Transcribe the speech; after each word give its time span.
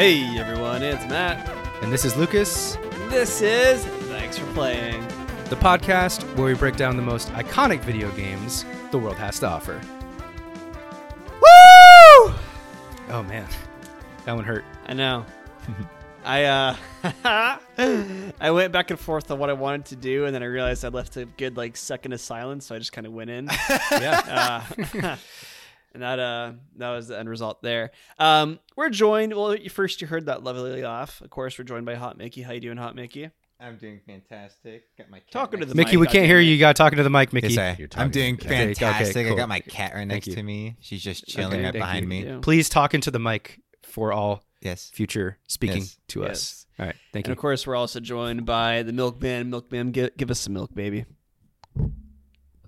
Hey 0.00 0.38
everyone, 0.38 0.82
it's 0.82 1.04
Matt. 1.08 1.46
And 1.82 1.92
this 1.92 2.06
is 2.06 2.16
Lucas, 2.16 2.78
This 3.10 3.42
is 3.42 3.84
Thanks 4.08 4.38
for 4.38 4.46
Playing. 4.54 5.06
the 5.50 5.56
podcast 5.56 6.22
where 6.36 6.46
we 6.46 6.54
break 6.54 6.76
down 6.76 6.96
the 6.96 7.02
most 7.02 7.28
iconic 7.32 7.80
video 7.80 8.10
games 8.12 8.64
the 8.92 8.98
world 8.98 9.18
has 9.18 9.38
to 9.40 9.46
offer. 9.46 9.78
Woo! 11.28 12.32
Oh 13.10 13.22
man, 13.28 13.46
that 14.24 14.34
one 14.34 14.42
hurt. 14.44 14.64
I 14.86 14.94
know. 14.94 15.26
I 16.24 16.44
uh 16.44 16.76
I 18.40 18.50
went 18.52 18.72
back 18.72 18.90
and 18.90 18.98
forth 18.98 19.30
on 19.30 19.38
what 19.38 19.50
I 19.50 19.54
wanted 19.54 19.84
to 19.84 19.96
do 19.96 20.24
and 20.24 20.34
then 20.34 20.42
I 20.42 20.46
realized 20.46 20.82
I 20.82 20.88
left 20.88 21.18
a 21.18 21.26
good 21.26 21.58
like 21.58 21.76
second 21.76 22.14
of 22.14 22.22
silence, 22.22 22.64
so 22.64 22.74
I 22.74 22.78
just 22.78 22.92
kind 22.92 23.06
of 23.06 23.12
went 23.12 23.28
in. 23.28 23.50
Yeah. 23.92 24.64
uh, 25.04 25.16
and 25.92 26.02
that 26.02 26.18
uh 26.18 26.52
that 26.76 26.90
was 26.90 27.08
the 27.08 27.18
end 27.18 27.28
result 27.28 27.62
there. 27.62 27.90
Um 28.18 28.58
we're 28.76 28.90
joined 28.90 29.34
well 29.34 29.54
you 29.54 29.70
first 29.70 30.00
you 30.00 30.06
heard 30.06 30.26
that 30.26 30.42
lovely 30.44 30.82
laugh. 30.82 31.20
Of 31.20 31.30
course 31.30 31.58
we're 31.58 31.64
joined 31.64 31.86
by 31.86 31.94
Hot 31.94 32.16
Mickey. 32.18 32.42
How 32.42 32.52
you 32.52 32.60
doing, 32.60 32.76
Hot 32.76 32.94
Mickey? 32.94 33.30
I'm 33.62 33.76
doing 33.76 34.00
fantastic. 34.06 34.84
Got 34.96 35.10
my 35.10 35.18
cat 35.18 35.30
Talking 35.30 35.60
to 35.60 35.66
the 35.66 35.74
Mickey, 35.74 35.98
we 35.98 36.06
can't 36.06 36.24
hear 36.24 36.40
you. 36.40 36.52
You 36.52 36.58
got 36.58 36.76
talking 36.76 36.96
to 36.96 37.02
the 37.02 37.10
mic, 37.10 37.32
Mickey. 37.34 37.52
Yes, 37.52 37.78
I, 37.94 38.02
I'm 38.02 38.10
doing 38.10 38.36
Okay, 38.36 38.46
okay, 38.70 38.74
fantastic. 38.74 39.26
cool. 39.26 39.34
I 39.34 39.38
got 39.38 39.50
my 39.50 39.60
cat 39.60 39.92
right 39.94 40.06
next 40.06 40.32
to 40.32 40.42
me. 40.42 40.76
She's 40.80 41.02
just 41.02 41.26
chilling 41.26 41.56
Okay, 41.58 41.64
right 41.64 41.72
behind 41.74 42.04
you. 42.04 42.08
me. 42.08 42.24
Yeah. 42.24 42.38
Please 42.40 42.70
talk 42.70 42.94
into 42.94 43.10
the 43.10 43.18
mic 43.18 43.60
for 43.82 44.14
all 44.14 44.44
Yes. 44.62 44.90
future 44.94 45.36
speaking 45.46 45.82
Yes. 45.82 45.98
to 46.08 46.24
us. 46.24 46.66
All 46.78 46.86
right, 46.86 46.94
thank 47.12 47.26
And 47.26 47.28
you. 47.28 47.32
And 47.32 47.38
of 47.38 47.38
course 47.42 47.66
we're 47.66 47.76
also 47.76 48.00
joined 48.00 48.46
by 48.46 48.82
the 48.82 48.94
Milkman. 48.94 49.50
Milkman, 49.50 49.90
give, 49.90 50.16
give 50.16 50.30
us 50.30 50.40
some 50.40 50.54
milk, 50.54 50.74
baby. 50.74 51.04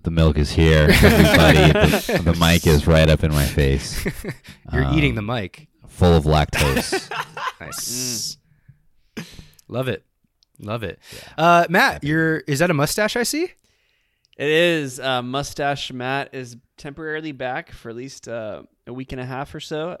The 0.03 0.11
milk 0.11 0.37
is 0.37 0.51
here, 0.51 0.89
everybody. 0.91 1.71
the, 1.71 2.21
the 2.31 2.35
mic 2.39 2.67
is 2.67 2.85
right 2.87 3.09
up 3.09 3.23
in 3.23 3.31
my 3.31 3.45
face, 3.45 4.03
You're 4.73 4.83
Um, 4.85 4.97
eating 4.97 5.15
the 5.15 5.21
mic. 5.21 5.67
full 5.87 6.13
of 6.13 6.25
lactose. 6.25 7.09
Nice. 7.61 8.35
Love 9.69 9.87
it. 9.87 10.03
Love 10.59 10.83
it. 10.83 10.99
Uh, 11.37 11.65
Matt, 11.69 12.03
you're 12.03 12.39
is 12.39 12.59
that 12.59 12.69
a 12.69 12.73
mustache 12.73 13.15
I 13.15 13.23
see? 13.23 13.43
It 14.37 14.49
is. 14.49 14.99
Uh, 14.99 15.21
Mustache 15.21 15.93
Matt 15.93 16.33
is 16.33 16.57
temporarily 16.77 17.31
back 17.31 17.71
for 17.71 17.89
at 17.89 17.95
least 17.95 18.27
uh, 18.27 18.63
a 18.85 18.91
week 18.91 19.13
and 19.13 19.21
a 19.21 19.25
half 19.25 19.55
or 19.55 19.61
so. 19.61 19.97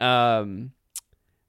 Um, 0.00 0.70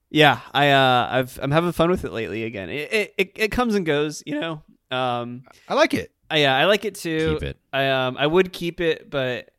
yeah, 0.10 0.40
I 0.52 0.70
uh, 0.72 1.08
I've 1.12 1.40
I'm 1.40 1.52
having 1.52 1.72
fun 1.72 1.92
with 1.92 2.04
it 2.04 2.12
lately 2.12 2.44
again. 2.46 2.70
It 2.72 2.92
it, 2.92 3.14
it, 3.20 3.32
it 3.36 3.52
comes 3.52 3.76
and 3.76 3.86
goes, 3.86 4.24
you 4.26 4.40
know. 4.40 4.64
Um, 4.90 5.44
I 5.70 5.76
like 5.76 5.94
it. 5.94 6.12
I, 6.30 6.38
yeah, 6.40 6.56
I 6.58 6.66
like 6.66 6.84
it 6.86 6.96
too. 6.96 7.34
Keep 7.36 7.44
it. 7.44 7.58
I 7.72 7.88
um 7.90 8.18
I 8.18 8.28
would 8.28 8.52
keep 8.54 8.82
it, 8.82 9.10
but 9.10 9.50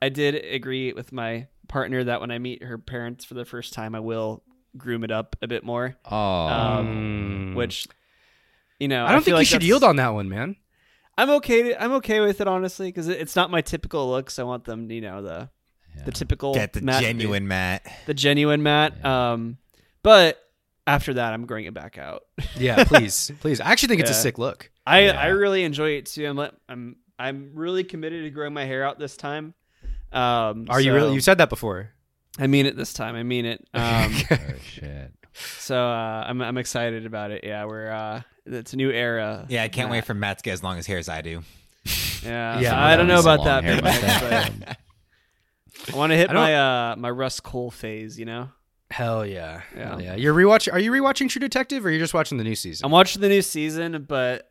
I 0.00 0.08
did 0.08 0.34
agree 0.34 0.92
with 0.92 1.12
my 1.12 1.46
partner 1.68 2.04
that 2.04 2.20
when 2.20 2.30
I 2.30 2.38
meet 2.38 2.62
her 2.62 2.78
parents 2.78 3.24
for 3.24 3.34
the 3.34 3.44
first 3.44 3.72
time, 3.72 3.94
I 3.94 4.00
will 4.00 4.42
groom 4.76 5.04
it 5.04 5.10
up 5.10 5.36
a 5.42 5.46
bit 5.48 5.64
more. 5.64 5.96
Oh, 6.04 6.16
Um, 6.16 6.86
Mm. 6.86 7.54
Which, 7.56 7.86
you 8.78 8.88
know, 8.88 9.04
I 9.06 9.12
don't 9.12 9.22
feel 9.24 9.36
think 9.36 9.40
you 9.48 9.54
should 9.54 9.62
yield 9.62 9.82
on 9.84 9.96
that 9.96 10.10
one, 10.14 10.28
man. 10.28 10.56
I'm 11.18 11.30
okay. 11.30 11.62
To, 11.62 11.82
I'm 11.82 11.92
okay 11.94 12.20
with 12.20 12.40
it 12.42 12.46
honestly 12.46 12.88
because 12.88 13.08
it's 13.08 13.34
not 13.34 13.50
my 13.50 13.62
typical 13.62 14.08
looks. 14.10 14.38
I 14.38 14.42
want 14.42 14.64
them, 14.64 14.90
you 14.90 15.00
know, 15.00 15.22
the 15.22 15.48
Yeah. 15.96 16.02
the 16.04 16.12
typical 16.12 16.52
Get 16.54 16.74
the 16.74 16.82
Matt- 16.82 17.02
genuine 17.02 17.48
Matt. 17.48 17.86
the 18.06 18.12
genuine 18.14 18.62
Matt. 18.62 19.02
Um, 19.04 19.56
but 20.02 20.38
after 20.86 21.14
that, 21.14 21.32
I'm 21.32 21.46
growing 21.46 21.64
it 21.66 21.74
back 21.74 21.98
out. 21.98 22.22
Yeah, 22.58 22.84
please, 22.84 23.30
please. 23.40 23.60
I 23.60 23.70
actually 23.70 23.88
think 23.88 24.00
it's 24.02 24.10
a 24.10 24.14
Yeah. 24.14 24.18
sick 24.20 24.38
look. 24.38 24.70
I 24.86 25.06
Yeah. 25.06 25.20
I 25.20 25.26
really 25.28 25.62
enjoy 25.64 25.90
it 25.90 26.06
too. 26.06 26.26
I'm 26.26 26.36
let, 26.36 26.54
I'm 26.68 26.96
I'm 27.18 27.50
really 27.54 27.84
committed 27.84 28.24
to 28.24 28.30
growing 28.30 28.54
my 28.54 28.64
hair 28.64 28.84
out 28.84 28.98
this 28.98 29.16
time. 29.16 29.54
Um, 30.12 30.66
Are 30.70 30.80
you 30.80 30.90
so- 30.90 30.94
really? 30.94 31.14
You 31.14 31.20
said 31.20 31.38
that 31.38 31.50
before. 31.50 31.90
I 32.38 32.46
mean 32.46 32.66
it 32.66 32.76
this 32.76 32.92
time. 32.92 33.14
I 33.16 33.22
mean 33.22 33.44
it. 33.46 33.66
Um, 33.74 34.14
oh 34.30 34.36
shit. 34.62 35.12
so 35.58 35.76
uh, 35.76 36.24
I'm 36.26 36.40
I'm 36.40 36.56
excited 36.58 37.04
about 37.06 37.30
it. 37.30 37.44
Yeah, 37.44 37.64
we're 37.66 37.90
uh, 37.90 38.22
it's 38.46 38.72
a 38.72 38.76
new 38.76 38.90
era. 38.90 39.46
Yeah, 39.48 39.62
I 39.64 39.68
can't 39.68 39.88
Matt. 39.88 39.92
wait 39.98 40.04
for 40.04 40.14
Matt 40.14 40.38
to 40.38 40.42
get 40.42 40.52
as 40.52 40.62
long 40.62 40.78
as 40.78 40.86
hair 40.86 40.98
as 40.98 41.08
I 41.08 41.20
do. 41.22 41.42
Yeah, 42.24 42.60
Yeah, 42.60 42.84
I 42.86 42.96
don't 42.96 43.06
know 43.08 43.20
about 43.20 43.44
that, 43.44 43.64
long 43.64 43.64
hair 43.64 43.74
Big 43.76 43.84
mustache. 43.84 44.50
But 44.58 44.78
I 45.94 45.96
want 45.96 46.10
to 46.12 46.16
hit 46.16 46.30
I 46.30 46.32
don't- 46.32 46.42
my 46.42 46.54
uh 46.92 46.96
my 46.96 47.10
Rust 47.10 47.42
Cohle 47.42 47.70
phase. 47.70 48.18
You 48.18 48.24
know. 48.26 48.48
Hell 48.96 49.26
yeah. 49.26 49.60
Yeah. 49.76 49.98
Yeah. 49.98 50.14
You're 50.14 50.32
rewatching. 50.32 50.72
Are 50.72 50.78
you 50.78 50.90
rewatching 50.90 51.28
True 51.28 51.38
Detective, 51.38 51.84
or 51.84 51.90
are 51.90 51.92
you 51.92 51.98
just 51.98 52.14
watching 52.14 52.38
the 52.38 52.44
new 52.44 52.54
season? 52.54 52.82
I'm 52.86 52.90
watching 52.90 53.20
the 53.20 53.28
new 53.28 53.42
season, 53.42 54.06
but 54.08 54.50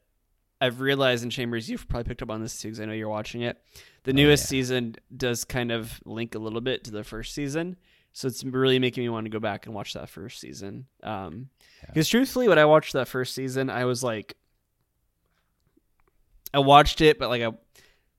I've 0.61 0.81
realized 0.81 1.23
in 1.23 1.31
Chambers, 1.31 1.67
you've 1.67 1.87
probably 1.87 2.07
picked 2.07 2.21
up 2.21 2.29
on 2.29 2.43
this 2.43 2.61
too, 2.61 2.67
because 2.67 2.79
I 2.79 2.85
know 2.85 2.93
you're 2.93 3.09
watching 3.09 3.41
it. 3.41 3.57
The 4.03 4.13
newest 4.13 4.43
yeah. 4.43 4.49
season 4.49 4.95
does 5.17 5.45
kind 5.45 5.71
of 5.71 5.99
link 6.05 6.35
a 6.35 6.37
little 6.37 6.61
bit 6.61 6.83
to 6.83 6.91
the 6.91 7.03
first 7.03 7.33
season, 7.33 7.75
so 8.13 8.27
it's 8.27 8.43
really 8.43 8.77
making 8.77 9.01
me 9.03 9.09
want 9.09 9.25
to 9.25 9.31
go 9.31 9.39
back 9.39 9.65
and 9.65 9.73
watch 9.73 9.93
that 9.93 10.09
first 10.09 10.39
season. 10.39 10.85
Um, 11.01 11.49
Yeah. 11.81 11.87
because 11.87 12.07
truthfully, 12.07 12.47
when 12.47 12.59
I 12.59 12.65
watched 12.65 12.93
that 12.93 13.07
first 13.07 13.33
season, 13.33 13.71
I 13.71 13.85
was 13.85 14.03
like, 14.03 14.37
I 16.53 16.59
watched 16.59 17.01
it, 17.01 17.17
but 17.17 17.29
like 17.29 17.41
I 17.41 17.51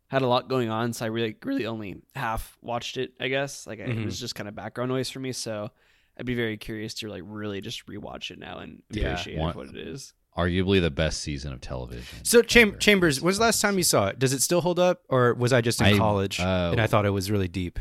had 0.08 0.22
a 0.22 0.26
lot 0.26 0.48
going 0.48 0.70
on, 0.70 0.92
so 0.92 1.04
I 1.04 1.08
really, 1.08 1.36
really 1.44 1.66
only 1.66 2.02
half 2.16 2.58
watched 2.62 2.96
it. 2.96 3.12
I 3.20 3.28
guess 3.28 3.64
like 3.64 3.78
I, 3.78 3.84
it 3.84 4.04
was 4.04 4.18
just 4.18 4.34
kind 4.34 4.48
of 4.48 4.56
background 4.56 4.90
noise 4.90 5.08
for 5.08 5.20
me. 5.20 5.30
So 5.30 5.70
I'd 6.18 6.26
be 6.26 6.34
very 6.34 6.56
curious 6.56 6.94
to 6.94 7.08
like 7.08 7.22
really 7.24 7.60
just 7.60 7.86
rewatch 7.86 8.30
it 8.30 8.38
now 8.38 8.58
and 8.58 8.82
Yeah. 8.90 9.12
appreciate 9.12 9.38
Want- 9.38 9.56
what 9.56 9.68
it 9.68 9.76
is. 9.76 10.12
Arguably 10.36 10.82
the 10.82 10.90
best 10.90 11.20
season 11.22 11.52
of 11.54 11.62
television. 11.62 12.22
so, 12.22 12.42
Cham- 12.42 12.78
Chambers, 12.78 13.22
when's 13.22 13.38
the 13.38 13.44
last 13.44 13.60
time 13.62 13.78
you 13.78 13.82
saw 13.82 14.08
it? 14.08 14.18
Does 14.18 14.34
it 14.34 14.42
still 14.42 14.60
hold 14.60 14.78
up, 14.78 15.00
or 15.08 15.32
was 15.32 15.50
I 15.52 15.62
just 15.62 15.80
in 15.80 15.86
I- 15.86 15.96
college 15.96 16.38
uh, 16.40 16.68
and 16.72 16.80
I 16.80 16.86
thought 16.86 17.06
it 17.06 17.10
was 17.10 17.30
really 17.30 17.48
deep? 17.48 17.78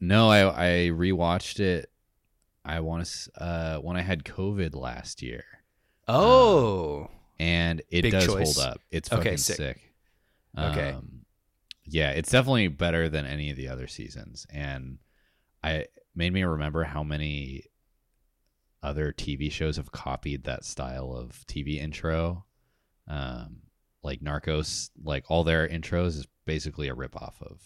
No, 0.00 0.30
I 0.30 0.48
I 0.48 0.68
rewatched 0.90 1.60
it. 1.60 1.90
I 2.64 2.80
want 2.80 3.04
to 3.06 3.42
uh 3.42 3.78
when 3.80 3.96
I 3.96 4.00
had 4.02 4.24
COVID 4.24 4.74
last 4.74 5.20
year, 5.22 5.44
Oh, 6.06 7.10
and 7.38 7.80
it 7.90 8.02
Big 8.02 8.12
does 8.12 8.26
choice. 8.26 8.56
hold 8.56 8.66
up. 8.66 8.80
It's 8.90 9.12
Okay, 9.12 9.22
fucking 9.22 9.36
sick. 9.38 9.56
sick. 9.56 9.94
Okay. 10.56 10.90
Um, 10.92 11.24
yeah, 11.84 12.10
it's 12.10 12.30
definitely 12.30 12.68
better 12.68 13.08
than 13.08 13.26
any 13.26 13.50
of 13.50 13.56
the 13.56 13.68
other 13.68 13.86
seasons, 13.86 14.46
and 14.50 14.98
I 15.62 15.86
made 16.18 16.32
me 16.32 16.42
remember 16.42 16.82
how 16.84 17.02
many 17.04 17.62
other 18.82 19.12
TV 19.12 19.50
shows 19.50 19.76
have 19.76 19.92
copied 19.92 20.44
that 20.44 20.64
style 20.64 21.12
of 21.12 21.44
TV 21.46 21.78
intro. 21.80 22.44
Um, 23.06 23.58
like 24.02 24.20
Narcos, 24.20 24.90
like 25.02 25.24
all 25.28 25.44
their 25.44 25.66
intros 25.68 26.08
is 26.08 26.26
basically 26.44 26.88
a 26.88 26.94
ripoff 26.94 27.40
of 27.40 27.60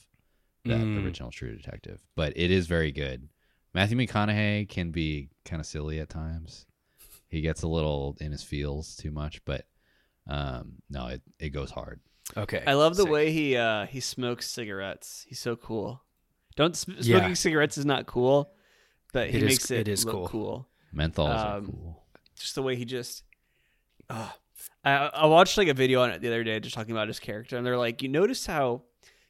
that 0.65 0.79
Mm. 0.81 1.03
original 1.05 1.31
True 1.31 1.57
Detective, 1.57 2.01
but 2.15 2.33
it 2.37 2.51
is 2.51 2.67
very 2.67 2.93
good. 2.93 3.29
Matthew 3.75 3.97
McConaughey 3.97 4.69
can 4.69 4.91
be 4.93 5.31
kind 5.45 5.59
of 5.61 5.67
silly 5.67 5.99
at 5.99 6.09
times. 6.11 6.67
He 7.29 7.41
gets 7.41 7.62
a 7.62 7.69
little 7.69 8.17
in 8.21 8.31
his 8.33 8.43
feels 8.43 8.95
too 8.97 9.11
much, 9.11 9.45
but 9.45 9.67
um, 10.29 10.75
no, 10.91 11.07
it, 11.09 11.23
it 11.41 11.51
goes 11.51 11.71
hard. 11.71 12.01
okay. 12.37 12.62
I 12.67 12.75
love 12.75 12.97
the 12.97 13.03
Sick. 13.05 13.12
way 13.12 13.33
he 13.33 13.57
uh 13.57 13.87
he 13.87 13.99
smokes 14.01 14.49
cigarettes. 14.49 15.25
He's 15.29 15.41
so 15.41 15.57
cool. 15.57 16.02
Don't 16.57 16.77
sm- 16.77 16.93
Yeah. 16.99 17.19
smoking 17.19 17.35
cigarettes 17.35 17.79
is 17.79 17.85
not 17.87 18.07
cool, 18.07 18.53
but 19.13 19.31
he 19.31 19.37
It 19.39 19.43
is- 19.45 19.49
makes 19.49 19.71
it, 19.71 19.81
it 19.81 19.89
is 19.89 20.05
look 20.05 20.15
cool. 20.15 20.29
cool. 20.29 20.69
Menthols 20.95 21.29
are 21.29 21.57
Um, 21.59 21.67
cool. 21.67 22.03
Just 22.37 22.55
the 22.55 22.63
way 22.63 22.77
he 22.77 22.85
just. 22.85 23.23
Uh, 24.11 24.31
I 24.85 24.93
I 25.09 25.27
watched 25.27 25.57
like 25.59 25.69
a 25.69 25.75
video 25.75 26.03
on 26.03 26.11
it 26.11 26.21
the 26.21 26.29
other 26.29 26.45
day, 26.45 26.59
just 26.61 26.75
talking 26.75 26.93
about 26.93 27.09
his 27.09 27.19
character, 27.21 27.57
and 27.57 27.65
they're 27.67 27.79
like, 27.79 28.03
you 28.03 28.09
notice 28.09 28.47
how 28.47 28.83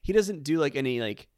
he 0.02 0.12
doesn't 0.12 0.42
do 0.44 0.58
like 0.58 0.74
any 0.76 1.00
like 1.00 1.28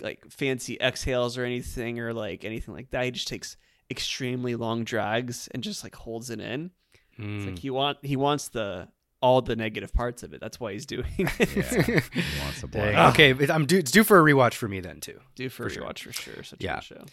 like 0.00 0.24
fancy 0.30 0.76
exhales 0.80 1.36
or 1.36 1.44
anything 1.44 1.98
or 1.98 2.12
like 2.14 2.44
anything 2.44 2.72
like 2.74 2.90
that. 2.90 3.04
He 3.04 3.10
just 3.10 3.26
takes 3.28 3.56
extremely 3.90 4.54
long 4.54 4.84
drags 4.84 5.48
and 5.48 5.62
just 5.62 5.82
like 5.82 5.94
holds 5.96 6.30
it 6.30 6.40
in. 6.40 6.70
It's 7.16 7.20
Mm. 7.20 7.46
like 7.46 7.58
he 7.58 7.70
want 7.70 7.98
he 8.04 8.14
wants 8.16 8.48
the 8.48 8.88
all 9.20 9.42
the 9.42 9.56
negative 9.56 9.92
parts 9.92 10.22
of 10.22 10.32
it. 10.32 10.40
That's 10.40 10.60
why 10.60 10.72
he's 10.72 10.86
doing 10.86 11.06
it. 11.18 11.56
Yeah, 11.56 12.00
he 12.12 12.40
wants 12.42 12.60
the 12.62 13.00
Okay, 13.10 13.34
I'm 13.48 13.66
due, 13.66 13.78
it's 13.78 13.90
due 13.90 14.04
for 14.04 14.18
a 14.18 14.22
rewatch 14.32 14.54
for 14.54 14.68
me 14.68 14.80
then 14.80 15.00
too. 15.00 15.18
Do 15.34 15.48
for, 15.48 15.64
For 15.64 15.70
sure. 15.70 15.82
rewatch 15.84 16.00
for 16.00 16.12
sure. 16.12 16.42
Such 16.42 16.60
Yeah. 16.62 16.74
a 16.74 16.76
good 16.76 16.84
show. 16.84 17.04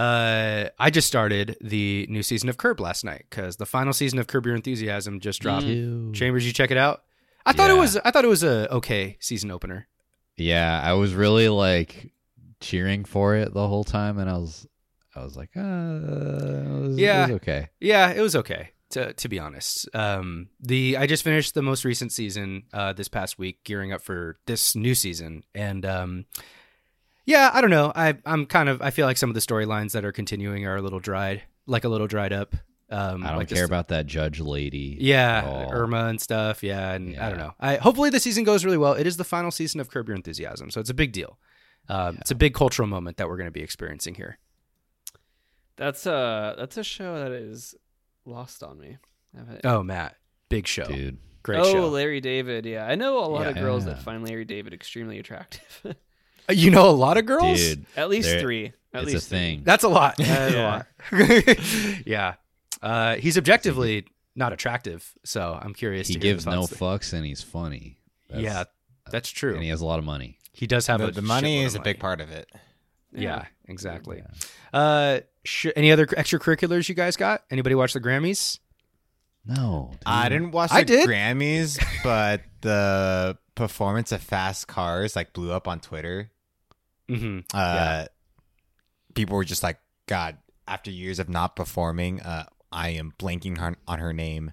Uh, 0.00 0.68
I 0.78 0.90
just 0.90 1.08
started 1.08 1.56
the 1.60 2.06
new 2.08 2.22
season 2.22 2.48
of 2.48 2.56
Curb 2.56 2.78
last 2.78 3.04
night 3.04 3.26
because 3.28 3.56
the 3.56 3.66
final 3.66 3.92
season 3.92 4.20
of 4.20 4.28
Curb 4.28 4.46
Your 4.46 4.54
Enthusiasm 4.54 5.18
just 5.18 5.40
dropped. 5.40 5.64
Ew. 5.66 6.12
Chambers, 6.14 6.46
you 6.46 6.52
check 6.52 6.70
it 6.70 6.76
out. 6.76 7.02
I 7.44 7.52
thought 7.52 7.70
it 7.70 7.76
was. 7.76 7.96
I 7.96 8.10
thought 8.12 8.24
it 8.24 8.28
was 8.28 8.44
a 8.44 8.72
okay 8.74 9.16
season 9.18 9.50
opener. 9.50 9.88
Yeah, 10.36 10.80
I 10.84 10.92
was 10.92 11.12
really 11.14 11.48
like 11.48 12.12
cheering 12.60 13.04
for 13.04 13.34
it 13.34 13.52
the 13.52 13.66
whole 13.66 13.82
time, 13.82 14.18
and 14.18 14.30
I 14.30 14.34
was, 14.34 14.66
I 15.16 15.24
was 15.24 15.36
like, 15.36 15.50
uh, 15.56 15.60
it 15.60 16.80
was, 16.80 16.98
Yeah. 16.98 17.24
it 17.24 17.32
was 17.32 17.36
okay. 17.36 17.68
Yeah, 17.80 18.10
it 18.12 18.20
was 18.20 18.36
okay. 18.36 18.70
To 18.90 19.12
to 19.12 19.28
be 19.28 19.38
honest, 19.38 19.88
um, 19.94 20.48
the 20.60 20.96
I 20.96 21.06
just 21.06 21.22
finished 21.22 21.54
the 21.54 21.62
most 21.62 21.84
recent 21.84 22.10
season 22.12 22.64
uh, 22.72 22.92
this 22.92 23.06
past 23.08 23.38
week, 23.38 23.62
gearing 23.62 23.92
up 23.92 24.02
for 24.02 24.38
this 24.46 24.74
new 24.74 24.94
season, 24.96 25.44
and 25.54 25.86
um, 25.86 26.24
yeah, 27.24 27.50
I 27.54 27.60
don't 27.60 27.70
know. 27.70 27.92
I 27.94 28.16
I'm 28.26 28.46
kind 28.46 28.68
of 28.68 28.82
I 28.82 28.90
feel 28.90 29.06
like 29.06 29.16
some 29.16 29.30
of 29.30 29.34
the 29.34 29.40
storylines 29.40 29.92
that 29.92 30.04
are 30.04 30.10
continuing 30.10 30.66
are 30.66 30.74
a 30.76 30.82
little 30.82 30.98
dried, 30.98 31.42
like 31.66 31.84
a 31.84 31.88
little 31.88 32.08
dried 32.08 32.32
up. 32.32 32.56
Um, 32.90 33.22
I 33.22 33.28
don't 33.28 33.38
like 33.38 33.48
care 33.48 33.58
this- 33.58 33.66
about 33.68 33.86
that 33.88 34.06
judge 34.06 34.40
lady. 34.40 34.96
Yeah, 35.00 35.44
all. 35.46 35.72
Irma 35.72 36.06
and 36.06 36.20
stuff. 36.20 36.64
Yeah, 36.64 36.90
and 36.92 37.16
I 37.16 37.28
don't 37.28 37.38
know. 37.38 37.54
I 37.60 37.76
hopefully 37.76 38.10
the 38.10 38.18
season 38.18 38.42
goes 38.42 38.64
really 38.64 38.76
well. 38.78 38.94
It 38.94 39.06
is 39.06 39.16
the 39.16 39.22
final 39.24 39.52
season 39.52 39.80
of 39.80 39.88
Curb 39.88 40.08
Your 40.08 40.16
Enthusiasm, 40.16 40.70
so 40.72 40.80
it's 40.80 40.90
a 40.90 40.94
big 40.94 41.12
deal. 41.12 41.38
Um, 41.88 42.18
It's 42.20 42.32
a 42.32 42.34
big 42.34 42.54
cultural 42.54 42.88
moment 42.88 43.18
that 43.18 43.28
we're 43.28 43.36
going 43.36 43.46
to 43.46 43.52
be 43.52 43.62
experiencing 43.62 44.16
here. 44.16 44.38
That's 45.76 46.06
a 46.06 46.56
that's 46.58 46.76
a 46.76 46.82
show 46.84 47.14
that 47.22 47.30
is 47.30 47.76
lost 48.24 48.62
on 48.62 48.78
me. 48.78 48.98
Oh, 49.64 49.82
Matt, 49.82 50.16
big 50.48 50.66
show, 50.66 50.84
dude. 50.84 51.18
great 51.42 51.60
oh, 51.60 51.72
show. 51.72 51.88
Larry 51.88 52.20
David. 52.20 52.66
Yeah, 52.66 52.86
I 52.86 52.94
know 52.96 53.18
a 53.24 53.26
lot 53.26 53.46
of 53.46 53.54
girls 53.56 53.86
Yeah. 53.86 53.94
that 53.94 54.02
find 54.02 54.26
Larry 54.26 54.44
David 54.44 54.72
extremely 54.72 55.18
attractive. 55.18 55.96
You 56.50 56.72
know 56.72 56.88
a 56.88 56.90
lot 56.90 57.16
of 57.16 57.26
girls. 57.26 57.58
Dude, 57.60 57.86
At 57.96 58.08
least 58.08 58.40
three. 58.40 58.72
At 58.92 59.04
it's 59.04 59.12
least 59.12 59.26
a 59.26 59.28
three. 59.28 59.38
thing. 59.38 59.62
That's 59.62 59.84
a 59.84 59.88
lot. 59.88 60.16
That 60.16 60.48
is 60.48 60.54
Yeah. 60.54 60.82
a 61.12 61.16
lot. 61.16 62.02
yeah. 62.06 62.34
Uh, 62.82 63.14
he's 63.16 63.38
objectively 63.38 64.06
not 64.34 64.52
attractive, 64.52 65.12
so 65.22 65.56
I'm 65.62 65.74
curious. 65.74 66.08
he 66.08 66.14
to 66.14 66.18
gives 66.18 66.46
no 66.46 66.66
thoughts 66.66 67.10
fucks 67.10 67.12
and 67.12 67.24
he's 67.24 67.40
funny. 67.40 67.98
there. 68.28 68.40
yeah, 68.40 68.64
that's 69.12 69.28
true. 69.30 69.54
and 69.54 69.62
he 69.62 69.68
has 69.68 69.80
a 69.80 69.86
lot 69.86 70.00
of 70.00 70.04
money. 70.04 70.38
he 70.52 70.66
does 70.66 70.88
have 70.88 70.98
the, 70.98 71.08
a 71.08 71.10
the 71.12 71.22
money 71.22 71.60
shitload 71.60 71.66
is 71.66 71.74
a 71.76 71.78
of 71.78 71.84
big 71.84 72.00
part 72.00 72.20
of 72.20 72.30
it. 72.32 72.50
Yeah, 73.12 73.44
exactly. 73.68 74.24
Uh, 74.72 75.20
sh- 75.44 75.66
any 75.76 75.92
other 75.92 76.06
extracurriculars 76.06 76.88
you 76.88 76.94
guys 76.94 77.16
got? 77.16 77.42
Anybody 77.50 77.74
watch 77.74 77.92
the 77.92 78.00
Grammys? 78.00 78.58
No, 79.46 79.92
I 80.04 80.28
didn't 80.28 80.50
watch 80.50 80.70
I 80.72 80.80
the 80.80 80.86
did. 80.86 81.08
Grammys, 81.08 81.82
but 82.04 82.42
the 82.60 83.38
performance 83.54 84.12
of 84.12 84.20
Fast 84.22 84.68
Cars 84.68 85.16
like 85.16 85.32
blew 85.32 85.52
up 85.52 85.66
on 85.66 85.80
Twitter. 85.80 86.30
Mm-hmm. 87.08 87.40
Uh, 87.52 88.04
People 89.14 89.36
were 89.36 89.44
just 89.44 89.62
like, 89.62 89.80
God, 90.06 90.36
after 90.68 90.90
years 90.90 91.18
of 91.18 91.28
not 91.28 91.56
performing, 91.56 92.20
uh, 92.20 92.44
I 92.70 92.90
am 92.90 93.12
blanking 93.18 93.58
on, 93.60 93.76
on 93.88 93.98
her 93.98 94.12
name. 94.12 94.52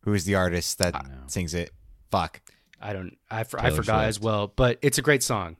Who 0.00 0.14
is 0.14 0.24
the 0.24 0.34
artist 0.34 0.78
that 0.78 0.96
I 0.96 1.00
don't 1.02 1.10
know. 1.10 1.22
sings 1.28 1.54
it? 1.54 1.70
Fuck. 2.10 2.40
I 2.80 2.92
don't. 2.92 3.16
I, 3.30 3.44
for, 3.44 3.60
I 3.60 3.64
Taylor 3.64 3.76
forgot 3.76 4.04
as 4.06 4.18
well, 4.20 4.48
but 4.48 4.78
it's 4.82 4.98
a 4.98 5.02
great 5.02 5.22
song. 5.22 5.56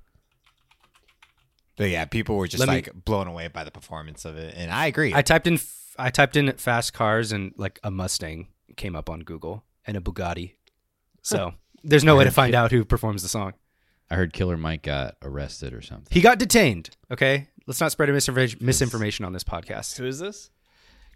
But 1.76 1.91
yeah, 1.91 2.05
people 2.05 2.37
were 2.37 2.47
just 2.47 2.61
Let 2.61 2.69
me- 2.69 2.75
like 2.76 3.05
blown 3.05 3.26
away 3.26 3.49
by 3.49 3.65
the 3.65 3.71
performance 3.71 4.25
of 4.25 4.37
it, 4.37 4.55
and 4.56 4.71
I 4.71 4.87
agree. 4.87 5.12
I 5.15 5.23
typed 5.23 5.47
in 5.47 5.59
I 5.99 6.11
typed 6.11 6.37
in 6.37 6.53
fast 6.53 6.93
cars 6.93 7.32
and 7.32 7.53
like 7.56 7.79
a 7.82 7.91
Mustang 7.91 8.49
came 8.76 8.97
up 8.97 9.09
on 9.11 9.21
Google 9.21 9.65
and 9.87 9.97
a 9.97 10.00
Bugatti. 10.00 10.55
So 11.23 11.55
there's 11.82 12.05
no 12.05 12.17
way 12.17 12.25
to 12.25 12.31
find 12.31 12.55
out 12.55 12.71
who 12.73 12.85
performs 12.85 13.23
the 13.23 13.29
song. 13.29 13.55
I 14.11 14.17
heard 14.17 14.32
Killer 14.32 14.56
Mike 14.56 14.82
got 14.82 15.17
arrested 15.23 15.73
or 15.73 15.82
something. 15.82 16.09
He 16.11 16.21
got 16.21 16.38
detained. 16.38 16.91
Okay, 17.11 17.49
let's 17.67 17.81
not 17.81 17.91
spread 17.93 18.09
misinformation, 18.11 18.59
misinformation 18.62 19.25
on 19.25 19.32
this 19.32 19.44
podcast. 19.44 19.97
Who 19.99 20.05
is 20.06 20.19
this? 20.19 20.50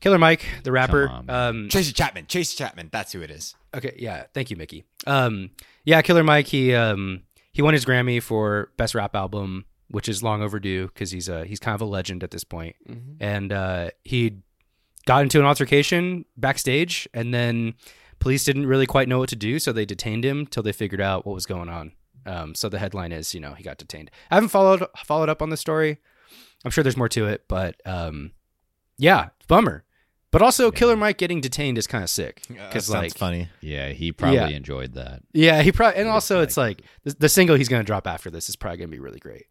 Killer 0.00 0.18
Mike, 0.18 0.44
the 0.62 0.72
rapper. 0.72 1.08
on, 1.08 1.28
um, 1.28 1.68
Tracy 1.68 1.92
Chapman. 1.92 2.26
Tracy 2.26 2.56
Chapman. 2.56 2.88
That's 2.92 3.12
who 3.12 3.20
it 3.20 3.30
is. 3.30 3.54
okay, 3.74 3.94
yeah, 3.98 4.24
thank 4.32 4.50
you, 4.50 4.56
Mickey. 4.56 4.84
Um, 5.06 5.50
yeah, 5.84 6.02
Killer 6.02 6.22
Mike. 6.24 6.46
He 6.46 6.74
um 6.74 7.22
he 7.52 7.62
won 7.62 7.74
his 7.74 7.84
Grammy 7.84 8.22
for 8.22 8.70
best 8.76 8.94
rap 8.94 9.14
album, 9.16 9.64
which 9.90 10.08
is 10.08 10.22
long 10.22 10.42
overdue 10.42 10.86
because 10.88 11.10
he's 11.10 11.28
a 11.28 11.44
he's 11.44 11.58
kind 11.60 11.74
of 11.74 11.80
a 11.80 11.84
legend 11.86 12.22
at 12.24 12.30
this 12.30 12.44
point. 12.44 12.76
Mhm. 12.88 13.16
and 13.20 13.52
uh, 13.52 13.90
he 14.04 14.38
got 15.06 15.22
into 15.22 15.38
an 15.38 15.46
altercation 15.46 16.24
backstage, 16.36 17.08
and 17.14 17.32
then 17.32 17.74
police 18.18 18.44
didn't 18.44 18.66
really 18.66 18.86
quite 18.86 19.08
know 19.08 19.18
what 19.18 19.28
to 19.30 19.36
do, 19.36 19.58
so 19.58 19.72
they 19.72 19.84
detained 19.86 20.24
him 20.24 20.46
till 20.46 20.62
they 20.62 20.72
figured 20.72 21.00
out 21.00 21.24
what 21.26 21.34
was 21.34 21.46
going 21.46 21.68
on. 21.68 21.92
Um, 22.26 22.54
so 22.54 22.68
the 22.68 22.78
headline 22.78 23.12
is, 23.12 23.32
you 23.34 23.40
know, 23.40 23.54
he 23.54 23.62
got 23.64 23.78
detained. 23.78 24.10
I 24.30 24.34
haven't 24.34 24.50
followed 24.50 24.84
followed 25.04 25.28
up 25.30 25.40
on 25.40 25.48
the 25.50 25.56
story. 25.56 25.98
I'm 26.64 26.70
sure 26.70 26.82
there's 26.84 26.96
more 26.96 27.08
to 27.10 27.26
it, 27.26 27.44
but 27.48 27.76
um, 27.86 28.32
yeah, 28.98 29.28
bummer. 29.46 29.84
But 30.30 30.42
also, 30.42 30.70
Killer 30.70 30.94
Mike 30.96 31.16
getting 31.16 31.40
detained 31.40 31.78
is 31.78 31.86
kind 31.86 32.04
of 32.04 32.10
sick 32.10 32.42
because, 32.48 32.90
like, 32.90 33.16
funny. 33.16 33.48
Yeah, 33.62 33.92
he 33.92 34.12
probably 34.12 34.36
Yeah. 34.36 34.48
enjoyed 34.48 34.92
that. 34.92 35.22
yeah, 35.32 35.62
he 35.62 35.72
probably, 35.72 35.98
and 36.00 36.08
also 36.10 36.42
it's 36.42 36.58
like 36.58 36.82
the, 37.04 37.14
the 37.18 37.28
single 37.30 37.56
he's 37.56 37.70
going 37.70 37.80
to 37.80 37.86
drop 37.86 38.06
after 38.06 38.28
this 38.30 38.50
is 38.50 38.56
probably 38.56 38.76
going 38.76 38.90
to 38.90 38.94
be 38.94 39.00
really 39.00 39.20
great. 39.20 39.46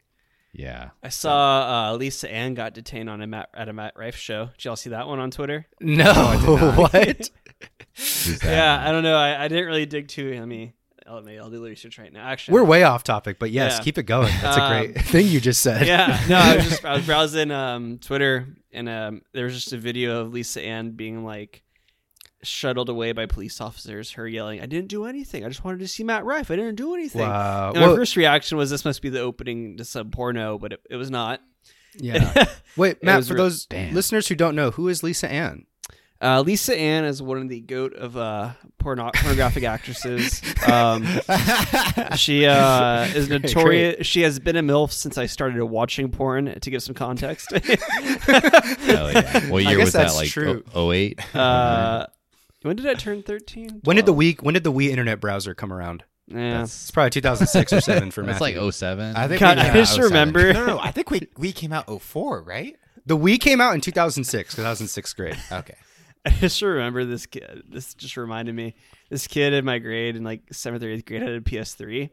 Yeah. 0.58 0.90
I 1.04 1.10
saw 1.10 1.92
uh, 1.92 1.96
Lisa 1.98 2.30
Ann 2.32 2.54
got 2.56 2.74
detained 2.74 3.10
on 3.10 3.22
a 3.22 3.28
Matt, 3.28 3.50
at 3.54 3.70
a 3.70 3.74
Matt 3.74 3.94
Rife 3.96 4.16
show. 4.18 4.50
Did 4.58 4.66
y'all 4.66 4.76
see 4.76 4.90
that 4.90 5.08
one 5.08 5.20
on 5.20 5.32
Twitter? 5.32 5.68
No, 5.80 6.14
what? 6.76 6.92
Who's 7.96 8.40
that, 8.40 8.44
yeah, 8.44 8.78
man? 8.78 8.88
I 8.88 8.92
don't 8.92 9.04
know. 9.04 9.16
I, 9.16 9.46
I 9.46 9.48
didn't 9.48 9.66
really 9.68 9.86
dig 9.86 10.08
too. 10.08 10.32
Let 10.38 10.48
me, 10.48 10.74
I'll, 11.08 11.22
maybe 11.22 11.40
I'll 11.40 11.50
do 11.50 11.62
the 11.62 11.70
research 11.70 11.98
right 12.00 12.12
now. 12.12 12.28
Actually, 12.28 12.56
We're 12.56 12.64
way 12.66 12.84
off 12.84 13.04
topic, 13.04 13.38
but 13.40 13.52
yes, 13.52 13.78
Yeah. 13.78 13.84
keep 13.84 13.98
it 13.98 14.04
going. 14.04 14.34
That's 14.42 14.58
Um, 14.58 14.64
a 14.64 14.88
great 14.88 15.02
thing 15.06 15.28
you 15.28 15.40
just 15.40 15.62
said. 15.62 15.86
yeah, 15.88 16.20
no, 16.28 16.36
I 16.38 16.56
was 16.58 16.70
just 16.70 16.84
I 16.86 16.94
was 16.96 17.06
browsing 17.06 17.52
um, 17.52 18.00
Twitter 18.00 18.48
and 18.72 18.90
um, 18.90 19.22
there 19.34 19.46
was 19.46 19.54
just 19.54 19.74
a 19.74 19.78
video 19.78 20.22
of 20.22 20.34
Lisa 20.34 20.62
Ann 20.62 20.92
being 20.92 21.24
like 21.24 21.64
shuttled 22.48 22.90
away 22.90 23.12
by 23.12 23.26
police 23.26 23.60
officers. 23.62 24.12
Her 24.12 24.28
yelling, 24.28 24.62
"I 24.62 24.66
didn't 24.66 24.88
do 24.88 25.06
anything. 25.06 25.46
I 25.46 25.50
just 25.50 25.64
wanted 25.64 25.80
to 25.80 25.88
see 25.88 26.04
Matt 26.04 26.26
Rife. 26.26 26.50
I 26.52 26.56
didn't 26.56 26.76
do 26.76 26.94
anything." 26.94 27.22
Wow. 27.22 27.72
And 27.76 27.82
my 27.86 27.96
first 27.96 28.16
reaction 28.16 28.58
was 28.58 28.70
this 28.70 28.86
must 28.86 29.02
be 29.02 29.10
the 29.10 29.20
opening 29.22 29.78
to 29.78 29.86
some 29.86 30.12
porno, 30.12 30.58
but 30.58 30.74
it, 30.74 30.82
it 30.90 30.96
was 30.96 31.10
not. 31.12 31.42
yeah. 31.98 32.46
Wait, 32.78 33.04
Matt, 33.04 33.26
for 33.26 33.34
real- 33.34 33.44
those 33.46 33.66
Damn. 33.66 33.94
listeners 33.94 34.28
who 34.28 34.36
don't 34.36 34.56
know, 34.56 34.72
who 34.72 34.88
is 34.88 35.04
Lisa 35.04 35.30
Ann? 35.32 35.66
Uh, 36.20 36.42
Lisa 36.42 36.76
Ann 36.76 37.06
is 37.06 37.22
one 37.22 37.38
of 37.38 37.48
the 37.48 37.60
goat 37.62 37.94
of 37.94 38.18
uh, 38.18 38.50
porno- 38.80 39.12
pornographic 39.14 39.64
actresses. 39.76 40.42
Um, 40.68 41.06
she 42.16 42.48
uh, 42.48 43.04
is 43.14 43.28
Great, 43.28 43.44
notorious. 43.44 44.08
She 44.08 44.22
has 44.22 44.40
been 44.40 44.56
a 44.56 44.64
milf 44.64 44.92
since 44.94 45.20
I 45.20 45.28
started 45.28 45.64
watching 45.64 46.10
porn. 46.10 46.60
To 46.60 46.70
give 46.72 46.82
some 46.82 46.96
context, 46.96 47.52
Hell 47.52 49.12
yeah. 49.12 49.48
What 49.50 49.64
I 49.66 49.70
year 49.70 49.78
guess 49.78 49.86
was 49.86 49.94
that? 49.94 50.16
Like 50.16 50.30
true. 50.30 50.64
oh- 50.74 50.92
08? 50.92 51.20
When 52.68 52.76
did 52.76 52.86
I 52.88 52.94
turn 52.94 53.24
thirteen? 53.24 53.82
When 53.84 53.96
did 53.96 54.06
the 54.06 54.14
Wii 54.14 54.42
when 54.44 54.54
did 54.54 54.64
the 54.64 54.72
Wii 54.72 54.90
internet 54.90 55.20
browser 55.20 55.54
come 55.56 55.74
around? 55.74 56.04
Yeah. 56.28 56.64
It's 56.64 56.92
probably 56.92 57.10
2006 57.12 57.72
or 57.72 57.80
7 57.80 58.12
for 58.12 58.22
me. 58.24 58.32
It's 58.32 58.42
like 58.42 58.58
07. 58.58 59.16
I 59.16 59.30
think 59.30 59.40
God, 59.40 59.56
we 59.58 59.64
I 59.64 59.74
just 59.74 59.94
07. 59.96 60.10
remember- 60.10 60.52
No, 60.52 60.60
no, 60.66 60.74
no. 60.76 60.80
I 60.80 60.92
think 60.92 61.10
we 61.10 61.22
we 61.38 61.54
came 61.54 61.72
out 61.72 61.90
04, 61.90 62.44
right? 62.44 62.76
the 63.06 63.16
Wii 63.18 63.40
came 63.40 63.62
out 63.62 63.74
in 63.74 63.80
2006 63.80 64.52
because 64.54 64.66
I 64.66 64.70
was 64.70 64.82
in 64.82 64.88
6th 64.88 65.16
grade. 65.16 65.38
Okay. 65.52 65.76
I 66.26 66.30
just 66.32 66.62
remember 66.62 67.06
this 67.06 67.26
kid. 67.26 67.62
This 67.70 67.94
just 67.94 68.18
reminded 68.18 68.54
me. 68.54 68.76
This 69.10 69.28
kid 69.28 69.54
in 69.54 69.64
my 69.64 69.80
grade 69.80 70.18
in 70.18 70.26
like 70.26 70.42
seventh 70.52 70.84
or 70.84 70.90
eighth 70.90 71.06
grade 71.06 71.22
had 71.22 71.32
a 71.32 71.40
PS3, 71.40 72.10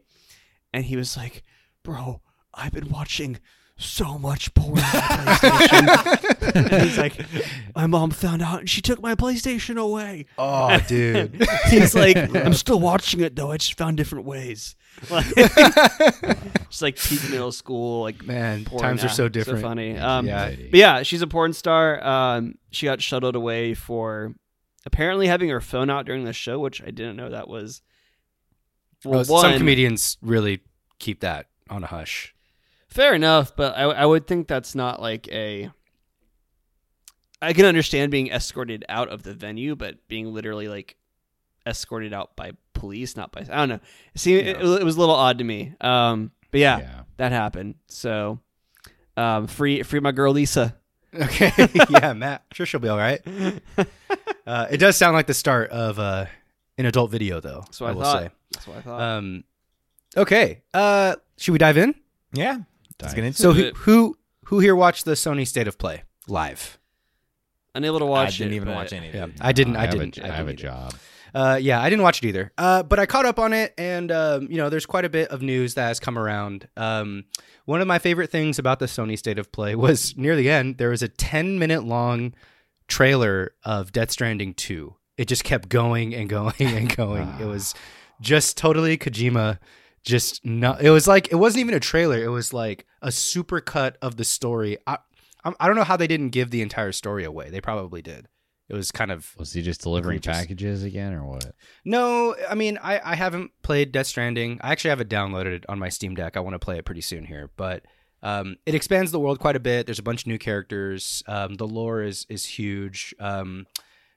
and 0.73 0.85
he 0.85 0.95
was 0.95 1.17
like, 1.17 1.43
"Bro, 1.83 2.21
I've 2.53 2.71
been 2.71 2.87
watching 2.87 3.39
so 3.77 4.17
much 4.17 4.53
porn 4.53 4.79
on 4.79 5.25
my 5.25 5.37
PlayStation." 5.41 6.55
and 6.71 6.83
he's 6.83 6.97
like, 6.97 7.19
"My 7.75 7.87
mom 7.87 8.11
found 8.11 8.41
out, 8.41 8.59
and 8.61 8.69
she 8.69 8.81
took 8.81 9.01
my 9.01 9.15
PlayStation 9.15 9.77
away." 9.77 10.25
Oh, 10.37 10.77
dude. 10.87 11.45
He's 11.69 11.93
like, 11.95 12.15
"I'm 12.35 12.53
still 12.53 12.79
watching 12.79 13.19
it 13.21 13.35
though. 13.35 13.51
I 13.51 13.57
just 13.57 13.77
found 13.77 13.97
different 13.97 14.25
ways." 14.25 14.75
Like, 15.09 15.25
just 16.69 16.81
like 16.81 16.97
peak 16.97 17.29
middle 17.29 17.51
school, 17.51 18.01
like 18.03 18.23
Man, 18.25 18.63
porn. 18.65 18.81
times 18.81 19.03
are 19.03 19.07
Ah, 19.07 19.11
so 19.11 19.27
different. 19.27 19.59
So 19.59 19.67
funny. 19.67 19.97
Um, 19.97 20.25
Yeah. 20.25 20.49
but 20.51 20.73
yeah, 20.79 21.03
she's 21.03 21.21
a 21.21 21.27
porn 21.27 21.51
star. 21.53 22.01
Um, 22.05 22.55
she 22.71 22.85
got 22.85 23.01
shuttled 23.01 23.35
away 23.35 23.73
for 23.73 24.33
apparently 24.85 25.27
having 25.27 25.49
her 25.49 25.59
phone 25.59 25.89
out 25.89 26.05
during 26.05 26.23
the 26.23 26.31
show, 26.33 26.59
which 26.59 26.81
I 26.81 26.85
didn't 26.91 27.17
know 27.17 27.29
that 27.31 27.47
was. 27.49 27.81
Well, 29.03 29.19
Oh, 29.19 29.41
some 29.41 29.57
comedians 29.57 30.17
really 30.21 30.61
keep 30.99 31.19
that 31.19 31.47
on 31.69 31.83
a 31.83 31.87
hush. 31.87 32.33
Fair 32.95 33.13
enough, 33.13 33.55
but 33.55 33.77
I, 33.77 33.83
I 33.83 34.05
would 34.05 34.25
think 34.25 34.47
that's 34.47 34.73
not 34.73 35.01
like 35.01 35.27
a. 35.31 35.69
I 37.41 37.53
can 37.53 37.65
understand 37.65 38.11
being 38.11 38.29
escorted 38.29 38.85
out 38.89 39.09
of 39.09 39.21
the 39.21 39.33
venue, 39.33 39.75
but 39.75 40.07
being 40.07 40.33
literally 40.33 40.67
like 40.67 40.95
escorted 41.65 42.13
out 42.13 42.35
by 42.35 42.53
police, 42.73 43.15
not 43.15 43.31
by 43.31 43.41
I 43.41 43.57
don't 43.57 43.69
know. 43.69 43.79
See, 44.15 44.35
it, 44.35 44.61
it 44.61 44.83
was 44.83 44.95
a 44.95 44.99
little 44.99 45.15
odd 45.15 45.37
to 45.37 45.43
me. 45.43 45.73
Um, 45.81 46.31
but 46.49 46.59
yeah, 46.59 46.79
yeah. 46.79 47.01
that 47.17 47.31
happened. 47.31 47.75
So, 47.87 48.39
um, 49.17 49.47
free 49.47 49.83
free 49.83 49.99
my 49.99 50.11
girl 50.11 50.31
Lisa. 50.33 50.75
Okay. 51.13 51.51
yeah, 51.89 52.13
Matt. 52.13 52.43
I'm 52.49 52.55
sure 52.55 52.65
she'll 52.65 52.79
be 52.79 52.89
all 52.89 52.97
right. 52.97 53.21
Uh, 54.47 54.67
it 54.69 54.77
does 54.77 54.95
sound 54.95 55.15
like 55.15 55.25
the 55.25 55.33
start 55.33 55.71
of 55.71 55.97
uh, 55.97 56.25
an 56.77 56.85
adult 56.85 57.09
video, 57.09 57.39
though. 57.39 57.63
That's 57.65 57.81
what 57.81 57.89
I, 57.89 57.93
will 57.93 58.01
thought. 58.03 58.21
say. 58.21 58.29
That's 58.51 58.67
what 58.67 58.77
I 58.77 58.81
thought. 58.81 59.01
Um, 59.01 59.43
okay. 60.15 60.61
Uh, 60.71 61.15
should 61.37 61.53
we 61.53 61.57
dive 61.57 61.77
in? 61.77 61.95
Yeah. 62.31 62.59
Let's 63.01 63.13
get 63.13 63.23
into 63.23 63.37
So 63.41 63.51
it. 63.51 63.75
who, 63.75 63.91
who 63.91 64.17
who 64.45 64.59
here 64.59 64.75
watched 64.75 65.05
the 65.05 65.13
Sony 65.13 65.45
State 65.47 65.67
of 65.67 65.77
Play 65.77 66.03
live? 66.27 66.77
Unable 67.73 67.99
to 67.99 68.05
watch. 68.05 68.35
I 68.35 68.37
didn't 68.37 68.53
it. 68.53 68.55
even 68.57 68.69
watch 68.69 68.93
any 68.93 69.09
of 69.09 69.15
Yeah, 69.15 69.25
it. 69.25 69.31
I 69.41 69.51
didn't. 69.51 69.75
I, 69.75 69.87
didn't. 69.87 70.17
A, 70.17 70.25
I 70.25 70.29
I 70.29 70.31
have 70.35 70.47
a 70.47 70.53
job. 70.53 70.93
Uh, 71.33 71.59
yeah, 71.61 71.81
I 71.81 71.89
didn't 71.89 72.03
watch 72.03 72.23
it 72.23 72.27
either. 72.27 72.53
Uh, 72.57 72.81
but 72.83 72.97
I 72.97 73.05
caught 73.05 73.25
up 73.25 73.39
on 73.39 73.51
it, 73.51 73.73
and 73.77 74.09
um, 74.11 74.47
you 74.49 74.55
know, 74.55 74.69
there's 74.69 74.85
quite 74.85 75.03
a 75.03 75.09
bit 75.09 75.27
of 75.29 75.41
news 75.41 75.73
that 75.73 75.87
has 75.87 75.99
come 75.99 76.17
around. 76.17 76.69
Um, 76.77 77.25
one 77.65 77.81
of 77.81 77.87
my 77.87 77.99
favorite 77.99 78.29
things 78.31 78.57
about 78.59 78.79
the 78.79 78.85
Sony 78.85 79.17
State 79.17 79.37
of 79.37 79.51
Play 79.51 79.75
was 79.75 80.15
near 80.15 80.37
the 80.37 80.49
end. 80.49 80.77
There 80.77 80.89
was 80.91 81.03
a 81.03 81.09
10 81.09 81.59
minute 81.59 81.83
long 81.83 82.33
trailer 82.87 83.53
of 83.63 83.91
Death 83.91 84.11
Stranding 84.11 84.53
2. 84.53 84.95
It 85.17 85.27
just 85.27 85.43
kept 85.43 85.67
going 85.67 86.13
and 86.15 86.29
going 86.29 86.53
and 86.59 86.95
going. 86.95 87.27
it 87.41 87.45
was 87.45 87.73
just 88.21 88.55
totally 88.57 88.97
Kojima. 88.97 89.59
Just 90.05 90.45
not. 90.45 90.81
It 90.81 90.91
was 90.91 91.07
like 91.07 91.31
it 91.31 91.35
wasn't 91.35 91.61
even 91.61 91.73
a 91.75 91.79
trailer. 91.79 92.17
It 92.23 92.27
was 92.29 92.53
like 92.53 92.85
a 93.01 93.11
super 93.11 93.59
cut 93.59 93.97
of 94.01 94.17
the 94.17 94.23
story. 94.23 94.77
I, 94.85 94.97
I'm- 95.43 95.55
don't 95.59 95.75
know 95.75 95.83
how 95.83 95.97
they 95.97 96.07
didn't 96.07 96.29
give 96.29 96.51
the 96.51 96.61
entire 96.61 96.91
story 96.91 97.23
away. 97.23 97.49
They 97.49 97.61
probably 97.61 98.01
did. 98.01 98.27
It 98.67 98.73
was 98.73 98.91
kind 98.91 99.11
of 99.11 99.35
Was 99.37 99.53
he 99.53 99.61
just 99.61 99.81
delivering 99.81 100.17
Egregious. 100.17 100.41
packages 100.41 100.83
again 100.83 101.13
or 101.13 101.23
what? 101.25 101.53
no, 101.85 102.35
I 102.49 102.55
mean, 102.55 102.79
I, 102.81 102.99
I 103.11 103.15
haven't 103.15 103.51
played 103.61 103.91
Death 103.91 104.07
Stranding. 104.07 104.59
I 104.61 104.71
actually 104.71 104.89
have 104.89 105.01
it 105.01 105.09
downloaded 105.09 105.65
on 105.69 105.77
my 105.77 105.89
Steam 105.89 106.15
Deck. 106.15 106.35
I 106.35 106.39
want 106.39 106.55
to 106.55 106.59
play 106.59 106.77
it 106.79 106.85
pretty 106.85 107.01
soon 107.01 107.25
here, 107.25 107.51
but 107.57 107.83
Um, 108.23 108.55
it 108.65 108.73
expands 108.73 109.11
the 109.11 109.19
world 109.19 109.37
quite 109.39 109.55
a 109.55 109.59
bit. 109.59 109.85
There's 109.85 109.99
a 109.99 110.03
bunch 110.03 110.21
of 110.23 110.27
new 110.27 110.39
characters. 110.39 111.21
Um, 111.27 111.55
the 111.55 111.67
lore 111.67 112.01
is 112.01 112.25
is 112.27 112.43
huge. 112.45 113.13
Um, 113.19 113.67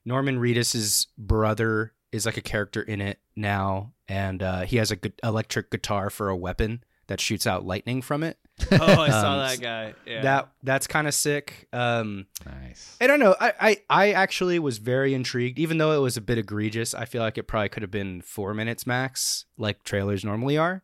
Norman 0.06 0.38
Reedus's 0.38 1.08
brother 1.18 1.92
is 2.10 2.24
like 2.24 2.38
a 2.38 2.42
character 2.42 2.80
in 2.80 3.02
it 3.02 3.18
now, 3.36 3.92
and 4.08 4.42
uh, 4.42 4.60
he 4.62 4.76
has 4.78 4.90
a 4.90 4.96
gu- 4.96 5.10
electric 5.22 5.70
guitar 5.70 6.10
for 6.10 6.28
a 6.28 6.36
weapon 6.36 6.82
that 7.08 7.20
shoots 7.20 7.46
out 7.46 7.64
lightning 7.64 8.02
from 8.02 8.22
it. 8.22 8.38
Oh, 8.72 8.76
I 9.00 9.08
saw 9.10 9.32
Um, 9.34 9.38
that 9.38 9.60
guy. 9.60 9.94
Yeah. 10.04 10.22
That 10.22 10.48
that's 10.64 10.86
kind 10.88 11.06
of 11.06 11.14
sick. 11.14 11.68
Um, 11.72 12.26
Nice. 12.44 12.96
I 13.00 13.06
don't 13.06 13.20
know. 13.20 13.36
I, 13.40 13.52
I 13.60 13.76
I 13.88 14.12
actually 14.12 14.58
was 14.58 14.78
very 14.78 15.14
intrigued, 15.14 15.58
even 15.60 15.78
though 15.78 15.92
it 15.92 16.00
was 16.02 16.16
a 16.16 16.20
bit 16.20 16.38
egregious. 16.38 16.92
I 16.92 17.04
feel 17.04 17.22
like 17.22 17.38
it 17.38 17.44
probably 17.44 17.68
could 17.68 17.82
have 17.82 17.90
been 17.92 18.20
four 18.22 18.54
minutes 18.54 18.84
max, 18.86 19.44
like 19.56 19.84
trailers 19.84 20.24
normally 20.24 20.58
are. 20.58 20.82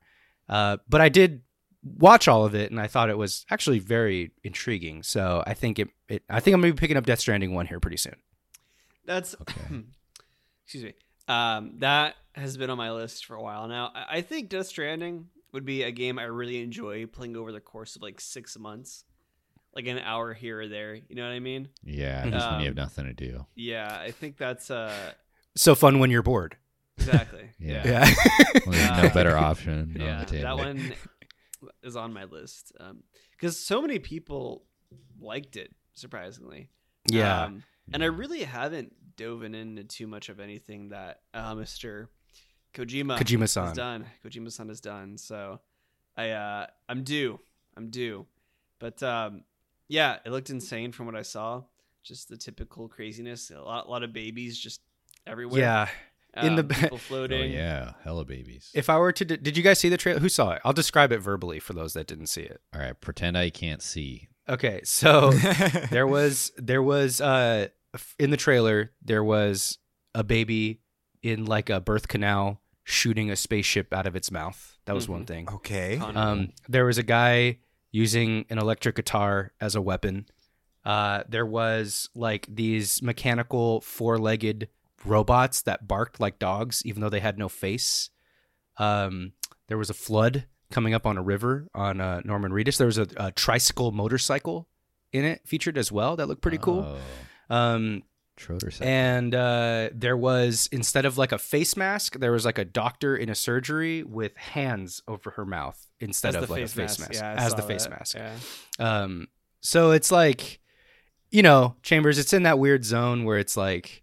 Uh, 0.49 0.77
but 0.89 1.01
I 1.01 1.09
did 1.09 1.43
watch 1.83 2.29
all 2.29 2.45
of 2.47 2.55
it, 2.55 2.71
and 2.71 2.81
I 2.81 2.87
thought 2.87 3.11
it 3.11 3.19
was 3.19 3.45
actually 3.51 3.81
very 3.81 4.31
intriguing. 4.45 5.03
So 5.03 5.43
I 5.47 5.55
think 5.55 5.79
it, 5.81 5.89
it 6.09 6.23
I 6.31 6.39
think 6.41 6.55
I'm 6.55 6.61
gonna 6.61 6.73
be 6.75 6.79
picking 6.79 6.97
up 6.97 7.07
Death 7.07 7.21
Stranding 7.21 7.55
one 7.55 7.67
here 7.67 7.81
pretty 7.81 7.97
soon. 7.99 8.17
That's 9.05 9.35
Okay. 9.41 9.61
excuse 10.65 10.85
me. 10.85 10.95
Um, 11.27 11.75
that 11.79 12.15
has 12.35 12.57
been 12.57 12.71
on 12.71 12.79
my 12.79 12.91
list 12.93 13.27
for 13.27 13.35
a 13.37 13.43
while 13.43 13.69
now. 13.69 13.93
I, 13.95 14.19
I 14.19 14.21
think 14.23 14.49
Death 14.49 14.67
Stranding 14.67 15.27
would 15.53 15.65
be 15.65 15.83
a 15.83 15.91
game 15.93 16.19
I 16.19 16.25
really 16.25 16.63
enjoy 16.63 17.07
playing 17.07 17.37
over 17.37 17.53
the 17.53 17.61
course 17.61 17.97
of 17.97 18.03
like 18.03 18.21
six 18.21 18.59
months, 18.59 19.05
like 19.75 19.87
an 19.87 19.99
hour 19.99 20.35
here 20.35 20.61
or 20.61 20.69
there. 20.69 20.95
You 20.95 21.15
know 21.15 21.23
what 21.23 21.33
I 21.33 21.39
mean? 21.41 21.69
Yeah, 21.85 22.29
just 22.29 22.51
when 22.51 22.61
you 22.61 22.67
have 22.67 22.73
Um, 22.79 22.83
nothing 22.83 23.05
to 23.07 23.13
do. 23.13 23.47
Yeah, 23.55 23.97
I 24.01 24.11
think 24.11 24.37
that's 24.37 24.71
uh 24.71 25.13
So 25.57 25.75
fun 25.75 25.99
when 26.01 26.11
you're 26.11 26.23
bored. 26.23 26.57
exactly. 26.99 27.51
Yeah. 27.59 27.83
Yeah. 27.87 28.15
Well, 28.67 28.73
there's 28.73 28.91
Uh, 28.91 29.03
no 29.03 29.11
better 29.11 29.37
option 29.37 29.97
yeah, 29.99 30.13
on 30.15 30.19
the 30.21 30.25
table. 30.27 30.43
that 30.45 30.57
one 30.57 30.93
is 31.83 31.97
on 31.97 32.13
my 32.13 32.25
list 32.25 32.73
because 33.33 33.59
so 33.59 33.83
many 33.83 33.99
people 33.99 34.65
liked 35.21 35.57
it. 35.57 35.73
Surprisingly, 35.95 36.71
yeah. 37.09 37.45
Um, 37.45 37.63
and 37.93 38.03
I 38.03 38.07
really 38.07 38.43
haven't 38.43 38.93
dove 39.17 39.43
into 39.45 39.85
too 39.85 40.07
much 40.09 40.29
of 40.29 40.41
anything 40.41 40.89
that 40.89 41.21
uh, 41.35 41.55
Mr. 41.55 42.09
Kojima 42.75 43.17
has 43.19 43.21
Kojima-san. 43.27 43.75
done. 43.75 44.07
Kojima-san 44.25 44.71
is 44.71 44.81
done. 44.81 45.17
So 45.19 45.61
I 46.17 46.31
uh, 46.31 46.67
I'm 46.89 47.03
due. 47.05 47.41
I'm 47.77 47.91
due. 47.91 48.27
But 48.79 49.03
um, 49.03 49.45
yeah, 49.89 50.19
it 50.25 50.31
looked 50.31 50.51
insane 50.51 50.93
from 50.93 51.07
what 51.07 51.17
I 51.17 51.23
saw. 51.23 51.63
Just 52.03 52.29
the 52.29 52.37
typical 52.37 52.89
craziness. 52.89 53.51
A 53.51 53.61
lot, 53.63 53.87
a 53.87 53.91
lot 53.91 54.03
of 54.03 54.13
babies 54.13 54.59
just 54.59 54.81
everywhere. 55.27 55.61
Yeah. 55.61 55.89
in 56.43 56.57
the 56.57 56.63
Um, 56.63 56.69
ba- 56.69 56.75
people 56.75 56.89
Oh 56.97 56.99
floating. 56.99 57.53
yeah, 57.53 57.93
hella 58.03 58.25
babies. 58.25 58.71
If 58.75 58.91
I 58.91 58.99
were 58.99 59.13
to, 59.13 59.25
did 59.25 59.57
you 59.57 59.63
guys 59.63 59.79
see 59.79 59.89
the 59.89 59.97
trailer? 59.97 60.21
Who 60.21 60.29
saw 60.29 60.51
it? 60.51 60.61
I'll 60.65 60.73
describe 60.75 61.13
it 61.13 61.19
verbally 61.19 61.61
for 61.61 61.73
those 61.73 61.95
that 61.95 62.07
didn't 62.07 62.27
see 62.27 62.43
it. 62.43 62.61
All 62.75 62.81
right, 62.81 63.01
pretend 63.01 63.39
I 63.39 63.49
can't 63.51 63.81
see. 63.83 64.29
Okay, 64.49 64.81
so 64.85 65.31
there 65.91 66.07
was 66.07 66.53
there 66.59 66.83
was 66.83 67.21
uh 67.23 67.69
in 68.19 68.31
the 68.31 68.37
trailer 68.37 68.93
there 69.03 69.25
was 69.25 69.79
a 70.15 70.23
baby 70.23 70.81
in 71.23 71.47
like 71.47 71.71
a 71.71 71.81
birth 71.81 72.09
canal 72.09 72.61
shooting 72.85 73.31
a 73.31 73.37
spaceship 73.37 73.93
out 73.93 74.07
of 74.07 74.15
its 74.15 74.31
mouth. 74.31 74.77
That 74.85 74.95
was 74.95 75.09
one 75.09 75.25
Mhm. 75.25 75.27
thing. 75.27 75.49
okay. 75.51 75.99
Um, 75.99 76.53
there 76.69 76.85
was 76.85 76.99
a 76.99 77.03
guy 77.03 77.59
using 77.91 78.45
an 78.51 78.59
electric 78.59 78.97
guitar 78.97 79.53
as 79.61 79.75
a 79.75 79.81
weapon. 79.81 80.27
Uh, 80.85 81.23
there 81.29 81.47
was 81.47 82.11
like 82.15 82.47
these 82.49 83.03
mechanical 83.03 83.81
four-legged 83.81 84.69
robots 85.07 85.63
that 85.63 85.89
barked 85.89 86.21
like 86.21 86.39
dogs, 86.39 86.83
even 86.85 87.01
though 87.01 87.09
they 87.09 87.21
had 87.21 87.39
no 87.39 87.49
face. 87.49 88.11
Um, 88.77 89.33
there 89.69 89.79
was 89.79 89.89
a 89.91 89.95
flood 89.95 90.47
coming 90.71 90.93
up 90.93 91.07
on 91.07 91.17
a 91.17 91.23
river 91.23 91.69
on 91.75 92.01
uh, 92.01 92.21
Norman 92.25 92.53
Reedus. 92.53 92.77
There 92.77 92.87
was 92.87 92.99
a, 92.99 93.07
a 93.17 93.33
tricycle 93.33 93.93
motorcycle 93.93 94.69
in 95.13 95.25
it 95.25 95.41
featured 95.47 95.79
as 95.79 95.91
well 95.93 96.17
that 96.17 96.27
looked 96.27 96.43
pretty 96.43 96.59
cool. 96.59 96.99
Oh, 97.51 97.55
Um, 97.55 98.03
Schroeder 98.37 98.71
said. 98.71 98.87
and 98.87 99.35
uh, 99.35 99.91
there 99.95 100.17
was 100.17 100.69
instead 100.73 101.05
of 101.05 101.17
like 101.19 101.33
a 101.33 101.39
face 101.39 101.77
mask, 101.77 102.19
there 102.19 102.33
was 102.33 102.45
like 102.45 102.59
a 102.59 102.65
doctor 102.65 103.17
in 103.17 103.29
a 103.29 103.35
surgery 103.35 104.03
with 104.03 104.37
hands 104.37 105.03
over 105.07 105.31
her 105.33 105.45
mouth 105.47 105.87
instead 106.01 106.35
As 106.37 106.43
of 106.43 106.51
like 106.51 106.61
face 106.63 106.73
a 106.73 106.75
face 106.77 106.99
mask, 106.99 107.13
Yeah, 107.15 107.35
as 107.39 107.51
saw 107.51 107.57
the 107.57 107.63
face 107.63 107.89
mask. 107.89 108.17
Yeah. 108.17 108.35
Um, 108.79 109.29
so 109.61 109.93
it's 109.93 110.11
like, 110.13 110.61
you 111.31 111.43
know, 111.43 111.77
Chambers. 111.83 112.19
It's 112.19 112.33
in 112.33 112.43
that 112.45 112.59
weird 112.59 112.85
zone 112.85 113.25
where 113.25 113.39
it's 113.39 113.57
like, 113.57 114.03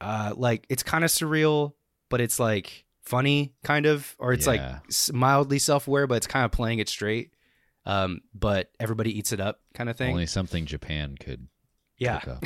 uh, 0.00 0.32
like 0.36 0.66
it's 0.68 0.82
kind 0.82 1.04
of 1.04 1.10
surreal, 1.10 1.72
but 2.08 2.20
it's 2.20 2.38
like 2.38 2.84
funny, 3.02 3.54
kind 3.64 3.86
of, 3.86 4.14
or 4.18 4.32
it's 4.32 4.46
like 4.46 4.60
Yeah. 4.60 4.78
s- 4.88 5.10
mildly 5.12 5.58
self-aware, 5.58 6.06
but 6.06 6.16
it's 6.16 6.26
kind 6.26 6.44
of 6.44 6.52
playing 6.52 6.78
it 6.78 6.88
straight. 6.88 7.32
Um, 7.86 8.20
but 8.34 8.70
everybody 8.78 9.16
eats 9.18 9.32
it 9.32 9.40
up, 9.40 9.60
kind 9.72 9.88
of 9.88 9.96
thing. 9.96 10.10
Only 10.10 10.26
something 10.26 10.66
Japan 10.66 11.16
could 11.18 11.48
yeah. 11.98 12.20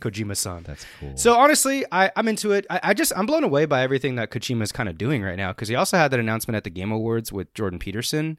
Kojima-san. 0.00 0.62
That's 0.64 0.84
cool. 1.00 1.16
So 1.16 1.34
honestly, 1.36 1.84
I, 1.92 2.10
I'm 2.16 2.28
into 2.28 2.52
it. 2.52 2.66
I, 2.70 2.80
I 2.82 2.94
just 2.94 3.12
I'm 3.16 3.26
blown 3.26 3.44
away 3.44 3.66
by 3.66 3.82
everything 3.82 4.16
that 4.16 4.30
Kojima's 4.30 4.72
kind 4.72 4.88
of 4.88 4.98
doing 4.98 5.22
right 5.22 5.36
now 5.36 5.52
because 5.52 5.68
he 5.68 5.74
also 5.74 5.96
had 5.96 6.10
that 6.10 6.20
announcement 6.20 6.56
at 6.56 6.64
the 6.64 6.70
Game 6.70 6.90
Awards 6.92 7.32
with 7.32 7.52
Jordan 7.54 7.78
Peterson. 7.78 8.38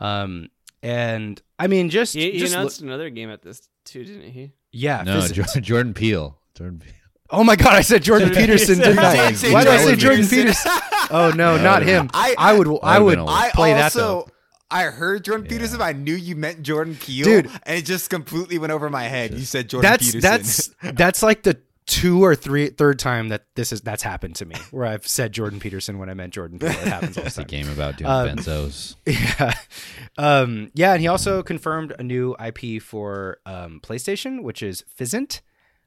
Um, 0.00 0.48
and 0.82 1.40
I 1.58 1.66
mean, 1.68 1.90
just, 1.90 2.14
He, 2.14 2.30
he 2.32 2.38
just 2.38 2.52
look- 2.52 2.60
announced 2.60 2.80
another 2.82 3.10
game 3.10 3.30
at 3.30 3.42
this 3.42 3.68
too, 3.84 4.04
didn't 4.04 4.30
he? 4.30 4.52
yeah. 4.72 5.02
no, 5.02 5.20
physics. 5.20 5.54
Jo- 5.54 5.60
Jordan 5.60 5.94
Peele. 5.94 6.38
Jordan 6.54 6.78
Peele. 6.78 6.92
oh 7.30 7.44
my 7.44 7.56
god, 7.56 7.74
I 7.74 7.80
said 7.80 8.02
Jordan 8.02 8.28
Jordan 8.32 8.42
Peterson, 8.46 8.76
Peterson. 8.76 8.96
didn't 8.96 9.04
I? 9.04 9.32
Say- 9.32 9.48
say 9.48 9.52
Why 9.52 9.64
did 9.64 9.72
I 9.72 9.76
say 9.78 9.96
Jordan 9.96 10.24
Jordan 10.26 10.28
Peterson? 10.28 10.72
Oh 11.10 11.30
no, 11.36 11.56
No, 11.56 11.62
not 11.62 11.82
him. 11.82 12.10
I- 12.14 12.34
I 12.38 12.52
would 12.58 12.68
I 12.82 12.94
That'd 12.94 13.04
would 13.04 13.10
been 13.18 13.18
a- 13.20 13.26
I 13.26 13.50
play 13.54 13.72
that 13.72 13.84
also 13.84 14.00
though. 14.00 14.28
I 14.70 14.84
heard 14.84 15.24
Jordan 15.24 15.46
Yeah. 15.46 15.50
Peterson, 15.50 15.80
I 15.82 15.92
knew 15.92 16.14
you 16.14 16.34
meant 16.36 16.62
Jordan 16.62 16.96
Peele, 16.96 17.24
Dude. 17.24 17.46
and 17.64 17.78
it 17.78 17.84
just 17.84 18.10
completely 18.10 18.58
went 18.58 18.72
over 18.72 18.90
my 18.90 19.04
head. 19.04 19.32
You 19.34 19.44
said 19.44 19.68
Jordan 19.68 19.90
That's 19.90 20.06
Peterson. 20.06 20.20
that's 20.20 20.70
that's 20.96 21.22
like 21.22 21.42
the 21.44 21.58
two 21.86 22.24
or 22.24 22.34
three 22.34 22.68
third 22.68 22.98
time 22.98 23.28
that 23.28 23.44
this 23.54 23.70
is 23.70 23.80
that's 23.80 24.02
happened 24.02 24.34
to 24.34 24.44
me 24.44 24.56
where 24.72 24.84
I've 24.86 25.06
said 25.06 25.30
Jordan 25.32 25.60
Peterson 25.60 25.98
when 26.00 26.10
I 26.10 26.14
meant 26.14 26.32
Jordan 26.32 26.58
Peele. 26.58 26.70
It 26.70 26.76
happens 26.78 27.16
all 27.16 27.22
the 27.22 27.26
It's 27.28 27.38
a 27.38 27.42
time. 27.42 27.46
game 27.46 27.68
about 27.70 27.96
doing 27.96 28.10
Um, 28.10 28.28
benzos. 28.28 28.96
Yeah. 29.06 29.54
Um, 30.18 30.70
yeah, 30.74 30.92
and 30.94 31.00
he 31.00 31.06
also 31.06 31.42
confirmed 31.44 31.94
a 31.98 32.02
new 32.02 32.34
IP 32.44 32.82
for 32.82 33.38
um, 33.46 33.80
PlayStation, 33.82 34.42
which 34.42 34.62
is 34.64 34.84
Physint. 34.98 35.42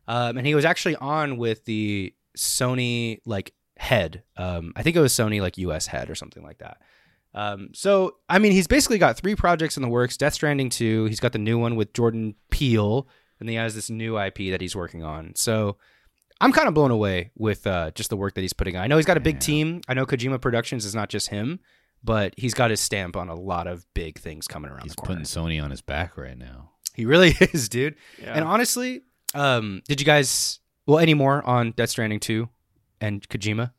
Um, 0.07 0.37
and 0.37 0.47
he 0.47 0.55
was 0.55 0.63
actually 0.65 0.95
on 0.95 1.37
with 1.37 1.65
the 1.65 2.13
Sony 2.37 3.19
like 3.25 3.51
head. 3.77 4.23
Um, 4.37 4.71
I 4.75 4.83
think 4.83 4.95
it 4.95 4.99
was 5.01 5.13
Sony 5.13 5.41
like 5.41 5.57
US 5.57 5.87
head 5.87 6.09
or 6.09 6.15
something 6.15 6.43
like 6.43 6.59
that. 6.59 6.77
Um, 7.33 7.69
so 7.73 8.15
I 8.27 8.39
mean, 8.39 8.51
he's 8.51 8.67
basically 8.67 8.97
got 8.97 9.17
three 9.17 9.35
projects 9.35 9.77
in 9.77 9.83
the 9.83 9.89
works: 9.89 10.17
Death 10.17 10.33
Stranding 10.33 10.69
two. 10.69 11.05
He's 11.05 11.19
got 11.19 11.31
the 11.31 11.39
new 11.39 11.57
one 11.59 11.75
with 11.75 11.93
Jordan 11.93 12.35
Peele, 12.49 13.07
and 13.39 13.47
he 13.49 13.55
has 13.55 13.75
this 13.75 13.89
new 13.89 14.19
IP 14.19 14.49
that 14.51 14.61
he's 14.61 14.75
working 14.75 15.03
on. 15.03 15.33
So 15.35 15.77
I'm 16.41 16.51
kind 16.51 16.67
of 16.67 16.73
blown 16.73 16.91
away 16.91 17.31
with 17.35 17.67
uh, 17.67 17.91
just 17.91 18.09
the 18.09 18.17
work 18.17 18.33
that 18.35 18.41
he's 18.41 18.53
putting 18.53 18.75
on. 18.75 18.83
I 18.83 18.87
know 18.87 18.97
he's 18.97 19.05
got 19.05 19.17
a 19.17 19.21
big 19.21 19.35
Yeah. 19.35 19.39
team. 19.41 19.81
I 19.87 19.93
know 19.93 20.05
Kojima 20.05 20.41
Productions 20.41 20.85
is 20.85 20.95
not 20.95 21.09
just 21.09 21.27
him, 21.27 21.59
but 22.03 22.33
he's 22.37 22.53
got 22.53 22.71
his 22.71 22.79
stamp 22.79 23.15
on 23.15 23.29
a 23.29 23.35
lot 23.35 23.67
of 23.67 23.85
big 23.93 24.17
things 24.19 24.47
coming 24.47 24.71
around 24.71 24.83
He's 24.83 24.95
the 24.95 25.01
corner. 25.01 25.21
putting 25.21 25.25
Sony 25.25 25.61
on 25.63 25.69
his 25.69 25.81
back 25.81 26.17
right 26.17 26.37
now. 26.37 26.71
He 26.95 27.05
really 27.05 27.29
is, 27.53 27.69
dude. 27.69 27.95
Yeah. 28.21 28.33
And 28.33 28.43
honestly, 28.45 29.01
um, 29.35 29.81
did 29.87 29.99
you 30.01 30.05
guys 30.05 30.59
well 30.87 30.97
any 30.99 31.13
more 31.13 31.45
on 31.45 31.71
Death 31.71 31.89
Stranding 31.91 32.19
two 32.19 32.49
and 32.99 33.27
Kojima? 33.29 33.71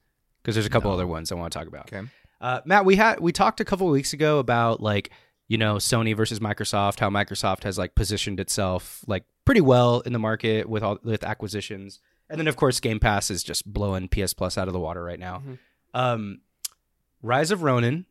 Because 0.42 0.54
there's 0.54 0.66
a 0.66 0.70
couple 0.70 0.90
No. 0.90 0.94
other 0.94 1.06
ones 1.06 1.32
I 1.32 1.34
want 1.34 1.52
to 1.52 1.58
talk 1.58 1.66
about. 1.68 1.92
Okay. 1.92 2.06
Uh, 2.40 2.60
Matt, 2.64 2.84
we 2.84 2.96
had 2.96 3.20
we 3.20 3.32
talked 3.32 3.60
a 3.60 3.64
couple 3.64 3.86
of 3.86 3.92
weeks 3.92 4.12
ago 4.12 4.38
about 4.38 4.80
like 4.80 5.10
you 5.48 5.58
know 5.58 5.76
Sony 5.76 6.16
versus 6.16 6.38
Microsoft, 6.40 7.00
how 7.00 7.10
Microsoft 7.10 7.64
has 7.64 7.76
like 7.78 7.94
positioned 7.94 8.40
itself 8.40 9.04
like 9.06 9.24
pretty 9.44 9.60
well 9.60 10.00
in 10.00 10.12
the 10.12 10.18
market 10.18 10.68
with 10.68 10.82
all 10.82 10.98
with 11.02 11.22
acquisitions, 11.24 12.00
and 12.28 12.38
then 12.38 12.48
of 12.48 12.56
course 12.56 12.80
Game 12.80 12.98
Pass 13.00 13.30
is 13.30 13.42
just 13.42 13.70
blowing 13.70 14.08
PS 14.08 14.32
Plus 14.32 14.56
out 14.56 14.68
of 14.68 14.72
the 14.72 14.80
water 14.80 15.02
right 15.04 15.18
now. 15.20 15.42
Mhm. 15.46 15.58
Um, 15.92 16.40
Rise 17.22 17.50
of 17.50 17.62
Ronin 17.62 18.06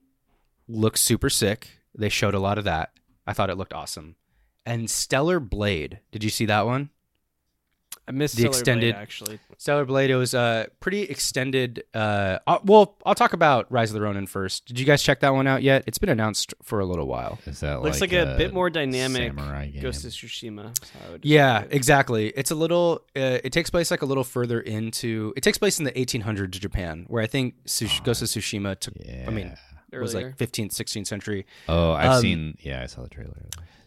looks 0.68 1.02
super 1.02 1.30
sick. 1.30 1.80
They 1.96 2.10
showed 2.10 2.36
a 2.36 2.40
lot 2.40 2.58
of 2.60 2.66
that. 2.66 2.92
I 3.26 3.34
thought 3.34 3.50
it 3.50 3.56
looked 3.58 3.74
awesome. 3.74 4.16
And 4.66 4.90
Stellar 4.90 5.40
Blade, 5.40 6.00
did 6.12 6.24
you 6.24 6.30
see 6.30 6.46
that 6.46 6.66
one? 6.68 6.92
I 8.10 8.12
missed 8.12 8.36
the 8.38 8.42
Stellar 8.42 8.52
Blade, 8.52 8.60
extended- 8.60 8.96
actually. 8.96 9.40
Stellar 9.60 9.86
Blade 9.86 10.10
it 10.10 10.16
was 10.16 10.34
a 10.34 10.68
pretty 10.80 11.04
extended. 11.04 11.84
Uh, 11.94 12.40
uh, 12.48 12.58
well, 12.64 12.96
I'll 13.06 13.14
talk 13.14 13.34
about 13.34 13.72
Rise 13.72 13.92
of 13.92 13.94
the 13.94 14.02
Ronin 14.02 14.26
first. 14.26 14.66
Did 14.66 14.80
you 14.80 14.86
guys 14.86 15.04
check 15.04 15.20
that 15.20 15.34
one 15.34 15.46
out 15.46 15.62
yet? 15.62 15.84
It's 15.86 16.00
been 16.00 16.10
announced 16.10 16.56
for 16.64 16.80
a 16.80 16.86
little 16.86 17.06
while. 17.06 17.38
Is 17.46 17.60
that 17.60 17.84
Looks 17.84 18.02
like, 18.02 18.12
a, 18.14 18.36
bit 18.36 18.52
more 18.52 18.72
dynamic 18.72 19.34
samurai 19.36 19.68
game? 19.68 19.84
Ghost 19.84 20.06
of 20.06 20.12
Tsushima. 20.12 20.72
is 20.82 20.90
how 20.90 21.08
I 21.08 21.12
would 21.12 21.26
Yeah, 21.26 21.62
it. 21.62 21.68
exactly. 21.72 22.30
It's 22.30 22.50
a 22.50 22.56
little. 22.56 23.04
Uh, 23.16 23.38
it 23.44 23.52
takes 23.52 23.70
place 23.70 23.92
like 23.92 24.02
a 24.02 24.08
little 24.08 24.24
further 24.24 24.60
into. 24.60 25.34
It 25.38 25.42
takes 25.42 25.60
place 25.60 25.78
in 25.78 25.86
the 25.86 25.92
1800s 25.92 26.60
Japan, 26.60 27.06
where 27.08 27.22
I 27.22 27.28
think 27.28 27.54
Tsush- 27.66 28.04
Ghost 28.04 28.24
of 28.24 28.28
Tsushima 28.30 28.80
took. 28.80 28.96
Yeah. 29.06 29.26
I 29.28 29.30
mean, 29.30 29.56
was 29.92 30.16
like 30.16 30.36
15th, 30.38 30.72
16th 30.72 31.06
century. 31.08 31.46
oh, 31.68 31.92
I've 31.92 32.12
um, 32.12 32.22
seen. 32.22 32.58
Yeah, 32.62 32.82
I 32.82 32.88
saw 32.88 33.04
the 33.04 33.10
trailer. 33.10 33.36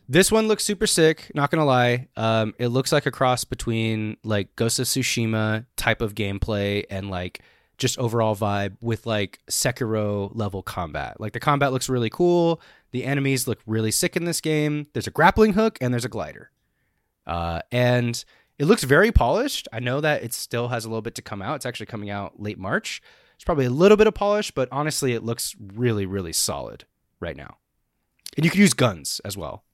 This 0.09 0.31
one 0.31 0.49
looks 0.49 0.65
super 0.65 0.87
sick. 0.87 1.31
Not 1.35 1.51
gonna 1.51 1.65
lie, 1.65 2.09
um, 2.17 2.55
it 2.59 2.69
looks 2.69 2.93
like 2.93 3.07
a 3.07 3.11
cross 3.11 3.45
between 3.45 4.17
like 4.25 4.55
Ghost 4.57 4.79
of 4.79 4.87
Tsushima 4.87 5.67
type 5.77 6.03
of 6.03 6.15
gameplay 6.15 6.85
and 6.91 7.11
like 7.11 7.41
just 7.79 7.99
overall 7.99 8.37
vibe 8.37 8.77
with 8.81 9.07
like 9.07 9.41
Sekiro 9.51 10.31
level 10.35 10.63
combat. 10.63 11.21
Like 11.21 11.33
the 11.33 11.41
combat 11.41 11.73
looks 11.73 11.89
really 11.89 12.11
cool. 12.11 12.61
The 12.93 13.05
enemies 13.05 13.49
look 13.49 13.61
really 13.67 13.91
sick 13.91 14.17
in 14.17 14.25
this 14.25 14.41
game. 14.41 14.87
There's 14.93 15.07
a 15.07 15.11
grappling 15.11 15.55
hook 15.55 15.79
and 15.81 15.93
there's 15.93 16.05
a 16.05 16.11
glider. 16.11 16.51
Uh, 17.27 17.61
and 17.71 18.25
it 18.59 18.67
looks 18.67 18.85
very 18.85 19.11
polished. 19.11 19.67
I 19.73 19.81
know 19.81 20.01
that 20.01 20.23
it 20.23 20.35
still 20.35 20.69
has 20.69 20.85
a 20.85 20.89
little 20.89 21.03
bit 21.03 21.15
to 21.17 21.23
come 21.23 21.43
out. 21.43 21.57
It's 21.57 21.67
actually 21.67 21.87
coming 21.87 22.11
out 22.11 22.41
late 22.41 22.59
March. 22.59 23.03
It's 23.35 23.45
probably 23.45 23.65
a 23.65 23.71
little 23.71 23.97
bit 23.97 24.07
of 24.07 24.15
polish, 24.15 24.51
but 24.51 24.69
honestly, 24.71 25.15
it 25.15 25.25
looks 25.25 25.57
really, 25.75 26.07
really 26.07 26.33
solid 26.33 26.85
right 27.19 27.37
now. 27.37 27.57
And 28.37 28.45
you 28.45 28.51
can 28.51 28.61
use 28.61 28.75
guns 28.75 29.21
as 29.25 29.37
well. 29.37 29.65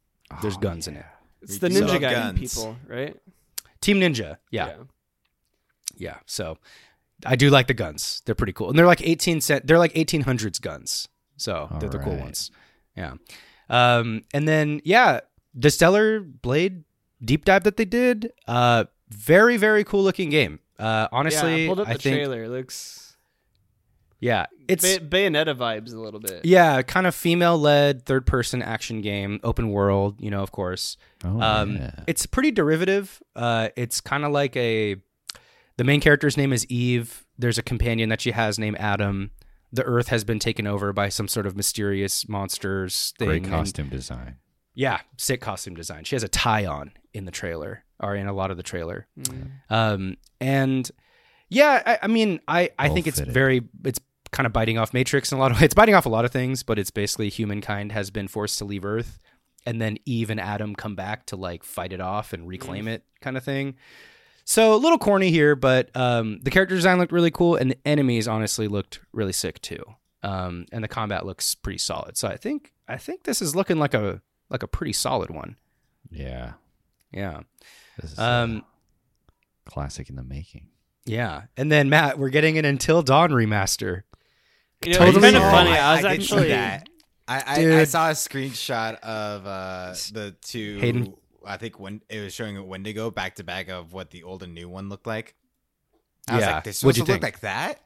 There's 0.42 0.56
Oh, 0.56 0.60
guns 0.60 0.88
in 0.88 0.96
it. 0.96 1.06
It's 1.42 1.58
the 1.58 1.68
Ninja 1.68 1.88
love 1.88 2.00
Gaiden 2.02 2.12
guns. 2.12 2.38
people, 2.54 2.76
right? 2.86 3.16
Team 3.80 4.00
Ninja. 4.00 4.38
Yeah. 4.50 4.74
Yeah. 5.96 6.18
So 6.26 6.58
I 7.26 7.36
do 7.36 7.50
like 7.50 7.66
the 7.66 7.74
guns. 7.74 8.22
They're 8.24 8.34
pretty 8.34 8.52
cool. 8.52 8.68
And 8.70 8.78
they're 8.78 8.86
like 8.86 9.02
18 9.02 9.40
cent 9.40 9.66
they're 9.66 9.78
like 9.78 9.94
1800s 9.94 10.60
guns. 10.60 11.08
So 11.36 11.68
they're 11.80 11.88
the 11.88 11.98
cool 11.98 12.16
ones. 12.16 12.50
Yeah. 12.96 13.14
Um 13.70 14.22
and 14.34 14.46
then 14.48 14.80
yeah, 14.84 15.20
the 15.54 15.70
Stellar 15.70 16.20
Blade 16.20 16.84
deep 17.24 17.44
dive 17.44 17.64
that 17.64 17.76
they 17.76 17.84
did, 17.84 18.32
uh 18.46 18.84
very 19.08 19.56
very 19.56 19.84
cool 19.84 20.02
looking 20.02 20.30
game. 20.30 20.60
Uh 20.78 21.08
honestly, 21.12 21.58
yeah, 21.58 21.64
I 21.64 21.66
pulled 21.68 21.80
up 21.80 21.88
I 21.88 21.94
think 21.94 22.16
trailer. 22.16 22.44
It 22.44 22.48
looks 22.50 23.07
yeah, 24.20 24.46
it's 24.66 24.82
Bay- 24.98 24.98
Bayonetta 25.28 25.56
vibes 25.56 25.92
a 25.94 25.98
little 26.00 26.20
bit. 26.20 26.44
yeah, 26.44 26.82
kind 26.82 27.06
of 27.06 27.14
female 27.14 27.56
led 27.58 28.04
third 28.04 28.26
person 28.26 28.62
action 28.62 29.00
game, 29.00 29.40
open 29.44 29.70
world, 29.70 30.20
you 30.20 30.30
know, 30.30 30.42
of 30.42 30.50
course. 30.52 30.96
Oh, 31.24 31.40
Um, 31.40 31.76
yeah. 31.76 31.90
It's 32.06 32.26
pretty 32.26 32.50
derivative. 32.50 33.22
Uh, 33.36 33.68
it's 33.76 34.00
kind 34.00 34.24
of 34.24 34.32
like 34.32 34.56
a. 34.56 34.96
The 35.76 35.84
main 35.84 36.00
character's 36.00 36.36
name 36.36 36.52
is 36.52 36.66
Eve. 36.66 37.24
There's 37.38 37.58
a 37.58 37.62
companion 37.62 38.08
that 38.08 38.20
she 38.20 38.32
has 38.32 38.58
named 38.58 38.76
Adam. 38.80 39.30
The 39.72 39.84
Earth 39.84 40.08
has 40.08 40.24
been 40.24 40.38
taken 40.40 40.66
over 40.66 40.92
by 40.92 41.08
some 41.08 41.28
sort 41.28 41.46
of 41.46 41.56
mysterious 41.56 42.28
monsters 42.28 43.12
thing. 43.18 43.28
Great 43.28 43.42
and- 43.44 43.50
costume 43.52 43.88
design. 43.88 44.36
yeah, 44.74 45.00
sick 45.16 45.40
costume 45.40 45.74
design. 45.76 46.02
She 46.04 46.14
has 46.16 46.22
a 46.24 46.28
tie 46.28 46.66
on 46.66 46.90
in 47.14 47.24
the 47.26 47.30
trailer, 47.30 47.84
or 48.00 48.16
in 48.16 48.26
a 48.26 48.32
lot 48.32 48.50
of 48.50 48.56
the 48.56 48.62
trailer. 48.64 49.06
Mm. 49.20 49.50
Um, 49.70 50.16
and 50.40 50.90
yeah, 51.48 51.82
I, 51.86 51.98
I 52.02 52.06
mean, 52.08 52.40
I, 52.48 52.70
I 52.78 52.86
Well 52.86 52.94
think 52.94 53.06
it's 53.06 53.18
fitted. 53.18 53.32
very, 53.34 53.62
it's 53.84 54.00
kind 54.32 54.46
of 54.46 54.52
biting 54.52 54.78
off 54.78 54.92
Matrix 54.94 55.32
in 55.32 55.38
a 55.38 55.40
lot 55.40 55.50
of 55.50 55.56
ways. 55.58 55.64
It's 55.64 55.74
biting 55.74 55.94
off 55.94 56.06
a 56.06 56.10
lot 56.10 56.24
of 56.24 56.30
things, 56.30 56.62
but 56.62 56.78
it's 56.78 56.90
basically 56.90 57.28
humankind 57.28 57.92
has 57.92 58.10
been 58.10 58.28
forced 58.28 58.58
to 58.58 58.64
leave 58.64 58.84
Earth, 58.84 59.18
and 59.66 59.80
then 59.80 59.98
Eve 60.04 60.30
and 60.30 60.40
Adam 60.40 60.74
come 60.74 60.94
back 60.94 61.26
to 61.26 61.36
like 61.36 61.62
fight 61.64 61.92
it 61.92 62.00
off 62.00 62.32
and 62.32 62.46
reclaim 62.48 62.88
it, 62.88 63.04
kind 63.20 63.36
of 63.36 63.44
thing. 63.44 63.76
So 64.44 64.74
a 64.74 64.76
little 64.76 64.96
corny 64.98 65.30
here, 65.30 65.54
but 65.54 65.90
um, 65.94 66.40
the 66.42 66.50
character 66.50 66.74
design 66.74 66.98
looked 66.98 67.12
really 67.12 67.30
cool, 67.30 67.56
and 67.56 67.70
the 67.72 67.78
enemies 67.84 68.26
honestly 68.26 68.66
looked 68.68 69.00
really 69.12 69.32
sick 69.34 69.60
too. 69.60 69.82
Um, 70.22 70.64
and 70.72 70.82
the 70.82 70.88
combat 70.88 71.24
looks 71.26 71.54
pretty 71.54 71.78
solid. 71.78 72.16
So 72.16 72.26
I 72.28 72.36
think 72.36 72.72
I 72.88 72.96
think 72.96 73.24
this 73.24 73.40
is 73.42 73.54
looking 73.54 73.78
like 73.78 73.94
a 73.94 74.20
like 74.50 74.62
a 74.62 74.66
pretty 74.68 74.94
solid 74.94 75.30
one. 75.30 75.56
Yeah. 76.10 76.54
Yeah. 77.12 77.40
This 78.00 78.12
is 78.12 78.18
Um, 78.18 78.64
classic 79.66 80.08
in 80.08 80.16
the 80.16 80.22
making. 80.24 80.68
yeah. 81.04 81.42
And 81.56 81.70
then 81.70 81.88
Matt, 81.90 82.18
we're 82.18 82.30
getting 82.30 82.58
an 82.58 82.64
Until 82.64 83.02
Dawn 83.02 83.30
remaster. 83.30 84.02
You 84.84 84.92
know, 84.92 84.98
Totally 84.98 85.16
it's 85.16 85.24
kind 85.24 85.36
of 85.36 85.42
funny. 85.50 85.70
I 85.70 85.92
was 85.94 86.02
did 86.02 86.08
see 86.22 86.34
actually 86.34 86.48
that. 86.50 86.88
I, 87.26 87.42
I, 87.46 87.80
I 87.80 87.84
saw 87.84 88.08
a 88.08 88.12
screenshot 88.12 88.94
of 89.00 89.46
uh, 89.46 89.94
the 90.12 90.34
two. 90.42 90.78
Hayden. 90.78 91.14
I 91.46 91.56
think 91.56 91.78
when 91.80 92.00
it 92.08 92.20
was 92.20 92.32
showing 92.34 92.56
a 92.56 92.64
Wendigo 92.64 93.10
back 93.10 93.36
to 93.36 93.44
back 93.44 93.68
of 93.68 93.92
what 93.92 94.10
the 94.10 94.22
old 94.22 94.42
and 94.42 94.54
new 94.54 94.68
one 94.68 94.88
looked 94.88 95.06
like. 95.06 95.34
I 96.28 96.36
was 96.36 96.44
Yeah. 96.44 96.54
like, 96.56 96.64
this 96.64 96.82
What'd 96.82 96.96
supposed 96.96 96.98
you 96.98 97.04
to 97.06 97.12
look 97.12 97.22
think? 97.22 97.34
like 97.34 97.40
that. 97.40 97.80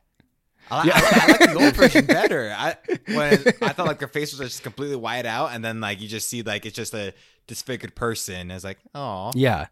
I, 0.70 0.86
Yeah. 0.86 0.92
I, 0.96 1.20
I 1.22 1.26
like 1.26 1.52
the 1.52 1.64
old 1.64 1.76
version 1.76 2.06
better. 2.06 2.54
I 2.56 2.76
when 3.06 3.32
I 3.62 3.72
thought 3.72 3.86
like 3.86 3.98
their 4.00 4.08
face 4.08 4.32
was 4.36 4.50
just 4.50 4.62
completely 4.62 4.96
white 4.96 5.26
out, 5.26 5.50
and 5.52 5.64
then 5.64 5.80
like 5.80 6.00
you 6.00 6.08
just 6.08 6.28
see 6.28 6.42
like 6.42 6.66
it's 6.66 6.76
just 6.76 6.92
a 6.94 7.14
disfigured 7.46 7.94
person. 7.94 8.50
It's 8.50 8.64
like, 8.64 8.78
oh, 8.94 9.30
Yeah. 9.34 9.66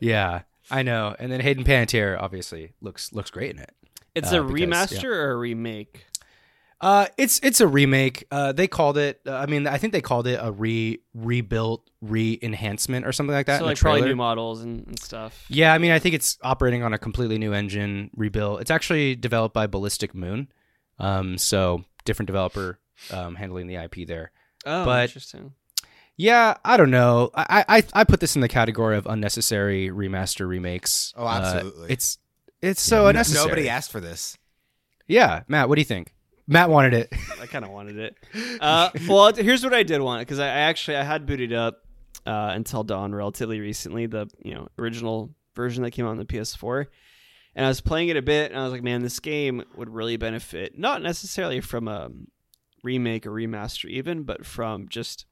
Yeah. 0.00 0.42
I 0.70 0.82
know. 0.82 1.14
And 1.18 1.30
then 1.30 1.40
Hayden 1.40 1.64
Panettiere 1.64 2.20
obviously 2.20 2.72
looks 2.80 3.12
looks 3.12 3.30
great 3.30 3.50
in 3.52 3.58
it. 3.60 3.70
It's 4.14 4.32
Uh, 4.32 4.42
a 4.42 4.44
because, 4.44 4.60
remaster 4.60 5.02
yeah. 5.02 5.08
or 5.08 5.30
a 5.32 5.36
remake. 5.36 6.06
Uh, 6.86 7.06
it's 7.18 7.40
it's 7.42 7.60
a 7.60 7.66
remake. 7.66 8.24
Uh, 8.30 8.52
they 8.52 8.68
called 8.68 8.96
it. 8.96 9.20
Uh, 9.26 9.34
I 9.34 9.46
mean, 9.46 9.66
I 9.66 9.76
think 9.76 9.92
they 9.92 10.00
called 10.00 10.28
it 10.28 10.38
a 10.40 10.52
re 10.52 11.00
rebuilt 11.14 11.90
re 12.00 12.38
enhancement 12.40 13.04
or 13.04 13.10
something 13.10 13.34
like 13.34 13.46
that. 13.46 13.58
so 13.58 13.64
like 13.64 13.76
probably 13.76 14.02
new 14.02 14.14
models 14.14 14.62
and, 14.62 14.86
and 14.86 14.96
stuff. 15.00 15.44
Yeah, 15.48 15.74
I 15.74 15.78
mean, 15.78 15.90
I 15.90 15.98
think 15.98 16.14
it's 16.14 16.38
operating 16.42 16.84
on 16.84 16.92
a 16.92 16.98
completely 16.98 17.38
new 17.38 17.52
engine, 17.52 18.10
rebuilt. 18.14 18.60
It's 18.60 18.70
actually 18.70 19.16
developed 19.16 19.52
by 19.52 19.66
Ballistic 19.66 20.14
Moon, 20.14 20.46
um, 21.00 21.38
so 21.38 21.82
different 22.04 22.28
developer 22.28 22.78
um, 23.10 23.34
handling 23.34 23.66
the 23.66 23.74
IP 23.74 24.06
there. 24.06 24.30
Oh, 24.64 24.84
But- 24.84 25.08
interesting. 25.08 25.54
Yeah, 26.18 26.54
I 26.64 26.76
don't 26.76 26.92
know. 26.92 27.30
I 27.34 27.64
I, 27.68 27.82
I 27.94 28.04
put 28.04 28.20
this 28.20 28.36
in 28.36 28.42
the 28.42 28.48
category 28.48 28.96
of 28.96 29.06
unnecessary 29.06 29.90
remaster 29.90 30.46
remakes. 30.48 31.12
Oh, 31.16 31.26
Uh, 31.26 31.40
absolutely. 31.42 31.90
it's 31.92 32.18
it's 32.62 32.80
so 32.80 33.02
No- 33.02 33.06
unnecessary. 33.08 33.44
Nobody 33.48 33.68
asked 33.68 33.90
for 33.90 34.00
this. 34.00 34.38
Yeah, 35.08 35.42
Matt, 35.48 35.68
what 35.68 35.74
do 35.74 35.80
you 35.80 35.84
think? 35.84 36.12
Matt 36.46 36.70
wanted 36.70 36.94
it. 36.94 37.12
I 37.40 37.46
kind 37.46 37.64
of 37.64 37.70
wanted 37.70 37.98
it. 37.98 38.16
Uh, 38.60 38.90
well, 39.08 39.32
here's 39.34 39.64
what 39.64 39.74
I 39.74 39.82
did 39.82 40.00
want 40.00 40.20
because 40.20 40.38
I, 40.38 40.46
I 40.46 40.58
actually 40.70 40.96
I 40.96 41.02
had 41.02 41.26
booted 41.26 41.52
up 41.52 41.82
uh, 42.26 42.50
Until 42.54 42.84
Dawn 42.84 43.14
relatively 43.14 43.60
recently, 43.60 44.06
the 44.06 44.28
you 44.44 44.54
know 44.54 44.68
original 44.78 45.30
version 45.54 45.82
that 45.82 45.90
came 45.92 46.04
out 46.06 46.10
on 46.10 46.18
the 46.18 46.24
PS4, 46.24 46.86
and 47.54 47.64
I 47.64 47.68
was 47.68 47.80
playing 47.80 48.08
it 48.08 48.16
a 48.16 48.22
bit, 48.22 48.50
and 48.52 48.60
I 48.60 48.64
was 48.64 48.72
like, 48.72 48.82
man, 48.82 49.02
this 49.02 49.18
game 49.20 49.64
would 49.76 49.88
really 49.90 50.16
benefit 50.16 50.78
not 50.78 51.02
necessarily 51.02 51.60
from 51.60 51.88
a 51.88 52.10
remake 52.82 53.26
or 53.26 53.30
remaster 53.32 53.88
even, 53.90 54.22
but 54.22 54.44
from 54.46 54.88
just 54.88 55.26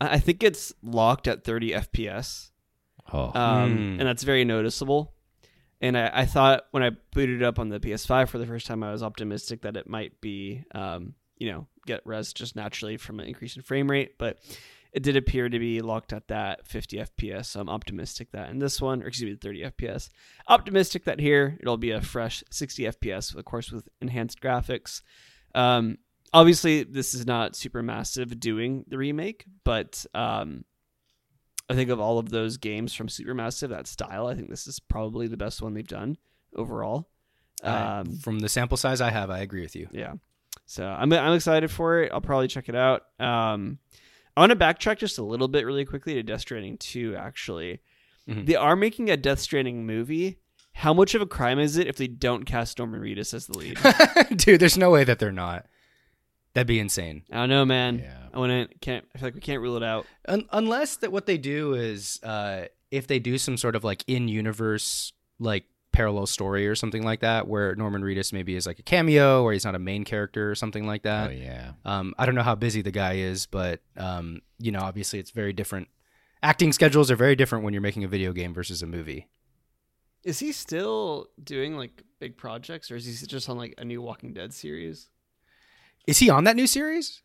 I 0.00 0.14
I 0.14 0.18
think 0.18 0.42
it's 0.42 0.72
locked 0.82 1.26
at 1.26 1.42
30 1.44 1.72
FPS 1.72 2.50
Oh, 3.12 3.30
um, 3.38 3.76
Hmm. 3.76 4.00
and 4.00 4.08
that's 4.08 4.24
very 4.24 4.44
noticeable. 4.44 5.12
And 5.80 5.96
I, 5.96 6.10
I 6.12 6.24
thought 6.26 6.66
when 6.70 6.82
I 6.82 6.90
booted 7.12 7.42
it 7.42 7.44
up 7.44 7.58
on 7.58 7.68
the 7.68 7.80
PS5 7.80 8.28
for 8.28 8.38
the 8.38 8.46
first 8.46 8.66
time, 8.66 8.82
I 8.82 8.92
was 8.92 9.02
optimistic 9.02 9.62
that 9.62 9.76
it 9.76 9.88
might 9.88 10.20
be, 10.20 10.64
um, 10.74 11.14
you 11.36 11.50
know, 11.50 11.66
get 11.86 12.00
res 12.04 12.32
just 12.32 12.56
naturally 12.56 12.96
from 12.96 13.20
an 13.20 13.26
increase 13.26 13.56
in 13.56 13.62
frame 13.62 13.90
rate, 13.90 14.18
but 14.18 14.38
it 14.92 15.02
did 15.02 15.16
appear 15.16 15.48
to 15.50 15.58
be 15.58 15.82
locked 15.82 16.14
at 16.14 16.28
that 16.28 16.66
50 16.66 16.96
FPS. 16.96 17.46
So 17.46 17.60
I'm 17.60 17.68
optimistic 17.68 18.30
that 18.32 18.48
in 18.48 18.58
this 18.58 18.80
one, 18.80 19.02
or 19.02 19.08
excuse 19.08 19.30
me, 19.30 19.36
30 19.36 19.64
FPS, 19.64 20.08
optimistic 20.48 21.04
that 21.04 21.20
here 21.20 21.58
it'll 21.60 21.76
be 21.76 21.90
a 21.90 22.00
fresh 22.00 22.42
60 22.50 22.84
FPS, 22.84 23.36
of 23.36 23.44
course, 23.44 23.70
with 23.70 23.88
enhanced 24.00 24.40
graphics. 24.40 25.02
Um, 25.54 25.98
obviously, 26.32 26.82
this 26.82 27.12
is 27.12 27.26
not 27.26 27.56
super 27.56 27.82
massive 27.82 28.40
doing 28.40 28.86
the 28.88 28.96
remake, 28.96 29.44
but 29.64 30.06
um, 30.14 30.64
I 31.68 31.74
think 31.74 31.90
of 31.90 31.98
all 32.00 32.18
of 32.18 32.30
those 32.30 32.56
games 32.58 32.94
from 32.94 33.08
Supermassive, 33.08 33.70
that 33.70 33.86
style, 33.86 34.26
I 34.28 34.34
think 34.34 34.48
this 34.50 34.66
is 34.66 34.78
probably 34.78 35.26
the 35.26 35.36
best 35.36 35.60
one 35.60 35.74
they've 35.74 35.86
done 35.86 36.16
overall. 36.54 37.08
Um, 37.62 38.16
from 38.18 38.38
the 38.40 38.48
sample 38.48 38.76
size 38.76 39.00
I 39.00 39.10
have, 39.10 39.30
I 39.30 39.40
agree 39.40 39.62
with 39.62 39.74
you. 39.74 39.88
yeah. 39.92 40.14
So 40.68 40.84
I'm 40.84 41.12
I'm 41.12 41.32
excited 41.34 41.70
for 41.70 42.02
it. 42.02 42.10
I'll 42.12 42.20
probably 42.20 42.48
check 42.48 42.68
it 42.68 42.74
out. 42.74 43.02
Um, 43.20 43.78
I 44.36 44.40
want 44.40 44.50
to 44.50 44.56
backtrack 44.56 44.98
just 44.98 45.16
a 45.18 45.22
little 45.22 45.46
bit 45.48 45.64
really 45.64 45.84
quickly 45.84 46.14
to 46.14 46.22
Death 46.22 46.40
Stranding 46.42 46.76
2, 46.78 47.14
actually. 47.16 47.80
Mhm. 48.28 48.46
They 48.46 48.56
are 48.56 48.74
making 48.76 49.08
a 49.08 49.16
Death 49.16 49.38
Stranding 49.38 49.86
movie. 49.86 50.38
How 50.72 50.92
much 50.92 51.14
of 51.14 51.22
a 51.22 51.26
crime 51.26 51.58
is 51.58 51.76
it 51.78 51.86
if 51.86 51.96
they 51.96 52.08
don't 52.08 52.44
cast 52.44 52.78
Norman 52.78 53.00
Reedus 53.00 53.32
as 53.32 53.46
the 53.46 53.56
lead? 53.58 53.78
Dude, 54.36 54.60
there's 54.60 54.76
no 54.76 54.90
way 54.90 55.04
that 55.04 55.18
they're 55.20 55.32
not. 55.32 55.66
That'd 56.56 56.66
be 56.66 56.80
insane. 56.80 57.22
I 57.30 57.36
don't 57.36 57.50
know, 57.50 57.66
man. 57.66 57.98
Yeah. 57.98 58.16
I 58.32 58.38
want 58.38 58.70
to 58.70 58.78
can't. 58.78 59.04
I 59.14 59.18
feel 59.18 59.26
like 59.26 59.34
we 59.34 59.42
can't 59.42 59.60
rule 59.60 59.76
it 59.76 59.82
out. 59.82 60.06
Un- 60.26 60.48
unless 60.52 60.96
that 60.96 61.12
what 61.12 61.26
they 61.26 61.36
do 61.36 61.74
is 61.74 62.18
uh, 62.22 62.64
if 62.90 63.06
they 63.06 63.18
do 63.18 63.36
some 63.36 63.58
sort 63.58 63.76
of 63.76 63.84
like 63.84 64.02
in 64.06 64.26
universe 64.26 65.12
like 65.38 65.64
parallel 65.92 66.24
story 66.24 66.66
or 66.66 66.74
something 66.74 67.02
like 67.02 67.20
that 67.20 67.46
where 67.46 67.74
Norman 67.74 68.00
Reedus 68.00 68.32
maybe 68.32 68.56
is 68.56 68.66
like 68.66 68.78
a 68.78 68.82
cameo 68.82 69.42
or 69.42 69.52
he's 69.52 69.66
not 69.66 69.74
a 69.74 69.78
main 69.78 70.04
character 70.04 70.50
or 70.50 70.54
something 70.54 70.86
like 70.86 71.02
oh 71.04 71.10
that. 71.10 71.36
yeah. 71.36 71.72
Um, 71.84 72.14
I 72.16 72.24
don't 72.24 72.34
know 72.34 72.42
how 72.42 72.54
busy 72.54 72.80
the 72.80 72.90
guy 72.90 73.16
is, 73.16 73.44
but 73.44 73.82
um, 73.98 74.40
you 74.58 74.72
know, 74.72 74.80
obviously 74.80 75.18
it's 75.18 75.32
very 75.32 75.52
different. 75.52 75.88
Acting 76.42 76.72
schedules 76.72 77.10
are 77.10 77.16
very 77.16 77.36
different 77.36 77.64
when 77.64 77.74
you're 77.74 77.82
making 77.82 78.02
a 78.02 78.08
video 78.08 78.32
game 78.32 78.54
versus 78.54 78.80
a 78.82 78.86
movie. 78.86 79.28
Is 80.24 80.38
he 80.38 80.52
still 80.52 81.28
doing 81.44 81.76
like 81.76 82.02
big 82.18 82.38
projects, 82.38 82.90
or 82.90 82.96
is 82.96 83.04
he 83.04 83.26
just 83.26 83.46
on 83.50 83.58
like 83.58 83.74
a 83.76 83.84
new 83.84 84.00
Walking 84.00 84.32
Dead 84.32 84.54
series? 84.54 85.10
Is 86.06 86.18
he 86.18 86.30
on 86.30 86.44
that 86.44 86.56
new 86.56 86.66
series? 86.66 87.22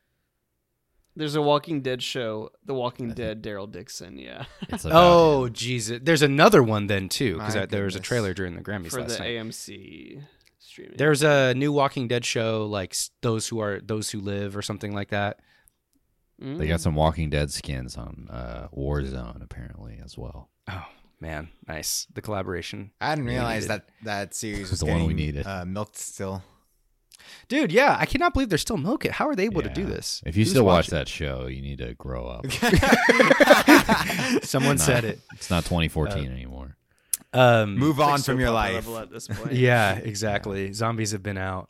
There's 1.16 1.36
a 1.36 1.42
Walking 1.42 1.82
Dead 1.82 2.02
show, 2.02 2.52
The 2.66 2.74
Walking 2.74 3.14
Dead. 3.14 3.44
Daryl 3.44 3.70
Dixon, 3.70 4.18
yeah, 4.18 4.46
It's 4.70 4.86
Oh, 4.90 5.46
him. 5.46 5.54
Jesus! 5.54 6.00
There's 6.02 6.22
another 6.22 6.64
one 6.64 6.88
then 6.88 7.10
too 7.10 7.34
because 7.38 7.68
there 7.70 7.84
was 7.84 7.96
a 7.96 8.00
trailer 8.00 8.34
during 8.34 8.56
the 8.56 8.62
Grammys 8.62 8.92
for 8.92 9.02
last 9.02 9.18
the 9.18 9.24
night. 9.24 9.36
AMC 9.36 10.24
streaming. 10.60 10.96
There's 10.98 11.22
a 11.22 11.54
new 11.54 11.74
Walking 11.74 12.08
Dead 12.08 12.24
show 12.24 12.66
like 12.66 12.96
those 13.22 13.50
who 13.50 13.60
are 13.60 13.82
those 13.82 14.10
who 14.10 14.20
live 14.22 14.56
or 14.56 14.62
something 14.62 14.94
like 14.96 15.10
that. 15.10 15.40
Mm. 16.42 16.58
They 16.58 16.68
got 16.68 16.80
some 16.80 16.96
Walking 16.96 17.30
Dead 17.30 17.52
skins 17.52 17.98
on 17.98 18.28
uh, 18.32 18.68
Warzone 18.74 19.44
apparently 19.44 20.00
as 20.04 20.18
well. 20.18 20.50
Oh 20.70 20.86
Man, 21.20 21.50
nice. 21.68 22.08
The 22.14 22.22
collaboration. 22.22 22.92
I 23.02 23.14
didn't 23.16 23.28
realize 23.30 23.64
needed- 23.68 23.70
that 23.70 24.06
that 24.06 24.34
series 24.34 24.70
was 24.72 24.80
The 24.80 24.86
one 24.88 25.06
we 25.06 25.14
needed. 25.14 25.46
Uh, 25.46 25.66
milked 25.66 25.98
still. 25.98 26.42
Dude, 27.48 27.72
yeah, 27.72 27.96
I 28.00 28.06
cannot 28.06 28.34
believe 28.34 28.50
they're 28.50 28.58
still 28.58 28.78
milking. 28.78 29.12
How 29.12 29.28
are 29.28 29.36
they 29.36 29.46
able 29.46 29.62
to 29.62 29.70
do 29.70 29.86
this? 29.86 30.22
If 30.26 30.36
you 30.38 30.42
Who's 30.44 30.52
still 30.52 30.66
watch 30.66 30.86
watching? 30.88 30.98
that 30.98 31.08
show, 31.08 31.48
you 31.48 31.62
need 31.62 31.78
to 31.80 31.94
grow 31.96 32.26
up. 32.28 32.46
Someone 34.44 34.78
Not- 34.78 34.86
said 34.86 35.04
it. 35.06 35.20
It's 35.34 35.50
not 35.50 35.64
2014 35.66 36.28
Uh, 36.28 36.32
anymore. 36.32 36.76
Um, 37.34 37.78
Move 37.78 37.92
It's 37.92 38.00
like 38.00 38.14
on 38.14 38.22
from 38.22 38.40
your 38.40 38.52
life. 38.52 38.74
level 38.76 38.98
at 38.98 39.10
this 39.12 39.28
point. 39.30 39.54
yeah, 39.54 39.96
exactly. 39.96 40.74
Zombies 40.74 41.12
have 41.12 41.24
been 41.24 41.38
out. 41.38 41.70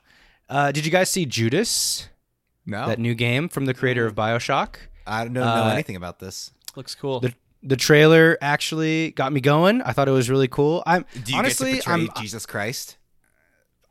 Uh, 0.50 0.72
did 0.72 0.86
you 0.86 0.92
guys 0.92 1.10
see 1.10 1.26
Judas? 1.26 2.10
No, 2.66 2.88
That 2.88 3.00
new 3.00 3.14
game 3.16 3.48
from 3.50 3.66
the 3.66 3.74
creator 3.74 4.06
of 4.06 4.16
Bioshock? 4.16 4.76
I 5.08 5.24
don't 5.24 5.34
know 5.34 5.44
Uh, 5.44 5.70
anything 5.74 5.96
about 5.96 6.20
this. 6.20 6.52
looks 6.76 6.96
cool. 6.96 7.20
The 7.20 7.34
the 7.64 7.76
trailer 7.76 8.40
actually 8.42 9.12
got 9.12 9.32
me 9.32 9.40
going. 9.40 9.84
I 9.84 9.94
thought 9.94 10.08
it 10.08 10.12
was 10.12 10.32
really 10.32 10.48
cool. 10.48 10.82
I'm 10.88 11.06
Do 11.24 11.32
you 11.32 11.38
honestly, 11.38 11.74
get 11.74 11.84
to 11.84 11.92
I'm 11.92 12.10
Jesus 12.20 12.48
Christ? 12.48 12.98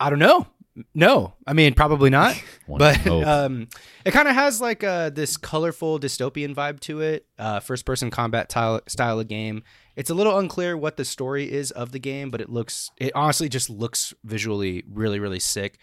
I 0.01 0.11
don't 0.11 0.19
know. 0.19 0.49
No, 0.95 1.35
I 1.47 1.53
mean 1.53 1.75
probably 1.75 2.11
not. 2.11 2.41
But 2.69 3.05
um, 3.07 3.69
it 4.05 4.13
kind 4.13 4.29
of 4.29 4.35
has 4.35 4.61
like 4.61 4.85
uh, 4.85 5.11
this 5.11 5.37
colorful 5.37 5.99
dystopian 5.99 6.55
vibe 6.55 6.79
to 6.81 7.01
it. 7.01 7.27
Uh, 7.39 7.59
first 7.59 7.85
person 7.85 8.11
combat 8.11 8.49
tile, 8.49 8.81
style 8.87 9.19
of 9.19 9.27
game. 9.27 9.65
It's 9.97 10.09
a 10.09 10.15
little 10.15 10.39
unclear 10.39 10.77
what 10.77 10.97
the 10.97 11.05
story 11.05 11.51
is 11.51 11.73
of 11.73 11.91
the 11.91 11.99
game, 11.99 12.31
but 12.31 12.41
it 12.41 12.49
looks 12.49 12.91
it 12.97 13.11
honestly 13.15 13.49
just 13.49 13.69
looks 13.69 14.15
visually 14.25 14.85
really 14.89 15.19
really 15.19 15.41
sick. 15.41 15.79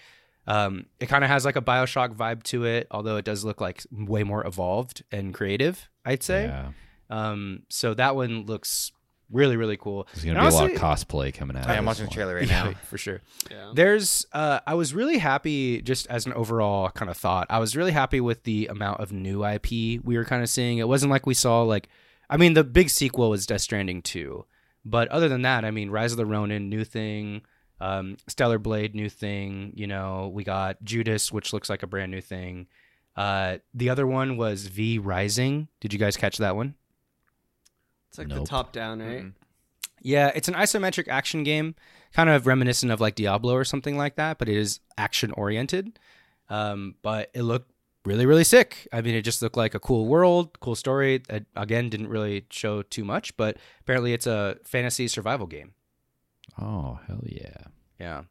Um, 0.48 0.86
it 1.02 1.08
kind 1.08 1.26
of 1.26 1.30
has 1.30 1.44
like 1.44 1.58
a 1.58 1.62
Bioshock 1.62 2.16
vibe 2.16 2.44
to 2.44 2.64
it, 2.64 2.88
although 2.90 3.18
it 3.18 3.26
does 3.26 3.44
look 3.44 3.60
like 3.60 3.84
way 3.92 4.24
more 4.24 4.48
evolved 4.48 5.04
and 5.12 5.34
creative. 5.34 5.90
I'd 6.06 6.24
say. 6.24 6.46
yeah. 6.46 6.72
Um, 7.10 7.64
so 7.70 7.94
that 7.94 8.16
one 8.16 8.46
looks 8.46 8.92
really 9.32 9.58
really 9.58 9.78
cool. 9.78 10.08
There's 10.14 10.24
going 10.26 10.36
to 10.36 10.42
And 10.42 10.50
be 10.50 10.56
a 10.56 10.58
lot 10.60 10.72
of 10.72 10.78
cosplay 10.78 11.34
coming 11.34 11.58
out. 11.58 11.68
I 11.68 11.76
am 11.76 11.84
this 11.86 11.88
watching 12.00 12.06
the 12.06 12.12
trailer 12.12 12.36
right 12.36 12.48
Yeah, 12.50 12.64
now. 12.64 12.74
for 12.84 12.98
sure. 12.98 13.22
yeah. 13.52 13.72
There's, 13.74 14.26
uh, 14.34 14.60
I 14.66 14.74
was 14.76 14.94
really 14.94 15.18
happy, 15.18 15.82
just 15.82 16.08
as 16.08 16.26
an 16.26 16.34
overall 16.34 16.90
kind 16.92 17.10
of 17.12 17.18
thought, 17.18 17.48
I 17.50 17.60
was 17.60 17.76
really 17.76 17.92
happy 17.92 18.22
with 18.22 18.44
the 18.44 18.68
amount 18.68 19.00
of 19.02 19.12
new 19.12 19.46
IP 19.46 19.70
we 20.04 20.18
were 20.18 20.26
kind 20.26 20.42
of 20.44 20.50
seeing. 20.50 20.78
It 20.78 20.88
wasn't 20.88 21.12
like 21.12 21.26
we 21.26 21.34
saw, 21.34 21.64
like, 21.64 21.90
I 22.30 22.38
mean, 22.38 22.54
the 22.54 22.64
big 22.64 22.90
sequel 22.90 23.30
was 23.30 23.46
Death 23.46 23.62
Stranding 23.62 24.02
2. 24.02 24.46
But 24.86 25.08
other 25.10 25.28
than 25.28 25.42
that, 25.42 25.66
I 25.66 25.72
mean, 25.72 25.90
Rise 25.90 26.12
of 26.12 26.18
the 26.18 26.26
Ronin, 26.26 26.70
new 26.70 26.84
thing. 26.86 27.42
Um, 27.82 28.18
Stellar 28.28 28.58
Blade, 28.60 28.96
new 28.96 29.10
thing. 29.10 29.74
You 29.76 29.86
know, 29.88 30.32
we 30.34 30.44
got 30.46 30.82
Judas, 30.84 31.32
which 31.32 31.52
looks 31.54 31.70
like 31.70 31.84
a 31.84 31.88
brand 31.88 32.12
new 32.12 32.22
thing. 32.22 32.68
Uh, 33.16 33.58
the 33.74 33.90
other 33.90 34.08
one 34.08 34.38
was 34.38 34.68
V 34.68 34.98
Rising. 35.00 35.68
Did 35.82 35.92
you 35.92 36.00
guys 36.00 36.16
catch 36.18 36.38
that 36.38 36.56
one? 36.56 36.76
It's 38.18 38.20
like 38.20 38.36
Nope. 38.36 38.46
the 38.46 38.50
top 38.50 38.72
down, 38.72 39.00
right? 39.00 39.24
Mhm. 39.26 39.34
Yeah, 40.02 40.32
it's 40.34 40.48
an 40.48 40.56
isometric 40.56 41.08
action 41.08 41.44
game, 41.44 41.76
kind 42.14 42.30
of 42.32 42.48
reminiscent 42.48 42.92
of 42.92 43.00
like 43.00 43.14
Diablo 43.14 43.54
or 43.54 43.64
something 43.64 43.96
like 43.96 44.16
that, 44.16 44.40
but 44.40 44.50
it 44.50 44.58
is 44.58 44.80
action 44.98 45.32
oriented. 45.34 46.00
Um, 46.50 46.96
but 47.04 47.30
it 47.36 47.44
looked 47.44 47.72
really, 48.06 48.26
really 48.26 48.44
sick. 48.44 48.88
I 48.92 49.02
mean, 49.02 49.14
it 49.14 49.22
just 49.22 49.42
looked 49.42 49.58
like 49.58 49.76
a 49.76 49.80
cool 49.80 50.08
world, 50.08 50.60
cool 50.62 50.76
story. 50.76 51.22
It, 51.30 51.46
again, 51.56 51.90
didn't 51.90 52.08
really 52.08 52.46
show 52.50 52.82
too 52.82 53.04
much, 53.04 53.36
but 53.38 53.58
apparently 53.82 54.14
it's 54.14 54.26
a 54.26 54.58
fantasy 54.64 55.08
survival 55.08 55.46
game. 55.46 55.74
Oh, 56.60 57.00
hell 57.08 57.22
yeah. 57.24 57.66
Yeah. 58.00 58.24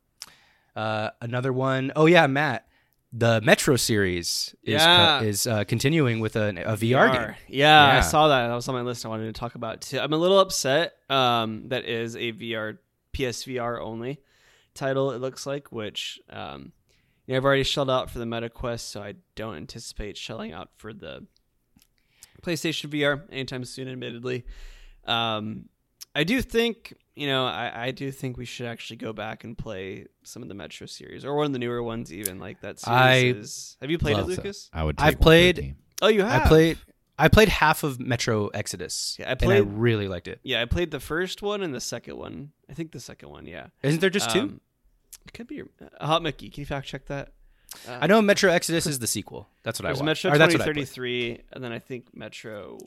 Uh, 0.74 1.10
another 1.20 1.52
one, 1.52 1.92
oh 1.94 2.06
yeah, 2.06 2.26
Matt. 2.26 2.66
The 3.12 3.40
Metro 3.40 3.76
series 3.76 4.54
is 4.62 4.74
Yeah. 4.82 5.20
is 5.22 5.46
uh, 5.46 5.64
continuing 5.64 6.20
with 6.20 6.36
a, 6.36 6.48
a 6.64 6.76
VR, 6.76 7.12
game. 7.12 7.34
Yeah, 7.48 7.92
Yeah. 7.92 7.98
I 7.98 8.00
saw 8.00 8.28
that. 8.28 8.48
That 8.48 8.54
was 8.54 8.68
on 8.68 8.74
my 8.74 8.82
list. 8.82 9.06
I 9.06 9.08
wanted 9.08 9.32
to 9.32 9.38
talk 9.38 9.54
about 9.54 9.80
too. 9.80 9.98
I'm 9.98 10.12
a 10.12 10.16
little 10.18 10.38
upset. 10.40 10.94
Um, 11.08 11.68
that 11.68 11.84
is 11.84 12.14
a 12.16 12.32
VR 12.32 12.78
PSVR 13.14 13.80
only 13.80 14.20
title. 14.74 15.12
It 15.12 15.20
looks 15.20 15.46
like, 15.46 15.72
which 15.72 16.20
um, 16.28 16.72
you 17.26 17.32
know, 17.32 17.38
I've 17.38 17.44
already 17.44 17.62
shelled 17.62 17.90
out 17.90 18.10
for 18.10 18.18
the 18.18 18.26
Meta 18.26 18.50
Quest, 18.50 18.90
so 18.90 19.02
I 19.02 19.14
don't 19.34 19.56
anticipate 19.56 20.16
shelling 20.18 20.52
out 20.52 20.70
for 20.76 20.92
the 20.92 21.26
PlayStation 22.42 22.90
VR 22.90 23.22
anytime 23.30 23.64
soon. 23.64 23.88
Admittedly, 23.88 24.44
um, 25.06 25.68
I 26.16 26.24
do 26.24 26.40
think 26.40 26.94
you 27.14 27.26
know 27.26 27.44
I, 27.44 27.86
I 27.86 27.90
do 27.90 28.10
think 28.10 28.38
we 28.38 28.46
should 28.46 28.66
actually 28.66 28.96
go 28.96 29.12
back 29.12 29.44
and 29.44 29.56
play 29.56 30.06
some 30.22 30.42
of 30.42 30.48
the 30.48 30.54
Metro 30.54 30.86
series 30.86 31.24
or 31.24 31.36
one 31.36 31.46
of 31.46 31.52
the 31.52 31.58
newer 31.58 31.82
ones, 31.82 32.12
even 32.12 32.38
like 32.38 32.62
that. 32.62 32.80
Series 32.80 32.98
I 32.98 33.16
is, 33.38 33.76
have 33.82 33.90
you 33.90 33.98
played 33.98 34.16
it. 34.18 34.26
Lucas? 34.26 34.70
I 34.72 34.82
would. 34.82 34.96
I've 34.98 35.14
Take 35.14 35.20
one 35.20 35.20
for 35.20 35.20
a 35.20 35.22
played- 35.22 35.76
Oh, 36.02 36.08
you 36.08 36.22
have. 36.24 36.42
I 36.42 36.48
played 36.48 36.78
I 37.18 37.28
played 37.28 37.48
half 37.48 37.82
of 37.82 38.00
Metro 38.00 38.48
Exodus. 38.48 39.16
Yeah, 39.18 39.28
I 39.28 39.30
and 39.32 39.40
played- 39.40 39.56
I 39.58 39.68
really 39.68 40.08
liked 40.08 40.28
it. 40.28 40.40
Yeah, 40.42 40.62
I 40.62 40.64
played 40.64 40.90
the 40.90 41.00
first 41.00 41.42
one 41.42 41.62
and 41.62 41.74
the 41.74 41.80
second 41.80 42.16
one. 42.16 42.52
I 42.68 42.74
think 42.74 42.92
the 42.92 43.00
second 43.00 43.28
one. 43.30 43.46
Yeah, 43.46 43.68
Isn't 43.82 44.00
there 44.00 44.10
just 44.10 44.30
two? 44.30 44.40
Um, 44.40 44.60
it 45.26 45.32
could 45.34 45.46
be 45.46 45.62
uh, 45.62 46.06
Hot 46.06 46.22
Mickey. 46.22 46.48
Can 46.50 46.62
you 46.62 46.66
fact 46.66 46.86
check 46.86 47.06
that? 47.06 47.32
Uh, 47.88 47.98
I 48.00 48.06
know 48.06 48.22
Metro 48.22 48.50
Exodus 48.50 48.86
is 48.86 48.98
the 49.00 49.06
sequel. 49.06 49.48
That's 49.62 49.78
what 49.80 49.86
I 49.86 49.88
There's 49.90 49.98
watched. 50.00 50.24
Metro 50.24 50.32
Or 50.32 50.38
that's 50.38 50.54
what 50.54 50.62
I 50.62 50.64
played. 50.64 50.86
2033, 50.86 51.42
and 51.52 51.64
then 51.64 51.72
I 51.72 51.78
think 51.78 52.14
Metro 52.14 52.78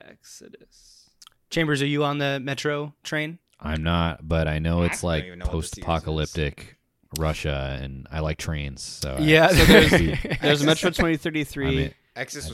Exodus. 0.00 1.07
Chambers, 1.50 1.82
are 1.82 1.86
you 1.86 2.04
on 2.04 2.18
the 2.18 2.40
Metro 2.40 2.94
train? 3.02 3.38
I'm 3.60 3.82
not, 3.82 4.26
but 4.26 4.46
I 4.46 4.58
know 4.58 4.82
it's 4.82 5.02
like 5.02 5.24
know 5.24 5.30
what 5.30 5.38
the 5.38 5.44
series 5.44 5.64
is. 5.64 5.70
post-apocalyptic 5.74 6.76
Russia, 7.18 7.78
and 7.80 8.06
I 8.10 8.20
like 8.20 8.38
trains, 8.38 8.82
so 8.82 9.16
Yeah. 9.20 9.48
So 9.48 9.64
there's, 9.64 9.90
there's 10.40 10.64
Metro 10.64 10.88
I 10.90 10.92
2033, 10.92 11.66
mean, 11.66 11.94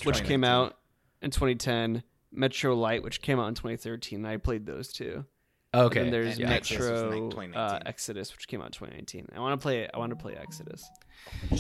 which 0.05 0.25
came 0.25 0.45
out 0.45 0.77
in 1.23 1.31
2010. 1.31 2.03
Metro 2.37 2.75
Light, 2.75 3.03
which 3.05 3.23
came 3.23 3.39
out 3.39 3.47
in 3.47 3.55
2013. 3.55 4.25
I 4.27 4.39
played 4.39 4.67
those 4.67 4.93
two. 4.93 5.25
Okay. 5.73 6.01
And 6.01 6.13
there's 6.13 6.39
And 6.39 6.51
Exodus 6.53 6.87
Metro 6.87 7.29
like 7.31 7.57
uh, 7.57 7.81
Exodus, 7.87 8.33
which 8.33 8.49
came 8.49 8.61
out 8.61 8.67
in 8.67 8.73
2019. 8.73 9.29
I 9.35 9.41
want 9.41 9.59
to 9.61 9.63
play. 9.63 9.89
I 9.93 9.99
want 9.99 10.11
to 10.11 10.17
play 10.17 10.37
Exodus. 10.37 10.89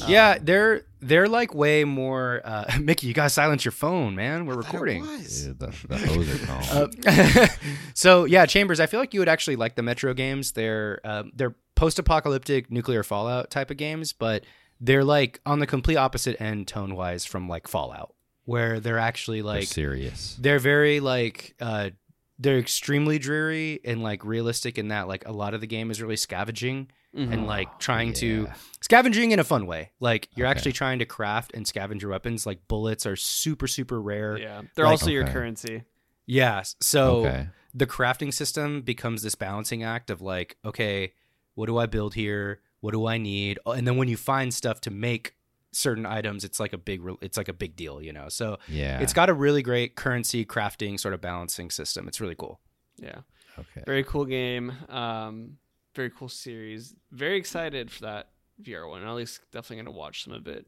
Yeah, 0.06 0.38
they're 0.40 0.82
they're 1.00 1.28
like 1.28 1.54
way 1.54 1.84
more. 1.84 2.40
Uh, 2.44 2.64
Mickey, 2.80 3.06
you 3.06 3.14
gotta 3.14 3.30
silence 3.30 3.64
your 3.64 3.72
phone, 3.72 4.14
man. 4.14 4.46
We're 4.46 4.54
I 4.54 4.56
thought 4.56 4.64
it 4.66 4.72
recording. 4.72 5.00
was. 5.02 5.46
the, 5.46 5.74
the 5.88 5.98
hose 5.98 6.42
are 6.42 6.46
calm. 6.46 6.90
Uh, 7.06 7.46
so 7.94 8.24
yeah, 8.24 8.46
Chambers, 8.46 8.80
I 8.80 8.86
feel 8.86 9.00
like 9.00 9.12
you 9.14 9.20
would 9.20 9.28
actually 9.28 9.56
like 9.56 9.74
the 9.76 9.82
Metro 9.82 10.14
games. 10.14 10.52
They're 10.52 11.00
um, 11.04 11.32
they're 11.34 11.54
post-apocalyptic 11.76 12.70
nuclear 12.70 13.02
Fallout 13.02 13.50
type 13.50 13.70
of 13.70 13.76
games, 13.76 14.12
but 14.12 14.44
they're 14.80 15.04
like 15.04 15.40
on 15.46 15.58
the 15.58 15.66
complete 15.66 15.96
opposite 15.96 16.40
end 16.40 16.68
tone-wise 16.68 17.24
from 17.24 17.48
like 17.48 17.68
Fallout, 17.68 18.14
where 18.44 18.80
they're 18.80 18.98
actually 18.98 19.38
They're 19.40 19.46
like 19.54 19.64
serious. 19.68 20.36
they're 20.40 20.58
very 20.58 21.00
like 21.00 21.54
uh 21.60 21.90
they're 22.38 22.58
extremely 22.58 23.18
dreary 23.18 23.80
and 23.84 24.02
like 24.02 24.24
realistic 24.24 24.76
in 24.78 24.88
that 24.88 25.06
like 25.08 25.26
a 25.26 25.32
lot 25.32 25.54
of 25.54 25.60
the 25.60 25.66
game 25.68 25.90
is 25.90 26.02
really 26.02 26.16
scavenging 26.16 26.88
Mhm. 27.14 27.32
and 27.32 27.46
like 27.46 27.78
trying 27.78 28.12
to 28.14 28.48
scavenging 28.80 29.30
in 29.32 29.38
a 29.38 29.44
fun 29.44 29.66
way 29.66 29.92
like 30.00 30.28
you're 30.34 30.46
Okay. 30.48 30.50
actually 30.56 30.72
trying 30.72 30.98
to 30.98 31.04
craft 31.06 31.52
and 31.54 31.64
scavenge 31.64 32.00
your 32.02 32.10
weapons 32.10 32.44
like 32.44 32.66
bullets 32.68 33.06
are 33.06 33.16
super 33.16 33.66
super 33.68 34.00
rare 34.02 34.36
yeah, 34.38 34.62
they're 34.74 34.84
like- 34.84 34.92
also 34.92 35.10
your 35.10 35.26
currency. 35.26 35.84
yeah 36.26 36.62
so 36.80 37.24
okay. 37.26 37.48
the 37.72 37.86
crafting 37.86 38.32
system 38.34 38.82
becomes 38.82 39.22
this 39.22 39.34
balancing 39.36 39.82
act 39.84 40.10
of 40.10 40.20
like 40.20 40.56
okay 40.64 41.12
what 41.54 41.66
do 41.66 41.78
i 41.78 41.86
build 41.86 42.14
here 42.14 42.60
what 42.80 42.92
do 42.92 43.06
i 43.06 43.16
need 43.16 43.58
Oh, 43.64 43.72
and 43.72 43.86
then 43.86 43.96
when 43.96 44.08
you 44.08 44.16
find 44.16 44.52
stuff 44.52 44.80
to 44.82 44.90
make 44.90 45.34
certain 45.72 46.06
items 46.06 46.44
it's 46.44 46.58
like 46.60 46.72
a 46.72 46.78
big 46.78 47.00
it's 47.20 47.36
like 47.36 47.48
a 47.48 47.52
big 47.52 47.74
deal 47.76 48.00
you 48.02 48.12
know 48.12 48.28
so 48.28 48.58
Yeah. 48.68 49.00
it's 49.00 49.12
got 49.12 49.28
a 49.28 49.34
really 49.34 49.62
great 49.62 49.94
currency 49.96 50.44
crafting 50.44 50.98
sort 51.00 51.14
of 51.14 51.20
balancing 51.20 51.70
system 51.70 52.06
it's 52.08 52.20
really 52.20 52.36
cool 52.36 52.60
Yeah, 52.96 53.20
okay. 53.58 53.82
very 53.86 54.04
cool 54.04 54.24
game. 54.24 54.72
Um, 54.88 55.58
very 55.94 56.10
cool 56.10 56.28
series. 56.28 56.94
Very 57.10 57.36
excited 57.36 57.90
for 57.90 58.02
that 58.02 58.30
VR 58.62 58.88
one. 58.88 59.06
At 59.06 59.14
least 59.14 59.40
definitely 59.52 59.84
gonna 59.84 59.96
watch 59.96 60.24
some 60.24 60.32
of 60.32 60.46
it. 60.46 60.66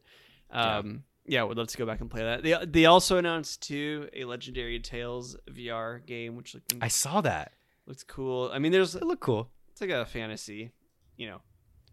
Um, 0.51 1.03
yeah, 1.25 1.43
would 1.43 1.57
love 1.57 1.67
to 1.67 1.77
go 1.77 1.85
back 1.85 2.01
and 2.01 2.09
play 2.09 2.23
that. 2.23 2.43
They 2.43 2.57
they 2.65 2.85
also 2.85 3.17
announced 3.17 3.61
too 3.61 4.09
a 4.13 4.25
Legendary 4.25 4.79
Tales 4.79 5.35
VR 5.51 6.05
game, 6.05 6.35
which 6.35 6.53
looked 6.53 6.73
i 6.81 6.87
saw 6.87 7.21
that 7.21 7.51
looks 7.85 8.03
cool. 8.03 8.49
I 8.53 8.59
mean, 8.59 8.71
there's 8.71 8.95
it 8.95 9.03
looked 9.03 9.21
cool 9.21 9.49
it's 9.77 9.81
like 9.81 9.91
a 9.91 10.07
fantasy, 10.07 10.71
you 11.17 11.27
know, 11.27 11.39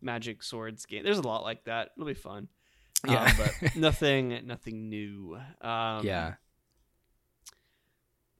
magic 0.00 0.42
swords 0.42 0.86
game. 0.86 1.04
There's 1.04 1.18
a 1.18 1.22
lot 1.22 1.42
like 1.42 1.64
that. 1.64 1.90
It'll 1.94 2.06
be 2.06 2.14
fun. 2.14 2.48
Yeah. 3.06 3.24
Um, 3.24 3.32
but 3.36 3.76
nothing, 3.76 4.40
nothing 4.46 4.88
new. 4.88 5.38
Um, 5.60 6.02
yeah 6.02 6.34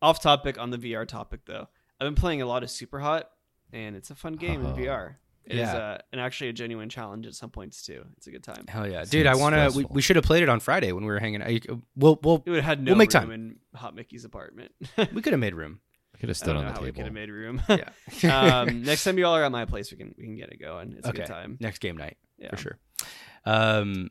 Off 0.01 0.23
topic 0.23 0.59
on 0.59 0.71
the 0.71 0.79
VR 0.79 1.07
topic 1.07 1.41
though. 1.45 1.69
I've 2.01 2.07
been 2.07 2.15
playing 2.15 2.41
a 2.41 2.47
lot 2.47 2.63
of 2.63 2.71
Super 2.71 3.01
Hot, 3.01 3.29
and 3.75 3.95
it's 3.97 4.11
a 4.11 4.15
fun 4.15 4.33
game 4.35 4.65
Oh. 4.65 4.71
in 4.71 4.77
VR. 4.77 5.17
It 5.45 5.57
is 5.57 5.59
Yeah. 5.59 5.75
uh, 5.77 5.99
and 6.11 6.21
actually 6.23 6.49
a 6.49 6.53
genuine 6.55 6.89
challenge 6.89 7.27
at 7.27 7.35
some 7.35 7.51
points 7.51 7.83
too. 7.85 8.03
It's 8.17 8.27
a 8.27 8.31
good 8.31 8.43
time. 8.43 8.65
hell 8.67 8.87
yeah 8.89 9.01
Seems 9.01 9.11
dude 9.11 9.27
i 9.27 9.35
want 9.35 9.55
to 9.55 9.77
we, 9.77 9.85
we 9.91 10.01
should 10.01 10.17
have 10.17 10.25
played 10.25 10.43
it 10.43 10.49
on 10.49 10.59
friday 10.59 10.91
when 10.93 11.05
we 11.05 11.11
were 11.13 11.19
hanging 11.19 11.43
out 11.43 11.79
we'll 11.95 12.19
we'll 12.23 12.43
It 12.47 12.51
would 12.51 12.57
have 12.57 12.65
had 12.65 12.83
no 12.83 12.93
We'll 12.93 12.97
make 12.99 13.13
room 13.13 13.23
time. 13.25 13.31
in 13.33 13.57
Hot 13.75 13.95
Mickey's 13.95 14.25
apartment. 14.25 14.73
we 15.13 15.21
could 15.21 15.35
have 15.35 15.41
made 15.41 15.55
room 15.55 15.81
I 16.15 16.19
could 16.19 16.31
have 16.31 16.37
I 16.37 16.39
stood 16.39 16.47
don't 16.55 16.57
on 16.59 16.65
know 16.65 16.69
the 16.71 16.75
how 16.79 16.81
we 16.83 16.87
could 16.93 16.95
table. 16.97 17.07
have 17.07 17.13
made 17.13 17.31
room. 17.31 17.61
yeah 17.69 18.61
um, 18.61 18.83
next 18.85 19.05
time 19.05 19.19
you 19.19 19.27
all 19.27 19.35
are 19.37 19.45
at 19.45 19.53
my 19.53 19.67
place, 19.67 19.91
we 19.91 19.99
can 19.99 20.15
we 20.17 20.25
can 20.25 20.37
get 20.37 20.49
it 20.51 20.61
going. 20.61 20.95
It's 20.97 21.07
a 21.07 21.11
okay 21.11 21.19
good 21.19 21.27
time. 21.27 21.59
next 21.61 21.81
game 21.81 21.97
night 21.99 22.17
Yeah. 22.39 22.49
for 22.51 22.57
sure 22.57 22.79
um 23.45 24.09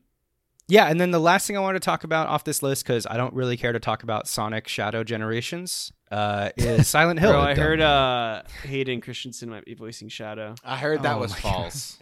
yeah 0.68 0.86
and 0.86 1.00
then 1.02 1.10
the 1.12 1.20
last 1.20 1.48
thing 1.48 1.58
i 1.58 1.60
want 1.60 1.76
to 1.76 1.80
talk 1.80 2.04
about 2.04 2.28
off 2.28 2.44
this 2.44 2.62
list 2.62 2.84
because 2.86 3.08
i 3.08 3.18
don't 3.18 3.34
really 3.34 3.58
care 3.58 3.72
to 3.74 3.80
talk 3.80 4.04
about 4.04 4.28
sonic 4.28 4.68
shadow 4.68 5.04
generations 5.04 5.92
uh, 6.14 6.50
is 6.58 6.88
Silent 6.88 7.20
Hill. 7.20 7.32
Bro, 7.32 7.42
I 7.42 7.56
heard 7.56 7.82
uh, 7.82 8.44
Hayden 8.64 9.02
Christensen 9.02 9.50
might 9.50 9.66
be 9.66 9.74
voicing 9.74 10.10
Shadow. 10.10 10.56
I 10.64 10.78
heard 10.78 11.04
that 11.04 11.16
Oh 11.16 11.20
was 11.20 11.34
false. 11.34 11.98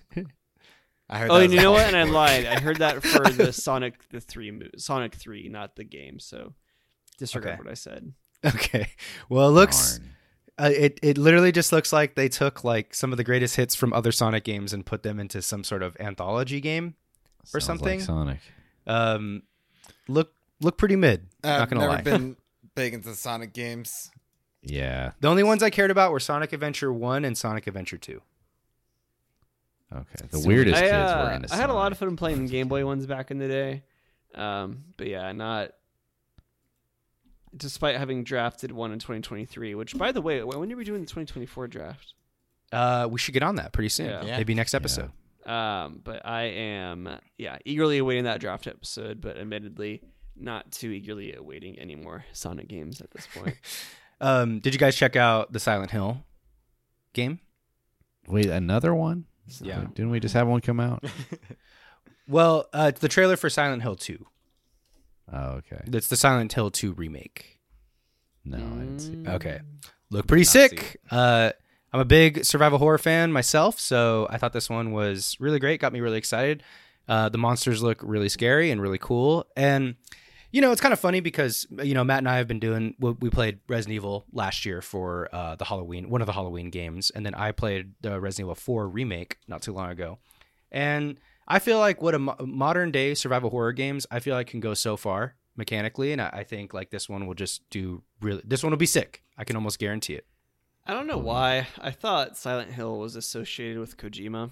I 1.10 1.18
heard. 1.20 1.30
Oh, 1.32 1.36
that 1.40 1.44
and 1.46 1.54
you 1.54 1.62
know 1.62 1.72
what? 1.72 1.86
And 1.88 1.96
I 1.98 2.04
lied. 2.04 2.46
I 2.46 2.60
heard 2.60 2.78
that 2.78 3.04
for 3.04 3.28
the 3.30 3.52
Sonic 3.54 4.08
the 4.10 4.22
three 4.22 4.52
mo- 4.52 4.68
Sonic 4.78 5.16
three, 5.16 5.50
not 5.50 5.76
the 5.76 5.84
game. 5.84 6.20
So 6.20 6.54
disregard 7.18 7.54
Okay. 7.56 7.64
what 7.64 7.72
I 7.72 7.74
said. 7.76 8.14
Okay. 8.46 8.90
Well, 9.30 9.50
it 9.50 9.52
looks. 9.54 10.00
Uh, 10.58 10.70
it 10.76 11.00
it 11.02 11.18
literally 11.18 11.52
just 11.52 11.72
looks 11.72 11.92
like 11.94 12.16
they 12.16 12.28
took 12.30 12.64
like 12.64 12.94
some 12.94 13.12
of 13.12 13.18
the 13.18 13.24
greatest 13.24 13.56
hits 13.56 13.76
from 13.76 13.94
other 13.94 14.12
Sonic 14.12 14.44
games 14.44 14.74
and 14.74 14.86
put 14.86 15.04
them 15.04 15.20
into 15.20 15.42
some 15.42 15.64
sort 15.64 15.84
of 15.84 15.96
anthology 16.00 16.60
game. 16.62 16.96
Or 17.54 17.60
Sounds 17.60 17.66
something? 17.66 18.00
Like 18.00 18.06
Sonic. 18.06 18.40
Um, 18.88 19.44
look 20.08 20.34
look 20.60 20.78
pretty 20.78 20.96
mid. 20.96 21.28
I've 21.44 21.60
not 21.60 21.70
gonna 21.70 21.82
never 21.82 21.94
lie. 21.94 22.02
been 22.02 22.36
big 22.76 22.94
into 22.94 23.14
Sonic 23.16 23.54
games. 23.54 24.12
Yeah. 24.62 25.12
The 25.20 25.28
only 25.28 25.44
ones 25.44 25.64
I 25.64 25.70
cared 25.70 25.92
about 25.92 26.12
were 26.12 26.20
Sonic 26.20 26.54
Adventure 26.54 26.92
One 26.94 27.26
and 27.26 27.38
Sonic 27.38 27.68
Adventure 27.68 27.98
Two. 27.98 28.22
Okay. 29.94 30.28
The 30.30 30.40
So 30.40 30.48
weirdest 30.48 30.78
I, 30.78 30.82
kids 30.82 30.94
uh, 30.94 31.26
were 31.28 31.32
into 31.34 31.54
I 31.54 31.58
had 31.58 31.70
a 31.70 31.74
lot 31.74 31.92
of 31.92 31.98
fun 31.98 32.16
playing 32.16 32.46
the 32.46 32.52
Game 32.52 32.68
Boy 32.68 32.86
ones 32.86 33.06
back 33.06 33.32
in 33.32 33.40
the 33.40 33.48
day. 33.48 33.84
Um, 34.36 34.86
but 34.98 35.08
yeah, 35.08 35.32
not. 35.32 35.72
Despite 37.56 37.98
having 37.98 38.24
drafted 38.24 38.72
one 38.72 38.94
in 38.94 39.00
2023, 39.00 39.76
which 39.76 39.98
by 39.98 40.14
the 40.14 40.22
way, 40.22 40.42
when 40.42 40.72
are 40.72 40.76
we 40.78 40.86
doing 40.86 41.02
the 41.02 41.08
2024 41.08 41.68
draft? 41.68 42.14
Uh, 42.72 43.08
we 43.12 43.20
should 43.20 43.34
get 43.34 43.44
on 43.44 43.56
that 43.56 43.74
pretty 43.74 43.90
soon. 43.90 44.06
Yeah. 44.08 44.24
Yeah. 44.24 44.38
Maybe 44.38 44.54
next 44.56 44.74
episode. 44.74 45.12
Um, 45.46 46.00
but 46.02 46.26
I 46.26 46.44
am, 46.44 47.10
yeah, 47.38 47.58
eagerly 47.66 47.98
awaiting 47.98 48.24
that 48.24 48.40
draft 48.40 48.68
episode, 48.68 49.20
but 49.20 49.38
admittedly, 49.38 50.02
not 50.42 50.72
too 50.72 50.90
eagerly 50.90 51.34
awaiting 51.34 51.78
any 51.80 51.96
more 51.96 52.26
Sonic 52.34 52.68
games 52.68 53.02
at 53.02 53.12
this 53.12 53.28
point. 53.34 53.56
Um, 54.24 54.60
did 54.60 54.72
you 54.72 54.80
guys 54.80 54.96
check 54.96 55.16
out 55.16 55.52
the 55.52 55.60
Silent 55.60 55.90
Hill 55.90 56.24
game? 57.14 57.40
Wait, 58.28 58.46
another 58.46 58.94
one? 58.94 59.26
Yeah. 59.60 59.86
Didn't 59.96 60.12
we 60.12 60.20
just 60.20 60.36
have 60.36 60.48
one 60.48 60.62
come 60.62 60.80
out? 60.80 61.04
Well, 62.32 62.68
uh, 62.74 62.86
it's 62.90 63.02
the 63.02 63.10
trailer 63.10 63.36
for 63.36 63.50
Silent 63.50 63.82
Hill 63.82 63.98
Two. 63.98 64.26
Oh, 65.32 65.60
okay. 65.60 65.82
It's 65.88 66.08
the 66.08 66.16
Silent 66.16 66.54
Hill 66.54 66.72
Two 66.72 66.94
remake. 66.94 67.60
No, 68.46 68.58
I 68.58 68.60
didn't 68.60 69.00
see. 69.00 69.12
Mm. 69.12 69.28
Okay. 69.36 69.60
Look 70.10 70.28
pretty 70.28 70.46
sick. 70.46 71.02
Uh, 71.10 71.52
I'm 71.92 72.00
a 72.00 72.06
big 72.06 72.46
survival 72.46 72.80
horror 72.80 72.98
fan 72.98 73.34
myself, 73.34 73.80
so 73.80 74.28
I 74.30 74.38
thought 74.38 74.54
this 74.54 74.70
one 74.70 74.94
was 74.94 75.36
really 75.42 75.60
great. 75.60 75.82
Got 75.82 75.92
me 75.92 76.00
really 76.00 76.18
excited. 76.18 76.64
Uh, 77.08 77.28
the 77.28 77.38
monsters 77.38 77.84
look 77.84 78.00
really 78.02 78.30
scary 78.30 78.72
and 78.72 78.82
really 78.82 78.98
cool. 78.98 79.46
And, 79.58 79.96
you 80.52 80.62
know, 80.62 80.72
it's 80.72 80.82
kind 80.82 80.94
of 80.94 81.00
funny 81.00 81.20
because, 81.20 81.66
you 81.84 81.94
know, 81.94 82.04
Matt 82.04 82.20
and 82.20 82.30
I 82.30 82.38
have 82.38 82.48
been 82.48 82.60
doing, 82.60 82.96
we 83.00 83.12
we 83.12 83.30
played 83.30 83.60
Resident 83.68 83.96
Evil 83.96 84.26
last 84.34 84.66
year 84.66 84.82
for 84.82 85.30
uh, 85.34 85.56
the 85.56 85.66
Halloween, 85.66 86.10
one 86.10 86.22
of 86.22 86.28
the 86.28 86.34
Halloween 86.34 86.70
games. 86.70 87.10
And 87.12 87.26
then 87.26 87.34
I 87.36 87.52
played 87.52 87.94
the 88.02 88.20
Resident 88.20 88.48
Evil 88.48 88.56
4 88.56 88.90
remake 88.90 89.38
not 89.48 89.62
too 89.62 89.74
long 89.74 89.90
ago. 89.90 90.20
And 90.72 91.18
I 91.48 91.60
feel 91.60 91.80
like 91.80 92.02
what 92.02 92.16
a 92.16 92.20
mo- 92.20 92.36
modern 92.40 92.92
day 92.92 93.14
survival 93.14 93.50
horror 93.50 93.74
games, 93.74 94.06
I 94.12 94.20
feel 94.20 94.36
like 94.36 94.48
can 94.48 94.60
go 94.60 94.74
so 94.74 94.98
far 94.98 95.36
mechanically. 95.56 96.12
And 96.12 96.22
I, 96.22 96.30
I 96.32 96.44
think 96.44 96.74
like 96.74 96.90
this 96.92 97.08
one 97.10 97.28
will 97.28 97.34
just 97.34 97.70
do 97.70 98.04
really, 98.22 98.42
this 98.46 98.64
one 98.64 98.72
will 98.72 98.78
be 98.78 98.86
sick. 98.86 99.24
I 99.38 99.44
can 99.44 99.56
almost 99.56 99.80
guarantee 99.80 100.14
it. 100.16 100.26
I 100.86 100.94
don't 100.94 101.08
know 101.08 101.18
why. 101.18 101.68
I 101.80 101.92
thought 101.92 102.38
Silent 102.38 102.72
Hill 102.72 102.98
was 102.98 103.16
associated 103.16 103.80
with 103.80 103.98
Kojima. 103.98 104.50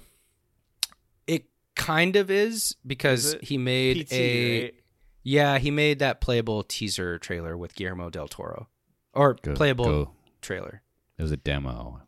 It 1.26 1.46
kind 1.76 2.16
of 2.16 2.30
is 2.30 2.76
because 2.86 3.34
Is 3.34 3.38
he 3.42 3.58
made 3.58 4.08
PT, 4.08 4.14
a 4.14 4.62
right? 4.64 4.74
Yeah 5.30 5.58
he 5.60 5.70
made 5.72 6.00
that 6.00 6.22
playable 6.22 6.64
teaser 6.64 7.18
trailer 7.20 7.58
with 7.58 7.76
Guillermo 7.76 8.10
del 8.10 8.28
Toro 8.28 8.68
or 9.14 9.36
Go- 9.42 9.54
playable 9.56 9.86
go. 9.86 10.12
trailer. 10.42 10.82
It 11.18 11.22
was 11.22 11.32
a 11.32 11.38
demo. 11.38 12.02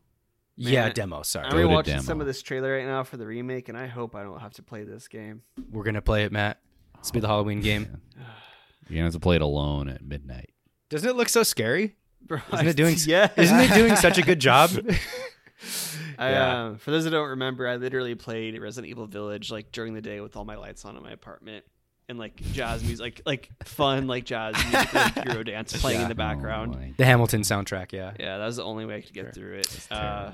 yeah, 0.55 0.86
Man, 0.86 0.93
demo. 0.93 1.21
Sorry, 1.23 1.45
I'm 1.45 1.51
Go 1.51 1.57
to 1.62 1.67
rewatching 1.67 1.86
demo. 1.86 2.01
some 2.01 2.21
of 2.21 2.27
this 2.27 2.41
trailer 2.41 2.77
right 2.77 2.86
now 2.86 3.03
for 3.03 3.17
the 3.17 3.25
remake, 3.27 3.67
and 3.69 3.77
I 3.77 3.88
hope 3.88 4.15
I 4.15 4.23
don't 4.23 4.39
have 4.39 4.53
to 4.53 4.63
play 4.63 4.84
this 4.84 5.07
game. 5.07 5.41
we're 5.71 5.84
gonna 5.84 6.01
play 6.01 6.23
it, 6.23 6.31
Matt. 6.31 6.60
It's 6.99 7.10
will 7.10 7.15
be 7.15 7.19
the 7.21 7.27
Halloween 7.27 7.62
game. 7.62 7.97
You're 8.88 8.95
gonna 8.97 9.03
have 9.03 9.13
to 9.13 9.19
play 9.19 9.36
it 9.38 9.41
alone 9.41 9.89
at 9.89 10.01
midnight. 10.03 10.51
Doesn't 10.89 11.10
it 11.10 11.15
look 11.15 11.29
so 11.29 11.43
scary? 11.43 11.95
Bro, 12.21 12.39
Isn't 12.53 12.67
it 12.67 12.75
doing? 12.77 12.95
Yeah, 13.05 13.29
Isn't 13.38 13.60
it 13.60 13.73
doing 13.73 13.95
such 13.95 14.17
a 14.17 14.21
good 14.21 14.39
job? 14.39 14.69
I, 16.17 16.31
Yeah. 16.31 16.63
um, 16.65 16.77
for 16.77 16.91
those 16.91 17.03
that 17.05 17.12
don't 17.12 17.29
remember, 17.29 17.67
I 17.67 17.75
literally 17.77 18.15
played 18.15 18.60
Resident 18.60 18.89
Evil 18.91 19.07
Village 19.07 19.51
like 19.51 19.71
during 19.71 19.93
the 19.93 20.01
day 20.01 20.21
with 20.21 20.36
all 20.36 20.45
my 20.45 20.55
lights 20.55 20.86
on 20.86 20.95
in 20.97 21.03
my 21.03 21.12
apartment 21.12 21.65
and 22.09 22.19
like 22.19 22.35
jazz 22.53 22.83
music, 22.83 23.01
like 23.03 23.21
like 23.25 23.49
fun 23.67 24.07
like 24.07 24.25
jazz 24.25 24.55
music, 24.55 24.93
like 24.93 25.15
Eurodance 25.15 25.79
playing 25.79 26.01
in 26.01 26.07
the 26.09 26.15
background. 26.15 26.77
Oh 26.77 26.93
the 26.97 27.05
Hamilton 27.05 27.41
soundtrack. 27.41 27.91
Yeah. 27.91 28.13
yeah, 28.19 28.37
that 28.37 28.45
was 28.45 28.57
the 28.57 28.63
only 28.63 28.85
way 28.85 28.95
I 28.97 29.01
could 29.01 29.13
get 29.13 29.33
through 29.33 29.55
it. 29.55 29.67
That's 29.69 29.91
Uh. 29.91 30.33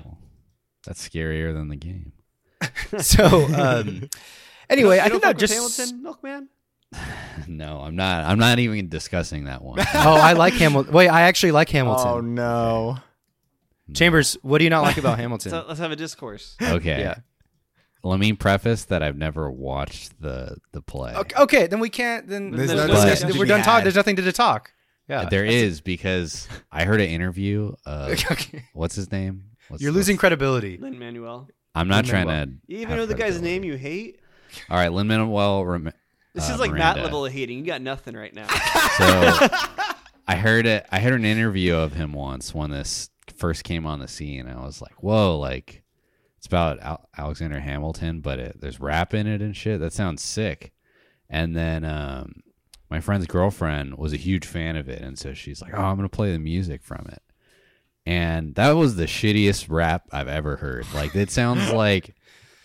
That's 0.86 1.06
scarier 1.06 1.52
than 1.52 1.68
the 1.68 1.76
game. 1.76 2.12
So 2.98 3.46
um, 3.54 4.08
anyway, 4.70 4.96
you 4.96 5.02
I 5.02 5.08
think 5.08 5.22
that 5.22 5.32
fuck 5.32 5.38
just. 5.38 5.52
Hamilton 5.52 6.02
Milkman. 6.02 6.48
no, 7.46 7.80
I'm 7.80 7.94
not. 7.94 8.24
I'm 8.24 8.38
not 8.38 8.58
even 8.58 8.88
discussing 8.88 9.44
that 9.44 9.62
one. 9.62 9.78
Oh, 9.80 10.14
I 10.14 10.32
like 10.32 10.54
Hamilton. 10.54 10.92
Wait, 10.92 11.08
I 11.08 11.22
actually 11.22 11.52
like 11.52 11.68
Hamilton. 11.68 12.08
Oh 12.08 12.20
no! 12.20 12.98
Chambers, 13.94 14.38
what 14.42 14.58
do 14.58 14.64
you 14.64 14.70
not 14.70 14.82
like 14.82 14.96
about 14.96 15.18
Hamilton? 15.18 15.50
So 15.50 15.64
let's 15.68 15.80
have 15.80 15.92
a 15.92 15.96
discourse. 15.96 16.56
Okay. 16.60 17.00
Yeah. 17.00 17.18
Let 18.08 18.20
me 18.20 18.32
preface 18.32 18.84
that 18.86 19.02
I've 19.02 19.16
never 19.16 19.50
watched 19.50 20.20
the 20.20 20.56
the 20.72 20.82
play. 20.82 21.14
Okay, 21.14 21.36
okay, 21.42 21.66
then 21.66 21.80
we 21.80 21.90
can't. 21.90 22.26
Then 22.26 22.50
There's 22.50 22.68
there's 22.68 22.80
no 22.80 22.86
no 22.86 22.92
discussion. 22.94 23.08
discussion 23.10 23.32
to 23.34 23.38
We're 23.38 23.44
be 23.44 23.48
done 23.48 23.58
talking. 23.60 23.72
had. 23.74 23.84
There's 23.84 23.94
nothing 23.96 24.16
to 24.16 24.32
talk. 24.32 24.72
Yeah, 25.08 25.24
There 25.30 25.44
is 25.46 25.80
because 25.80 26.46
I 26.70 26.84
heard 26.84 27.00
an 27.00 27.08
interview 27.08 27.72
of 27.86 28.10
Okay. 28.32 28.64
what's 28.74 28.94
his 28.94 29.10
name. 29.10 29.44
What's- 29.68 29.82
You're 29.82 29.92
losing 29.92 30.14
what's- 30.16 30.20
credibility. 30.20 30.76
Lin 30.78 30.98
Manuel. 30.98 31.48
I'm 31.74 31.88
not 31.88 32.04
Lin-Manuel. 32.06 32.34
trying 32.34 32.46
to. 32.48 32.52
You 32.66 32.76
even 32.78 32.88
have 32.90 32.98
know 32.98 33.06
the 33.06 33.14
guy's 33.14 33.34
credibility. 33.38 33.52
name 33.60 33.64
you 33.64 33.76
hate? 33.76 34.20
All 34.68 34.76
right, 34.76 34.92
Lin 34.92 35.06
Manuel. 35.06 35.64
Rem- 35.64 35.92
This 36.34 36.50
uh, 36.50 36.54
is 36.54 36.60
like 36.60 36.70
Miranda. 36.72 36.94
Matt 36.96 37.04
level 37.04 37.24
of 37.24 37.32
hating. 37.32 37.58
You 37.58 37.64
got 37.64 37.80
nothing 37.82 38.14
right 38.16 38.34
now. 38.34 38.48
So 38.48 39.48
I 40.26 40.36
heard 40.36 40.66
it. 40.66 40.86
I 40.90 41.00
heard 41.00 41.14
an 41.14 41.24
interview 41.24 41.74
of 41.74 41.92
him 41.94 42.12
once 42.12 42.54
when 42.54 42.70
this 42.70 43.08
first 43.36 43.64
came 43.64 43.86
on 43.86 44.00
the 44.00 44.08
scene. 44.08 44.46
I 44.48 44.60
was 44.64 44.82
like, 44.82 45.02
"Whoa!" 45.02 45.38
Like 45.38 45.82
it's 46.38 46.46
about 46.46 46.80
Al- 46.80 47.08
Alexander 47.18 47.60
Hamilton, 47.60 48.20
but 48.20 48.38
it, 48.38 48.60
there's 48.60 48.80
rap 48.80 49.12
in 49.12 49.26
it 49.26 49.42
and 49.42 49.54
shit. 49.56 49.78
That 49.80 49.92
sounds 49.92 50.22
sick. 50.22 50.72
And 51.28 51.54
then 51.54 51.84
um, 51.84 52.42
my 52.90 53.00
friend's 53.00 53.26
girlfriend 53.26 53.98
was 53.98 54.12
a 54.14 54.16
huge 54.16 54.46
fan 54.46 54.76
of 54.76 54.88
it, 54.88 55.02
and 55.02 55.18
so 55.18 55.34
she's 55.34 55.60
like, 55.60 55.74
"Oh, 55.74 55.82
I'm 55.82 55.96
gonna 55.96 56.08
play 56.08 56.32
the 56.32 56.38
music 56.38 56.82
from 56.82 57.06
it." 57.12 57.22
And 58.06 58.54
that 58.54 58.70
was 58.72 58.96
the 58.96 59.04
shittiest 59.04 59.66
rap 59.68 60.06
I've 60.12 60.28
ever 60.28 60.56
heard. 60.56 60.86
Like 60.94 61.14
it 61.14 61.30
sounds 61.30 61.70
like 61.72 62.14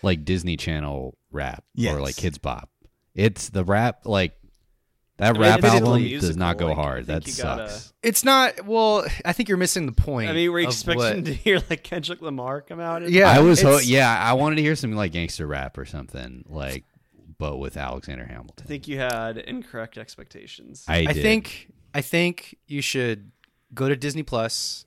like 0.02 0.24
Disney 0.24 0.56
Channel 0.56 1.18
rap 1.30 1.64
Yes. 1.74 1.94
or 1.94 2.00
like 2.00 2.14
Kidz 2.14 2.40
Bop. 2.40 2.70
It's 3.14 3.50
the 3.50 3.64
rap 3.64 4.06
like 4.06 4.32
that 5.16 5.36
I 5.36 5.38
rap 5.38 5.58
it's 5.60 5.66
album 5.66 6.02
does 6.08 6.36
not 6.36 6.58
go 6.58 6.66
like, 6.68 6.76
hard. 6.76 7.06
That 7.06 7.26
you 7.26 7.34
gotta- 7.42 7.68
sucks. 7.68 7.92
It's 8.02 8.24
not. 8.24 8.66
Well, 8.66 9.06
I 9.24 9.32
think 9.32 9.48
you're 9.48 9.58
missing 9.58 9.86
the 9.86 9.92
point. 9.92 10.28
I 10.28 10.32
mean, 10.32 10.50
we're 10.52 10.60
expecting 10.66 10.98
what- 11.16 11.24
to 11.26 11.32
hear 11.32 11.62
like 11.70 11.82
Kendrick 11.84 12.20
Lamar 12.20 12.60
come 12.60 12.80
out. 12.80 13.08
Yeah, 13.08 13.30
I 13.30 13.40
was 13.40 13.62
ho- 13.62 13.78
yeah, 13.78 14.16
I 14.18 14.32
wanted 14.34 14.56
to 14.56 14.62
hear 14.62 14.74
something 14.76 14.96
like 14.96 15.12
gangster 15.12 15.46
rap 15.46 15.78
or 15.78 15.84
something 15.84 16.44
like, 16.48 16.84
but 17.38 17.58
with 17.58 17.76
Alexander 17.76 18.26
Hamilton. 18.26 18.64
I 18.66 18.68
think 18.68 18.88
you 18.88 18.98
had 18.98 19.38
incorrect 19.38 19.96
expectations. 19.98 20.84
I, 20.88 21.06
I 21.08 21.12
think. 21.12 21.68
I 21.96 22.00
think 22.00 22.56
you 22.66 22.82
should 22.82 23.30
go 23.72 23.88
to 23.88 23.94
Disney 23.94 24.24
Plus, 24.24 24.84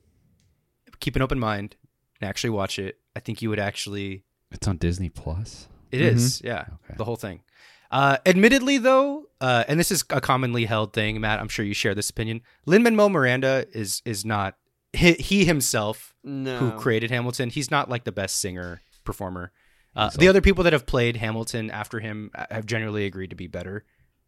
keep 0.99 1.15
an 1.15 1.21
open 1.21 1.39
mind, 1.39 1.75
and 2.19 2.29
actually 2.29 2.49
watch 2.49 2.79
it. 2.79 2.97
I 3.15 3.21
think 3.21 3.41
you 3.41 3.49
would 3.49 3.59
actually. 3.59 4.23
it's 4.51 4.67
on 4.67 4.75
Disney 4.77 5.07
Plus. 5.09 5.67
It 5.89 6.01
is, 6.01 6.41
yeah, 6.43 6.65
Okay. 6.83 6.95
the 6.97 7.05
whole 7.05 7.15
thing. 7.15 7.39
Uh, 7.89 8.17
admittedly, 8.25 8.77
though, 8.77 9.26
uh, 9.41 9.63
and 9.67 9.79
this 9.79 9.91
is 9.91 10.03
a 10.09 10.21
commonly 10.21 10.65
held 10.65 10.93
thing, 10.93 11.19
Matt. 11.21 11.39
I'm 11.39 11.47
sure 11.47 11.65
you 11.65 11.73
share 11.73 11.95
this 11.95 12.09
opinion. 12.09 12.41
Lin 12.65 12.83
Manuel 12.83 13.09
Miranda 13.09 13.65
is 13.73 14.01
is 14.05 14.25
not 14.25 14.55
he, 14.93 15.13
he 15.13 15.45
himself 15.45 16.13
no. 16.23 16.57
who 16.57 16.71
created 16.71 17.11
Hamilton. 17.11 17.49
He's 17.49 17.71
not 17.71 17.89
like 17.89 18.03
the 18.03 18.11
best 18.11 18.37
singer 18.37 18.81
performer. 19.03 19.51
Uh, 19.95 20.11
the 20.11 20.27
other 20.27 20.41
people 20.41 20.63
that 20.63 20.73
have 20.73 20.85
played 20.85 21.15
Hamilton 21.15 21.71
after 21.71 21.99
him 21.99 22.29
uh, 22.35 22.45
have 22.51 22.67
generally 22.67 23.05
agreed 23.05 23.31
to 23.31 23.35
be 23.35 23.47
better. 23.47 23.83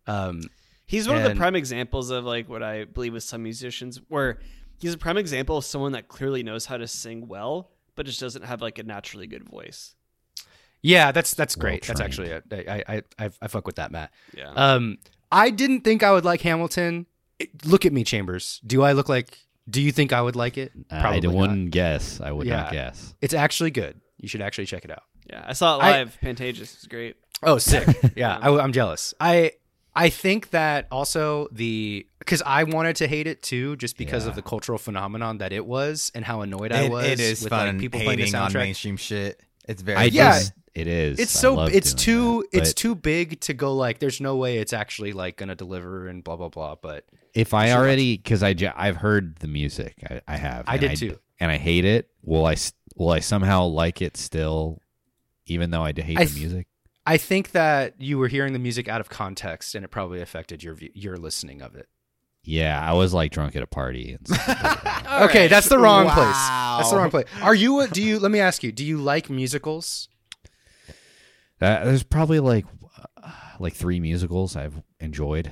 Um, 0.08 0.42
He's 0.90 1.08
one 1.08 1.18
of 1.18 1.24
the 1.24 1.36
prime 1.36 1.56
examples 1.56 2.10
of 2.10 2.26
like 2.26 2.50
what 2.50 2.64
I 2.64 2.86
believe 2.86 3.14
with 3.14 3.22
some 3.22 3.44
musicians, 3.44 4.02
where 4.08 4.40
he's 4.80 4.96
a 4.96 4.98
prime 4.98 5.18
example 5.18 5.58
of 5.58 5.64
someone 5.64 5.92
that 5.92 6.08
clearly 6.08 6.42
knows 6.42 6.66
how 6.66 6.78
to 6.78 6.88
sing 6.88 7.28
well, 7.28 7.70
but 7.96 8.08
just 8.08 8.20
doesn't 8.20 8.44
have 8.44 8.60
like 8.64 8.80
a 8.80 8.84
naturally 8.84 9.28
good 9.28 9.48
voice. 9.48 9.94
Yeah, 10.82 11.12
that's 11.12 11.34
that's 11.34 11.56
Well 11.56 11.62
great. 11.62 11.84
That's 11.86 12.00
trained. 12.00 12.14
actually 12.14 12.34
I 13.44 13.48
fuck 13.48 13.66
with 13.66 13.76
that, 13.78 13.92
Matt. 13.92 14.12
Yeah. 14.36 14.52
Um, 14.56 14.98
I 15.32 15.50
didn't 15.50 15.82
think 15.82 16.04
I 16.04 16.12
would 16.12 16.26
like 16.26 16.42
Hamilton. 16.42 17.06
It- 17.40 17.66
look 17.66 17.86
at 17.86 17.94
me, 17.94 18.04
Chambers. 18.04 18.60
Do 18.66 18.84
I 18.84 18.94
look 18.94 19.10
like? 19.10 19.38
Do 19.70 19.82
you 19.82 19.92
think 19.92 20.12
I 20.14 20.22
would 20.22 20.36
like 20.36 20.58
it? 20.58 20.72
I 20.90 21.20
not. 21.20 21.34
wouldn't 21.36 21.72
guess. 21.72 22.20
I 22.22 22.32
would 22.32 22.48
not 22.48 22.74
Yeah. 22.74 22.86
guess. 22.90 23.14
It's 23.22 23.34
actually 23.36 23.72
good. 23.72 24.02
You 24.18 24.28
should 24.28 24.42
actually 24.42 24.66
check 24.66 24.84
it 24.84 24.92
out. 24.92 25.04
yeah. 25.30 25.46
I 25.48 25.54
saw 25.54 25.78
it 25.80 25.84
I- 25.84 25.92
live. 26.00 26.18
Pantages 26.24 26.78
is 26.78 26.88
great. 26.90 27.16
Oh, 27.44 27.58
sick! 27.58 27.88
yeah, 28.18 28.38
I, 28.42 28.50
am 28.62 28.74
jealous. 28.74 29.14
I 29.20 29.54
I 29.96 30.10
think 30.10 30.50
that 30.50 30.88
also 30.92 31.48
the 31.54 32.06
because 32.20 32.42
I 32.46 32.64
wanted 32.64 32.98
to 32.98 33.08
hate 33.08 33.28
it 33.28 33.42
too, 33.42 33.78
just 33.78 33.96
because 33.98 34.24
Yeah. 34.26 34.32
of 34.32 34.36
the 34.36 34.42
cultural 34.42 34.78
phenomenon 34.78 35.38
that 35.38 35.54
it 35.54 35.66
was 35.66 36.12
and 36.14 36.26
how 36.26 36.42
annoyed 36.42 36.74
I 36.74 36.90
was. 36.90 37.06
it 37.06 37.20
is 37.22 37.42
with, 37.44 37.50
fun 37.52 37.68
like, 37.68 37.80
people 37.80 38.00
playing 38.02 38.18
the 38.18 38.26
hating 38.26 38.36
on 38.40 38.50
soundtrack. 38.52 38.54
mainstream 38.56 38.98
shit. 38.98 39.40
It's 39.70 39.82
very 39.82 39.98
I 39.98 40.04
Yeah. 40.06 40.32
just 40.40 40.54
it 40.74 40.88
is. 40.88 41.20
It's 41.20 41.32
so 41.32 41.62
it's 41.62 41.94
too 41.94 42.46
that, 42.52 42.60
it's 42.60 42.74
too 42.74 42.96
big 42.96 43.40
to 43.42 43.54
go 43.54 43.76
like. 43.76 44.00
There's 44.00 44.22
no 44.22 44.36
way 44.36 44.58
it's 44.58 44.74
actually 44.74 45.14
like 45.14 45.38
gonna 45.38 45.56
deliver 45.56 46.08
and 46.08 46.24
blah 46.24 46.36
blah 46.36 46.50
blah. 46.50 46.76
But 46.76 47.06
if 47.34 47.54
I 47.54 47.70
so 47.70 47.78
already 47.78 48.18
because 48.18 48.44
I 48.44 48.56
I've 48.76 48.98
heard 48.98 49.38
the 49.38 49.48
music 49.48 49.96
I, 50.10 50.22
I 50.28 50.38
have 50.38 50.66
I 50.68 50.74
and 50.78 50.82
did 50.82 50.96
too. 50.98 51.20
and 51.40 51.52
I 51.52 51.58
hate 51.58 51.86
it. 51.86 52.10
Will 52.24 52.46
I 52.46 52.54
s- 52.54 52.74
will 52.96 53.12
I 53.12 53.20
somehow 53.20 53.66
like 53.66 54.02
it 54.02 54.18
still, 54.18 54.82
even 55.46 55.72
though 55.72 55.84
I 55.84 55.94
hate 55.94 56.20
I 56.20 56.26
the 56.26 56.40
music? 56.40 56.68
I 57.06 57.18
think 57.18 57.52
that 57.52 58.00
you 58.00 58.18
were 58.20 58.28
hearing 58.28 58.54
the 58.54 58.60
music 58.60 58.88
out 58.88 59.02
of 59.02 59.10
context, 59.10 59.74
and 59.74 59.84
it 59.84 59.88
probably 59.88 60.22
affected 60.22 60.62
your 60.64 60.76
view, 60.76 60.90
your 60.94 61.18
listening 61.18 61.62
of 61.62 61.76
it. 61.76 61.88
Yeah, 62.44 62.80
I 62.80 62.94
was 62.94 63.14
like 63.14 63.32
drunk 63.32 63.56
at 63.56 63.64
a 63.64 63.68
party. 63.68 64.14
And 64.14 64.28
stuff 64.28 64.48
like 64.48 64.84
that. 64.84 64.96
Okay, 65.24 65.42
right. 65.42 65.50
that's 65.50 65.68
the 65.68 65.80
wrong 65.80 66.06
place. 66.08 66.28
That's 66.28 66.92
the 66.92 66.98
wrong 66.98 67.10
place. 67.10 67.26
Are 67.42 67.56
you? 67.56 67.80
A, 67.82 67.88
do 67.88 68.02
you? 68.02 68.20
Let 68.20 68.32
me 68.32 68.40
ask 68.40 68.64
you. 68.64 68.72
Do 68.72 68.86
you 68.86 68.98
like 69.00 69.30
musicals? 69.30 70.08
That- 71.60 71.86
there's 71.86 72.04
probably 72.04 72.40
like 72.40 72.66
uh, 73.22 73.32
like 73.60 73.74
three 73.74 74.00
musicals 74.00 74.56
I've 74.56 74.82
enjoyed. 75.00 75.52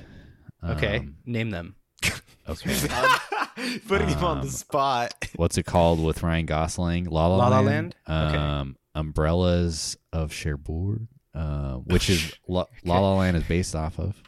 Okay, 0.64 0.98
Um, 0.98 1.16
name 1.24 1.50
them. 1.50 1.76
okay. 2.48 2.74
Putting 3.88 4.08
him 4.08 4.24
on 4.24 4.38
Um, 4.38 4.44
the 4.46 4.50
spot. 4.52 5.12
What's 5.36 5.58
it 5.58 5.64
called 5.66 6.02
with 6.04 6.22
Ryan 6.22 6.46
Gosling? 6.46 7.04
La 7.06 7.26
La, 7.26 7.36
La 7.36 7.48
La 7.48 7.60
Land. 7.60 7.66
Land? 7.66 7.94
Okay. 8.28 8.36
Um, 8.38 8.76
Umbrellas 8.94 9.96
of 10.12 10.32
Cherbourg, 10.32 11.06
uh, 11.34 11.74
which 11.74 12.08
is 12.10 12.32
La, 12.48 12.64
La 12.84 12.98
La 12.98 13.14
Land 13.14 13.36
is 13.36 13.44
based 13.44 13.74
off 13.76 13.98
of. 13.98 14.20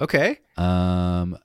Okay. 0.00 0.38
Um, 0.56 1.36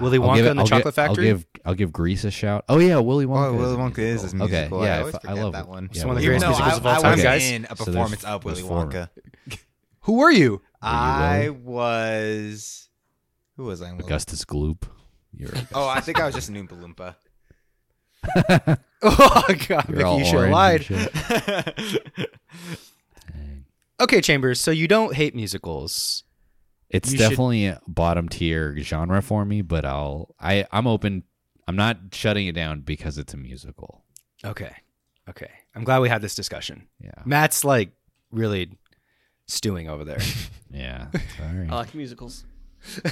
Willy 0.00 0.18
I'll 0.18 0.24
Wonka 0.28 0.36
give 0.36 0.46
it- 0.46 0.50
and 0.50 0.58
the 0.58 0.62
I'll 0.62 0.66
Chocolate 0.66 0.94
gi- 0.94 0.96
Factory? 0.96 1.28
I'll 1.30 1.34
give 1.36 1.46
I'll 1.64 1.74
give 1.74 1.92
Grease 1.92 2.24
a 2.24 2.30
shout. 2.30 2.64
Oh 2.68 2.78
yeah, 2.78 2.98
Willy 2.98 3.24
oh, 3.24 3.28
Wonka. 3.28 3.50
Oh, 3.50 3.54
is 3.54 3.60
Willy 3.60 3.74
a 3.74 3.78
Wonka 3.78 3.98
is 3.98 3.98
musical. 3.98 4.22
his 4.22 4.34
musical. 4.34 4.78
Okay, 4.78 4.84
I 4.84 4.86
yeah, 4.94 4.98
always 5.00 5.14
I, 5.14 5.18
I 5.18 5.20
forget 5.20 5.36
love 5.44 5.52
that 5.54 5.68
one. 5.68 5.84
It's 5.86 5.98
yeah, 5.98 6.04
one 6.04 6.16
of 6.16 6.22
the 6.22 6.28
Willy 6.28 6.38
greatest 6.40 6.60
Wonka. 6.60 6.60
Even 6.60 6.60
though 6.60 6.64
musicals 6.64 6.78
of 6.78 6.86
all 6.86 6.92
I, 6.92 6.96
I 6.96 7.02
time, 7.02 7.12
was 7.12 7.22
guys. 7.22 7.50
in 7.50 7.64
a 7.64 7.68
So 7.68 7.74
there's- 7.74 7.86
performance 7.86 8.24
of 8.24 8.44
there's 8.44 8.62
Willy 8.62 8.68
four. 8.68 8.86
Wonka. 8.86 9.08
Who 10.00 10.12
were 10.14 10.30
you? 10.30 10.62
I 10.82 11.48
was. 11.50 12.88
Who 13.56 13.64
was 13.64 13.80
I? 13.82 13.88
in 13.90 13.96
Willy- 13.96 14.06
Augustus 14.08 14.44
Gloop. 14.44 14.82
You're 15.34 15.50
Oh, 15.74 15.88
I 15.88 16.00
think 16.00 16.20
I 16.20 16.26
was 16.26 16.34
just 16.34 16.48
an 16.50 16.56
Oompa 16.56 16.78
Loompa. 16.78 17.14
Oh 19.04 19.44
God, 19.66 19.88
You're 19.88 19.96
Mickey, 19.96 20.02
all 20.04 20.18
you 20.20 20.24
should 20.24 20.34
have 20.34 20.52
orange 20.52 20.54
lied. 20.54 20.86
and 20.90 21.88
shit. 21.88 22.06
Dang. 23.32 23.64
Okay, 24.00 24.20
Chambers. 24.20 24.60
So 24.60 24.70
you 24.70 24.86
don't 24.86 25.14
hate 25.16 25.34
musicals. 25.34 26.22
It's 26.92 27.10
You 27.10 27.18
should- 27.18 27.30
definitely 27.30 27.66
a 27.66 27.80
bottom 27.88 28.28
tier 28.28 28.76
genre 28.78 29.22
for 29.22 29.44
me, 29.44 29.62
but 29.62 29.84
I'll 29.84 30.34
I 30.38 30.66
I'm 30.70 30.86
open. 30.86 31.24
I'm 31.66 31.76
not 31.76 31.98
shutting 32.12 32.46
it 32.46 32.52
down 32.54 32.80
because 32.80 33.18
it's 33.18 33.32
a 33.34 33.36
musical. 33.36 34.04
Okay. 34.44 34.74
Okay. 35.28 35.50
I'm 35.74 35.84
glad 35.84 36.00
we 36.00 36.08
had 36.08 36.20
this 36.22 36.34
discussion. 36.34 36.88
Yeah, 37.00 37.12
Matt's 37.24 37.64
like 37.64 37.92
really 38.30 38.76
stewing 39.46 39.88
over 39.88 40.04
there. 40.04 40.20
yeah. 40.70 41.06
Sorry. 41.38 41.68
I 41.70 41.74
like 41.74 41.94
musicals. 41.94 42.44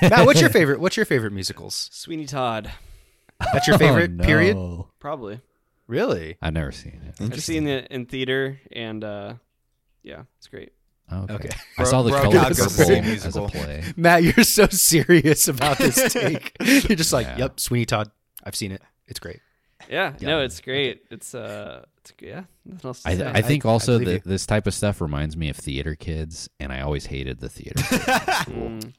Matt, 0.00 0.26
what's 0.26 0.40
your 0.40 0.50
favorite? 0.50 0.80
What's 0.80 0.96
your 0.96 1.06
favorite 1.06 1.32
musicals? 1.32 1.88
Sweeney 1.92 2.26
Todd, 2.26 2.70
That's 3.52 3.66
your 3.66 3.78
favorite 3.78 4.12
Oh, 4.20 4.24
period? 4.24 4.56
probably. 5.00 5.40
Really? 5.88 6.36
I've 6.40 6.52
never 6.52 6.70
seen 6.70 7.00
it. 7.08 7.20
I've 7.20 7.42
seen 7.42 7.66
it 7.66 7.88
in 7.90 8.06
theater, 8.06 8.60
and 8.70 9.02
uh, 9.02 9.34
yeah, 10.04 10.22
it's 10.38 10.46
great. 10.46 10.72
Okay. 11.12 11.34
Okay. 11.34 11.48
I 11.78 11.84
saw 11.84 12.02
the 12.02 12.10
Bro- 12.10 12.20
color 12.22 12.32
Bro 12.32 12.42
purple 12.42 12.68
see 12.68 12.94
as 12.98 13.36
a 13.36 13.42
play. 13.48 13.84
Matt, 13.96 14.22
you're 14.22 14.44
so 14.44 14.66
serious 14.68 15.48
about 15.48 15.78
this 15.78 16.12
take. 16.12 16.56
You're 16.60 16.96
just 16.96 17.12
like, 17.12 17.26
Yeah. 17.26 17.38
yep, 17.38 17.60
Sweeney 17.60 17.86
Todd. 17.86 18.10
I've 18.44 18.54
seen 18.56 18.72
it. 18.72 18.82
It's 19.06 19.18
great. 19.20 19.40
Yeah, 19.88 20.14
Yeah. 20.18 20.28
no, 20.28 20.40
it's 20.40 20.60
great. 20.60 21.02
It's 21.10 21.34
uh, 21.34 21.84
it's 21.98 22.12
yeah. 22.20 22.42
Nothing 22.64 22.88
else 22.88 23.02
to 23.02 23.08
I, 23.08 23.16
say. 23.16 23.26
I 23.34 23.42
think 23.42 23.66
I 23.66 23.68
also 23.70 23.98
believe 23.98 24.22
that 24.22 24.28
this 24.28 24.46
type 24.46 24.66
of 24.66 24.74
stuff 24.74 25.00
reminds 25.00 25.36
me 25.36 25.48
of 25.48 25.56
theater 25.56 25.94
kids, 25.94 26.48
and 26.60 26.72
I 26.72 26.80
always 26.82 27.06
hated 27.06 27.40
the 27.40 27.48
theater 27.48 27.82
kids. 27.82 28.04
Mm, 28.50 28.92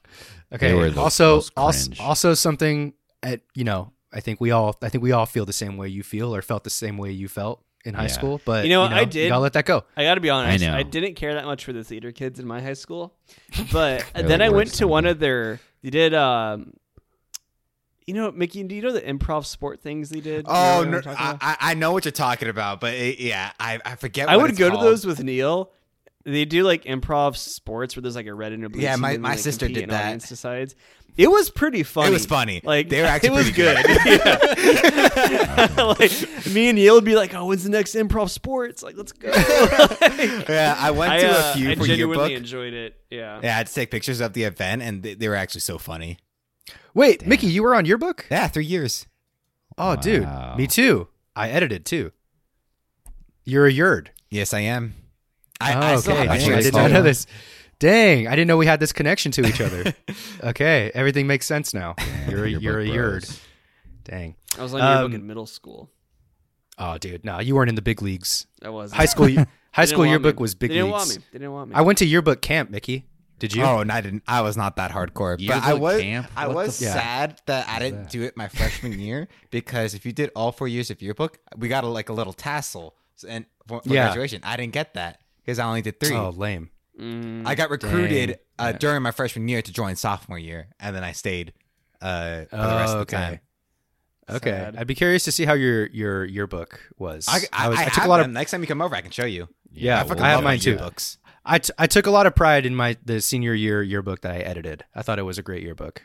Okay. 0.54 0.90
the 0.90 1.00
also, 1.00 1.42
also, 1.56 1.92
also 2.00 2.34
something 2.34 2.94
at 3.24 3.42
you 3.56 3.64
know, 3.64 3.94
I 4.12 4.20
think 4.20 4.42
we 4.42 4.52
all, 4.52 4.76
I 4.82 4.90
think 4.90 5.02
we 5.02 5.14
all 5.14 5.26
feel 5.26 5.46
the 5.46 5.54
same 5.54 5.78
way 5.78 5.88
you 5.88 6.04
feel, 6.04 6.36
or 6.36 6.42
felt 6.42 6.64
the 6.66 6.70
same 6.70 6.98
way 6.98 7.12
you 7.12 7.28
felt 7.30 7.64
in 7.86 7.94
high 7.96 8.04
Yeah. 8.04 8.08
school. 8.08 8.42
But 8.46 8.66
You 8.66 8.70
know, 8.72 8.84
I 8.84 9.02
You 9.02 9.06
did- 9.08 9.30
gotta 9.30 9.42
let 9.42 9.54
that 9.54 9.66
go. 9.66 9.84
I 9.98 10.04
got 10.04 10.16
to 10.16 10.22
be 10.22 10.30
honest. 10.30 10.64
know. 10.64 10.74
I, 10.76 10.84
didn't 10.84 11.16
care 11.16 11.34
that 11.34 11.46
much 11.46 11.66
for 11.66 11.74
the 11.74 11.84
theater 11.84 12.12
kids 12.12 12.40
in 12.40 12.46
my 12.48 12.62
high 12.62 12.74
school, 12.74 13.14
but 13.72 14.06
then 14.16 14.42
I 14.42 14.50
went 14.50 14.74
to 14.76 14.88
one 14.88 15.06
of 15.06 15.20
their. 15.20 15.60
They 15.84 15.90
did. 15.90 16.14
Um, 16.14 16.74
you 18.08 18.14
know, 18.16 18.32
Mickey, 18.32 18.64
do 18.64 18.76
you 18.76 18.82
know 18.82 18.92
the 18.92 19.02
improv 19.02 19.46
sport 19.46 19.82
things 19.82 20.10
they 20.10 20.20
did? 20.20 20.48
You 20.48 20.54
know 20.54 20.60
Oh, 20.60 20.82
I'm 20.82 20.92
no, 20.92 21.02
I. 21.06 21.38
I 21.42 21.58
I 21.72 21.74
know 21.76 21.92
what 21.92 22.04
you're 22.06 22.12
talking 22.12 22.50
about, 22.50 22.82
but 22.82 22.94
it, 22.94 23.20
yeah, 23.20 23.52
I, 23.60 23.80
I 23.86 23.96
forget. 23.96 24.28
I 24.28 24.36
what 24.38 24.44
would 24.44 24.52
it's 24.52 24.60
go 24.60 24.70
to 24.70 24.78
those 24.78 25.06
with 25.06 25.24
Neil. 25.24 25.72
They 26.24 26.46
do 26.46 26.64
like 26.64 26.84
improv 26.86 27.36
sports 27.36 27.96
where 27.96 28.02
there's 28.02 28.16
like 28.16 28.28
a 28.28 28.34
red 28.34 28.52
and 28.52 28.64
a 28.66 28.70
blue. 28.70 28.82
Yeah, 28.82 28.94
team 28.94 29.02
my- 29.02 29.18
my 29.18 29.36
they 29.36 29.42
sister 29.42 29.66
compete 29.66 29.76
did 29.76 29.84
and 29.84 29.92
that. 29.94 30.06
audience 30.06 30.30
decides. 30.30 30.76
It 31.18 31.30
was 31.30 31.50
pretty 31.50 31.84
funny. 31.84 32.08
It 32.08 32.14
was 32.14 32.26
funny. 32.26 32.62
Like 32.64 32.88
They 32.88 33.02
were 33.02 33.08
actually 33.08 33.30
it 33.30 33.32
was 33.34 33.52
pretty 33.52 33.58
good. 33.58 33.86
Yeah. 34.82 35.68
like 36.00 36.12
me 36.54 36.70
and 36.70 36.78
Neil 36.78 36.96
would 36.96 37.04
be 37.06 37.16
like, 37.16 37.34
"Oh, 37.34 37.46
when's 37.48 37.64
the 37.64 37.70
next 37.70 37.96
improv 37.96 38.30
sports? 38.30 38.82
Like, 38.84 38.96
let's 38.98 39.12
go." 39.12 39.30
Like, 39.30 40.48
Yeah, 40.48 40.76
I 40.80 40.92
went 40.92 41.20
to 41.22 41.30
uh, 41.30 41.52
a 41.52 41.58
few 41.58 41.70
I 41.72 41.76
for 41.76 41.86
genuinely 41.86 41.98
yearbook. 42.30 42.32
enjoyed 42.32 42.74
it. 42.74 42.96
Yeah. 43.10 43.40
Yeah, 43.44 43.54
I 43.54 43.58
had 43.58 43.68
to 43.68 43.74
take 43.74 43.92
pictures 43.92 44.22
of 44.22 44.34
the 44.34 44.44
event, 44.44 44.82
and 44.82 45.04
they, 45.04 45.14
they 45.16 45.28
were 45.28 45.36
actually 45.36 45.62
so 45.62 45.78
funny. 45.78 46.18
Wait, 46.94 47.26
Mickey, 47.26 47.48
you 47.48 47.64
were 47.64 47.76
on 47.76 47.86
yearbook? 47.86 48.26
Yeah, 48.32 48.48
three 48.48 48.66
years. 48.66 49.06
Oh, 49.78 49.96
dude, 49.96 50.28
me 50.58 50.68
too. 50.68 51.08
I 51.36 51.50
edited 51.50 51.86
too. 51.86 52.12
You're 53.44 53.66
a 53.68 53.72
yerd. 53.74 54.08
Yes, 54.30 54.54
I 54.54 54.60
am. 54.62 54.94
I, 55.62 55.74
oh, 55.74 55.80
I 55.80 55.96
still 55.98 56.14
okay. 56.14 56.22
have 56.24 56.32
Actually, 56.32 56.46
Dang, 56.48 56.54
I 56.54 56.56
pictures. 56.58 56.66
did 56.72 56.74
not 56.78 56.92
know 56.92 57.02
this. 57.04 57.28
Dang, 57.80 58.28
I 58.28 58.32
didn't 58.32 58.48
know 58.48 58.58
we 58.58 58.66
had 58.68 58.80
this 58.80 58.92
connection 58.94 59.32
to 59.34 59.46
each 59.48 59.60
other. 59.62 59.94
okay, 60.44 60.92
everything 60.94 61.26
makes 61.28 61.46
sense 61.46 61.74
now. 61.74 61.96
You're 62.30 62.46
a, 62.46 62.50
Yearbook 62.50 62.64
you're 62.64 62.80
a 62.80 62.86
yerd. 62.86 63.42
Dang. 64.04 64.36
I 64.58 64.64
was 64.64 64.74
on 64.74 64.80
yearbook 64.82 65.06
Um, 65.06 65.14
in 65.16 65.28
middle 65.28 65.46
school. 65.48 65.90
Oh, 66.78 66.98
dude, 66.98 67.24
no, 67.26 67.40
you 67.40 67.56
weren't 67.56 67.70
in 67.70 67.76
the 67.76 67.82
big 67.82 68.02
leagues. 68.02 68.48
I 68.64 68.70
was 68.70 68.92
High 68.92 69.06
school, 69.06 69.30
high 69.72 69.86
school 69.86 70.06
yearbook 70.06 70.40
was 70.40 70.56
big 70.56 70.70
They 70.70 70.76
didn't 70.76 70.92
leagues. 70.92 71.08
want 71.08 71.10
me. 71.20 71.26
They 71.32 71.40
didn't 71.40 71.52
want 71.54 71.70
me. 71.70 71.76
I 71.76 71.82
went 71.82 71.98
to 72.00 72.06
yearbook 72.06 72.42
camp, 72.42 72.70
Mickey. 72.70 73.06
Did 73.40 73.56
you? 73.56 73.64
Oh, 73.64 73.80
and 73.80 73.92
I 73.92 74.02
didn't. 74.02 74.22
I 74.28 74.42
was 74.42 74.56
not 74.56 74.76
that 74.76 74.92
hardcore, 74.92 75.36
but 75.48 75.56
I 75.64 75.68
Yearbook 75.70 75.82
was. 75.82 76.02
camp? 76.02 76.28
I 76.36 76.48
What 76.48 76.56
was 76.58 76.78
the 76.80 76.86
f- 76.88 76.94
sad 76.94 77.42
that 77.48 77.68
I 77.68 77.80
didn't 77.80 78.04
that? 78.04 78.12
do 78.12 78.22
it 78.22 78.38
my 78.38 78.48
freshman 78.48 79.00
year 79.00 79.28
because 79.50 79.96
if 79.96 80.06
you 80.06 80.12
did 80.12 80.30
all 80.36 80.52
four 80.52 80.68
years 80.68 80.92
of 80.92 81.02
yearbook, 81.02 81.40
we 81.58 81.68
got 81.68 81.84
a, 81.84 81.88
like 81.88 82.10
a 82.10 82.14
little 82.14 82.34
tassel 82.34 82.94
and 83.28 83.46
for, 83.68 83.82
for 83.82 83.90
Yeah. 83.92 84.06
graduation. 84.06 84.42
I 84.44 84.58
didn't 84.58 84.74
get 84.74 84.94
that 84.94 85.21
because 85.46 85.60
I 85.60 85.66
only 85.66 85.82
did 85.82 86.00
three. 86.00 86.16
Oh, 86.16 86.30
lame. 86.30 86.70
Mm, 87.00 87.48
I 87.48 87.56
got 87.56 87.70
recruited 87.70 88.40
uh, 88.60 88.72
Yeah. 88.74 88.78
during 88.78 89.02
my 89.02 89.12
freshman 89.12 89.48
year 89.48 89.62
to 89.62 89.72
join 89.74 89.96
sophomore 89.96 90.38
year, 90.40 90.68
and 90.80 90.96
then 90.96 91.04
I 91.04 91.14
stayed 91.14 91.54
uh, 92.02 92.46
for 92.50 92.58
the 92.58 92.62
rest 92.64 92.94
Oh, 92.96 93.00
of 93.02 93.08
the 93.08 93.16
okay. 93.16 93.26
time. 93.26 93.40
Okay, 94.30 94.50
Sad. 94.52 94.76
I'd 94.78 94.88
be 94.88 94.96
curious 94.96 95.24
to 95.26 95.32
see 95.32 95.46
how 95.46 95.54
your 95.54 95.88
your 95.88 96.24
yearbook 96.26 96.80
was. 96.98 97.26
I, 97.28 97.40
I, 97.52 97.70
was- 97.70 97.80
I, 97.80 97.86
took 97.86 97.94
have 97.94 98.06
a 98.06 98.10
lot 98.10 98.20
of. 98.22 98.30
Next 98.30 98.52
time 98.52 98.62
you 98.62 98.68
come 98.68 98.82
over, 98.82 98.96
I 98.96 99.02
can 99.02 99.12
show 99.12 99.26
you. 99.26 99.50
yeah. 99.72 100.00
I 100.00 100.04
fucking 100.04 100.24
I 100.24 100.30
have 100.30 100.44
mine 100.44 100.60
too. 100.60 100.76
yearbooks. 100.78 101.18
I, 101.44 101.58
t- 101.58 101.74
I 101.80 101.88
took 101.88 102.06
a 102.06 102.12
lot 102.12 102.28
of 102.28 102.36
pride 102.36 102.66
in 102.68 102.76
my 102.76 102.98
the 103.04 103.20
senior 103.20 103.54
year 103.56 103.82
yearbook 103.82 104.22
that 104.22 104.32
I 104.32 104.38
edited. 104.40 104.86
I 104.94 105.02
thought 105.02 105.18
it 105.18 105.24
was 105.24 105.38
a 105.40 105.42
great 105.42 105.64
yearbook. 105.64 106.04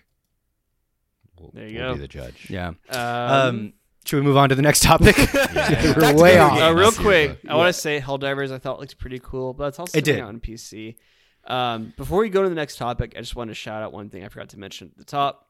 We'll, 1.38 1.50
There 1.52 1.68
you 1.68 1.78
we'll 1.78 1.88
go. 1.90 1.94
Be 1.94 2.00
the 2.00 2.08
judge. 2.08 2.46
Yeah. 2.48 2.68
um, 2.88 2.96
Um, 2.98 3.72
should 4.06 4.16
we 4.16 4.22
move 4.22 4.36
on 4.36 4.48
to 4.48 4.54
the 4.54 4.62
next 4.62 4.82
topic? 4.82 5.16
Yeah. 5.56 5.82
We're 5.94 6.00
Back 6.00 6.16
way 6.16 6.30
video 6.32 6.44
off. 6.44 6.60
uh, 6.60 6.74
real 6.74 6.92
quick, 6.92 7.42
book. 7.42 7.50
I 7.50 7.56
want 7.56 7.74
to 7.74 7.80
say 7.80 8.00
Helldivers. 8.00 8.52
I 8.52 8.58
thought 8.58 8.78
looked 8.78 8.98
pretty 8.98 9.20
cool, 9.22 9.52
but 9.54 9.68
it's 9.68 9.78
also 9.78 9.96
It 9.98 10.04
did. 10.04 10.12
coming 10.12 10.22
out 10.24 10.28
on 10.28 10.40
PC. 10.40 10.96
Um, 11.46 11.92
before 11.96 12.18
we 12.20 12.28
go 12.28 12.42
to 12.42 12.48
the 12.48 12.54
next 12.54 12.76
topic, 12.76 13.14
I 13.16 13.20
just 13.20 13.34
want 13.36 13.50
to 13.50 13.54
shout 13.54 13.82
out 13.82 13.92
one 13.92 14.10
thing 14.10 14.24
I 14.24 14.28
forgot 14.28 14.50
to 14.50 14.58
mention 14.58 14.88
at 14.88 14.98
the 14.98 15.04
top. 15.04 15.48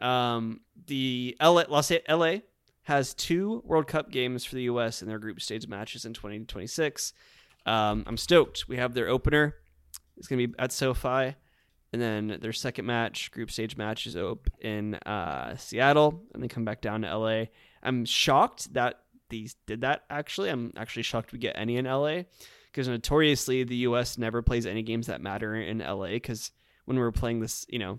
Um, 0.00 0.60
the 0.86 1.36
LA, 1.40 1.64
Los 1.68 1.90
A- 1.90 2.02
LA 2.08 2.36
has 2.82 3.14
two 3.14 3.62
World 3.64 3.86
Cup 3.86 4.10
games 4.10 4.44
for 4.44 4.54
the 4.56 4.62
U.S. 4.62 5.02
in 5.02 5.08
their 5.08 5.18
group 5.18 5.40
stage 5.40 5.68
matches 5.68 6.04
in 6.04 6.12
2026. 6.14 7.12
Um, 7.66 8.04
I'm 8.06 8.16
stoked. 8.16 8.66
We 8.68 8.76
have 8.78 8.94
their 8.94 9.08
opener. 9.08 9.54
It's 10.16 10.26
gonna 10.26 10.46
be 10.46 10.54
at 10.58 10.72
SoFi, 10.72 11.34
and 11.92 12.02
then 12.02 12.38
their 12.40 12.52
second 12.52 12.86
match, 12.86 13.30
group 13.30 13.50
stage 13.50 13.76
match, 13.76 14.06
is 14.06 14.16
op 14.16 14.48
in 14.60 14.94
uh, 14.94 15.56
Seattle, 15.56 16.22
and 16.34 16.42
they 16.42 16.48
come 16.48 16.64
back 16.64 16.80
down 16.80 17.02
to 17.02 17.16
LA. 17.16 17.44
I'm 17.82 18.04
shocked 18.04 18.72
that 18.74 19.00
these 19.28 19.54
did 19.66 19.80
that. 19.82 20.04
Actually, 20.10 20.50
I'm 20.50 20.72
actually 20.76 21.02
shocked 21.04 21.32
we 21.32 21.38
get 21.38 21.54
any 21.56 21.76
in 21.76 21.84
LA 21.86 22.22
because 22.66 22.88
notoriously 22.88 23.64
the 23.64 23.76
U.S. 23.76 24.18
never 24.18 24.42
plays 24.42 24.66
any 24.66 24.82
games 24.82 25.06
that 25.06 25.20
matter 25.20 25.54
in 25.54 25.78
LA. 25.78 26.08
Because 26.08 26.50
when 26.84 26.98
we're 26.98 27.12
playing 27.12 27.40
this, 27.40 27.64
you 27.68 27.78
know, 27.78 27.98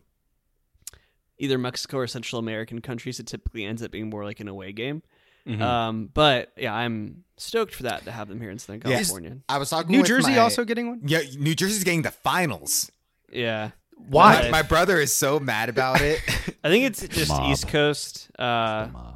either 1.37 1.57
Mexico 1.57 1.97
or 1.97 2.07
Central 2.07 2.39
American 2.39 2.81
countries, 2.81 3.19
it 3.19 3.27
typically 3.27 3.65
ends 3.65 3.81
up 3.81 3.91
being 3.91 4.09
more 4.09 4.23
like 4.25 4.39
an 4.39 4.47
away 4.47 4.71
game. 4.71 5.01
Mhm. 5.47 5.59
Um, 5.61 6.09
but 6.13 6.51
yeah, 6.55 6.73
I'm 6.73 7.23
stoked 7.37 7.73
for 7.73 7.83
that 7.83 8.05
to 8.05 8.11
have 8.11 8.27
them 8.27 8.39
here 8.39 8.51
in 8.51 8.59
Southern 8.59 8.81
Yes. 8.85 9.07
California. 9.07 9.37
I 9.49 9.57
was 9.57 9.69
talking. 9.71 9.89
New 9.91 10.03
Jersey 10.03 10.33
my- 10.33 10.37
also 10.37 10.63
getting 10.63 10.87
one. 10.89 11.01
Yeah, 11.05 11.21
New 11.39 11.55
Jersey's 11.55 11.83
getting 11.83 12.03
the 12.03 12.11
finals. 12.11 12.91
Yeah, 13.31 13.71
Why? 13.95 14.43
My, 14.43 14.49
my 14.49 14.61
brother 14.61 14.99
is 14.99 15.15
so 15.15 15.39
mad 15.39 15.69
about 15.69 16.01
it. 16.01 16.19
I 16.63 16.69
think 16.69 16.85
it's 16.85 17.07
just 17.07 17.29
Mob. 17.29 17.51
East 17.51 17.67
Coast. 17.69 18.29
Uh, 18.37 18.89
mob. 18.93 19.10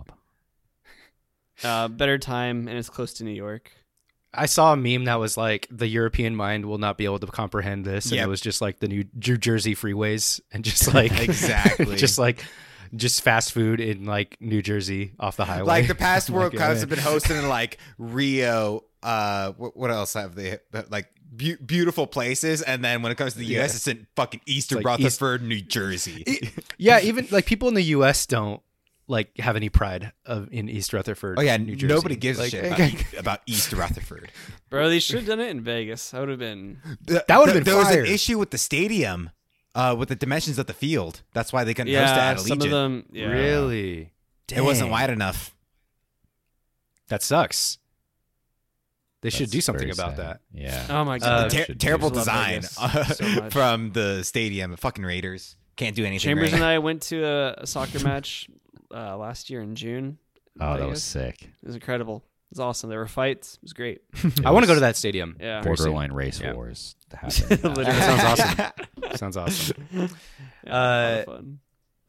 Uh, 1.64 1.88
better 1.88 2.18
time, 2.18 2.68
and 2.68 2.78
it's 2.78 2.90
close 2.90 3.14
to 3.16 3.24
New 3.24 3.32
York. 3.32 3.72
I 4.38 4.48
saw 4.48 4.74
a 4.74 4.76
meme 4.76 5.06
that 5.06 5.16
was 5.16 5.38
like 5.38 5.68
the 5.72 5.88
European 5.88 6.36
mind 6.36 6.66
will 6.66 6.78
not 6.78 6.98
be 6.98 7.06
able 7.06 7.20
to 7.20 7.28
comprehend 7.28 7.86
this, 7.86 8.06
and 8.08 8.16
Yep. 8.16 8.26
it 8.26 8.30
was 8.30 8.42
just 8.42 8.62
like 8.62 8.80
the 8.80 8.88
New 8.90 9.06
New 9.14 9.38
Jersey 9.38 9.76
freeways 9.76 10.42
and 10.52 10.64
just 10.66 10.94
like 10.94 11.18
Exactly. 11.22 11.96
just 11.98 12.20
like 12.20 12.44
just 12.96 13.22
fast 13.22 13.52
food 13.54 13.80
in 13.80 14.06
like 14.06 14.38
New 14.42 14.62
Jersey 14.62 15.14
off 15.20 15.38
the 15.38 15.46
highway. 15.46 15.66
like 15.68 15.88
the 15.88 15.96
past 15.96 16.30
World 16.32 16.54
like, 16.54 16.60
Cups 16.60 16.76
yeah. 16.76 16.80
have 16.82 16.90
been 16.90 17.00
hosted 17.00 17.40
in 17.42 17.48
like 17.48 17.78
Rio. 17.98 18.84
Uh, 19.02 19.52
what, 19.54 19.78
what 19.78 19.92
else 19.92 20.14
have 20.16 20.36
they? 20.36 20.58
Like 20.90 21.08
beau- 21.32 21.58
beautiful 21.66 22.06
places, 22.08 22.62
and 22.62 22.84
then 22.84 23.02
when 23.04 23.12
it 23.12 23.16
comes 23.18 23.34
to 23.34 23.40
the 23.40 23.46
U.S., 23.46 23.72
Yeah. 23.72 23.76
it's 23.76 23.88
in 23.88 24.08
fucking 24.16 24.42
Eastern 24.48 24.82
like 24.82 25.00
East- 25.00 25.22
Rutherford, 25.22 25.44
New 25.48 25.62
Jersey. 25.62 26.52
yeah, 26.78 27.00
even 27.02 27.28
like 27.32 27.46
people 27.46 27.68
in 27.70 27.74
the 27.76 27.84
U.S. 27.84 28.26
don't 28.26 28.62
like 29.08 29.38
have 29.38 29.56
any 29.56 29.70
pride 29.70 30.12
of 30.26 30.50
in 30.52 30.68
East 30.70 30.92
Rutherford. 30.94 31.38
oh 31.40 31.42
yeah, 31.42 31.58
New 31.58 31.76
Jersey. 31.76 31.94
nobody 31.94 32.16
gives 32.16 32.40
Like, 32.40 32.54
a 32.54 32.64
shit 32.64 32.66
about, 33.14 33.20
about 33.20 33.40
East 33.46 33.72
Rutherford. 33.74 34.32
Bro, 34.70 34.90
they 34.90 35.00
should 35.00 35.18
have 35.18 35.26
done 35.28 35.40
it 35.40 35.50
in 35.50 35.62
Vegas. 35.62 36.12
That 36.12 36.22
would 36.22 36.30
have 36.30 36.40
been. 36.40 36.80
That 37.06 37.38
would've 37.38 37.54
been 37.54 37.64
There 37.64 37.78
was 37.78 37.92
an 37.92 38.06
issue 38.06 38.38
with 38.40 38.52
the 38.52 38.58
stadium, 38.58 39.30
uh, 39.76 39.96
with 39.98 40.10
the 40.10 40.16
dimensions 40.16 40.58
of 40.58 40.66
the 40.66 40.74
field. 40.74 41.22
That's 41.34 41.54
why 41.54 41.64
they 41.64 41.74
couldn't 41.74 41.94
host 41.94 42.14
it 42.14 42.16
Yeah, 42.18 42.32
at 42.32 42.40
some 42.40 42.62
of 42.62 42.70
them. 42.70 43.06
Yeah. 43.12 43.28
Really? 43.28 44.12
It 44.54 44.62
wasn't 44.62 44.90
wide 44.92 45.10
enough. 45.10 45.56
That 47.10 47.22
sucks. 47.22 47.78
They 49.22 49.30
should 49.32 49.50
do 49.50 49.62
something 49.62 49.90
about 49.90 50.16
sad. 50.16 50.20
that. 50.20 50.40
Yeah. 50.54 50.86
Oh 50.90 51.04
my 51.04 51.16
Uh, 51.16 51.20
god. 51.20 51.52
Ter- 51.52 51.74
terrible 51.74 52.10
do. 52.12 52.20
Design 52.20 52.62
Vegas 52.62 52.78
uh, 52.80 53.04
so 53.06 53.50
from 53.50 53.92
the 53.92 54.24
stadium. 54.24 54.76
Fucking 54.76 55.04
Raiders 55.04 55.56
can't 55.78 55.96
do 55.96 56.06
anything. 56.06 56.20
Chambers 56.30 56.52
right. 56.52 56.62
and 56.62 56.64
I 56.64 56.78
went 56.80 57.02
to 57.04 57.24
a, 57.24 57.54
a 57.60 57.68
soccer 57.68 58.00
match 58.04 58.48
uh, 58.94 59.18
last 59.18 59.50
year 59.50 59.62
in 59.62 59.76
June. 59.76 60.18
oh, 60.60 60.78
that 60.78 60.88
was 60.88 61.04
sick. 61.04 61.42
It 61.44 61.66
was 61.66 61.76
incredible. 61.76 62.24
It 62.52 62.58
was 62.58 62.60
awesome. 62.60 62.90
There 62.90 63.00
were 63.00 63.08
fights. 63.08 63.56
It 63.56 63.62
was 63.64 63.74
great. 63.74 64.02
I 64.46 64.52
want 64.52 64.64
to 64.64 64.68
go 64.68 64.76
to 64.76 64.82
that 64.82 64.96
stadium. 64.96 65.36
Yeah. 65.40 65.62
Very 65.62 65.76
soon. 65.78 65.86
Borderline 65.88 66.12
race 66.14 66.40
Yeah. 66.40 66.54
wars 66.54 66.96
happened. 67.12 67.50
Literally. 67.64 67.84
That 67.86 68.20
sounds 68.20 68.40
awesome. 68.40 68.72
Sounds 69.16 69.38
awesome. 69.38 70.10
Yeah, 70.66 70.74
Uh, 70.74 71.24
fun. 71.24 71.60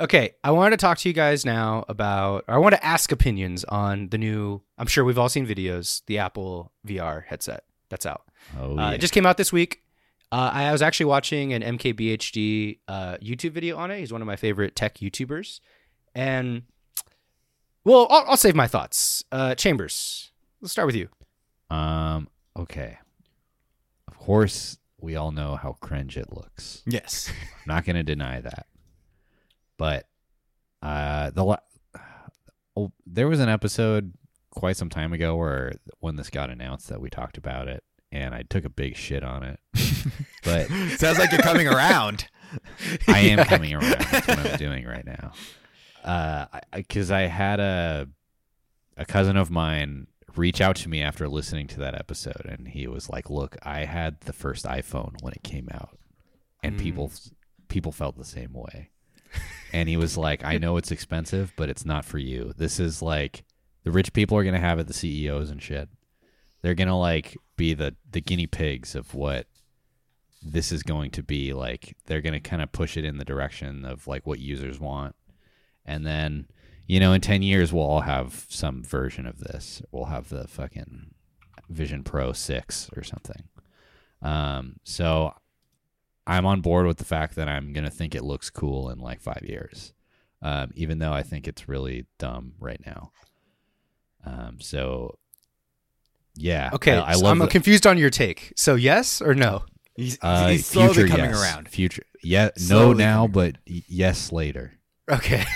Okay, 0.00 0.32
I 0.44 0.50
wanted 0.50 0.70
to 0.72 0.76
talk 0.76 0.98
to 0.98 1.08
you 1.08 1.14
guys 1.14 1.44
now 1.46 1.84
about, 1.88 2.44
or 2.48 2.54
I 2.54 2.58
want 2.58 2.74
to 2.74 2.84
ask 2.84 3.10
opinions 3.12 3.64
on 3.64 4.08
the 4.08 4.18
new. 4.18 4.60
I'm 4.76 4.86
sure 4.88 5.04
we've 5.04 5.18
all 5.18 5.28
seen 5.30 5.46
videos, 5.46 6.02
the 6.06 6.18
Apple 6.18 6.72
VR 6.86 7.24
headset 7.26 7.64
that's 7.88 8.04
out. 8.06 8.22
Oh, 8.60 8.72
Uh, 8.72 8.74
yeah. 8.74 8.90
It 8.92 8.98
just 8.98 9.14
came 9.14 9.24
out 9.24 9.36
this 9.38 9.52
week. 9.52 9.82
Uh, 10.32 10.50
I 10.52 10.72
was 10.72 10.82
actually 10.82 11.06
watching 11.06 11.52
an 11.54 11.62
MKBHD 11.62 12.80
uh, 12.88 13.16
YouTube 13.22 13.52
video 13.52 13.76
on 13.76 13.90
it. 13.90 14.00
He's 14.00 14.12
one 14.12 14.20
of 14.20 14.26
my 14.26 14.36
favorite 14.36 14.74
tech 14.76 14.96
YouTubers, 14.98 15.60
and 16.16 16.62
well, 17.84 18.08
I'll, 18.10 18.30
I'll 18.30 18.36
save 18.36 18.56
my 18.56 18.66
thoughts. 18.66 19.22
Uh, 19.30 19.54
Chambers, 19.54 20.32
let's 20.60 20.72
start 20.72 20.86
with 20.86 20.96
you. 20.96 21.08
Um. 21.70 22.28
Okay. 22.58 22.98
Of 24.08 24.18
course, 24.18 24.78
we 25.00 25.14
all 25.14 25.30
know 25.30 25.54
how 25.56 25.74
cringe 25.74 26.16
it 26.16 26.32
looks. 26.32 26.82
yes. 26.86 27.30
I'm 27.54 27.74
not 27.76 27.84
going 27.84 27.96
to 27.96 28.02
deny 28.02 28.40
that. 28.40 28.66
But 29.78 30.06
uh, 30.82 31.30
the 31.30 31.44
la- 31.44 31.56
oh, 32.76 32.92
there 33.06 33.28
was 33.28 33.40
an 33.40 33.48
episode 33.48 34.14
quite 34.50 34.76
some 34.76 34.88
time 34.88 35.12
ago 35.12 35.36
where 35.36 35.74
when 36.00 36.16
this 36.16 36.30
got 36.30 36.48
announced 36.50 36.88
that 36.88 37.00
we 37.00 37.10
talked 37.10 37.36
about 37.36 37.68
it, 37.68 37.84
and 38.10 38.34
I 38.34 38.42
took 38.42 38.64
a 38.64 38.70
big 38.70 38.96
shit 38.96 39.22
on 39.22 39.42
it. 39.42 39.60
But 40.44 40.68
Sounds 40.96 41.18
like 41.18 41.32
you're 41.32 41.40
coming 41.40 41.66
around. 41.66 42.28
I 43.08 43.18
am 43.20 43.44
coming 43.46 43.74
around. 43.74 43.98
That's 44.12 44.28
what 44.28 44.38
I'm 44.38 44.56
doing 44.56 44.86
right 44.86 45.04
now. 45.04 45.32
Uh, 46.06 46.46
because 46.72 47.10
I, 47.10 47.22
had 47.22 47.58
a 47.60 48.08
a 48.96 49.04
cousin 49.04 49.36
of 49.36 49.50
mine 49.50 50.06
reach 50.36 50.60
out 50.60 50.76
to 50.76 50.88
me 50.88 51.02
after 51.02 51.28
listening 51.28 51.66
to 51.68 51.80
that 51.80 51.94
episode, 51.94 52.46
and 52.48 52.68
he 52.68 52.86
was 52.86 53.10
like, 53.10 53.28
"Look, 53.28 53.56
I 53.62 53.84
had 53.84 54.20
the 54.20 54.32
first 54.32 54.64
iPhone 54.64 55.20
when 55.22 55.32
it 55.32 55.42
came 55.42 55.68
out, 55.72 55.98
and 56.62 56.76
Mm. 56.76 56.80
people 56.82 57.12
people 57.68 57.92
felt 57.92 58.16
the 58.16 58.24
same 58.24 58.52
way." 58.52 58.90
And 59.72 59.88
he 59.88 59.96
was 59.96 60.16
like, 60.16 60.44
"I 60.44 60.58
know 60.58 60.76
it's 60.76 60.92
expensive, 60.92 61.52
but 61.56 61.68
it's 61.68 61.84
not 61.84 62.04
for 62.04 62.18
you. 62.18 62.52
This 62.56 62.78
is 62.78 63.02
like 63.02 63.44
the 63.82 63.90
rich 63.90 64.12
people 64.12 64.38
are 64.38 64.44
gonna 64.44 64.60
have 64.60 64.78
it, 64.78 64.86
the 64.86 64.94
CEOs 64.94 65.50
and 65.50 65.60
shit. 65.62 65.88
They're 66.62 66.74
gonna 66.74 66.98
like 66.98 67.36
be 67.56 67.74
the 67.74 67.96
the 68.10 68.20
guinea 68.20 68.46
pigs 68.46 68.94
of 68.94 69.12
what." 69.14 69.46
this 70.48 70.70
is 70.70 70.84
going 70.84 71.10
to 71.10 71.24
be 71.24 71.52
like 71.52 71.96
they're 72.04 72.20
going 72.20 72.32
to 72.34 72.38
kind 72.38 72.62
of 72.62 72.70
push 72.70 72.96
it 72.96 73.04
in 73.04 73.16
the 73.16 73.24
direction 73.24 73.84
of 73.84 74.06
like 74.06 74.24
what 74.26 74.38
users 74.38 74.78
want 74.78 75.16
and 75.86 76.04
then 76.06 76.46
you 76.86 77.00
know 77.00 77.12
in 77.14 77.20
10 77.20 77.42
years 77.42 77.72
we'll 77.72 77.82
all 77.84 78.00
have 78.02 78.44
some 78.48 78.82
version 78.82 79.26
of 79.26 79.38
this 79.38 79.80
we'll 79.92 80.04
have 80.06 80.28
the 80.28 80.46
fucking 80.48 81.06
vision 81.70 82.02
pro 82.04 82.32
6 82.32 82.90
or 82.96 83.02
something 83.02 83.44
um 84.22 84.76
so 84.84 85.32
i'm 86.26 86.44
on 86.44 86.60
board 86.60 86.86
with 86.86 86.98
the 86.98 87.04
fact 87.04 87.34
that 87.36 87.48
i'm 87.48 87.72
going 87.72 87.84
to 87.84 87.90
think 87.90 88.14
it 88.14 88.22
looks 88.24 88.50
cool 88.50 88.90
in 88.90 88.98
like 88.98 89.20
5 89.20 89.40
years 89.44 89.92
um 90.42 90.70
even 90.74 90.98
though 90.98 91.12
i 91.12 91.22
think 91.22 91.48
it's 91.48 91.68
really 91.68 92.06
dumb 92.18 92.52
right 92.60 92.80
now 92.84 93.10
um 94.24 94.58
so 94.60 95.18
yeah 96.34 96.70
Okay, 96.74 96.92
I, 96.96 97.10
I 97.10 97.14
so 97.14 97.26
i'm 97.26 97.38
the- 97.38 97.46
confused 97.46 97.86
on 97.86 97.96
your 97.98 98.10
take. 98.10 98.52
So 98.56 98.74
yes 98.74 99.22
or 99.22 99.34
no? 99.34 99.64
He's, 99.94 100.18
uh, 100.20 100.48
he's 100.48 100.66
slowly 100.66 100.92
future, 100.92 101.08
coming 101.08 101.30
yes. 101.30 101.42
around. 101.42 101.68
Future, 101.70 102.02
yeah, 102.22 102.50
no 102.68 102.92
now, 102.92 103.26
but 103.26 103.56
y- 103.66 103.82
yes 103.88 104.30
later. 104.30 104.74
Okay. 105.10 105.42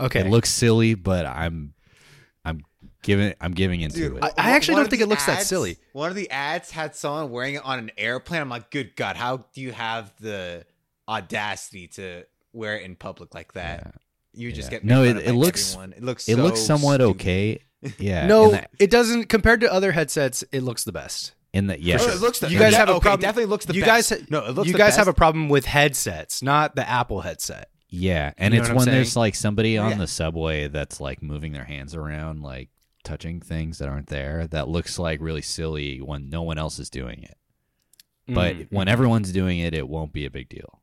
okay. 0.00 0.20
It 0.20 0.26
looks 0.30 0.50
silly, 0.50 0.94
but 0.94 1.26
I'm, 1.26 1.74
I'm 2.44 2.62
giving, 3.02 3.34
I'm 3.40 3.52
giving 3.52 3.80
into 3.80 3.96
Dude, 3.96 4.16
it. 4.16 4.22
I- 4.24 4.32
I 4.38 4.50
actually 4.52 4.74
one 4.74 4.84
don't 4.84 4.90
think 4.90 5.02
it 5.02 5.08
looks 5.08 5.26
that 5.26 5.42
silly. 5.42 5.78
One 5.92 6.10
of 6.10 6.16
the 6.16 6.30
ads 6.30 6.70
had 6.70 6.94
someone 6.96 7.30
wearing 7.30 7.54
it 7.54 7.64
on 7.64 7.78
an 7.78 7.90
airplane. 7.96 8.40
I'm 8.40 8.48
like, 8.48 8.70
good 8.70 8.96
God, 8.96 9.16
how 9.16 9.44
do 9.54 9.60
you 9.60 9.72
have 9.72 10.12
the 10.20 10.64
audacity 11.08 11.88
to 11.88 12.24
wear 12.52 12.76
it 12.78 12.84
in 12.84 12.96
public 12.96 13.34
like 13.34 13.52
that? 13.54 13.82
Yeah. 13.86 13.90
You 14.34 14.52
just 14.52 14.68
Yeah. 14.68 14.78
get 14.78 14.84
No, 14.84 15.02
it- 15.04 15.14
fun 15.16 15.22
it 15.24 15.32
looks- 15.34 15.70
everyone. 15.74 15.92
It 15.94 16.02
looks 16.02 16.28
it 16.28 16.36
so 16.36 16.42
looks 16.42 16.60
somewhat 16.60 17.00
stupid. 17.00 17.10
okay. 17.20 17.58
Yeah. 17.98 18.26
no, 18.28 18.52
that, 18.52 18.70
it 18.78 18.90
doesn't. 18.90 19.24
Compared 19.28 19.60
to 19.62 19.72
other 19.72 19.90
headsets, 19.92 20.44
it 20.52 20.62
looks 20.62 20.84
the 20.84 20.92
best. 20.92 21.34
in 21.52 21.66
the 21.66 21.78
yeah, 21.80 21.98
Oh, 22.00 22.08
it 22.08 22.20
looks 22.20 22.38
the, 22.38 22.48
You 22.48 22.58
guys 22.58 22.72
yeah, 22.72 22.78
have 22.78 22.88
a 22.88 22.92
okay, 22.92 23.00
problem- 23.02 23.20
Definitely 23.22 23.46
looks 23.50 23.64
the 23.66 23.74
you 23.74 23.84
best. 23.84 24.10
guys, 24.10 24.30
no, 24.30 24.46
it 24.46 24.52
looks 24.52 24.68
you 24.68 24.72
the 24.72 24.78
guys 24.78 24.90
best. 24.90 24.98
have 24.98 25.08
a 25.08 25.12
problem 25.12 25.48
with 25.50 25.66
headsets, 25.66 26.42
not 26.42 26.76
the 26.76 26.88
Apple 26.88 27.20
headset. 27.22 27.68
Yeah, 27.94 28.32
and 28.38 28.54
You 28.54 28.60
know 28.60 28.64
it's 28.66 28.74
when 28.74 28.84
saying? 28.86 28.94
there's 28.96 29.16
like 29.16 29.34
somebody 29.34 29.76
on 29.76 29.90
Yeah. 29.90 29.96
the 29.98 30.06
subway 30.06 30.66
that's 30.68 30.98
like 31.00 31.22
moving 31.22 31.52
their 31.52 31.64
hands 31.64 31.94
around, 31.94 32.40
like 32.42 32.70
touching 33.04 33.40
things 33.40 33.78
that 33.78 33.88
aren't 33.88 34.06
there. 34.08 34.46
That 34.46 34.66
looks 34.68 34.98
like 34.98 35.20
really 35.20 35.42
silly 35.42 36.00
when 36.00 36.30
no 36.30 36.42
one 36.42 36.56
else 36.56 36.78
is 36.78 36.88
doing 36.88 37.22
it. 37.22 37.36
But 38.26 38.56
Mm. 38.56 38.66
when 38.72 38.88
everyone's 38.88 39.30
doing 39.30 39.58
it, 39.58 39.74
it 39.74 39.88
won't 39.88 40.12
be 40.12 40.24
a 40.24 40.30
big 40.30 40.48
deal. 40.48 40.80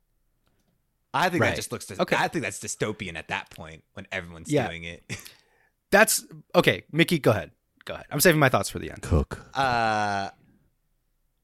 I 1.12 1.28
think 1.28 1.42
Right. 1.42 1.48
that 1.50 1.56
just 1.56 1.72
looks. 1.72 1.90
Okay. 1.90 2.14
I 2.16 2.28
think 2.28 2.44
that's 2.44 2.60
dystopian 2.60 3.16
at 3.16 3.26
that 3.28 3.50
point 3.50 3.82
when 3.94 4.06
everyone's 4.12 4.52
Yeah. 4.52 4.68
doing 4.68 4.84
it. 4.84 5.02
that's 5.90 6.24
okay. 6.54 6.84
Mickey, 6.92 7.18
go 7.18 7.32
ahead. 7.32 7.50
Go 7.86 7.94
ahead. 7.94 8.06
I'm 8.10 8.20
saving 8.20 8.38
my 8.38 8.48
thoughts 8.48 8.70
for 8.70 8.78
the 8.78 8.90
end. 8.92 9.02
Cook. 9.02 9.40
Uh, 9.54 10.30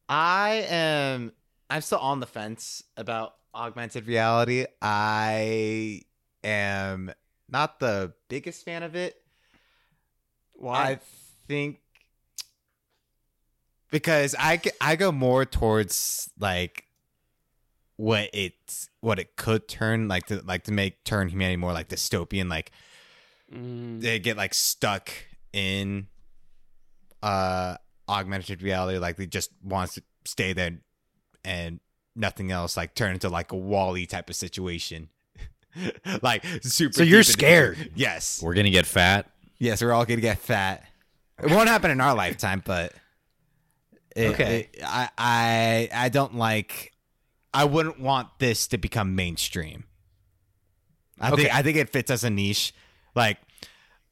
I 0.08 0.66
am. 0.68 1.32
I'm 1.68 1.80
still 1.80 1.98
on 1.98 2.20
the 2.20 2.26
fence 2.26 2.82
about 2.96 3.34
augmented 3.54 4.06
reality. 4.06 4.66
I 4.80 6.02
am 6.44 7.12
not 7.48 7.80
the 7.80 8.12
biggest 8.28 8.64
fan 8.64 8.82
of 8.82 8.94
it. 8.94 9.16
Why? 10.54 10.90
I 10.90 10.98
think 11.48 11.80
because 13.90 14.34
I, 14.38 14.60
I 14.80 14.96
go 14.96 15.12
more 15.12 15.44
towards 15.44 16.30
like 16.38 16.84
what 17.96 18.28
it's 18.34 18.90
what 19.00 19.18
it 19.18 19.36
could 19.36 19.68
turn 19.68 20.06
like 20.06 20.26
to 20.26 20.42
like 20.44 20.64
to 20.64 20.72
make 20.72 21.02
turn 21.04 21.28
humanity 21.28 21.56
more 21.56 21.72
like 21.72 21.88
dystopian 21.88 22.48
like 22.48 22.70
Mm, 23.52 24.00
they 24.00 24.18
get 24.18 24.36
like 24.36 24.54
stuck 24.54 25.12
in 25.52 26.08
uh 27.22 27.76
augmented 28.08 28.60
reality 28.60 28.98
like 28.98 29.16
they 29.16 29.26
just 29.26 29.50
wants 29.62 29.94
to 29.94 30.02
stay 30.24 30.52
there 30.52 30.80
and 31.46 31.80
nothing 32.14 32.50
else 32.50 32.76
like 32.76 32.94
turn 32.94 33.12
into 33.12 33.28
like 33.28 33.52
a 33.52 33.56
WALL-E 33.56 34.04
type 34.06 34.28
of 34.28 34.36
situation 34.36 35.08
like 36.22 36.44
super 36.62 36.92
So 36.92 37.02
you're 37.02 37.20
deep 37.22 37.28
into- 37.28 37.32
scared? 37.32 37.90
yes 37.94 38.42
We're 38.42 38.54
gonna 38.54 38.70
get 38.70 38.86
fat. 38.86 39.30
yes 39.58 39.82
we're 39.82 39.92
all 39.92 40.04
gonna 40.04 40.20
get 40.20 40.38
fat 40.38 40.84
it 41.42 41.50
won't 41.50 41.68
happen 41.68 41.90
in 41.90 42.00
our 42.00 42.14
lifetime 42.14 42.62
but 42.64 42.92
it- 44.14 44.30
Okay. 44.34 44.70
it- 44.72 44.82
i 44.84 45.08
i 45.18 45.88
i 45.94 46.08
don't 46.08 46.34
like 46.34 46.92
i 47.54 47.64
wouldn't 47.64 48.00
want 48.00 48.28
this 48.38 48.66
to 48.68 48.78
become 48.78 49.14
mainstream 49.14 49.84
i 51.20 51.30
Okay. 51.30 51.42
think 51.42 51.54
i 51.54 51.62
think 51.62 51.76
it 51.76 51.90
fits 51.90 52.10
as 52.10 52.24
a 52.24 52.30
niche 52.30 52.74
like 53.14 53.38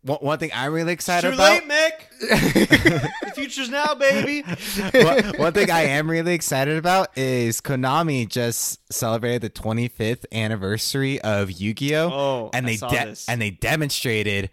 one, 0.02 0.18
one 0.18 0.38
thing 0.38 0.50
I'm 0.54 0.70
really 0.74 0.92
excited 0.92 1.28
Too 1.28 1.34
about. 1.34 1.50
late, 1.50 1.66
Mick. 1.66 2.13
The 2.20 3.32
future's 3.34 3.68
now, 3.70 3.94
baby. 3.94 4.42
one, 5.04 5.24
one 5.38 5.52
thing 5.52 5.70
I 5.70 5.82
am 5.82 6.10
really 6.10 6.34
excited 6.34 6.76
about 6.76 7.16
is 7.16 7.60
Konami 7.60 8.28
just 8.28 8.80
celebrated 8.92 9.42
the 9.42 9.50
25th 9.50 10.24
anniversary 10.32 11.20
of 11.20 11.50
Yu-Gi-Oh, 11.50 12.10
Oh, 12.12 12.50
and 12.52 12.66
they 12.66 12.76
de- 12.76 13.16
and 13.28 13.40
they 13.40 13.50
demonstrated 13.50 14.50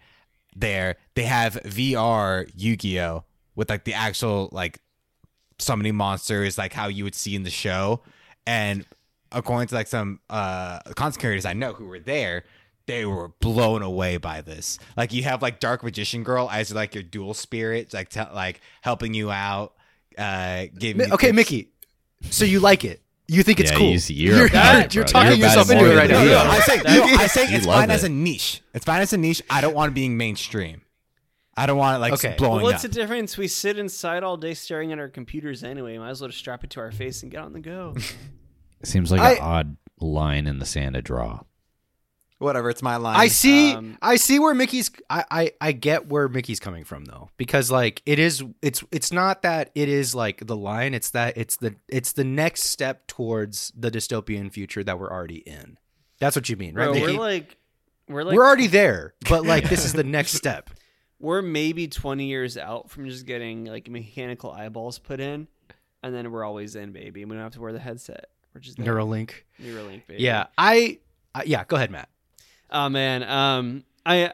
there 0.54 0.96
they 1.14 1.24
have 1.24 1.54
VR 1.64 2.50
Yu-Gi-Oh! 2.54 3.24
with 3.54 3.70
like 3.70 3.84
the 3.84 3.94
actual 3.94 4.48
like 4.52 4.80
summoning 5.58 5.94
monsters 5.94 6.58
like 6.58 6.72
how 6.72 6.88
you 6.88 7.04
would 7.04 7.14
see 7.14 7.34
in 7.34 7.42
the 7.42 7.50
show. 7.50 8.02
And 8.46 8.84
according 9.30 9.68
to 9.68 9.74
like 9.74 9.86
some 9.86 10.20
uh 10.28 10.80
content 10.94 11.18
creators 11.20 11.46
I 11.46 11.52
know 11.54 11.72
who 11.72 11.86
were 11.86 12.00
there 12.00 12.44
they 12.86 13.04
were 13.06 13.28
blown 13.40 13.82
away 13.82 14.16
by 14.16 14.40
this 14.40 14.78
like 14.96 15.12
you 15.12 15.22
have 15.22 15.40
like 15.42 15.60
dark 15.60 15.82
magician 15.84 16.22
girl 16.24 16.48
as 16.50 16.74
like 16.74 16.94
your 16.94 17.02
dual 17.04 17.34
spirit 17.34 17.92
like 17.94 18.08
te- 18.08 18.20
like 18.34 18.60
helping 18.80 19.14
you 19.14 19.30
out 19.30 19.72
uh 20.18 20.66
giving 20.78 21.06
you 21.08 21.14
okay, 21.14 21.28
tips. 21.28 21.36
Mickey. 21.36 21.68
So 22.30 22.44
you 22.44 22.60
like 22.60 22.84
it? 22.84 23.00
You 23.28 23.42
think 23.42 23.60
it's 23.60 23.70
Yeah, 23.70 23.78
cool? 23.78 23.90
you 23.90 23.98
see- 23.98 24.14
you're 24.14 24.36
you're, 24.36 24.48
you're, 24.48 24.80
it, 24.80 24.94
you're 24.94 25.04
talking 25.04 25.38
You're 25.38 25.46
yourself 25.48 25.70
into 25.70 25.90
it 25.90 25.96
right 25.96 26.10
now. 26.10 26.22
we 26.22 26.28
No, 26.28 26.38
are. 26.38 26.44
no, 26.44 26.50
I 26.50 26.60
say, 26.60 26.76
no, 26.76 27.02
I 27.04 27.26
say 27.28 27.44
it's 27.54 27.64
love 27.66 27.76
fine 27.80 27.90
as 27.90 28.04
a 28.04 28.08
niche. 28.08 28.62
It's 28.74 28.84
fine 28.84 29.00
as 29.00 29.12
a 29.12 29.16
niche. 29.16 29.42
I 29.48 29.60
don't 29.60 29.74
want 29.74 29.92
it 29.92 29.94
being 29.94 30.16
mainstream. 30.16 30.82
I 31.56 31.66
don't 31.66 31.76
want 31.78 31.96
it 31.96 32.00
like 32.00 32.12
Okay. 32.14 32.34
blowing 32.36 32.56
Well, 32.62 32.72
what's 32.72 32.84
up. 32.84 32.90
the 32.90 32.94
difference? 33.00 33.36
We 33.38 33.46
sit 33.48 33.78
inside 33.78 34.22
all 34.22 34.36
day 34.36 34.54
staring 34.54 34.90
at 34.92 34.98
our 34.98 35.08
computers 35.08 35.62
anyway. 35.64 35.96
Might 35.98 36.10
as 36.10 36.20
well 36.20 36.28
just 36.28 36.40
strap 36.40 36.64
it 36.64 36.70
to 36.70 36.80
our 36.80 36.90
face 36.92 37.22
and 37.22 37.30
get 37.30 37.40
on 37.42 37.52
the 37.52 37.60
go. 37.60 37.94
Seems 38.84 39.10
like 39.12 39.20
I- 39.20 39.32
an 39.34 39.38
odd 39.40 39.76
line 40.00 40.46
in 40.46 40.58
the 40.58 40.66
sand 40.66 40.94
to 40.94 41.02
draw. 41.02 41.40
Whatever, 42.42 42.70
it's 42.70 42.82
my 42.82 42.96
line. 42.96 43.16
I 43.16 43.28
see. 43.28 43.72
Um, 43.72 43.98
I 44.02 44.16
see 44.16 44.38
where 44.38 44.52
Mickey's. 44.52 44.90
I, 45.08 45.24
I 45.30 45.52
I 45.60 45.72
get 45.72 46.08
where 46.08 46.28
Mickey's 46.28 46.58
coming 46.58 46.82
from 46.84 47.04
though, 47.04 47.30
because 47.36 47.70
like 47.70 48.02
it 48.04 48.18
is. 48.18 48.42
It's 48.60 48.82
it's 48.90 49.12
not 49.12 49.42
that 49.42 49.70
it 49.74 49.88
is 49.88 50.14
like 50.14 50.46
the 50.46 50.56
line. 50.56 50.92
It's 50.92 51.10
that 51.10 51.36
it's 51.36 51.56
the 51.56 51.76
it's 51.88 52.12
the 52.12 52.24
next 52.24 52.64
step 52.64 53.06
towards 53.06 53.72
the 53.76 53.90
dystopian 53.90 54.52
future 54.52 54.82
that 54.82 54.98
we're 54.98 55.10
already 55.10 55.38
in. 55.38 55.78
That's 56.18 56.34
what 56.34 56.48
you 56.48 56.56
mean, 56.56 56.74
right? 56.74 56.86
Bro, 56.86 56.94
Mickey? 56.94 57.16
we're 57.16 57.22
like, 57.22 57.56
we're 58.08 58.24
like, 58.24 58.36
we're 58.36 58.44
already 58.44 58.66
there, 58.66 59.14
but 59.28 59.44
like 59.46 59.68
this 59.68 59.84
is 59.84 59.92
the 59.92 60.04
next 60.04 60.32
step. 60.32 60.70
we're 61.20 61.42
maybe 61.42 61.86
20 61.86 62.26
years 62.26 62.56
out 62.58 62.90
from 62.90 63.08
just 63.08 63.24
getting 63.24 63.64
like 63.66 63.88
mechanical 63.88 64.50
eyeballs 64.50 64.98
put 64.98 65.20
in, 65.20 65.46
and 66.02 66.14
then 66.14 66.32
we're 66.32 66.44
always 66.44 66.74
in, 66.74 66.92
baby. 66.92 67.24
We 67.24 67.34
don't 67.34 67.42
have 67.42 67.52
to 67.52 67.60
wear 67.60 67.72
the 67.72 67.78
headset. 67.78 68.26
We're 68.52 68.60
just 68.60 68.78
there. 68.78 68.86
Neuralink. 68.86 69.32
Neuralink, 69.62 70.06
baby. 70.08 70.22
Yeah, 70.22 70.46
I. 70.58 70.98
I 71.34 71.44
yeah, 71.44 71.64
go 71.64 71.76
ahead, 71.76 71.90
Matt. 71.90 72.10
Oh 72.72 72.88
man, 72.88 73.22
um, 73.22 73.84
I 74.06 74.32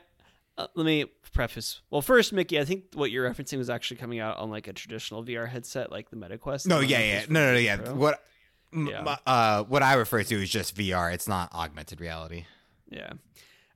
uh, 0.56 0.66
let 0.74 0.86
me 0.86 1.06
preface. 1.32 1.80
Well, 1.90 2.02
first, 2.02 2.32
Mickey, 2.32 2.58
I 2.58 2.64
think 2.64 2.84
what 2.94 3.10
you're 3.10 3.28
referencing 3.28 3.58
was 3.58 3.68
actually 3.68 3.98
coming 3.98 4.18
out 4.20 4.38
on 4.38 4.48
like 4.50 4.66
a 4.68 4.72
traditional 4.72 5.22
VR 5.24 5.48
headset, 5.48 5.90
like 5.90 6.08
the 6.10 6.16
MetaQuest. 6.16 6.66
no, 6.66 6.80
yeah, 6.80 7.00
yeah, 7.00 7.24
no, 7.28 7.46
no, 7.46 7.52
no, 7.52 7.58
yeah. 7.58 7.76
Pro. 7.76 7.94
What, 7.94 8.22
Yeah. 8.72 9.16
uh, 9.26 9.64
what 9.64 9.82
I 9.82 9.94
refer 9.94 10.22
to 10.22 10.42
is 10.42 10.50
just 10.50 10.76
VR. 10.76 11.12
It's 11.12 11.28
not 11.28 11.52
augmented 11.52 12.00
reality. 12.00 12.44
Yeah. 12.90 13.12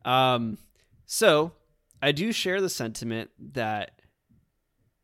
Um, 0.05 0.59
so 1.07 1.53
I 2.01 2.13
do 2.13 2.33
share 2.33 2.61
the 2.61 2.69
sentiment 2.71 3.31
that 3.53 4.01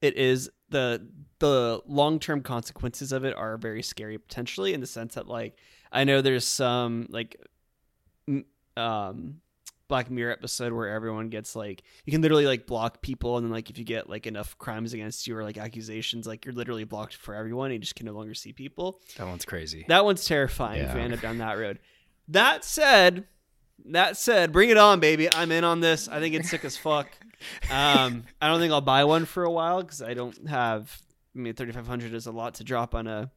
it 0.01 0.17
is 0.17 0.51
the 0.71 1.07
the 1.41 1.81
long 1.87 2.19
term 2.19 2.43
consequences 2.43 3.13
of 3.13 3.25
it 3.25 3.35
are 3.37 3.57
very 3.57 3.83
scary 3.83 4.19
potentially 4.19 4.75
in 4.75 4.81
the 4.81 4.87
sense 4.87 5.15
that 5.15 5.27
like 5.29 5.57
I 5.93 6.05
know 6.05 6.21
there's 6.23 6.47
some 6.47 7.07
like 7.11 7.37
um 8.77 9.41
Black 9.89 10.11
Mirror 10.11 10.33
episode 10.33 10.73
where 10.73 10.89
everyone 10.89 11.31
gets 11.31 11.57
like 11.57 11.83
you 12.05 12.13
can 12.13 12.21
literally 12.23 12.47
like 12.47 12.67
block 12.67 13.01
people 13.03 13.37
and 13.39 13.47
then 13.47 13.51
like 13.53 13.71
if 13.71 13.79
you 13.79 13.85
get 13.85 14.09
like 14.09 14.27
enough 14.27 14.57
crimes 14.59 14.93
against 14.93 15.27
you 15.27 15.37
or 15.37 15.43
like 15.43 15.57
accusations 15.59 16.27
like 16.27 16.45
you're 16.45 16.55
literally 16.55 16.85
blocked 16.85 17.17
for 17.17 17.35
everyone 17.35 17.67
and 17.67 17.75
you 17.75 17.79
just 17.81 17.95
can 17.97 18.07
no 18.07 18.13
longer 18.13 18.35
see 18.35 18.53
people. 18.53 19.01
That 19.17 19.27
one's 19.27 19.45
crazy. 19.47 19.85
That 19.89 20.05
one's 20.05 20.25
terrifying 20.25 20.83
if 20.83 20.93
we 20.93 21.01
Yeah. 21.01 21.05
end 21.07 21.15
up 21.15 21.21
down 21.21 21.39
that 21.39 21.59
road. 21.59 21.79
That 22.29 22.65
said, 22.65 23.25
that 23.87 24.17
said, 24.19 24.53
bring 24.53 24.69
it 24.71 24.77
on, 24.77 25.01
baby. 25.01 25.33
I'm 25.35 25.51
in 25.51 25.65
on 25.65 25.81
this. 25.81 26.09
I 26.09 26.21
think 26.21 26.35
it's 26.35 26.51
sick 26.51 26.65
as 26.65 26.77
fuck. 26.77 27.09
Um, 27.71 28.25
I 28.43 28.49
don't 28.49 28.59
think 28.59 28.73
I'll 28.73 28.81
buy 28.81 29.05
one 29.05 29.25
for 29.25 29.45
a 29.45 29.51
while 29.51 29.81
because 29.81 30.03
I 30.03 30.13
don't 30.13 30.49
have. 30.49 31.01
I 31.37 31.39
mean, 31.39 31.55
3500 31.55 32.13
is 32.13 32.27
a 32.27 32.33
lot 32.33 32.55
to 32.55 32.65
drop 32.65 32.97
on 32.97 33.07
a 33.07 33.31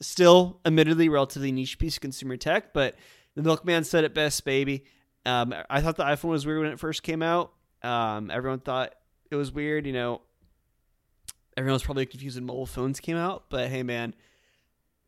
still, 0.00 0.60
admittedly, 0.66 1.08
relatively 1.08 1.50
niche 1.52 1.78
piece 1.78 1.96
of 1.96 2.02
consumer 2.02 2.36
tech. 2.36 2.72
But 2.74 2.96
the 3.34 3.42
milkman 3.42 3.84
said 3.84 4.04
it 4.04 4.12
best, 4.14 4.44
baby. 4.44 4.84
Um, 5.26 5.54
I 5.68 5.80
thought 5.80 5.96
the 5.96 6.04
iPhone 6.04 6.30
was 6.30 6.46
weird 6.46 6.62
when 6.62 6.70
it 6.72 6.78
first 6.80 7.02
came 7.02 7.22
out. 7.22 7.52
Um, 7.82 8.30
everyone 8.30 8.60
thought 8.60 8.94
it 9.30 9.36
was 9.36 9.52
weird. 9.52 9.86
You 9.86 9.92
know, 9.92 10.22
everyone 11.56 11.74
was 11.74 11.82
probably 11.82 12.06
confused 12.06 12.36
when 12.36 12.46
mobile 12.46 12.66
phones 12.66 13.00
came 13.00 13.16
out. 13.16 13.44
But 13.50 13.68
hey, 13.68 13.82
man, 13.82 14.14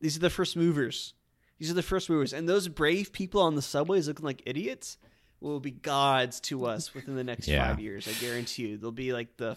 these 0.00 0.16
are 0.16 0.20
the 0.20 0.30
first 0.30 0.56
movers. 0.56 1.14
These 1.58 1.70
are 1.70 1.74
the 1.74 1.82
first 1.82 2.10
movers, 2.10 2.32
and 2.32 2.48
those 2.48 2.66
brave 2.68 3.12
people 3.12 3.40
on 3.40 3.54
the 3.54 3.62
subways 3.62 4.08
looking 4.08 4.24
like 4.24 4.42
idiots 4.46 4.98
will 5.40 5.60
be 5.60 5.70
gods 5.70 6.40
to 6.40 6.66
us 6.66 6.92
within 6.92 7.14
the 7.14 7.22
next 7.24 7.46
Yeah. 7.48 7.68
five 7.68 7.78
years. 7.80 8.08
I 8.08 8.12
guarantee 8.20 8.68
you, 8.68 8.78
they'll 8.78 8.90
be 8.90 9.12
like 9.12 9.36
the, 9.36 9.56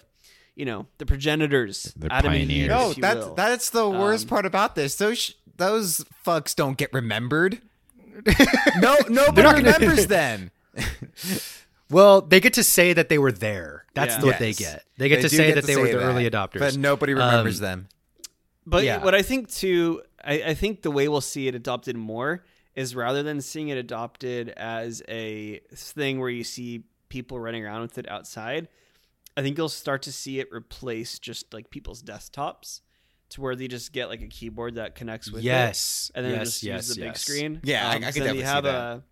you 0.56 0.66
know, 0.66 0.86
the 1.00 1.06
progenitors. 1.08 1.94
They're 1.98 2.12
Adam 2.14 2.34
and 2.34 2.52
Eve, 2.52 2.70
pioneers. 2.70 2.98
No, 2.98 3.02
that's 3.02 3.26
will. 3.26 3.34
that's 3.36 3.70
the 3.72 3.90
worst 3.90 4.26
Um, 4.26 4.30
part 4.30 4.46
about 4.46 4.76
this. 4.76 4.96
Those 4.98 5.18
sh- 5.18 5.32
those 5.58 6.06
fucks 6.26 6.56
don't 6.56 6.78
get 6.78 6.94
remembered. 6.94 7.62
No, 8.80 8.98
nobody 9.10 9.42
not 9.44 9.56
gonna- 9.56 9.74
remembers 9.74 10.08
them. 10.08 10.52
Well, 11.90 12.22
they 12.22 12.40
get 12.40 12.54
to 12.54 12.64
say 12.64 12.94
that 12.94 13.10
they 13.10 13.18
were 13.20 13.32
there. 13.32 13.86
That's 13.94 14.16
Yeah. 14.18 14.24
what 14.24 14.40
they 14.40 14.54
get. 14.54 14.84
They 14.98 15.08
get 15.08 15.22
to 15.22 15.30
say 15.30 15.48
get 15.48 15.56
that 15.56 15.66
they 15.66 15.76
were 15.76 15.88
the 15.88 15.98
that, 15.98 16.04
early 16.04 16.30
adopters. 16.30 16.60
but 16.60 16.78
nobody 16.78 17.14
remembers 17.14 17.60
Um, 17.60 17.64
them. 17.66 17.88
But 18.66 18.84
Yeah. 18.84 19.04
what 19.04 19.14
I 19.14 19.22
think 19.22 19.50
too, 19.52 20.02
I, 20.24 20.42
I 20.42 20.54
think 20.56 20.82
the 20.82 20.90
way 20.92 21.08
we'll 21.08 21.22
see 21.22 21.48
it 21.48 21.54
adopted 21.54 21.96
more 21.96 22.44
is 22.76 22.96
rather 22.96 23.22
than 23.22 23.40
seeing 23.40 23.70
it 23.70 23.78
adopted 23.78 24.50
as 24.50 25.04
a 25.08 25.60
thing 25.74 26.20
where 26.20 26.30
you 26.32 26.44
see 26.44 26.84
people 27.10 27.40
running 27.40 27.64
around 27.64 27.82
with 27.82 27.98
it 28.00 28.10
outside, 28.10 28.68
I 29.38 29.44
think 29.44 29.56
you'll 29.58 29.70
start 29.70 30.02
to 30.04 30.12
see 30.12 30.40
it 30.40 30.50
replace 30.52 31.20
just 31.20 31.54
like 31.54 31.70
people's 31.70 32.02
desktops 32.02 32.82
to 33.30 33.42
where 33.42 33.56
they 33.56 33.68
just 33.68 33.92
get 33.92 34.08
like 34.10 34.22
a 34.22 34.28
keyboard 34.28 34.76
that 34.76 34.96
connects 34.96 35.32
with 35.32 35.42
it. 35.42 35.46
yes, 35.46 36.12
and 36.16 36.26
then 36.26 36.34
yes, 36.34 36.44
just 36.46 36.64
yes, 36.64 36.88
use 36.88 36.96
the 36.96 37.02
big 37.04 37.18
screen. 37.18 37.60
Yeah, 37.64 37.88
I- 37.90 37.94
I 37.94 37.96
Um, 37.96 38.02
could 38.02 38.04
then 38.04 38.14
definitely 38.14 38.38
you 38.40 38.44
see 38.46 38.46
have 38.48 38.64
that. 38.66 38.76
a, 38.76 39.04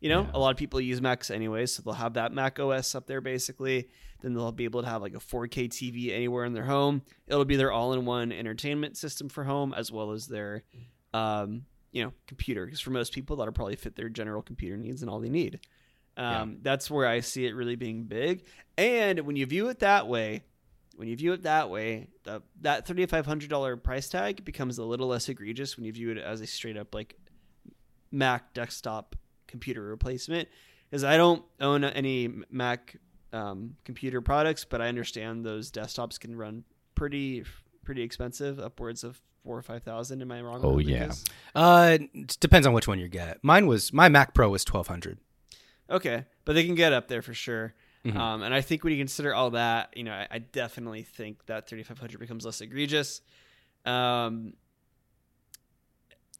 you 0.00 0.08
know, 0.08 0.22
Yeah. 0.22 0.30
a 0.34 0.38
lot 0.38 0.50
of 0.50 0.56
people 0.56 0.80
use 0.80 1.00
Macs 1.00 1.30
anyway, 1.30 1.66
so 1.66 1.82
they'll 1.82 1.94
have 1.94 2.14
that 2.14 2.32
Mac 2.32 2.58
OS 2.60 2.94
up 2.94 3.06
there 3.06 3.20
basically. 3.20 3.88
Then 4.20 4.34
they'll 4.34 4.52
be 4.52 4.64
able 4.64 4.82
to 4.82 4.88
have 4.88 5.02
like 5.02 5.14
a 5.14 5.20
4K 5.20 5.68
TV 5.68 6.12
anywhere 6.12 6.44
in 6.44 6.52
their 6.52 6.64
home. 6.64 7.02
It'll 7.26 7.44
be 7.44 7.56
their 7.56 7.72
all-in-one 7.72 8.30
entertainment 8.30 8.96
system 8.96 9.28
for 9.28 9.44
home 9.44 9.74
as 9.74 9.90
well 9.90 10.12
as 10.12 10.26
their, 10.28 10.62
um, 11.12 11.64
you 11.92 12.04
know, 12.04 12.12
computer. 12.26 12.64
Because 12.66 12.80
for 12.80 12.90
most 12.90 13.12
people, 13.12 13.36
that'll 13.36 13.52
probably 13.52 13.74
fit 13.76 13.96
their 13.96 14.08
general 14.08 14.40
computer 14.42 14.76
needs 14.76 15.02
and 15.02 15.10
all 15.10 15.18
they 15.18 15.28
need. 15.28 15.58
Um, 16.16 16.58
That's 16.62 16.90
where 16.90 17.06
I 17.06 17.20
see 17.20 17.46
it 17.46 17.54
really 17.54 17.74
being 17.74 18.04
big. 18.04 18.44
And 18.78 19.20
when 19.20 19.34
you 19.36 19.46
view 19.46 19.68
it 19.70 19.78
that 19.80 20.06
way, 20.06 20.42
when 20.96 21.08
you 21.08 21.16
view 21.16 21.32
it 21.32 21.42
that 21.42 21.70
way, 21.70 22.08
the, 22.24 22.42
that 22.60 22.86
thirty 22.86 23.06
five 23.06 23.26
hundred 23.26 23.50
dollar 23.50 23.76
price 23.76 24.08
tag 24.08 24.44
becomes 24.44 24.78
a 24.78 24.84
little 24.84 25.08
less 25.08 25.28
egregious 25.28 25.76
when 25.76 25.84
you 25.84 25.92
view 25.92 26.10
it 26.10 26.18
as 26.18 26.40
a 26.40 26.46
straight 26.46 26.76
up 26.76 26.94
like 26.94 27.16
Mac 28.10 28.54
desktop 28.54 29.16
computer 29.46 29.82
replacement. 29.82 30.48
Because 30.90 31.04
I 31.04 31.16
don't 31.16 31.42
own 31.60 31.84
any 31.84 32.28
Mac 32.50 32.96
um, 33.32 33.76
computer 33.84 34.20
products, 34.20 34.64
but 34.64 34.82
I 34.82 34.88
understand 34.88 35.44
those 35.44 35.70
desktops 35.70 36.20
can 36.20 36.36
run 36.36 36.64
pretty 36.94 37.44
pretty 37.84 38.02
expensive, 38.02 38.60
upwards 38.60 39.02
of 39.02 39.20
four 39.42 39.56
or 39.56 39.62
five 39.62 39.82
thousand. 39.82 40.20
Am 40.20 40.30
I 40.30 40.42
wrong? 40.42 40.60
Oh, 40.62 40.78
yeah. 40.78 41.12
Uh, 41.54 41.98
it 42.14 42.36
depends 42.40 42.66
on 42.66 42.72
which 42.72 42.86
one 42.86 42.98
you 42.98 43.08
get. 43.08 43.38
Mine 43.42 43.66
was 43.66 43.92
my 43.92 44.08
Mac 44.08 44.34
Pro 44.34 44.50
was 44.50 44.64
twelve 44.64 44.88
hundred. 44.88 45.18
Okay, 45.90 46.24
but 46.44 46.52
they 46.54 46.64
can 46.64 46.74
get 46.74 46.92
up 46.92 47.08
there 47.08 47.22
for 47.22 47.34
sure. 47.34 47.74
Mhm. 48.04 48.16
Um, 48.16 48.42
and 48.42 48.52
I 48.52 48.60
think 48.62 48.82
when 48.82 48.92
you 48.92 48.98
consider 48.98 49.32
all 49.34 49.50
that, 49.50 49.96
you 49.96 50.02
know, 50.02 50.12
I, 50.12 50.26
I 50.30 50.38
definitely 50.40 51.02
think 51.04 51.46
that 51.46 51.68
3500 51.68 52.18
becomes 52.18 52.44
less 52.44 52.60
egregious. 52.60 53.20
Um, 53.84 54.54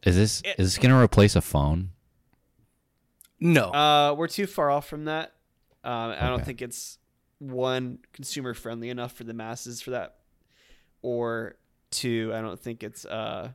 Is 0.04 0.16
this 0.16 0.40
It- 0.44 0.58
is 0.58 0.74
this 0.74 0.78
gonna 0.82 1.00
replace 1.00 1.36
a 1.36 1.40
phone? 1.40 1.90
No, 3.38 3.70
uh, 3.70 4.14
we're 4.18 4.26
too 4.28 4.46
far 4.48 4.70
off 4.70 4.88
from 4.88 5.04
that. 5.04 5.34
Um, 5.84 6.10
I 6.18 6.28
don't 6.28 6.44
think 6.44 6.62
it's 6.62 6.98
one 7.38 7.98
consumer 8.12 8.54
friendly 8.54 8.88
enough 8.88 9.12
for 9.12 9.24
the 9.24 9.34
masses 9.34 9.80
for 9.80 9.90
that, 9.90 10.18
or 11.02 11.56
two, 11.90 12.32
I 12.34 12.40
don't 12.40 12.58
think 12.58 12.82
it's 12.82 13.04
uh, 13.04 13.52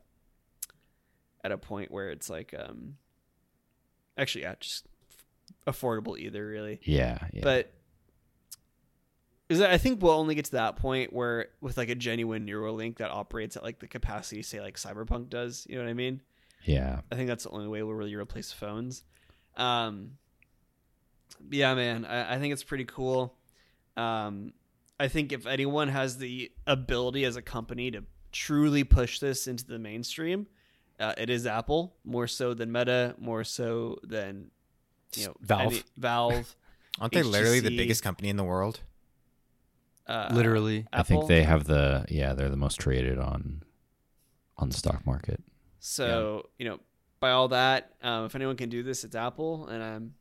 at 1.43 1.51
a 1.51 1.58
point 1.58 1.89
where 1.91 2.10
it's 2.12 2.30
like, 2.30 2.53
um, 2.58 2.97
actually, 4.18 4.41
yeah, 4.43 4.55
just 4.60 4.86
affordable 5.66 6.18
either, 6.20 6.45
really. 6.45 6.80
Yeah, 6.84 7.18
yeah. 7.34 7.41
but 7.43 7.74
is 9.49 9.59
that 9.59 9.69
I 9.71 9.77
think 9.77 10.01
we'll 10.01 10.11
only 10.13 10.35
get 10.35 10.45
to 10.45 10.51
that 10.51 10.75
point 10.75 11.13
where 11.13 11.47
with 11.61 11.77
like 11.77 11.89
a 11.89 11.95
genuine 11.95 12.45
Neuralink 12.45 12.97
that 12.97 13.11
operates 13.11 13.55
at 13.55 13.63
like 13.63 13.79
the 13.79 13.87
capacity 13.87 14.41
say 14.43 14.59
like 14.61 14.75
Cyberpunk 14.75 15.29
does. 15.29 15.65
You 15.69 15.77
know 15.77 15.83
what 15.83 15.89
I 15.89 15.93
mean? 15.93 16.21
yeah. 16.63 17.01
I 17.11 17.15
think 17.15 17.27
that's 17.29 17.45
the 17.45 17.49
only 17.51 17.67
way 17.67 17.81
we'll 17.83 17.93
really 17.95 18.15
replace 18.15 18.51
phones. 18.51 19.03
Um, 19.55 20.17
yeah, 21.49 21.73
man, 21.75 22.05
I, 22.05 22.35
I 22.35 22.39
think 22.39 22.53
it's 22.53 22.63
pretty 22.63 22.85
cool. 22.85 23.35
Um, 23.95 24.53
I 24.99 25.07
think 25.07 25.31
if 25.31 25.45
anyone 25.47 25.87
has 25.89 26.17
the 26.17 26.51
ability 26.65 27.23
as 27.25 27.35
a 27.35 27.41
company 27.41 27.91
to 27.91 28.03
truly 28.31 28.83
push 28.83 29.19
this 29.19 29.47
into 29.47 29.65
the 29.65 29.79
mainstream, 29.79 30.47
uh, 30.99 31.13
it 31.17 31.29
is 31.29 31.45
Apple 31.47 31.95
more 32.03 32.27
so 32.27 32.53
than 32.53 32.71
Meta, 32.71 33.15
more 33.19 33.43
so 33.43 33.99
than 34.03 34.51
you 35.15 35.27
know 35.27 35.35
Valve. 35.41 35.73
any- 35.73 35.83
Valve. 35.97 36.55
Aren't 36.99 37.13
they 37.13 37.23
literally 37.23 37.59
the 37.59 37.77
biggest 37.77 38.03
company 38.03 38.29
in 38.29 38.37
the 38.37 38.43
world? 38.43 38.79
Uh, 40.08 40.30
Literally. 40.32 40.86
I 40.93 41.03
think 41.03 41.28
they 41.28 41.43
have 41.43 41.66
the 41.66 42.05
yeah, 42.10 42.34
they're 42.34 42.49
the 42.49 42.55
most 42.58 42.80
traded 42.80 43.20
on 43.20 43.64
on 44.58 44.70
the 44.70 44.76
stock 44.76 45.05
market. 45.05 45.41
So 45.80 46.49
you 46.58 46.68
know, 46.68 46.80
by 47.20 47.32
all 47.32 47.49
that, 47.49 47.93
um, 48.01 48.26
if 48.26 48.36
anyone 48.36 48.55
can 48.55 48.70
do 48.70 48.84
this, 48.84 49.03
it's 49.03 49.16
Apple, 49.16 49.68
and 49.68 49.84
I'm. 49.84 50.14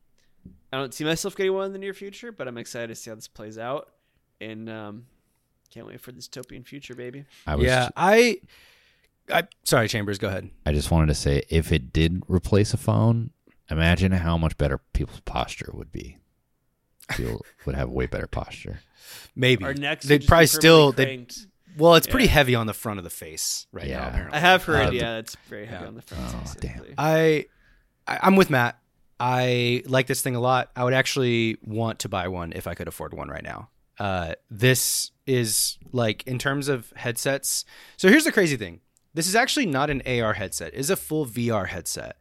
I 0.71 0.77
don't 0.77 0.93
see 0.93 1.03
myself 1.03 1.35
getting 1.35 1.53
one 1.53 1.65
in 1.65 1.73
the 1.73 1.79
near 1.79 1.93
future, 1.93 2.31
but 2.31 2.47
I'm 2.47 2.57
excited 2.57 2.87
to 2.87 2.95
see 2.95 3.09
how 3.09 3.15
this 3.15 3.27
plays 3.27 3.57
out, 3.57 3.89
and 4.39 4.69
um, 4.69 5.05
can't 5.69 5.87
wait 5.87 6.01
for 6.01 6.11
this 6.11 6.27
dystopian 6.27 6.65
future, 6.65 6.95
baby. 6.95 7.25
I 7.45 7.55
was 7.55 7.65
yeah, 7.65 7.89
I, 7.95 8.39
I. 9.31 9.43
Sorry, 9.63 9.87
Chambers. 9.87 10.17
Go 10.17 10.27
ahead. 10.27 10.49
I 10.65 10.73
just 10.73 10.91
wanted 10.91 11.07
to 11.07 11.15
say 11.15 11.43
if 11.49 11.71
it 11.71 11.93
did 11.93 12.23
replace 12.27 12.73
a 12.73 12.77
phone, 12.77 13.31
imagine 13.69 14.11
how 14.11 14.37
much 14.37 14.57
better 14.57 14.79
people's 14.93 15.21
posture 15.21 15.71
would 15.73 15.91
be. 15.91 16.17
People 17.09 17.45
would 17.65 17.75
have 17.75 17.89
way 17.89 18.05
better 18.05 18.27
posture. 18.27 18.79
Maybe 19.35 19.63
Our 19.63 19.73
next, 19.73 20.05
they'd 20.07 20.25
probably 20.27 20.47
still. 20.47 20.91
They 20.91 21.25
well, 21.77 21.93
it's 21.95 22.07
pretty 22.07 22.27
heavy 22.27 22.55
on 22.55 22.65
the 22.65 22.73
front 22.73 22.97
of 22.97 23.03
the 23.03 23.09
face 23.11 23.67
right 23.71 23.85
Yeah. 23.87 23.99
now. 23.99 24.07
Apparently, 24.07 24.37
I 24.37 24.39
have 24.39 24.63
heard, 24.63 24.87
Uh, 24.87 24.91
yeah, 24.91 25.17
it's 25.17 25.37
very 25.47 25.65
heavy 25.67 25.83
yeah. 25.83 25.87
on 25.87 25.95
the 25.95 26.01
front. 26.01 26.23
Oh, 26.35 26.41
specifically. 26.45 26.95
I, 26.97 27.45
I 28.07 28.19
I'm 28.23 28.35
with 28.35 28.49
Matt. 28.49 28.79
I 29.19 29.83
like 29.85 30.07
this 30.07 30.21
thing 30.21 30.35
a 30.35 30.39
lot. 30.39 30.71
I 30.75 30.83
would 30.83 30.93
actually 30.93 31.57
want 31.63 31.99
to 31.99 32.09
buy 32.09 32.27
one 32.27 32.51
if 32.53 32.67
I 32.67 32.73
could 32.73 32.87
afford 32.87 33.13
one 33.13 33.29
right 33.29 33.43
now. 33.43 33.69
Uh, 33.99 34.33
this 34.49 35.11
is 35.25 35.77
like 35.91 36.25
in 36.27 36.37
terms 36.39 36.67
of 36.67 36.91
headsets. 36.95 37.63
So 37.97 38.09
here's 38.09 38.25
the 38.25 38.31
crazy 38.31 38.57
thing. 38.57 38.81
This 39.13 39.27
is 39.27 39.35
actually 39.35 39.65
not 39.65 39.89
an 39.89 40.01
AR 40.05 40.33
headset. 40.33 40.71
It's 40.75 40.89
a 40.91 40.95
full 40.95 41.25
VR 41.25 41.67
headset. 41.67 42.17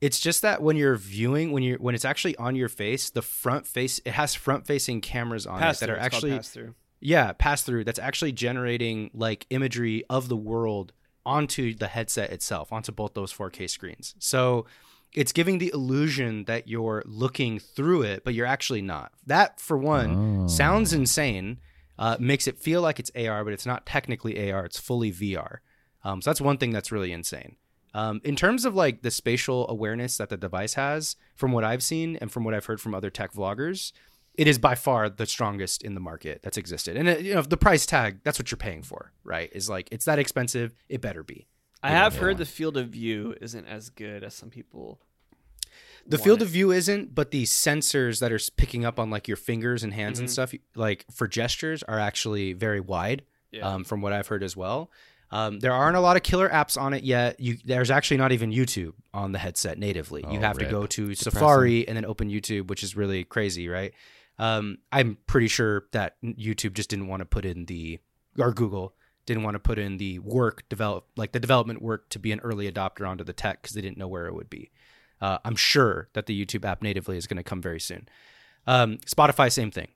It's 0.00 0.18
just 0.20 0.42
that 0.42 0.62
when 0.62 0.76
you're 0.76 0.96
viewing, 0.96 1.52
when 1.52 1.62
you're 1.62 1.78
when 1.78 1.94
it's 1.94 2.04
actually 2.04 2.36
on 2.36 2.56
your 2.56 2.68
face, 2.68 3.10
the 3.10 3.22
front 3.22 3.66
face 3.66 4.00
it 4.04 4.12
has 4.12 4.34
front 4.34 4.66
facing 4.66 5.00
cameras 5.00 5.46
on 5.46 5.58
Pass 5.60 5.76
it 5.76 5.80
that 5.80 5.86
through, 5.86 5.94
are 5.96 5.98
actually 6.00 6.30
pass 6.32 6.48
through. 6.48 6.74
yeah, 7.00 7.32
pass 7.32 7.62
through. 7.62 7.84
That's 7.84 7.98
actually 7.98 8.32
generating 8.32 9.10
like 9.12 9.46
imagery 9.50 10.04
of 10.08 10.28
the 10.28 10.36
world 10.36 10.92
onto 11.26 11.74
the 11.74 11.86
headset 11.88 12.30
itself, 12.30 12.72
onto 12.72 12.92
both 12.92 13.12
those 13.14 13.30
4K 13.32 13.68
screens. 13.68 14.14
So 14.18 14.64
it's 15.12 15.32
giving 15.32 15.58
the 15.58 15.70
illusion 15.74 16.44
that 16.44 16.66
you're 16.66 17.02
looking 17.04 17.58
through 17.58 18.02
it, 18.02 18.24
but 18.24 18.32
you're 18.32 18.46
actually 18.46 18.80
not. 18.80 19.12
That, 19.26 19.60
for 19.60 19.76
one, 19.76 20.44
Oh. 20.44 20.46
sounds 20.48 20.92
insane. 20.94 21.58
Uh, 21.98 22.16
makes 22.18 22.46
it 22.46 22.56
feel 22.58 22.80
like 22.80 22.98
it's 22.98 23.10
AR, 23.14 23.44
but 23.44 23.52
it's 23.52 23.66
not 23.66 23.84
technically 23.84 24.50
AR. 24.50 24.64
It's 24.64 24.78
fully 24.78 25.12
VR. 25.12 25.58
Um, 26.04 26.22
so 26.22 26.30
that's 26.30 26.40
one 26.40 26.56
thing 26.56 26.70
that's 26.70 26.90
really 26.90 27.12
insane. 27.12 27.56
Um, 27.94 28.20
in 28.24 28.36
terms 28.36 28.64
of 28.64 28.74
like 28.74 29.02
the 29.02 29.10
spatial 29.10 29.68
awareness 29.68 30.16
that 30.18 30.28
the 30.28 30.36
device 30.36 30.74
has, 30.74 31.16
from 31.34 31.52
what 31.52 31.64
I've 31.64 31.82
seen 31.82 32.16
and 32.16 32.30
from 32.30 32.44
what 32.44 32.54
I've 32.54 32.66
heard 32.66 32.80
from 32.80 32.94
other 32.94 33.10
tech 33.10 33.32
vloggers, 33.32 33.92
it 34.34 34.46
is 34.46 34.58
by 34.58 34.74
far 34.76 35.08
the 35.08 35.26
strongest 35.26 35.82
in 35.82 35.94
the 35.94 36.00
market 36.00 36.40
that's 36.42 36.56
existed. 36.56 36.96
And 36.96 37.08
uh, 37.08 37.16
you 37.18 37.34
know, 37.34 37.42
the 37.42 37.56
price 37.56 37.86
tag, 37.86 38.20
that's 38.22 38.38
what 38.38 38.50
you're 38.50 38.56
paying 38.56 38.82
for, 38.82 39.12
right? 39.24 39.50
Is 39.52 39.68
like 39.68 39.88
it's 39.90 40.04
that 40.04 40.18
expensive, 40.18 40.72
it 40.88 41.00
better 41.00 41.22
be. 41.22 41.46
I 41.82 41.90
have 41.90 42.16
heard 42.16 42.38
the 42.38 42.44
field 42.46 42.76
of 42.76 42.88
view 42.90 43.34
isn't 43.40 43.66
as 43.66 43.88
good 43.90 44.22
as 44.22 44.34
some 44.34 44.50
people. 44.50 45.00
The 46.06 46.18
field 46.18 46.40
it. 46.40 46.44
of 46.44 46.50
view 46.50 46.70
isn't, 46.72 47.14
but 47.14 47.30
the 47.30 47.44
sensors 47.44 48.20
that 48.20 48.32
are 48.32 48.38
picking 48.56 48.84
up 48.84 48.98
on 48.98 49.10
like 49.10 49.28
your 49.28 49.36
fingers 49.36 49.82
and 49.82 49.92
hands 49.92 50.18
and 50.18 50.28
Mhm. 50.28 50.32
stuff, 50.32 50.54
like 50.74 51.06
for 51.10 51.26
gestures, 51.26 51.82
are 51.82 51.98
actually 51.98 52.52
very 52.52 52.80
wide. 52.80 53.22
Yeah. 53.52 53.66
um, 53.68 53.82
from 53.82 54.00
what 54.00 54.12
I've 54.12 54.28
heard 54.28 54.44
as 54.44 54.56
well. 54.56 54.92
Um, 55.32 55.60
there 55.60 55.72
aren't 55.72 55.96
a 55.96 56.00
lot 56.00 56.16
of 56.16 56.22
killer 56.22 56.48
apps 56.48 56.80
on 56.80 56.92
it 56.92 57.04
yet. 57.04 57.38
You, 57.38 57.56
there's 57.64 57.90
actually 57.90 58.16
not 58.16 58.32
even 58.32 58.50
YouTube 58.50 58.94
on 59.14 59.32
the 59.32 59.38
headset 59.38 59.78
natively. 59.78 60.24
you 60.30 60.38
Oh, 60.38 60.40
have 60.40 60.58
to 60.58 60.64
go 60.70 60.86
to 60.86 61.14
Safari 61.14 61.86
and 61.88 61.96
then 61.96 62.04
open 62.04 62.28
YouTube, 62.30 62.68
which 62.68 62.82
is 62.82 62.96
really 62.96 63.22
crazy, 63.24 63.68
right? 63.68 63.92
Um, 64.38 64.78
I'm 64.90 65.18
pretty 65.26 65.48
sure 65.48 65.84
that 65.92 66.16
YouTube 66.24 66.72
just 66.72 66.90
didn't 66.90 67.06
want 67.06 67.20
to 67.20 67.26
put 67.26 67.44
in 67.44 67.66
the 67.66 68.00
or 68.38 68.52
Google 68.52 68.94
didn't 69.26 69.42
want 69.42 69.54
to 69.54 69.58
put 69.60 69.78
in 69.78 69.98
the 69.98 70.18
work 70.20 70.64
develop 70.68 71.06
like 71.16 71.30
the 71.32 71.38
development 71.38 71.82
work 71.82 72.08
to 72.08 72.18
be 72.18 72.32
an 72.32 72.40
early 72.40 72.70
adopter 72.70 73.06
onto 73.08 73.22
the 73.22 73.32
tech 73.34 73.60
because 73.62 73.74
they 73.74 73.80
didn't 73.82 73.98
know 73.98 74.08
where 74.08 74.26
it 74.26 74.34
would 74.34 74.50
be. 74.50 74.70
Uh, 75.20 75.38
I'm 75.44 75.56
sure 75.56 76.08
that 76.14 76.26
the 76.26 76.46
YouTube 76.46 76.64
app 76.64 76.82
natively 76.82 77.16
is 77.18 77.26
going 77.26 77.36
to 77.36 77.42
come 77.42 77.60
very 77.60 77.78
soon. 77.80 78.08
Um, 78.66 78.96
Spotify, 79.06 79.52
same 79.52 79.70
thing. 79.70 79.88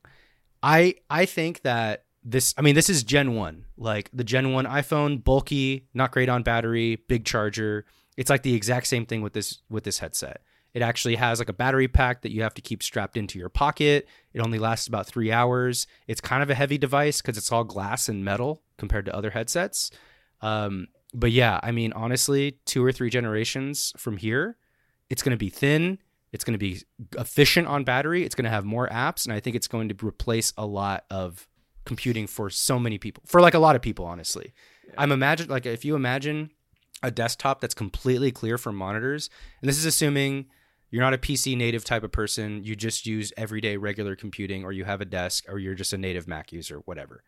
I 0.63 0.97
I 1.11 1.27
think 1.27 1.63
that 1.63 2.04
this 2.25 2.55
I 2.57 2.63
mean 2.63 2.75
this 2.75 2.89
is 2.89 3.03
Gen 3.03 3.35
1. 3.35 3.65
Like 3.77 4.11
the 4.13 4.25
Gen 4.25 4.53
1 4.53 4.65
iPhone, 4.67 5.23
bulky, 5.23 5.87
not 5.95 6.13
great 6.13 6.29
on 6.29 6.43
battery, 6.43 6.97
big 7.09 7.25
charger. 7.25 7.85
It's 8.17 8.31
like 8.31 8.43
the 8.43 8.55
exact 8.55 8.87
same 8.87 9.07
thing 9.07 9.23
with 9.23 9.33
this 9.33 9.61
with 9.69 9.85
this 9.85 9.99
headset. 9.99 10.43
It 10.73 10.83
actually 10.83 11.17
has 11.17 11.39
like 11.39 11.49
a 11.49 11.53
battery 11.53 11.87
pack 11.87 12.23
that 12.23 12.33
you 12.33 12.43
have 12.43 12.55
to 12.55 12.63
keep 12.63 12.83
strapped 12.83 13.17
into 13.17 13.39
your 13.39 13.49
pocket. 13.49 14.09
It 14.33 14.41
only 14.41 14.59
lasts 14.59 14.89
about 14.89 15.07
3 15.07 15.31
hours. 15.31 15.87
It's 16.09 16.21
kind 16.21 16.43
of 16.43 16.51
a 16.51 16.55
heavy 16.55 16.79
device 16.79 17.21
cuz 17.21 17.37
it's 17.37 17.53
all 17.53 17.65
glass 17.65 18.09
and 18.09 18.25
metal 18.25 18.63
compared 18.79 19.05
to 19.07 19.15
other 19.15 19.31
headsets. 19.31 19.91
Um 20.41 20.89
but 21.13 21.31
yeah, 21.31 21.61
I 21.63 21.71
mean 21.71 21.93
honestly, 21.93 22.59
two 22.65 22.85
or 22.85 22.91
three 22.91 23.11
generations 23.11 23.93
from 23.97 24.17
here, 24.17 24.57
it's 25.11 25.23
going 25.23 25.31
to 25.31 25.37
be 25.37 25.51
thin, 25.51 25.99
it's 26.33 26.43
going 26.43 26.55
to 26.55 26.59
be 26.59 26.83
efficient 27.17 27.69
on 27.69 27.85
battery. 27.85 28.25
It's 28.25 28.35
going 28.35 28.45
to 28.45 28.51
have 28.51 28.65
more 28.65 28.89
apps, 28.89 29.25
and 29.25 29.33
I 29.33 29.39
think 29.39 29.55
it's 29.55 29.69
going 29.69 29.89
to 29.89 30.07
replace 30.07 30.53
a 30.59 30.67
lot 30.67 31.05
of 31.09 31.47
computing 31.85 32.27
for 32.27 32.51
so 32.51 32.79
many 32.79 32.99
people, 32.99 33.23
for 33.27 33.41
like 33.41 33.55
a 33.55 33.59
lot 33.59 33.77
of 33.77 33.83
people, 33.83 34.05
honestly. 34.05 34.53
I'm 34.97 35.13
imagine 35.13 35.49
like 35.49 35.67
if 35.67 35.85
you 35.85 35.95
imagine 35.95 36.51
a 37.03 37.11
desktop 37.11 37.61
that's 37.61 37.75
completely 37.75 38.31
clear 38.31 38.59
from 38.59 38.77
monitors, 38.77 39.31
and 39.61 39.69
this 39.69 39.79
is 39.79 39.85
assuming 39.85 40.47
you're 40.91 41.03
not 41.03 41.15
a 41.15 41.19
PC 41.19 41.57
native 41.57 41.85
type 41.85 42.05
of 42.05 42.13
person, 42.13 42.63
you 42.63 42.77
just 42.77 43.07
use 43.07 43.33
everyday 43.37 43.77
regular 43.77 44.15
computing, 44.15 44.65
or 44.65 44.73
you 44.73 44.85
have 44.85 45.01
a 45.01 45.05
desk, 45.05 45.45
or 45.49 45.59
you're 45.59 45.75
just 45.75 45.93
a 45.93 45.99
native 45.99 46.29
Mac 46.29 46.53
user, 46.53 46.79
whatever. 46.85 47.23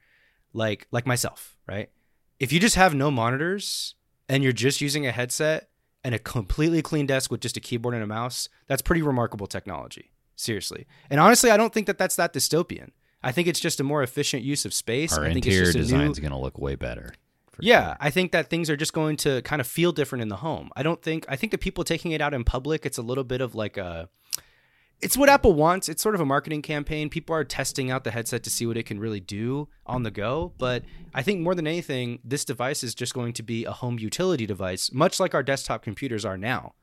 Like 0.53 0.87
like 0.91 1.07
myself, 1.07 1.57
right? 1.67 1.91
If 2.39 2.53
you 2.53 2.61
just 2.61 2.77
have 2.77 2.95
no 2.95 3.11
monitors 3.11 3.95
and 4.29 4.43
you're 4.43 4.53
just 4.53 4.81
using 4.81 5.07
a 5.07 5.13
headset 5.13 5.69
and 6.05 6.15
a 6.15 6.19
completely 6.19 6.83
clean 6.83 7.07
desk 7.07 7.31
with 7.31 7.41
just 7.41 7.57
a 7.57 7.61
keyboard 7.61 7.95
and 7.95 8.05
a 8.05 8.07
mouse, 8.07 8.49
that's 8.69 8.83
pretty 8.83 9.03
remarkable 9.03 9.47
technology. 9.47 10.13
Seriously. 10.37 10.87
And 11.11 11.19
honestly, 11.19 11.51
I 11.51 11.57
don't 11.57 11.73
think 11.73 11.87
that 11.87 11.99
that's 11.99 12.17
that 12.17 12.33
dystopian. 12.33 12.91
I 13.23 13.33
think 13.33 13.49
it's 13.49 13.61
just 13.61 13.81
a 13.81 13.85
more 13.85 14.03
efficient 14.03 14.43
use 14.43 14.64
of 14.64 14.73
space. 14.73 15.17
Our 15.17 15.25
I 15.25 15.33
think 15.33 15.47
interior 15.47 15.62
it's 15.62 15.73
just 15.73 15.77
a 15.77 15.93
design 15.93 16.11
is 16.11 16.19
going 16.19 16.33
to 16.33 16.39
look 16.39 16.59
way 16.59 16.77
better. 16.77 17.14
yeah, 17.61 17.89
sure. 17.89 17.97
I 18.01 18.11
think 18.11 18.33
that 18.33 18.51
things 18.51 18.71
are 18.71 18.77
just 18.77 18.93
going 18.93 19.17
to 19.19 19.43
kind 19.43 19.61
of 19.61 19.67
feel 19.67 19.93
different 19.93 20.23
in 20.23 20.29
the 20.29 20.37
home. 20.37 20.71
I 20.77 20.83
don't 20.83 21.03
think 21.03 21.25
I 21.29 21.37
think 21.37 21.53
the 21.53 21.59
people 21.59 21.85
taking 21.85 22.12
it 22.12 22.21
out 22.21 22.35
in 22.35 22.45
public, 22.45 22.87
it's 22.87 22.99
a 22.99 23.03
little 23.03 23.25
bit 23.25 23.41
of 23.41 23.55
like 23.55 23.77
a 23.77 24.09
it's 25.01 25.17
what 25.17 25.29
Apple 25.29 25.53
wants. 25.53 25.89
It's 25.89 26.03
sort 26.03 26.14
of 26.14 26.21
a 26.21 26.25
marketing 26.25 26.62
campaign. 26.62 27.11
People 27.11 27.35
are 27.35 27.45
testing 27.45 27.91
out 27.91 28.05
the 28.05 28.11
headset 28.11 28.43
to 28.45 28.51
see 28.51 28.67
what 28.67 28.77
it 28.77 28.87
can 28.87 28.99
really 28.99 29.21
do 29.21 29.69
on 29.85 30.03
the 30.05 30.11
go, 30.11 30.53
but 30.59 30.85
I 31.12 31.23
think 31.23 31.41
more 31.41 31.55
than 31.55 31.67
anything, 31.67 32.21
this 32.25 32.45
device 32.45 32.83
is 32.83 32.95
just 32.95 33.12
going 33.12 33.35
to 33.35 33.43
be 33.43 33.64
a 33.64 33.73
home 33.73 33.99
utility 33.99 34.47
device, 34.47 34.91
much 34.93 35.21
like 35.21 35.35
our 35.35 35.43
desktop 35.43 35.83
computers 35.83 36.25
are 36.25 36.39
now. 36.39 36.75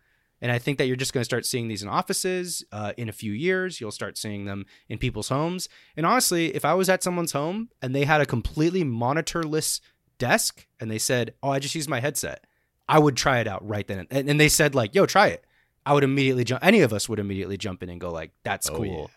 And 0.43 0.51
I 0.51 0.59
think 0.59 0.77
that 0.77 0.87
you're 0.87 0.97
just 0.97 1.13
going 1.13 1.21
to 1.21 1.25
start 1.25 1.45
seeing 1.45 1.69
these 1.69 1.83
in 1.83 1.87
offices 1.87 2.65
uh, 2.73 2.91
in 2.97 3.07
a 3.07 3.13
few 3.13 3.31
years. 3.31 3.79
You'll 3.79 3.91
start 3.91 4.17
seeing 4.17 4.43
them 4.43 4.65
in 4.89 4.97
people's 4.97 5.29
homes. 5.29 5.69
And 5.95 6.05
honestly, 6.05 6.53
if 6.53 6.65
I 6.65 6.73
was 6.73 6.89
at 6.89 7.01
someone's 7.01 7.31
home 7.31 7.69
and 7.81 7.95
they 7.95 8.03
had 8.03 8.19
a 8.19 8.25
completely 8.25 8.83
monitorless 8.83 9.79
desk 10.17 10.67
and 10.81 10.91
they 10.91 10.97
said, 10.97 11.33
"Oh, 11.41 11.49
I 11.49 11.59
just 11.59 11.75
used 11.75 11.89
my 11.89 12.01
headset," 12.01 12.45
I 12.89 12.99
would 12.99 13.15
try 13.15 13.39
it 13.39 13.47
out 13.47 13.65
right 13.65 13.87
then. 13.87 14.05
And, 14.11 14.29
and 14.29 14.37
they 14.37 14.49
said, 14.49 14.75
"Like, 14.75 14.93
yo, 14.93 15.05
try 15.05 15.27
it." 15.27 15.45
I 15.85 15.93
would 15.93 16.03
immediately 16.03 16.43
jump. 16.43 16.61
Any 16.61 16.81
of 16.81 16.91
us 16.91 17.07
would 17.07 17.19
immediately 17.19 17.55
jump 17.55 17.81
in 17.81 17.89
and 17.89 18.01
go, 18.01 18.11
"Like, 18.11 18.31
that's 18.43 18.69
Oh, 18.69 18.75
cool. 18.75 19.11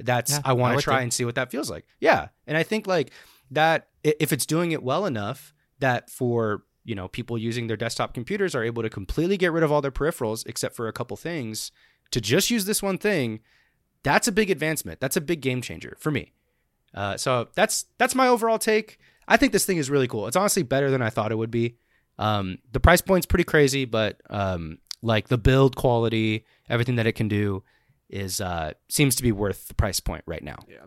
That's 0.00 0.32
Yeah, 0.32 0.40
I 0.44 0.52
want 0.54 0.76
to 0.76 0.82
try 0.82 1.02
and 1.02 1.12
see 1.12 1.24
what 1.24 1.36
that 1.36 1.52
feels 1.52 1.70
like." 1.70 1.86
Yeah, 2.00 2.28
and 2.48 2.56
I 2.56 2.64
think 2.64 2.88
like 2.88 3.12
that 3.52 3.86
if 4.02 4.32
it's 4.32 4.46
doing 4.46 4.72
it 4.72 4.82
well 4.82 5.06
enough 5.06 5.54
that 5.78 6.10
for 6.10 6.64
you 6.84 6.94
know 6.94 7.08
people 7.08 7.38
using 7.38 7.66
their 7.66 7.76
desktop 7.76 8.14
computers 8.14 8.54
are 8.54 8.64
able 8.64 8.82
to 8.82 8.90
completely 8.90 9.36
get 9.36 9.52
rid 9.52 9.62
of 9.62 9.70
all 9.72 9.80
their 9.80 9.90
peripherals 9.90 10.46
except 10.46 10.76
for 10.76 10.88
a 10.88 10.92
couple 10.92 11.16
things. 11.16 11.70
To 12.10 12.20
just 12.20 12.50
use 12.50 12.66
this 12.66 12.82
one 12.82 12.98
thing 12.98 13.40
that's 14.02 14.28
a 14.28 14.32
big 14.32 14.50
advancement. 14.50 15.00
That's 15.00 15.16
a 15.16 15.20
big 15.20 15.40
game 15.40 15.62
changer 15.62 15.96
for 15.98 16.10
me. 16.10 16.32
Uh, 16.94 17.16
so 17.16 17.48
that's 17.54 17.86
that's 17.98 18.14
my 18.14 18.28
overall 18.28 18.58
take. 18.58 18.98
I 19.28 19.36
think 19.36 19.52
this 19.52 19.64
thing 19.64 19.78
is 19.78 19.90
really 19.90 20.08
cool. 20.08 20.26
It's 20.26 20.36
honestly 20.36 20.62
better 20.62 20.90
than 20.90 21.00
i 21.00 21.10
thought 21.10 21.32
it 21.32 21.36
would 21.36 21.50
be. 21.50 21.76
Um, 22.18 22.58
the 22.72 22.80
price 22.80 23.00
point's 23.00 23.26
pretty 23.26 23.44
crazy 23.44 23.86
but 23.86 24.20
um, 24.28 24.78
like 25.00 25.28
the 25.28 25.38
build 25.38 25.76
quality 25.76 26.44
everything 26.68 26.96
that 26.96 27.06
it 27.06 27.12
can 27.12 27.26
do 27.26 27.62
is 28.10 28.40
uh, 28.40 28.74
seems 28.90 29.16
to 29.16 29.22
be 29.22 29.32
worth 29.32 29.68
the 29.68 29.74
price 29.74 29.98
point 29.98 30.22
right 30.26 30.44
now. 30.44 30.58
Yeah. 30.68 30.84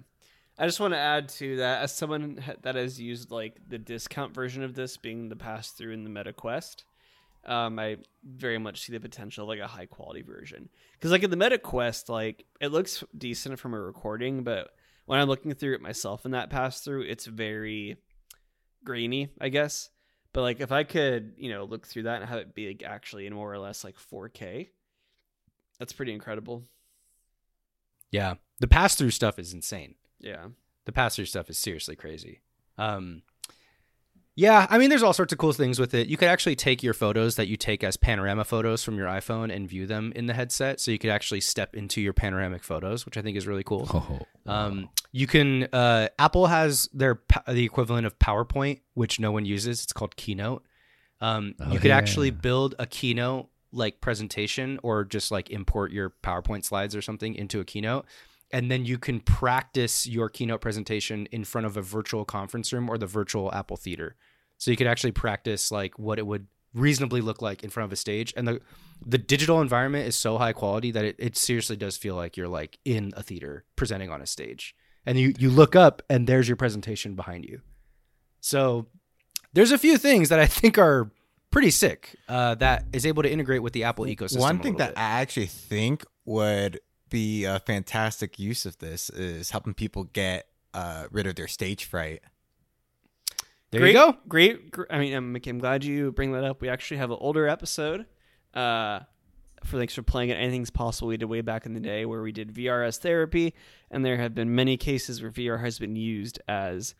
I 0.58 0.66
just 0.66 0.80
want 0.80 0.94
to 0.94 1.00
add 1.00 1.30
to 1.30 1.58
that 1.58 1.82
as 1.82 1.96
someone 1.96 2.42
that 2.62 2.76
has 2.76 3.00
used 3.00 3.32
like 3.32 3.58
the 3.68 3.78
discount 3.78 4.34
version 4.34 4.64
of 4.64 4.74
this 4.74 4.98
being 4.98 5.30
the 5.30 5.36
pass 5.36 5.72
through 5.72 5.94
in 5.94 6.04
the 6.04 6.10
Meta 6.10 6.34
Quest. 6.34 6.86
Um, 7.46 7.78
I 7.78 7.98
very 8.24 8.58
much 8.58 8.82
see 8.82 8.94
the 8.94 9.00
potential 9.00 9.44
of 9.44 9.50
like 9.50 9.60
a 9.60 9.68
high 9.68 9.86
quality 9.86 10.24
version 10.24 10.68
because 10.94 11.12
like 11.12 11.24
in 11.24 11.30
the 11.30 11.38
Meta 11.38 11.60
Quest, 11.60 12.10
like 12.10 12.46
it 12.60 12.72
looks 12.72 13.04
decent 13.16 13.60
from 13.60 13.74
a 13.74 13.80
recording, 13.80 14.44
but 14.44 14.70
when 15.06 15.20
I'm 15.20 15.28
looking 15.28 15.54
through 15.54 15.76
it 15.76 15.82
myself 15.82 16.26
in 16.26 16.32
that 16.32 16.50
pass 16.50 16.82
through, 16.82 17.04
it's 17.04 17.26
very 17.26 17.98
grainy, 18.84 19.30
I 19.40 19.50
guess. 19.50 19.90
But 20.34 20.42
like 20.42 20.60
if 20.60 20.72
I 20.72 20.84
could, 20.84 21.34
you 21.38 21.52
know, 21.52 21.66
look 21.66 21.86
through 21.86 22.04
that 22.04 22.22
and 22.22 22.30
have 22.30 22.40
it 22.40 22.56
be 22.56 22.68
like 22.68 22.84
actually 22.84 23.28
in 23.28 23.34
more 23.34 23.54
or 23.54 23.60
less 23.60 23.84
like 23.84 23.96
4K, 23.98 24.70
that's 25.78 25.94
pretty 25.94 26.14
incredible. 26.14 26.64
Yeah, 28.12 28.36
the 28.60 28.68
pass 28.68 28.96
through 28.96 29.12
stuff 29.12 29.38
is 29.38 29.54
insane. 29.54 29.96
Yeah. 30.20 30.48
The 30.86 30.92
pass 30.92 31.16
through 31.16 31.26
stuff 31.26 31.50
is 31.50 31.58
seriously 31.58 31.96
crazy. 31.96 32.42
Um, 32.78 33.22
yeah, 34.38 34.68
I 34.70 34.78
mean, 34.78 34.90
there's 34.90 35.02
all 35.04 35.14
sorts 35.14 35.32
of 35.32 35.40
cool 35.40 35.54
things 35.54 35.80
with 35.80 35.94
it. 35.94 36.08
You 36.08 36.18
could 36.18 36.28
actually 36.28 36.58
take 36.58 36.84
your 36.84 36.94
photos 36.94 37.38
that 37.38 37.48
you 37.48 37.56
take 37.56 37.86
as 37.86 37.96
panorama 37.96 38.44
photos 38.44 38.84
from 38.84 38.98
your 38.98 39.08
iPhone 39.08 39.54
and 39.56 39.68
view 39.68 39.88
them 39.88 40.12
in 40.14 40.26
the 40.26 40.34
headset. 40.34 40.82
So 40.82 40.92
you 40.92 41.00
could 41.00 41.10
actually 41.10 41.40
step 41.40 41.74
into 41.74 42.02
your 42.02 42.12
panoramic 42.12 42.62
photos, 42.62 43.06
which 43.06 43.16
I 43.16 43.22
think 43.22 43.38
is 43.38 43.48
really 43.48 43.64
cool. 43.64 43.88
Oh, 44.48 44.52
Um, 44.52 44.90
you 45.14 45.26
can. 45.26 45.64
Uh, 45.72 46.10
Apple 46.20 46.48
has 46.48 46.90
their 46.94 47.22
the 47.48 47.64
equivalent 47.64 48.06
of 48.06 48.20
PowerPoint, 48.20 48.82
which 48.94 49.20
no 49.22 49.32
one 49.32 49.46
uses. 49.46 49.82
It's 49.84 49.94
called 49.94 50.16
Keynote. 50.18 50.64
Um, 51.22 51.56
Oh, 51.62 51.72
you 51.72 51.80
could 51.80 51.88
yeah. 51.90 51.98
actually 51.98 52.30
build 52.32 52.76
a 52.78 52.86
Keynote 52.86 53.48
like 53.72 54.02
presentation, 54.02 54.80
or 54.84 55.06
just 55.06 55.32
like 55.32 55.50
import 55.50 55.92
your 55.94 56.10
PowerPoint 56.24 56.66
slides 56.66 56.94
or 56.96 57.02
something 57.02 57.36
into 57.36 57.60
a 57.62 57.66
Keynote, 57.66 58.06
and 58.56 58.72
then 58.72 58.86
you 58.86 58.98
can 58.98 59.20
practice 59.20 60.08
your 60.08 60.30
Keynote 60.30 60.62
presentation 60.62 61.28
in 61.32 61.44
front 61.44 61.68
of 61.68 61.76
a 61.76 61.82
virtual 61.82 62.24
conference 62.24 62.72
room 62.72 62.90
or 62.90 62.98
the 62.98 63.06
virtual 63.06 63.54
Apple 63.54 63.78
Theater. 63.78 64.16
So 64.58 64.72
you 64.72 64.78
could 64.78 64.88
actually 64.88 65.12
practice 65.12 65.72
like 65.72 66.00
what 66.00 66.18
it 66.18 66.26
would 66.26 66.48
reasonably 66.74 67.22
look 67.22 67.42
like 67.42 67.64
in 67.64 67.70
front 67.70 67.86
of 67.86 67.94
a 67.94 67.98
stage, 67.98 68.34
and 68.36 68.48
the 68.48 68.62
the 69.06 69.18
digital 69.18 69.62
environment 69.62 70.08
is 70.08 70.16
so 70.16 70.38
high 70.38 70.54
quality 70.54 70.90
that 70.92 71.04
it, 71.04 71.16
it 71.20 71.38
seriously 71.38 71.76
does 71.76 71.98
feel 71.98 72.16
like 72.16 72.38
you're 72.38 72.48
like 72.48 72.80
in 72.86 73.12
a 73.18 73.22
theater 73.22 73.66
presenting 73.76 74.10
on 74.10 74.22
a 74.22 74.26
stage 74.26 74.74
and 75.06 75.20
you 75.20 75.34
you 75.38 75.50
look 75.50 75.76
up 75.76 76.02
and 76.10 76.28
there's 76.28 76.48
your 76.48 76.58
presentation 76.58 77.16
behind 77.16 77.46
you 77.46 77.62
so 78.40 78.88
there's 79.54 79.72
a 79.72 79.78
few 79.78 79.98
things 79.98 80.30
that 80.30 80.40
i 80.40 80.46
think 80.46 80.78
are 80.78 81.12
pretty 81.52 81.72
sick 81.72 82.16
uh, 82.28 82.54
that 82.56 82.86
is 82.92 83.06
able 83.06 83.24
to 83.24 83.30
integrate 83.30 83.64
with 83.64 83.74
the 83.74 83.84
apple 83.84 84.06
ecosystem 84.06 84.40
One 84.40 84.60
thing 84.60 84.76
that 84.78 84.90
bit. 84.90 84.98
I 84.98 85.22
actually 85.22 85.46
think 85.46 86.04
would 86.26 86.80
be 87.16 87.46
a 87.46 87.60
fantastic 87.60 88.38
use 88.40 88.66
of 88.66 88.78
this 88.80 89.10
is 89.10 89.52
helping 89.52 89.74
people 89.74 90.04
get 90.04 90.48
uh, 90.74 91.06
rid 91.12 91.26
of 91.26 91.36
their 91.36 91.48
stage 91.48 91.86
fright. 91.86 92.22
there 93.72 93.80
great, 93.80 93.94
you 93.94 93.94
go 93.94 94.18
Great. 94.28 94.70
gr- 94.70 94.84
I 94.90 95.00
mean, 95.00 95.14
I'm, 95.14 95.34
I'm 95.34 95.60
glad 95.60 95.86
you 95.86 96.12
bring 96.12 96.34
that 96.34 96.44
up. 96.44 96.60
We 96.60 96.68
actually 96.68 96.98
have 96.98 97.12
an 97.12 97.18
older 97.22 97.48
episode. 97.48 98.06
Uh, 98.54 99.00
for 99.64 99.78
thanks 99.78 99.96
for 99.96 100.04
playing 100.04 100.30
it. 100.30 100.34
Anything's 100.34 100.70
possible. 100.70 101.08
We 101.08 101.16
did 101.16 101.28
way 101.28 101.40
back 101.40 101.66
in 101.66 101.74
the 101.74 101.80
day 101.80 102.06
where 102.06 102.22
we 102.22 102.34
did 102.34 102.54
VRS 102.54 103.00
therapy, 103.00 103.54
and 103.90 104.04
there 104.04 104.18
have 104.18 104.36
been 104.36 104.54
many 104.54 104.76
cases 104.76 105.22
where 105.22 105.32
VR 105.32 105.62
has 105.62 105.80
been 105.80 105.96
used 105.96 106.42
as 106.50 106.96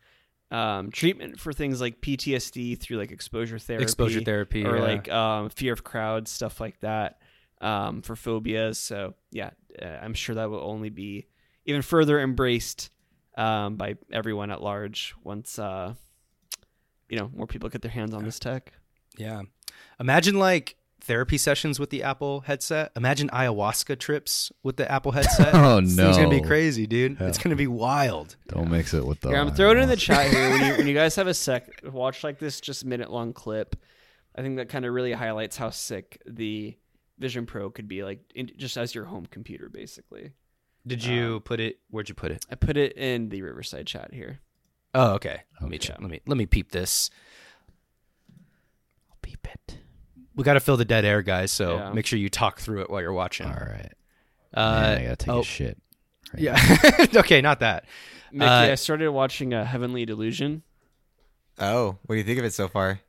um, 0.50 0.90
treatment 0.90 1.38
for 1.38 1.52
things 1.52 1.78
like 1.78 2.00
PTSD 2.00 2.80
through 2.80 2.96
like 2.96 3.12
exposure 3.12 3.58
therapy, 3.58 3.82
exposure 3.82 4.22
therapy 4.22 4.64
or 4.64 4.78
yeah. 4.78 4.82
like 4.82 5.12
um, 5.12 5.50
fear 5.50 5.74
of 5.74 5.84
crowds, 5.84 6.30
stuff 6.30 6.58
like 6.58 6.80
that, 6.80 7.20
um, 7.60 8.02
for 8.02 8.16
phobias. 8.16 8.78
So 8.78 9.14
yeah, 9.30 9.50
uh, 9.80 9.86
I'm 10.02 10.14
sure 10.14 10.34
that 10.34 10.50
will 10.50 10.60
only 10.64 10.90
be 10.90 11.26
even 11.64 11.82
further 11.82 12.20
embraced 12.20 12.90
um, 13.36 13.76
by 13.76 13.96
everyone 14.12 14.50
at 14.50 14.62
large 14.62 15.14
once 15.22 15.58
uh, 15.58 15.94
you 17.08 17.18
know 17.18 17.30
more 17.34 17.46
people 17.46 17.68
get 17.68 17.82
their 17.82 17.90
hands 17.90 18.14
on 18.14 18.24
this 18.24 18.38
tech. 18.38 18.72
yeah 19.18 19.42
imagine 20.00 20.38
like 20.38 20.76
therapy 21.02 21.36
sessions 21.38 21.78
with 21.78 21.90
the 21.90 22.02
apple 22.02 22.40
headset 22.40 22.90
imagine 22.96 23.28
ayahuasca 23.28 23.98
trips 23.98 24.50
with 24.62 24.76
the 24.76 24.90
apple 24.90 25.12
headset 25.12 25.50
Oh, 25.54 25.80
This 25.80 25.94
thing's 25.94 26.16
gonna 26.16 26.30
be 26.30 26.40
crazy 26.40 26.86
dude 26.86 27.20
it's 27.20 27.38
gonna 27.38 27.54
be 27.56 27.66
wild 27.68 28.36
Don't 28.48 28.70
mix 28.70 28.94
it 28.94 29.06
with 29.06 29.20
the. 29.20 29.28
Here, 29.28 29.38
I'm 29.38 29.54
throwing 29.54 29.78
it 29.78 29.82
in 29.82 29.88
the 29.88 29.96
chat 29.96 30.30
here. 30.30 30.50
When 30.50 30.64
you, 30.64 30.76
when 30.78 30.86
you 30.88 30.94
guys 30.94 31.14
have 31.16 31.26
a 31.26 31.34
sec, 31.34 31.82
watch 31.92 32.24
like 32.24 32.38
this 32.38 32.60
just 32.60 32.84
minute 32.84 33.10
long 33.12 33.32
clip. 33.32 33.76
I 34.34 34.42
think 34.42 34.56
that 34.56 34.68
kind 34.68 34.84
of 34.84 34.92
really 34.92 35.12
highlights 35.12 35.56
how 35.56 35.70
sick 35.70 36.20
the 36.26 36.76
Vision 37.18 37.46
Pro 37.46 37.70
could 37.70 37.88
be, 37.88 38.04
like 38.04 38.20
in, 38.34 38.50
just 38.56 38.76
as 38.76 38.94
your 38.94 39.04
home 39.06 39.26
computer, 39.26 39.68
basically. 39.68 40.32
did 40.86 41.04
you 41.04 41.40
put 41.40 41.58
it 41.60 41.78
where'd 41.90 42.08
you 42.08 42.14
put 42.14 42.30
it 42.30 42.44
I 42.50 42.54
put 42.54 42.76
it 42.76 42.92
in 42.96 43.28
the 43.30 43.42
Riverside 43.42 43.86
chat 43.86 44.12
here. 44.14 44.40
oh 44.94 45.12
okay 45.14 45.40
let 45.60 45.70
me 45.70 45.76
Okay. 45.76 45.88
check 45.88 45.96
let 46.00 46.10
me 46.10 46.20
let 46.26 46.36
me 46.36 46.46
peep 46.46 46.70
this 46.72 47.10
I'll 49.10 49.18
beep 49.22 49.46
it. 49.52 49.78
we 50.34 50.44
got 50.44 50.54
to 50.54 50.60
fill 50.60 50.76
the 50.76 50.84
dead 50.84 51.04
air, 51.04 51.22
guys. 51.22 51.50
So 51.50 51.76
Yeah. 51.76 51.92
make 51.92 52.06
sure 52.06 52.18
you 52.18 52.28
talk 52.28 52.60
through 52.60 52.82
it 52.82 52.90
while 52.90 53.00
you're 53.00 53.12
watching. 53.12 53.46
All 53.46 53.52
right. 53.52 53.92
Uh, 54.54 54.80
Man, 54.80 54.98
I 54.98 55.02
gotta 55.04 55.16
take 55.16 55.28
oh, 55.34 55.40
a 55.40 55.44
shit. 55.44 55.78
right 56.32 56.42
yeah. 56.42 57.06
okay, 57.16 57.40
not 57.40 57.60
that. 57.60 57.84
Mickey, 58.32 58.44
Uh, 58.50 58.72
I 58.72 58.74
started 58.76 59.10
watching 59.10 59.52
a 59.54 59.64
Heavenly 59.64 60.04
Delusion. 60.06 60.62
Oh, 61.58 61.98
what 62.04 62.14
do 62.14 62.18
you 62.18 62.24
think 62.24 62.38
of 62.38 62.44
it 62.44 62.52
so 62.54 62.68
far? 62.68 63.00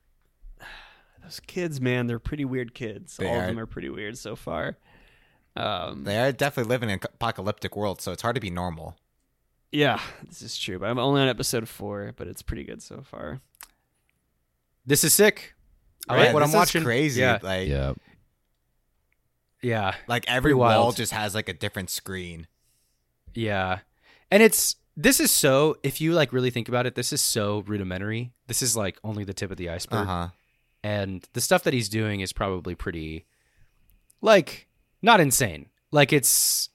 Those 1.28 1.42
kids, 1.42 1.82
man, 1.82 2.08
they're 2.08 2.20
pretty 2.20 2.46
weird 2.46 2.74
kids. 2.74 3.18
They 3.18 3.28
All 3.28 3.36
are. 3.36 3.42
of 3.42 3.48
them 3.48 3.60
are 3.60 3.66
pretty 3.66 3.90
weird 3.90 4.18
so 4.18 4.38
far. 4.38 4.78
Um, 5.58 6.06
They 6.06 6.18
are 6.20 6.32
definitely 6.32 6.70
living 6.70 6.90
in 6.90 6.96
an 6.96 7.02
apocalyptic 7.04 7.76
world, 7.76 8.00
so 8.02 8.14
it's 8.14 8.22
hard 8.22 8.36
to 8.36 8.42
be 8.42 8.50
normal. 8.50 8.96
yeah, 9.72 10.00
this 10.26 10.42
is 10.42 10.58
true. 10.58 10.80
But 10.80 10.90
I'm 10.90 10.98
only 11.00 11.20
on 11.22 11.28
episode 11.28 11.68
four, 11.68 12.14
but 12.16 12.28
it's 12.28 12.42
pretty 12.42 12.64
good 12.64 12.82
so 12.82 13.02
far. 13.02 13.42
This 14.86 15.04
is 15.04 15.14
sick. 15.14 15.54
I 16.08 16.16
Right, 16.16 16.24
like 16.28 16.34
what 16.34 16.40
this 16.40 16.50
I'm 16.50 16.56
is 16.56 16.56
watching. 16.56 16.84
Crazy, 16.84 17.20
Yeah. 17.20 17.40
like 17.44 17.68
Yeah. 17.68 17.94
Yeah. 19.62 19.96
like 20.08 20.24
every 20.30 20.52
Pretty 20.52 20.60
wall 20.60 20.92
just 20.94 21.12
has 21.12 21.36
like 21.36 21.50
a 21.50 21.54
different 21.54 21.90
screen. 21.90 22.48
Yeah. 23.34 23.80
And 24.32 24.42
it's 24.42 24.76
this 24.96 25.20
is 25.20 25.32
so 25.32 25.76
if 25.84 26.00
you 26.00 26.14
like 26.14 26.32
really 26.32 26.50
think 26.52 26.70
about 26.70 26.86
it, 26.86 26.96
this 26.96 27.12
is 27.12 27.20
so 27.22 27.64
rudimentary. 27.68 28.32
This 28.48 28.62
is 28.62 28.78
like 28.78 28.98
only 29.04 29.24
the 29.26 29.34
tip 29.34 29.52
of 29.52 29.58
the 29.58 29.68
Uh 29.70 29.74
iceberg. 29.76 30.06
huh. 30.08 30.28
And 30.88 31.28
the 31.34 31.42
stuff 31.42 31.64
that 31.64 31.74
he's 31.74 31.90
doing 31.90 32.22
is 32.22 32.32
probably 32.32 32.74
pretty 32.74 33.26
like 34.22 34.70
not 35.02 35.20
insane. 35.20 35.66
Like 35.92 36.14
it's 36.14 36.70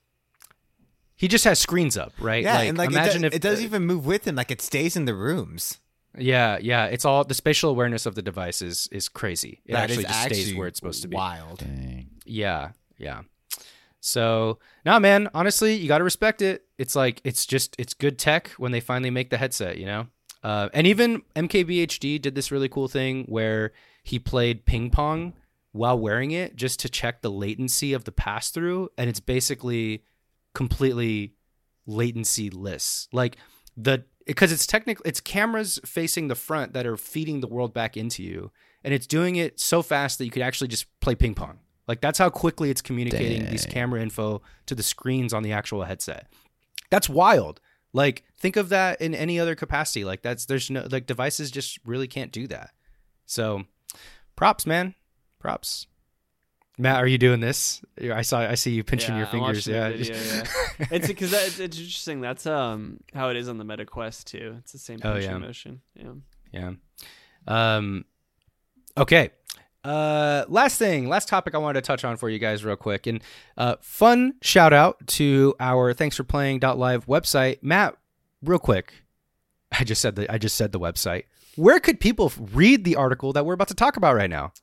he 1.16 1.28
just 1.28 1.44
has 1.44 1.58
screens 1.58 1.96
up, 1.96 2.12
right? 2.20 2.44
Yeah, 2.44 2.60
and 2.60 2.76
like 2.76 2.90
it, 2.90 2.92
imagine 2.92 3.24
if 3.24 3.32
it 3.32 3.40
doesn't 3.40 3.64
even 3.64 3.86
move 3.86 4.04
with 4.04 4.26
him; 4.26 4.34
like 4.34 4.50
it 4.50 4.60
stays 4.60 4.96
in 4.96 5.06
the 5.06 5.14
rooms. 5.14 5.78
Yeah, 6.18 6.58
yeah. 6.60 6.86
It's 6.86 7.06
all 7.06 7.24
the 7.24 7.32
spatial 7.32 7.70
awareness 7.70 8.04
of 8.04 8.14
the 8.14 8.20
device 8.20 8.60
is 8.60 8.86
is 8.92 9.08
crazy. 9.08 9.62
It 9.64 9.72
That 9.72 9.84
actually 9.84 10.04
just 10.04 10.24
stays 10.24 10.54
where 10.54 10.68
it's 10.68 10.78
supposed 10.78 11.00
to 11.00 11.08
be. 11.08 11.16
Wild. 11.16 11.60
Dang. 11.60 12.10
Yeah, 12.26 12.72
yeah. 12.98 13.22
So 14.00 14.58
now, 14.84 14.98
man, 14.98 15.30
honestly, 15.32 15.72
you 15.74 15.88
got 15.88 15.98
to 15.98 16.04
respect 16.04 16.42
it. 16.42 16.66
It's 16.76 16.94
like 16.94 17.22
it's 17.24 17.46
just 17.46 17.74
it's 17.78 17.94
good 17.94 18.18
tech 18.18 18.50
when 18.58 18.72
they 18.72 18.80
finally 18.80 19.10
make 19.10 19.30
the 19.30 19.38
headset, 19.38 19.78
you 19.78 19.86
know. 19.86 20.08
Uh, 20.42 20.68
and 20.74 20.86
even 20.86 21.22
MKBHD 21.34 22.20
did 22.20 22.34
this 22.34 22.50
really 22.50 22.68
cool 22.68 22.88
thing 22.88 23.24
where 23.24 23.72
he 24.02 24.18
played 24.18 24.66
ping 24.66 24.90
pong 24.90 25.34
while 25.72 25.98
wearing 25.98 26.30
it 26.30 26.56
just 26.56 26.80
to 26.80 26.88
check 26.88 27.22
the 27.22 27.30
latency 27.30 27.92
of 27.92 28.04
the 28.04 28.12
pass 28.12 28.50
through, 28.50 28.90
and 28.98 29.08
it's 29.08 29.20
basically 29.20 30.04
completely 30.54 31.34
latency 31.86 32.50
less. 32.50 33.08
Like 33.12 33.36
the 33.76 34.04
because 34.26 34.52
it's 34.52 34.66
technically 34.66 35.08
it's 35.08 35.20
cameras 35.20 35.80
facing 35.84 36.28
the 36.28 36.34
front 36.34 36.74
that 36.74 36.86
are 36.86 36.96
feeding 36.96 37.40
the 37.40 37.48
world 37.48 37.72
back 37.72 37.96
into 37.96 38.22
you, 38.22 38.50
and 38.84 38.92
it's 38.92 39.06
doing 39.06 39.36
it 39.36 39.58
so 39.58 39.82
fast 39.82 40.18
that 40.18 40.24
you 40.24 40.30
could 40.30 40.42
actually 40.42 40.68
just 40.68 40.86
play 41.00 41.14
ping 41.14 41.34
pong. 41.34 41.58
Like 41.88 42.00
that's 42.00 42.18
how 42.18 42.30
quickly 42.30 42.70
it's 42.70 42.82
communicating 42.82 43.50
these 43.50 43.66
camera 43.66 44.00
info 44.00 44.42
to 44.66 44.74
the 44.74 44.82
screens 44.82 45.32
on 45.32 45.42
the 45.42 45.52
actual 45.52 45.82
headset. 45.84 46.28
That's 46.90 47.08
wild. 47.08 47.60
Like 47.92 48.24
think 48.38 48.56
of 48.56 48.68
that 48.68 49.00
in 49.00 49.14
any 49.14 49.38
other 49.40 49.54
capacity. 49.54 50.04
Like 50.04 50.22
that's 50.22 50.46
there's 50.46 50.70
no 50.70 50.86
like 50.90 51.06
devices 51.06 51.50
just 51.50 51.78
really 51.84 52.06
can't 52.06 52.32
do 52.32 52.46
that. 52.48 52.70
So 53.26 53.64
props, 54.36 54.66
man. 54.66 54.94
Props. 55.38 55.86
Matt, 56.78 56.96
are 56.96 57.06
you 57.06 57.18
doing 57.18 57.40
this? 57.40 57.82
I 58.00 58.22
saw 58.22 58.40
I 58.40 58.54
see 58.54 58.72
you 58.72 58.82
pinching 58.82 59.16
your 59.16 59.26
fingers. 59.26 59.66
Yeah. 59.66 59.90
video, 59.90 60.04
just- 60.04 60.54
yeah. 60.80 60.86
it's 60.90 61.06
because 61.06 61.32
it's, 61.32 61.58
it's 61.60 61.78
interesting. 61.78 62.20
That's 62.20 62.46
um 62.46 63.00
how 63.14 63.28
it 63.28 63.36
is 63.36 63.48
on 63.48 63.58
the 63.58 63.64
Meta 63.64 63.84
Quest 63.84 64.26
too. 64.28 64.56
It's 64.60 64.72
the 64.72 64.78
same 64.78 64.98
Oh, 65.04 65.12
pinching 65.14 65.30
yeah. 65.30 65.38
motion. 65.38 65.80
Yeah. 65.94 66.12
Yeah. 66.52 66.72
Um 67.46 68.04
okay. 68.96 69.30
Uh 69.84 70.44
last 70.48 70.78
thing, 70.78 71.08
last 71.08 71.28
topic 71.28 71.54
I 71.54 71.58
wanted 71.58 71.80
to 71.82 71.86
touch 71.86 72.04
on 72.04 72.16
for 72.16 72.30
you 72.30 72.38
guys 72.38 72.64
real 72.64 72.76
quick. 72.76 73.06
And 73.06 73.22
uh 73.58 73.76
fun 73.82 74.34
shout 74.40 74.72
out 74.72 75.06
to 75.08 75.54
our 75.60 75.92
thanks 75.92 76.16
for 76.16 76.24
playing 76.24 76.60
live 76.60 77.06
website. 77.06 77.62
Matt, 77.62 77.96
real 78.42 78.58
quick. 78.58 78.94
I 79.78 79.84
just 79.84 80.00
said 80.00 80.16
the 80.16 80.32
I 80.32 80.38
just 80.38 80.56
said 80.56 80.72
the 80.72 80.80
website. 80.80 81.24
Where 81.56 81.80
could 81.80 82.00
people 82.00 82.32
read 82.52 82.84
the 82.84 82.96
article 82.96 83.34
that 83.34 83.44
we're 83.44 83.52
about 83.52 83.68
to 83.68 83.74
talk 83.74 83.98
about 83.98 84.16
right 84.16 84.30
now? 84.30 84.54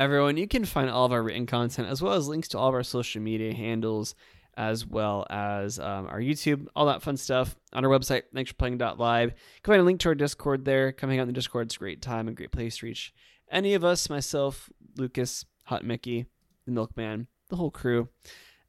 Everyone, 0.00 0.38
you 0.38 0.48
can 0.48 0.64
find 0.64 0.88
all 0.88 1.04
of 1.04 1.12
our 1.12 1.22
written 1.22 1.44
content 1.44 1.88
as 1.88 2.00
well 2.00 2.14
as 2.14 2.26
links 2.26 2.48
to 2.48 2.58
all 2.58 2.68
of 2.68 2.74
our 2.74 2.82
social 2.82 3.20
media 3.20 3.52
handles, 3.52 4.14
as 4.56 4.86
well 4.86 5.26
as 5.28 5.78
um, 5.78 6.06
our 6.06 6.18
YouTube, 6.18 6.68
all 6.74 6.86
that 6.86 7.02
fun 7.02 7.18
stuff 7.18 7.54
on 7.74 7.84
our 7.84 7.90
website, 7.90 8.22
thanks 8.34 8.50
for 8.50 8.56
playing 8.56 8.78
live. 8.78 9.34
Come 9.62 9.72
find 9.74 9.82
a 9.82 9.84
link 9.84 10.00
to 10.00 10.08
our 10.08 10.14
Discord 10.14 10.64
there. 10.64 10.90
Come 10.90 11.10
hang 11.10 11.18
out 11.18 11.24
in 11.24 11.28
the 11.28 11.34
Discord. 11.34 11.66
It's 11.66 11.76
a 11.76 11.80
great 11.80 12.00
time 12.00 12.28
and 12.28 12.36
great 12.36 12.50
place 12.50 12.78
to 12.78 12.86
reach 12.86 13.12
any 13.50 13.74
of 13.74 13.84
us, 13.84 14.08
myself, 14.08 14.70
Lucas, 14.96 15.44
Hot 15.64 15.84
Mickey, 15.84 16.24
the 16.64 16.72
Milkman, 16.72 17.26
the 17.50 17.56
whole 17.56 17.70
crew. 17.70 18.08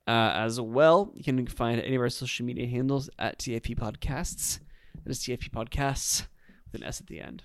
Uh, 0.06 0.32
as 0.36 0.60
well, 0.60 1.14
you 1.16 1.24
can 1.24 1.48
find 1.48 1.80
any 1.80 1.96
of 1.96 2.02
our 2.02 2.10
social 2.10 2.46
media 2.46 2.68
handles 2.68 3.10
at 3.18 3.40
TFP 3.40 3.78
Podcasts. 3.78 4.60
That 5.04 5.12
is 5.12 5.20
TFP 5.20 5.50
Podcasts 5.50 6.28
with 6.72 6.82
an 6.82 6.88
S 6.88 7.02
at 7.02 7.08
the 7.08 7.20
end. 7.20 7.44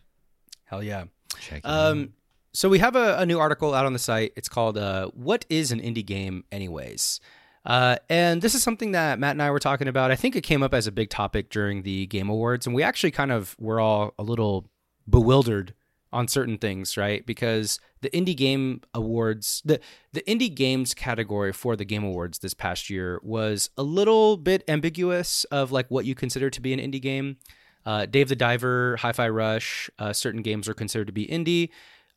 Hell 0.65 0.83
yeah. 0.83 1.05
Check 1.41 1.59
it 1.59 1.67
out. 1.67 1.91
Um, 1.93 2.13
so 2.53 2.69
we 2.69 2.79
have 2.81 2.97
a, 2.97 3.19
a 3.19 3.27
new 3.27 3.39
article 3.39 3.73
out 3.75 3.87
on 3.87 3.93
the 3.93 3.99
site. 3.99 4.33
It's 4.37 4.49
called 4.49 4.77
uh, 4.77 5.09
"What 5.15 5.47
is 5.49 5.73
an 5.73 5.81
indie 5.81 6.05
game, 6.05 6.45
anyways?" 6.53 7.21
Uh, 7.65 7.97
and 8.11 8.43
this 8.43 8.55
is 8.55 8.63
something 8.63 8.93
that 8.93 9.19
Matt 9.19 9.33
and 9.33 9.43
I 9.43 9.51
were 9.51 9.61
talking 9.61 9.89
about. 9.89 10.11
I 10.11 10.17
think 10.17 10.35
it 10.35 10.43
came 10.43 10.63
up 10.63 10.75
as 10.75 10.87
a 10.87 10.93
big 10.93 11.11
topic 11.11 11.49
during 11.49 11.83
the 11.83 12.07
Game 12.07 12.29
Awards, 12.29 12.67
and 12.67 12.75
we 12.75 12.83
actually 12.83 13.13
kind 13.13 13.31
of 13.31 13.57
were 13.59 13.81
all 13.81 14.15
a 14.19 14.23
little 14.23 14.69
bewildered 15.09 15.75
on 16.13 16.29
certain 16.29 16.59
things, 16.59 16.97
right? 16.97 17.25
Because 17.25 17.81
the 18.03 18.11
indie 18.11 18.37
game 18.37 18.83
awards, 18.93 19.63
the 19.65 19.81
the 20.13 20.21
indie 20.23 20.55
games 20.55 20.93
category 20.93 21.53
for 21.53 21.77
the 21.77 21.85
Game 21.85 22.05
Awards 22.05 22.41
this 22.41 22.53
past 22.55 22.91
year 22.91 23.21
was 23.23 23.71
a 23.79 23.83
little 23.83 24.37
bit 24.37 24.63
ambiguous 24.69 25.45
of 25.45 25.73
like 25.73 25.91
what 25.91 26.05
you 26.05 26.15
consider 26.15 26.51
to 26.51 26.61
be 26.61 26.73
an 26.73 26.81
indie 26.81 27.01
game. 27.01 27.37
Uh, 27.85 28.07
Dave 28.07 28.29
the 28.29 28.37
Diver, 28.37 28.97
Hi-Fi 28.97 29.29
Rush, 29.29 29.91
uh, 29.99 30.13
certain 30.13 30.43
games 30.43 30.69
are 30.69 30.75
considered 30.75 31.09
to 31.09 31.13
be 31.13 31.27
indie, 31.27 31.71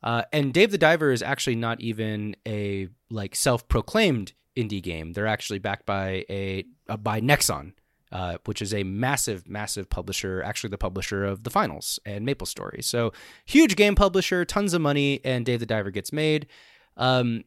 uh, 0.03 0.23
and 0.31 0.53
Dave 0.53 0.71
the 0.71 0.77
Diver 0.77 1.11
is 1.11 1.23
actually 1.23 1.55
not 1.55 1.81
even 1.81 2.35
a 2.47 2.87
like 3.09 3.35
self-proclaimed 3.35 4.33
indie 4.55 4.81
game. 4.81 5.13
They're 5.13 5.27
actually 5.27 5.59
backed 5.59 5.85
by 5.85 6.25
a 6.29 6.65
uh, 6.87 6.97
by 6.97 7.19
Nexon, 7.21 7.73
uh, 8.11 8.37
which 8.45 8.61
is 8.61 8.73
a 8.73 8.83
massive, 8.83 9.47
massive 9.47 9.89
publisher, 9.89 10.43
actually 10.43 10.69
the 10.69 10.77
publisher 10.77 11.25
of 11.25 11.43
the 11.43 11.49
finals 11.49 11.99
and 12.05 12.25
Maple 12.25 12.47
Story. 12.47 12.81
So 12.81 13.11
huge 13.45 13.75
game 13.75 13.95
publisher, 13.95 14.45
tons 14.45 14.73
of 14.73 14.81
money, 14.81 15.19
and 15.25 15.45
Dave 15.45 15.59
the 15.59 15.65
Diver 15.65 15.91
gets 15.91 16.13
made. 16.13 16.47
Um, 16.97 17.43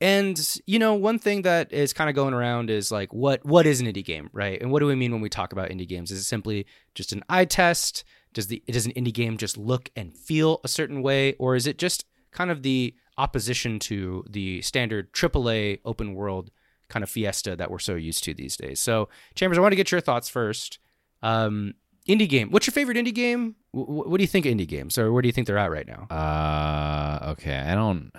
and 0.00 0.56
you 0.66 0.78
know, 0.78 0.94
one 0.94 1.18
thing 1.18 1.42
that 1.42 1.72
is 1.72 1.92
kind 1.92 2.08
of 2.08 2.16
going 2.16 2.32
around 2.32 2.70
is 2.70 2.90
like, 2.90 3.12
what 3.12 3.44
what 3.44 3.66
is 3.66 3.80
an 3.80 3.86
indie 3.86 4.04
game, 4.04 4.30
right? 4.32 4.60
And 4.60 4.70
what 4.70 4.80
do 4.80 4.86
we 4.86 4.94
mean 4.94 5.12
when 5.12 5.20
we 5.20 5.28
talk 5.28 5.52
about 5.52 5.68
indie 5.68 5.88
games? 5.88 6.10
Is 6.10 6.20
it 6.20 6.24
simply 6.24 6.66
just 6.94 7.12
an 7.12 7.22
eye 7.28 7.44
test? 7.44 8.04
Does 8.32 8.46
the 8.46 8.62
does 8.66 8.86
an 8.86 8.92
indie 8.92 9.12
game 9.12 9.36
just 9.36 9.58
look 9.58 9.90
and 9.96 10.16
feel 10.16 10.60
a 10.64 10.68
certain 10.68 11.02
way, 11.02 11.34
or 11.34 11.54
is 11.54 11.66
it 11.66 11.78
just 11.78 12.06
kind 12.30 12.50
of 12.50 12.62
the 12.62 12.94
opposition 13.18 13.78
to 13.78 14.24
the 14.30 14.62
standard 14.62 15.12
AAA 15.12 15.80
open 15.84 16.14
world 16.14 16.50
kind 16.88 17.02
of 17.02 17.10
fiesta 17.10 17.54
that 17.56 17.70
we're 17.70 17.78
so 17.78 17.94
used 17.94 18.24
to 18.24 18.32
these 18.32 18.56
days? 18.56 18.80
So, 18.80 19.08
Chambers, 19.34 19.58
I 19.58 19.60
want 19.60 19.72
to 19.72 19.76
get 19.76 19.92
your 19.92 20.00
thoughts 20.00 20.28
first. 20.28 20.78
Um, 21.22 21.74
indie 22.08 22.28
game. 22.28 22.50
What's 22.50 22.66
your 22.66 22.72
favorite 22.72 22.96
indie 22.96 23.14
game? 23.14 23.56
Wh- 23.72 23.88
What 23.88 24.16
do 24.18 24.22
you 24.22 24.28
think 24.28 24.46
indie 24.46 24.66
games, 24.68 24.98
or 24.98 25.12
where 25.12 25.22
do 25.22 25.28
you 25.28 25.32
think 25.32 25.46
they're 25.46 25.58
at 25.58 25.70
right 25.70 25.86
now? 25.86 26.06
Uh, 26.14 27.30
okay. 27.32 27.56
I 27.58 27.74
don't, 27.74 28.12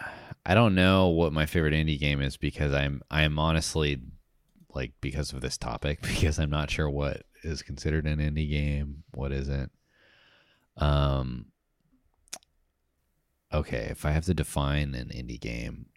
I 0.46 0.54
don't 0.54 0.76
know 0.76 1.08
what 1.10 1.34
my 1.34 1.46
favorite 1.46 1.74
indie 1.74 2.00
game 2.00 2.22
is 2.22 2.38
because 2.38 2.74
I'm, 2.74 3.02
I'm 3.12 3.38
honestly, 3.40 4.00
like, 4.74 4.94
because 5.02 5.34
of 5.34 5.42
this 5.42 5.58
topic, 5.58 6.02
because 6.04 6.40
I'm 6.40 6.50
not 6.50 6.70
sure 6.72 6.90
what 6.90 7.24
is 7.44 7.62
considered 7.62 8.06
an 8.06 8.20
indie 8.20 8.50
game, 8.50 9.04
what 9.14 9.32
isn't. 9.32 9.72
Um. 10.78 11.48
Okay, 13.54 13.88
if 13.92 14.06
I 14.06 14.12
have 14.12 14.24
to 14.26 14.34
define 14.34 14.96
an 14.96 15.10
indie 15.10 15.40
game, 15.40 15.88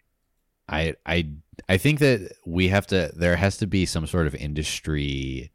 I, 0.67 0.95
I, 1.05 1.29
I 1.69 1.77
think 1.77 1.99
that 1.99 2.33
we 2.45 2.67
have 2.67 2.85
to. 2.87 3.13
There 3.15 3.37
has 3.37 3.55
to 3.59 3.67
be 3.67 3.85
some 3.85 4.05
sort 4.07 4.27
of 4.27 4.35
industry 4.35 5.51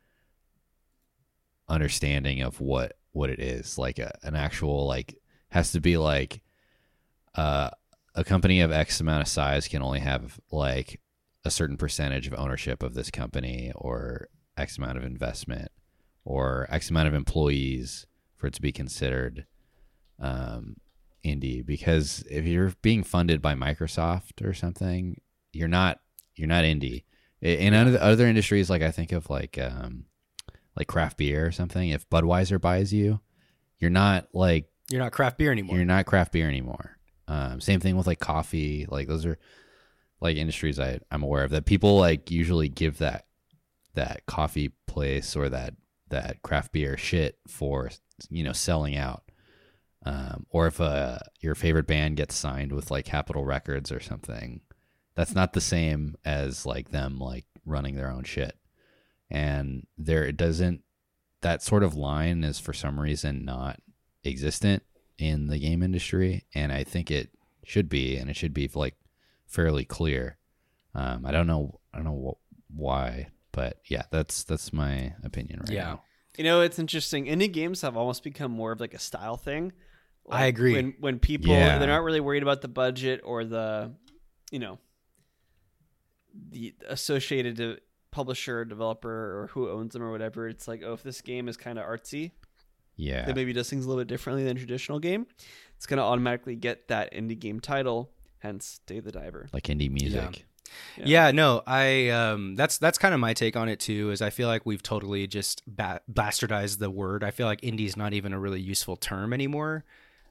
understanding 1.71 2.43
of 2.43 2.61
what 2.61 2.97
what 3.13 3.31
it 3.31 3.41
is 3.41 3.79
like 3.79 3.99
a, 3.99 4.13
an 4.23 4.35
actual 4.35 4.87
like 4.87 5.19
has 5.49 5.73
to 5.73 5.81
be 5.81 5.97
like 5.97 6.43
uh, 7.35 7.71
a 8.15 8.25
company 8.25 8.61
of 8.61 8.73
x 8.73 9.01
amount 9.01 9.23
of 9.23 9.29
size 9.29 9.69
can 9.69 9.83
only 9.83 10.01
have 10.01 10.39
like 10.51 11.01
a 11.45 11.51
certain 11.51 11.77
percentage 11.77 12.27
of 12.27 12.35
ownership 12.35 12.83
of 12.83 12.95
this 12.95 13.11
company 13.11 13.73
or 13.75 14.29
x 14.57 14.77
amount 14.77 14.99
of 14.99 15.05
investment 15.05 15.71
or 16.25 16.67
x 16.71 16.91
amount 16.91 17.09
of 17.09 17.15
employees 17.15 18.07
for 18.37 18.49
it 18.49 18.55
to 18.55 18.63
be 18.63 18.73
considered 18.73 19.47
um, 20.19 20.77
indie. 21.25 21.65
Because 21.65 22.25
if 22.31 22.45
you're 22.45 22.75
being 22.83 23.03
funded 23.03 23.41
by 23.41 23.55
Microsoft 23.55 24.45
or 24.45 24.53
something 24.53 25.21
you're 25.53 25.69
not 25.69 26.01
you're 26.37 26.49
not 26.49 26.65
indie. 26.65 27.05
In 27.41 27.75
other 27.75 27.99
other 28.01 28.27
industries 28.27 28.69
like 28.69 28.83
I 28.83 28.91
think 28.91 29.13
of 29.13 29.31
like 29.31 29.59
um, 29.59 30.05
like 30.81 30.89
craft 30.89 31.19
beer 31.19 31.47
or 31.47 31.53
something, 31.53 31.91
if 31.91 32.09
Budweiser 32.09 32.59
buys 32.61 32.91
you, 32.93 33.21
you're 33.79 33.91
not 33.91 34.29
like 34.33 34.67
You're 34.91 35.03
not 35.03 35.13
craft 35.13 35.37
beer 35.39 35.53
anymore. 35.53 35.77
you're 35.77 35.85
not 35.85 36.07
craft 36.07 36.33
beer 36.33 36.49
anymore. 36.49 36.97
Um, 37.29 37.61
same 37.61 37.81
thing 37.81 37.97
with 37.97 38.07
like 38.07 38.19
coffee. 38.19 38.87
Like 38.89 39.07
those 39.07 39.27
are 39.27 39.39
like 40.21 40.37
industries 40.37 40.81
I 40.81 41.01
I'm 41.11 41.23
aware 41.23 41.45
of 41.45 41.51
that 41.51 41.67
people 41.67 41.99
like 41.99 42.31
usually 42.31 42.69
give 42.69 42.99
that 42.99 43.27
that 43.95 44.25
coffee 44.27 44.73
place 44.87 45.37
or 45.37 45.49
that 45.51 45.75
that 46.09 46.43
craft 46.43 46.73
beer 46.73 46.97
shit 46.97 47.39
for 47.47 47.91
you 48.31 48.43
know 48.43 48.53
selling 48.53 48.97
out. 48.97 49.23
Um, 50.07 50.47
or 50.49 50.67
if 50.67 50.81
uh, 50.81 51.19
your 51.41 51.55
favorite 51.55 51.87
band 51.87 52.17
gets 52.17 52.35
signed 52.35 52.73
with 52.73 52.91
like 52.91 53.05
Capitol 53.05 53.45
Records 53.45 53.93
or 53.93 54.01
something, 54.01 54.63
that's 55.15 55.35
not 55.35 55.53
the 55.53 55.61
same 55.61 56.17
as 56.25 56.65
like 56.65 56.91
them 56.91 57.19
like 57.19 57.45
running 57.67 57.97
their 57.97 58.11
own 58.11 58.25
shit. 58.25 58.57
And 59.31 59.87
there 59.97 60.25
it 60.25 60.37
doesn't 60.37 60.83
that 61.43 61.63
sort 61.63 61.83
of 61.83 61.95
line 61.95 62.45
is 62.45 62.59
for 62.59 62.73
some 62.73 62.99
reason 63.01 63.45
not 63.45 63.81
existent 64.25 64.83
in 65.19 65.47
the 65.47 65.59
game 65.59 65.83
industry, 65.83 66.45
and 66.55 66.73
I 66.73 66.85
think 66.85 67.11
it 67.11 67.31
should 67.65 67.89
be, 67.89 68.17
and 68.17 68.29
it 68.29 68.37
should 68.37 68.53
be 68.55 68.69
like 68.75 68.95
fairly 69.47 69.85
clear. 69.85 70.37
Um, 70.95 71.25
I 71.25 71.31
don't 71.31 71.47
know, 71.47 71.81
I 71.95 71.99
don't 71.99 72.05
know 72.07 72.37
wh- 72.37 72.79
why, 72.79 73.29
but 73.53 73.79
yeah, 73.87 74.03
that's 74.11 74.45
that's 74.45 74.73
my 74.73 75.15
opinion 75.23 75.61
right 75.61 75.71
Yeah. 75.71 75.85
now. 75.85 76.03
You 76.37 76.45
know, 76.45 76.61
it's 76.63 76.79
interesting. 76.79 77.27
Indie 77.27 77.53
games 77.53 77.83
have 77.83 77.97
almost 77.97 78.23
become 78.23 78.51
more 78.51 78.73
of 78.73 78.81
like 78.81 78.95
a 78.95 78.99
style 78.99 79.37
thing. 79.37 79.73
I 80.29 80.47
agree. 80.47 80.75
When 80.75 80.95
when 81.01 81.19
people 81.19 81.51
Yeah. 81.51 81.79
they're 81.79 81.89
not 81.89 82.03
really 82.03 82.21
worried 82.21 82.43
about 82.43 82.61
the 82.61 82.69
budget 82.69 83.21
or 83.25 83.45
the, 83.45 83.93
you 84.51 84.59
know, 84.59 84.79
the 86.51 86.75
associated 86.89 87.57
de- 87.57 87.79
publisher, 88.11 88.65
developer, 88.65 89.09
or 89.43 89.47
who 89.53 89.69
owns 89.71 89.93
them 89.93 90.03
or 90.03 90.11
whatever. 90.11 90.49
It's 90.49 90.67
like, 90.69 90.83
oh, 90.85 90.93
if 90.95 91.03
this 91.03 91.21
game 91.21 91.49
is 91.49 91.57
kind 91.57 91.79
of 91.79 91.85
artsy, 91.85 92.33
Yeah, 92.97 93.25
that 93.27 93.37
maybe 93.37 93.53
does 93.53 93.71
things 93.71 93.85
a 93.85 93.89
little 93.89 94.01
bit 94.03 94.09
differently 94.09 94.45
than 94.45 94.57
a 94.57 94.61
traditional 94.61 94.99
game, 94.99 95.27
it's 95.77 95.87
gonna 95.87 96.03
automatically 96.03 96.57
get 96.57 96.89
that 96.89 97.13
indie 97.15 97.39
game 97.39 97.61
title. 97.61 98.11
Hence, 98.41 98.81
Dave 98.87 99.05
the 99.05 99.13
Diver. 99.13 99.49
like 99.53 99.65
indie 99.65 99.91
music. 99.91 100.47
Yeah. 100.97 101.31
no, 101.33 101.63
I 101.67 102.11
um 102.11 102.55
that's 102.55 102.79
that's 102.79 102.97
kind 102.97 103.13
of 103.13 103.21
my 103.21 103.35
take 103.35 103.57
on 103.57 103.69
it 103.69 103.81
too 103.81 104.13
is 104.13 104.23
I 104.23 104.31
feel 104.31 104.47
like 104.49 104.65
we've 104.65 104.83
totally 104.83 105.27
just 105.27 105.63
ba- 105.67 106.01
bastardized 106.11 106.79
the 106.79 106.91
word. 106.91 107.25
I 107.25 107.33
feel 107.33 107.47
like 107.47 107.61
indie 107.63 107.87
is 107.87 107.97
not 107.97 108.13
even 108.13 108.33
a 108.33 108.39
really 108.39 108.61
useful 108.61 108.97
term 108.97 109.33
anymore. 109.33 109.85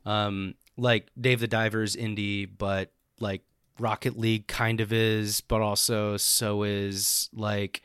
Um 0.06 0.56
like 0.78 1.10
Dave 1.20 1.42
the 1.42 1.48
Diver's 1.48 1.96
indie, 1.96 2.50
but 2.58 2.92
like 3.20 3.42
Rocket 3.80 4.18
League 4.18 4.48
kind 4.48 4.82
of 4.82 4.92
is, 4.94 5.42
but 5.42 5.62
also 5.62 6.18
so 6.18 6.64
is 6.64 7.30
like 7.34 7.82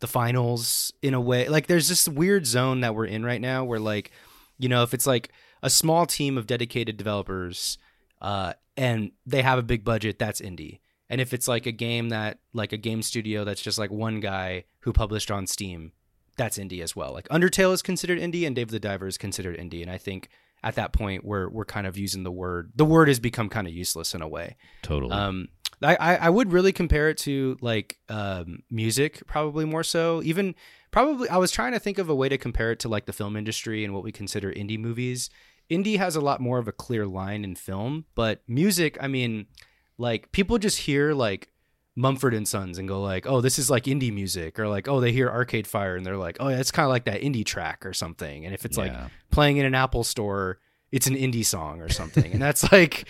the 0.00 0.06
finals 0.06 0.92
in 1.02 1.14
a 1.14 1.20
way. 1.20 1.48
Like 1.48 1.66
there's 1.66 1.88
this 1.88 2.08
weird 2.08 2.46
zone 2.46 2.80
that 2.80 2.94
we're 2.94 3.06
in 3.06 3.24
right 3.24 3.40
now 3.40 3.64
where 3.64 3.80
like 3.80 4.10
you 4.58 4.68
know, 4.68 4.82
if 4.82 4.92
it's 4.92 5.06
like 5.06 5.30
a 5.62 5.70
small 5.70 6.06
team 6.06 6.36
of 6.36 6.46
dedicated 6.46 6.96
developers 6.96 7.78
uh 8.20 8.52
and 8.76 9.12
they 9.26 9.42
have 9.42 9.58
a 9.58 9.62
big 9.62 9.84
budget, 9.84 10.18
that's 10.18 10.40
indie. 10.40 10.80
And 11.10 11.20
if 11.20 11.32
it's 11.32 11.48
like 11.48 11.66
a 11.66 11.72
game 11.72 12.10
that 12.10 12.38
like 12.52 12.72
a 12.72 12.76
game 12.76 13.02
studio 13.02 13.44
that's 13.44 13.62
just 13.62 13.78
like 13.78 13.90
one 13.90 14.20
guy 14.20 14.64
who 14.80 14.92
published 14.92 15.30
on 15.30 15.46
Steam, 15.46 15.92
that's 16.36 16.58
indie 16.58 16.82
as 16.82 16.94
well. 16.94 17.12
Like 17.12 17.28
Undertale 17.28 17.72
is 17.72 17.82
considered 17.82 18.18
indie 18.18 18.46
and 18.46 18.54
Dave 18.54 18.70
the 18.70 18.80
Diver 18.80 19.06
is 19.06 19.18
considered 19.18 19.58
indie. 19.58 19.82
And 19.82 19.90
I 19.90 19.98
think 19.98 20.28
at 20.62 20.74
that 20.74 20.92
point 20.92 21.24
we're 21.24 21.48
we're 21.48 21.64
kind 21.64 21.86
of 21.86 21.96
using 21.96 22.24
the 22.24 22.32
word 22.32 22.72
the 22.74 22.84
word 22.84 23.08
has 23.08 23.20
become 23.20 23.48
kind 23.48 23.66
of 23.66 23.72
useless 23.72 24.14
in 24.14 24.22
a 24.22 24.28
way. 24.28 24.56
Totally. 24.82 25.12
Um 25.12 25.48
I, 25.80 26.16
I 26.16 26.30
would 26.30 26.52
really 26.52 26.72
compare 26.72 27.08
it 27.08 27.18
to 27.18 27.56
like 27.60 27.98
um, 28.08 28.62
music, 28.70 29.22
probably 29.26 29.64
more 29.64 29.84
so. 29.84 30.22
Even 30.24 30.54
probably, 30.90 31.28
I 31.28 31.36
was 31.36 31.52
trying 31.52 31.72
to 31.72 31.78
think 31.78 31.98
of 31.98 32.08
a 32.08 32.14
way 32.14 32.28
to 32.28 32.38
compare 32.38 32.72
it 32.72 32.80
to 32.80 32.88
like 32.88 33.06
the 33.06 33.12
film 33.12 33.36
industry 33.36 33.84
and 33.84 33.94
what 33.94 34.02
we 34.02 34.10
consider 34.10 34.52
indie 34.52 34.78
movies. 34.78 35.30
Indie 35.70 35.98
has 35.98 36.16
a 36.16 36.20
lot 36.20 36.40
more 36.40 36.58
of 36.58 36.66
a 36.66 36.72
clear 36.72 37.06
line 37.06 37.44
in 37.44 37.54
film, 37.54 38.06
but 38.14 38.40
music, 38.48 38.98
I 39.00 39.06
mean, 39.06 39.46
like 39.98 40.32
people 40.32 40.58
just 40.58 40.78
hear 40.78 41.12
like 41.12 41.50
Mumford 41.98 42.32
and 42.32 42.46
Sons 42.46 42.78
and 42.78 42.86
go 42.88 43.02
like, 43.02 43.26
"Oh, 43.26 43.40
this 43.40 43.58
is 43.58 43.68
like 43.68 43.84
indie 43.84 44.12
music," 44.12 44.58
or 44.58 44.68
like, 44.68 44.86
"Oh, 44.86 45.00
they 45.00 45.12
hear 45.12 45.28
Arcade 45.28 45.66
Fire 45.66 45.96
and 45.96 46.06
they're 46.06 46.16
like, 46.16 46.36
"Oh, 46.38 46.48
yeah, 46.48 46.58
it's 46.60 46.70
kind 46.70 46.84
of 46.84 46.90
like 46.90 47.04
that 47.04 47.20
indie 47.20 47.44
track 47.44 47.84
or 47.84 47.92
something." 47.92 48.44
And 48.44 48.54
if 48.54 48.64
it's 48.64 48.78
like 48.78 48.92
playing 49.30 49.56
in 49.56 49.66
an 49.66 49.74
Apple 49.74 50.04
store, 50.04 50.60
it's 50.92 51.08
an 51.08 51.16
indie 51.16 51.44
song 51.44 51.80
or 51.82 51.88
something. 51.88 52.32
and 52.32 52.40
that's 52.40 52.70
like 52.72 53.08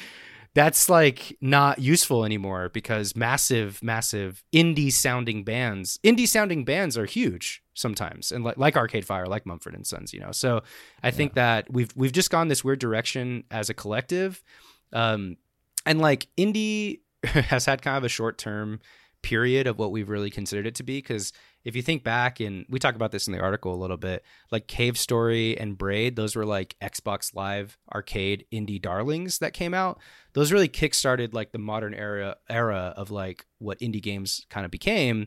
that's 0.55 0.89
like 0.89 1.37
not 1.41 1.79
useful 1.79 2.25
anymore 2.25 2.71
because 2.71 3.15
massive 3.15 3.81
massive 3.83 4.43
indie 4.53 4.91
sounding 4.91 5.45
bands 5.45 6.01
indie 6.03 6.27
sounding 6.27 6.65
bands 6.65 6.97
are 6.97 7.05
huge 7.05 7.63
sometimes 7.75 8.33
and 8.33 8.43
like 8.43 8.57
like 8.57 8.75
arcade 8.77 9.05
fire 9.05 9.27
like 9.27 9.45
mumford 9.45 9.75
and 9.75 9.87
sons 9.87 10.13
you 10.15 10.19
know 10.19 10.33
so 10.33 10.63
i 11.03 11.11
think 11.11 11.35
that 11.35 11.71
we've 11.71 11.93
we've 11.95 12.13
just 12.13 12.31
gone 12.31 12.49
this 12.49 12.65
weird 12.65 12.79
direction 12.81 13.45
as 13.51 13.69
a 13.69 13.75
collective 13.75 14.43
um 14.95 15.37
and 15.85 16.01
like 16.01 16.27
indie 16.37 17.01
has 17.25 17.67
had 17.67 17.83
kind 17.83 17.97
of 17.97 18.05
a 18.05 18.09
short 18.09 18.39
term 18.39 18.81
period 19.23 19.67
of 19.67 19.79
what 19.79 19.91
we've 19.91 20.09
really 20.09 20.31
considered 20.31 20.67
it 20.67 20.77
to 20.77 20.83
be. 20.83 20.99
Because 20.99 21.33
if 21.65 21.75
you 21.75 21.83
think 21.83 22.05
back, 22.05 22.41
and 22.41 22.65
we 22.69 22.79
talk 22.79 22.95
about 22.95 23.11
this 23.11 23.27
in 23.27 23.33
the 23.33 23.41
article 23.41 23.75
a 23.75 23.77
little 23.77 23.97
bit, 23.97 24.25
like 24.51 24.69
Cave 24.69 24.97
Story 24.97 25.59
and 25.59 25.77
Braid, 25.77 26.17
those 26.17 26.37
were 26.37 26.47
like 26.47 26.77
Xbox 26.81 27.35
Live 27.35 27.77
arcade 27.93 28.45
indie 28.53 28.81
darlings 28.81 29.39
that 29.39 29.53
came 29.53 29.75
out. 29.75 29.99
Those 30.35 30.53
really 30.53 30.69
kickstarted 30.69 31.35
like 31.35 31.53
the 31.53 31.59
modern 31.59 31.95
era 31.95 32.37
era 32.49 32.95
of 32.97 33.11
like 33.11 33.45
what 33.59 33.81
indie 33.81 34.03
games 34.03 34.47
kind 34.51 34.65
of 34.65 34.71
became. 34.71 35.27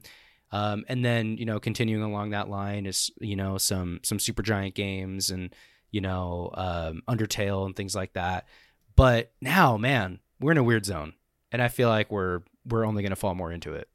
Um, 0.54 0.84
and 0.90 1.04
then 1.04 1.38
you 1.38 1.46
know 1.46 1.60
continuing 1.60 2.04
along 2.04 2.32
that 2.32 2.50
line 2.50 2.86
is 2.86 3.10
you 3.22 3.36
know 3.36 3.58
some 3.58 4.00
some 4.04 4.18
Supergiant 4.18 4.74
Games 4.74 5.30
and 5.30 5.54
you 5.92 6.02
know 6.02 6.52
um, 6.54 7.02
Undertale 7.08 7.66
and 7.66 7.76
things 7.76 7.96
like 7.96 8.14
that. 8.14 8.48
But 8.96 9.32
now, 9.42 9.78
man, 9.78 10.20
we're 10.40 10.52
in 10.52 10.58
a 10.58 10.64
weird 10.64 10.86
zone, 10.86 11.14
and 11.52 11.62
I 11.62 11.68
feel 11.68 11.90
like 11.90 12.12
we're 12.12 12.42
we're 12.66 12.86
only 12.86 13.04
going 13.04 13.12
to 13.12 13.16
fall 13.16 13.36
more 13.36 13.52
into 13.52 13.74
it. 13.74 13.88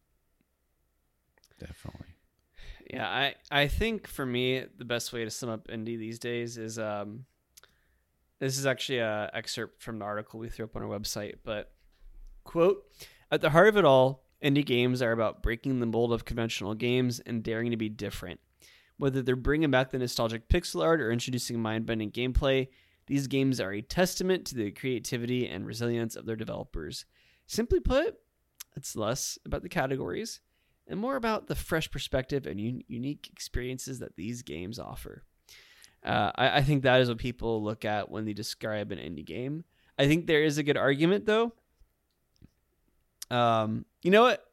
Definitely. 1.58 2.06
Yeah, 2.90 3.08
I 3.08 3.34
I 3.50 3.68
think 3.68 4.06
for 4.06 4.24
me 4.24 4.64
the 4.76 4.84
best 4.84 5.12
way 5.12 5.24
to 5.24 5.30
sum 5.30 5.48
up 5.48 5.68
indie 5.68 5.98
these 5.98 6.18
days 6.18 6.58
is 6.58 6.78
um 6.78 7.24
this 8.38 8.58
is 8.58 8.66
actually 8.66 8.98
a 8.98 9.30
excerpt 9.32 9.82
from 9.82 9.96
an 9.96 10.02
article 10.02 10.38
we 10.38 10.48
threw 10.48 10.66
up 10.66 10.76
on 10.76 10.82
our 10.82 10.88
website, 10.88 11.36
but 11.42 11.72
quote, 12.44 12.84
at 13.30 13.40
the 13.40 13.50
heart 13.50 13.68
of 13.68 13.76
it 13.76 13.84
all, 13.84 14.24
indie 14.44 14.64
games 14.64 15.00
are 15.00 15.12
about 15.12 15.42
breaking 15.42 15.80
the 15.80 15.86
mold 15.86 16.12
of 16.12 16.24
conventional 16.24 16.74
games 16.74 17.18
and 17.20 17.42
daring 17.42 17.70
to 17.70 17.76
be 17.76 17.88
different. 17.88 18.40
Whether 18.98 19.22
they're 19.22 19.36
bringing 19.36 19.70
back 19.70 19.90
the 19.90 19.98
nostalgic 19.98 20.48
pixel 20.48 20.82
art 20.82 21.00
or 21.00 21.10
introducing 21.10 21.60
mind-bending 21.60 22.12
gameplay, 22.12 22.68
these 23.06 23.26
games 23.26 23.60
are 23.60 23.72
a 23.72 23.82
testament 23.82 24.46
to 24.46 24.54
the 24.54 24.70
creativity 24.70 25.48
and 25.48 25.66
resilience 25.66 26.16
of 26.16 26.26
their 26.26 26.36
developers. 26.36 27.04
Simply 27.46 27.80
put, 27.80 28.18
it's 28.76 28.96
less 28.96 29.38
about 29.44 29.62
the 29.62 29.68
categories 29.68 30.40
and 30.86 31.00
more 31.00 31.16
about 31.16 31.46
the 31.46 31.54
fresh 31.54 31.90
perspective 31.90 32.46
and 32.46 32.60
un- 32.60 32.82
unique 32.88 33.28
experiences 33.32 33.98
that 34.00 34.16
these 34.16 34.42
games 34.42 34.78
offer. 34.78 35.24
Uh, 36.04 36.30
I-, 36.36 36.58
I 36.58 36.62
think 36.62 36.82
that 36.82 37.00
is 37.00 37.08
what 37.08 37.18
people 37.18 37.62
look 37.62 37.84
at 37.84 38.10
when 38.10 38.24
they 38.24 38.32
describe 38.32 38.92
an 38.92 38.98
indie 38.98 39.24
game. 39.24 39.64
I 39.98 40.06
think 40.06 40.26
there 40.26 40.44
is 40.44 40.58
a 40.58 40.62
good 40.62 40.76
argument, 40.76 41.26
though. 41.26 41.52
Um, 43.30 43.86
you 44.02 44.10
know 44.10 44.22
what? 44.22 44.44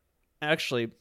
Actually, 0.41 0.91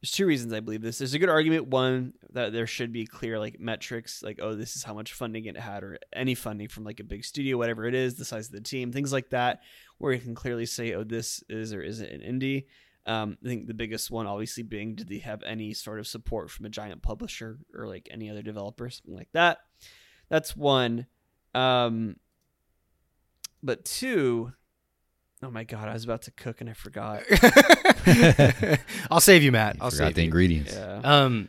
there's 0.00 0.12
two 0.12 0.26
reasons 0.26 0.52
I 0.52 0.60
believe 0.60 0.80
this. 0.80 0.98
There's 0.98 1.14
a 1.14 1.18
good 1.18 1.28
argument. 1.28 1.68
One 1.68 2.14
that 2.32 2.52
there 2.52 2.66
should 2.66 2.92
be 2.92 3.06
clear 3.06 3.38
like 3.38 3.60
metrics, 3.60 4.22
like 4.22 4.38
oh, 4.40 4.54
this 4.54 4.76
is 4.76 4.82
how 4.82 4.94
much 4.94 5.12
funding 5.12 5.44
it 5.44 5.58
had, 5.58 5.82
or 5.82 5.98
any 6.12 6.34
funding 6.34 6.68
from 6.68 6.84
like 6.84 7.00
a 7.00 7.04
big 7.04 7.24
studio, 7.24 7.58
whatever 7.58 7.84
it 7.84 7.94
is, 7.94 8.14
the 8.14 8.24
size 8.24 8.46
of 8.46 8.52
the 8.52 8.60
team, 8.62 8.92
things 8.92 9.12
like 9.12 9.30
that, 9.30 9.60
where 9.98 10.12
you 10.12 10.20
can 10.20 10.34
clearly 10.34 10.64
say, 10.66 10.94
oh, 10.94 11.04
this 11.04 11.44
is 11.48 11.74
or 11.74 11.82
isn't 11.82 12.08
an 12.08 12.20
indie. 12.20 12.64
Um, 13.06 13.36
I 13.44 13.48
think 13.48 13.66
the 13.66 13.74
biggest 13.74 14.10
one, 14.10 14.26
obviously, 14.26 14.62
being 14.62 14.94
did 14.94 15.08
they 15.08 15.18
have 15.18 15.42
any 15.42 15.74
sort 15.74 15.98
of 15.98 16.06
support 16.06 16.50
from 16.50 16.66
a 16.66 16.70
giant 16.70 17.02
publisher 17.02 17.58
or 17.74 17.86
like 17.86 18.08
any 18.10 18.30
other 18.30 18.42
developer, 18.42 18.88
something 18.88 19.16
like 19.16 19.32
that. 19.32 19.58
That's 20.30 20.56
one. 20.56 21.06
Um, 21.54 22.16
but 23.62 23.84
two, 23.84 24.52
oh 25.42 25.50
my 25.50 25.64
god, 25.64 25.88
I 25.88 25.92
was 25.92 26.04
about 26.04 26.22
to 26.22 26.30
cook 26.30 26.60
and 26.60 26.70
I 26.70 26.74
forgot. 26.74 27.22
I'll 29.10 29.20
save 29.20 29.42
you, 29.42 29.52
Matt. 29.52 29.76
You 29.76 29.82
I'll 29.82 29.90
forgot 29.90 30.06
save 30.08 30.14
the 30.14 30.22
you. 30.22 30.26
ingredients. 30.26 30.74
Yeah. 30.74 31.00
Um, 31.02 31.48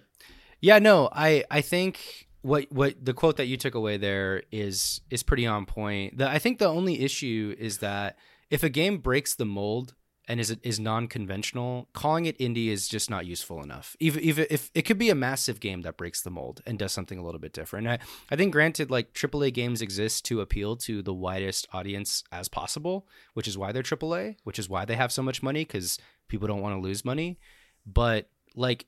yeah, 0.62 0.80
no, 0.80 1.10
I 1.12 1.44
I 1.50 1.62
think 1.62 2.28
what 2.42 2.72
what 2.72 3.04
the 3.04 3.14
quote 3.14 3.38
that 3.38 3.46
you 3.48 3.58
took 3.58 3.76
away 3.76 3.98
there 3.98 4.44
is 4.52 5.02
is 5.10 5.24
pretty 5.24 5.46
on 5.46 5.66
point. 5.66 6.18
The, 6.18 6.30
I 6.30 6.40
think 6.40 6.60
the 6.60 6.68
only 6.68 7.02
issue 7.02 7.56
is 7.58 7.80
that 7.80 8.18
if 8.50 8.64
a 8.64 8.70
game 8.70 8.98
breaks 9.00 9.36
the 9.36 9.46
mold 9.46 9.96
and 10.28 10.40
is 10.40 10.56
is 10.64 10.80
non-conventional, 10.80 11.90
calling 11.94 12.26
it 12.26 12.38
indie 12.38 12.68
is 12.68 12.88
just 12.88 13.10
not 13.10 13.26
useful 13.26 13.64
enough. 13.64 13.96
Even 14.00 14.24
even 14.24 14.46
if 14.50 14.72
it 14.74 14.84
could 14.84 14.98
be 14.98 15.10
a 15.10 15.16
massive 15.16 15.60
game 15.60 15.82
that 15.82 15.98
breaks 15.98 16.22
the 16.22 16.30
mold 16.30 16.62
and 16.66 16.78
does 16.78 16.92
something 16.92 17.18
a 17.18 17.24
little 17.24 17.40
bit 17.40 17.54
different. 17.54 17.88
I 17.88 18.00
I 18.30 18.36
think 18.36 18.52
granted 18.52 18.92
like 18.92 19.14
AAA 19.14 19.54
games 19.54 19.82
exist 19.82 20.26
to 20.26 20.42
appeal 20.42 20.76
to 20.78 21.02
the 21.02 21.14
widest 21.14 21.68
audience 21.74 22.24
as 22.32 22.48
possible, 22.48 23.08
which 23.34 23.48
is 23.48 23.58
why 23.58 23.72
they're 23.72 23.84
AAA, 23.84 24.38
which 24.44 24.60
is 24.60 24.70
why 24.70 24.86
they 24.86 24.96
have 24.96 25.12
so 25.12 25.24
much 25.24 25.44
money 25.44 25.66
cuz 25.66 25.98
people 26.28 26.48
don't 26.48 26.62
want 26.62 26.76
to 26.76 26.82
lose 26.82 27.04
money. 27.04 27.40
But 27.86 28.30
like 28.56 28.86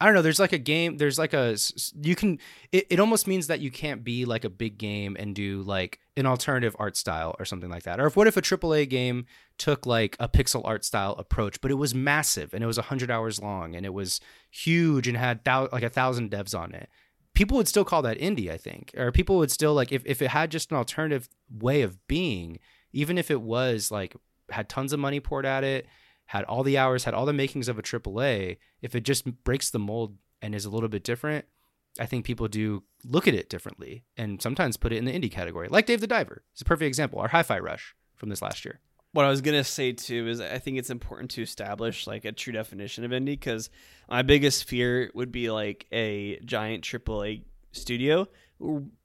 I 0.00 0.06
don't 0.06 0.14
know. 0.14 0.22
There's 0.22 0.40
like 0.40 0.54
a 0.54 0.58
game. 0.58 0.96
There's 0.96 1.18
like 1.18 1.34
a 1.34 1.56
you 2.02 2.16
can. 2.16 2.38
It, 2.72 2.86
it 2.88 3.00
almost 3.00 3.26
means 3.26 3.48
that 3.48 3.60
you 3.60 3.70
can't 3.70 4.02
be 4.02 4.24
like 4.24 4.44
a 4.44 4.50
big 4.50 4.78
game 4.78 5.14
and 5.20 5.34
do 5.34 5.60
like 5.62 6.00
an 6.16 6.24
alternative 6.24 6.74
art 6.78 6.96
style 6.96 7.36
or 7.38 7.44
something 7.44 7.68
like 7.68 7.82
that. 7.82 8.00
Or 8.00 8.06
if 8.06 8.16
what 8.16 8.26
if 8.26 8.36
a 8.36 8.40
AAA 8.40 8.88
game 8.88 9.26
took 9.58 9.84
like 9.84 10.16
a 10.18 10.26
pixel 10.26 10.62
art 10.64 10.86
style 10.86 11.14
approach, 11.18 11.60
but 11.60 11.70
it 11.70 11.74
was 11.74 11.94
massive 11.94 12.54
and 12.54 12.64
it 12.64 12.66
was 12.66 12.78
hundred 12.78 13.10
hours 13.10 13.42
long 13.42 13.76
and 13.76 13.84
it 13.84 13.92
was 13.92 14.20
huge 14.50 15.06
and 15.06 15.18
had 15.18 15.44
thou- 15.44 15.68
like 15.70 15.82
a 15.82 15.90
thousand 15.90 16.30
devs 16.30 16.58
on 16.58 16.74
it. 16.74 16.88
People 17.34 17.58
would 17.58 17.68
still 17.68 17.84
call 17.84 18.00
that 18.02 18.18
indie, 18.18 18.50
I 18.50 18.56
think, 18.56 18.92
or 18.96 19.12
people 19.12 19.36
would 19.36 19.50
still 19.50 19.74
like 19.74 19.92
if 19.92 20.02
if 20.06 20.22
it 20.22 20.28
had 20.28 20.50
just 20.50 20.70
an 20.70 20.78
alternative 20.78 21.28
way 21.50 21.82
of 21.82 22.06
being, 22.08 22.58
even 22.94 23.18
if 23.18 23.30
it 23.30 23.42
was 23.42 23.90
like 23.90 24.16
had 24.48 24.70
tons 24.70 24.94
of 24.94 24.98
money 24.98 25.20
poured 25.20 25.44
at 25.44 25.62
it 25.62 25.86
had 26.30 26.44
all 26.44 26.62
the 26.62 26.78
hours, 26.78 27.02
had 27.02 27.12
all 27.12 27.26
the 27.26 27.32
makings 27.32 27.66
of 27.66 27.76
a 27.76 27.82
AAA, 27.82 28.56
if 28.82 28.94
it 28.94 29.00
just 29.00 29.24
breaks 29.42 29.68
the 29.68 29.80
mold 29.80 30.16
and 30.40 30.54
is 30.54 30.64
a 30.64 30.70
little 30.70 30.88
bit 30.88 31.02
different, 31.02 31.44
I 31.98 32.06
think 32.06 32.24
people 32.24 32.46
do 32.46 32.84
look 33.04 33.26
at 33.26 33.34
it 33.34 33.48
differently 33.48 34.04
and 34.16 34.40
sometimes 34.40 34.76
put 34.76 34.92
it 34.92 34.98
in 34.98 35.06
the 35.06 35.12
indie 35.12 35.32
category. 35.32 35.66
Like 35.68 35.86
Dave 35.86 36.00
the 36.00 36.06
Diver. 36.06 36.44
is 36.54 36.60
a 36.60 36.64
perfect 36.64 36.86
example. 36.86 37.18
Our 37.18 37.26
Hi-Fi 37.26 37.58
Rush 37.58 37.96
from 38.14 38.28
this 38.28 38.40
last 38.40 38.64
year. 38.64 38.78
what 39.10 39.24
I 39.24 39.28
was 39.28 39.40
gonna 39.40 39.64
say 39.64 39.90
too 39.90 40.28
is 40.28 40.40
I 40.40 40.60
think 40.60 40.78
it's 40.78 40.88
important 40.88 41.32
to 41.32 41.42
establish 41.42 42.06
like 42.06 42.24
a 42.24 42.30
true 42.30 42.52
definition 42.52 43.02
of 43.02 43.10
indie 43.10 43.24
because 43.24 43.68
my 44.08 44.22
biggest 44.22 44.68
fear 44.68 45.10
would 45.14 45.32
be 45.32 45.50
like 45.50 45.86
a 45.90 46.38
giant 46.44 46.84
AAA 46.84 47.42
studio 47.72 48.28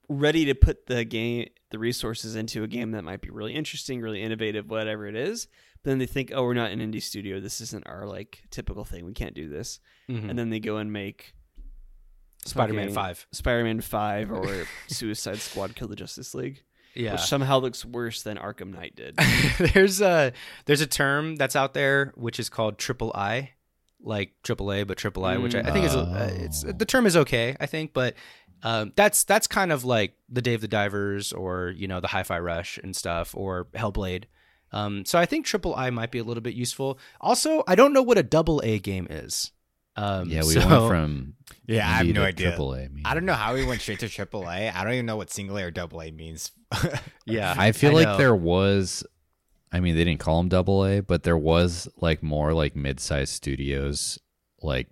ready 0.07 0.45
to 0.45 0.53
put 0.53 0.85
the 0.85 1.03
game 1.03 1.47
the 1.71 1.79
resources 1.79 2.35
into 2.35 2.63
a 2.63 2.67
game 2.67 2.91
that 2.91 3.03
might 3.03 3.21
be 3.21 3.31
really 3.31 3.55
interesting, 3.55 3.99
really 3.99 4.21
innovative, 4.21 4.69
whatever 4.69 5.07
it 5.07 5.15
is. 5.15 5.47
Then 5.85 5.99
they 5.99 6.05
think, 6.05 6.31
oh, 6.35 6.43
we're 6.43 6.53
not 6.53 6.71
an 6.71 6.79
indie 6.79 7.01
studio. 7.01 7.39
This 7.39 7.61
isn't 7.61 7.87
our 7.87 8.05
like 8.05 8.43
typical 8.51 8.83
thing. 8.83 9.05
We 9.05 9.13
can't 9.13 9.33
do 9.35 9.47
this. 9.47 9.79
Mm-hmm. 10.09 10.29
And 10.29 10.37
then 10.37 10.49
they 10.49 10.59
go 10.59 10.77
and 10.77 10.91
make 10.91 11.33
Spider-Man 12.45 12.91
5. 12.91 13.27
Spider-Man 13.31 13.81
Five, 13.81 14.31
or 14.31 14.67
Suicide 14.87 15.37
Squad: 15.39 15.75
Kill 15.75 15.87
the 15.87 15.95
Justice 15.95 16.35
League, 16.35 16.63
Yeah. 16.93 17.13
which 17.13 17.21
somehow 17.21 17.59
looks 17.59 17.83
worse 17.83 18.21
than 18.23 18.37
Arkham 18.37 18.73
Knight 18.73 18.95
did. 18.95 19.15
there's 19.73 20.01
a 20.01 20.31
there's 20.65 20.81
a 20.81 20.87
term 20.87 21.35
that's 21.37 21.55
out 21.55 21.73
there 21.73 22.13
which 22.15 22.39
is 22.39 22.49
called 22.49 22.77
triple 22.77 23.11
I, 23.15 23.51
like 24.01 24.33
triple 24.43 24.71
A, 24.71 24.83
but 24.83 24.97
triple 24.97 25.25
I, 25.25 25.37
which 25.37 25.55
I, 25.55 25.61
I 25.61 25.71
think 25.71 25.85
is 25.85 25.95
uh, 25.95 26.31
it's 26.39 26.63
Oh. 26.65 26.71
the 26.71 26.85
term 26.85 27.05
is 27.07 27.17
okay, 27.17 27.55
I 27.59 27.65
think, 27.65 27.93
but 27.93 28.13
um, 28.61 28.93
that's 28.95 29.23
that's 29.23 29.47
kind 29.47 29.71
of 29.71 29.83
like 29.83 30.13
the 30.29 30.41
Dave 30.41 30.61
the 30.61 30.67
Divers 30.67 31.33
or 31.33 31.73
you 31.75 31.87
know 31.87 31.99
the 31.99 32.07
Hi-Fi 32.07 32.39
Rush 32.39 32.77
and 32.83 32.95
stuff 32.95 33.33
or 33.35 33.65
Hellblade. 33.73 34.25
Um, 34.75 35.05
so 35.05 35.17
I 35.17 35.25
think 35.25 35.45
triple 35.45 35.73
I 35.75 35.89
might 35.89 36.11
be 36.11 36.19
a 36.19 36.23
little 36.23 36.41
bit 36.43 36.53
useful. 36.53 36.99
Also, 37.21 37.63
I 37.67 37.75
don't 37.75 37.93
know 37.93 38.01
what 38.03 38.17
a 38.17 38.23
double 38.23 38.61
A 38.63 38.77
game 38.79 39.07
is. 39.09 39.51
Um, 39.95 40.29
Yeah, 40.29 40.41
we 40.41 40.53
so- 40.53 40.67
went 40.67 40.89
from 40.89 41.33
Yeah, 41.65 41.87
I 41.87 41.93
have 41.93 42.07
no 42.07 42.23
idea. 42.23 42.51
AAA. 42.57 42.89
I 43.05 43.13
don't 43.13 43.25
know 43.25 43.33
how 43.33 43.53
we 43.53 43.65
went 43.65 43.79
straight 43.81 43.99
to 43.99 44.07
AAA. 44.07 44.75
I 44.75 44.83
don't 44.83 44.93
even 44.93 45.05
know 45.05 45.15
what 45.15 45.31
single 45.31 45.57
A 45.57 45.63
or 45.63 45.71
double 45.71 46.01
A 46.01 46.11
means. 46.11 46.51
yeah. 47.25 47.55
I 47.57 47.71
feel 47.71 47.91
I 47.91 47.93
like 47.93 48.07
know. 48.07 48.17
there 48.17 48.35
was. 48.35 49.03
I 49.71 49.79
mean, 49.79 49.95
they 49.95 50.03
didn't 50.03 50.19
call 50.19 50.37
them 50.39 50.49
double 50.49 50.85
A, 50.85 51.01
but 51.01 51.23
there 51.23 51.37
was 51.37 51.87
like 51.97 52.21
more 52.23 52.53
like 52.53 52.75
mid-sized 52.75 53.33
studios, 53.33 54.19
like 54.61 54.87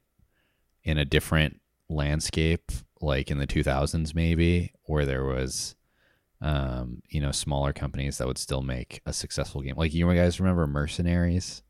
in 0.83 0.97
a 0.97 1.05
different 1.05 1.59
landscape, 1.89 2.71
like 3.01 3.29
in 3.31 3.37
the 3.37 3.47
2000s 3.47 4.13
maybe, 4.15 4.73
where 4.85 5.05
there 5.05 5.23
was, 5.25 5.75
um, 6.43 7.01
you 7.09 7.19
know, 7.21 7.31
smaller 7.31 7.73
companies 7.73 8.17
that 8.19 8.27
would 8.27 8.37
still 8.37 8.61
make 8.61 9.01
a 9.05 9.13
successful 9.13 9.61
game. 9.61 9.75
Like 9.77 9.93
you 9.93 10.05
guys 10.13 10.39
remember 10.39 10.67
Mercenaries? 10.67 11.63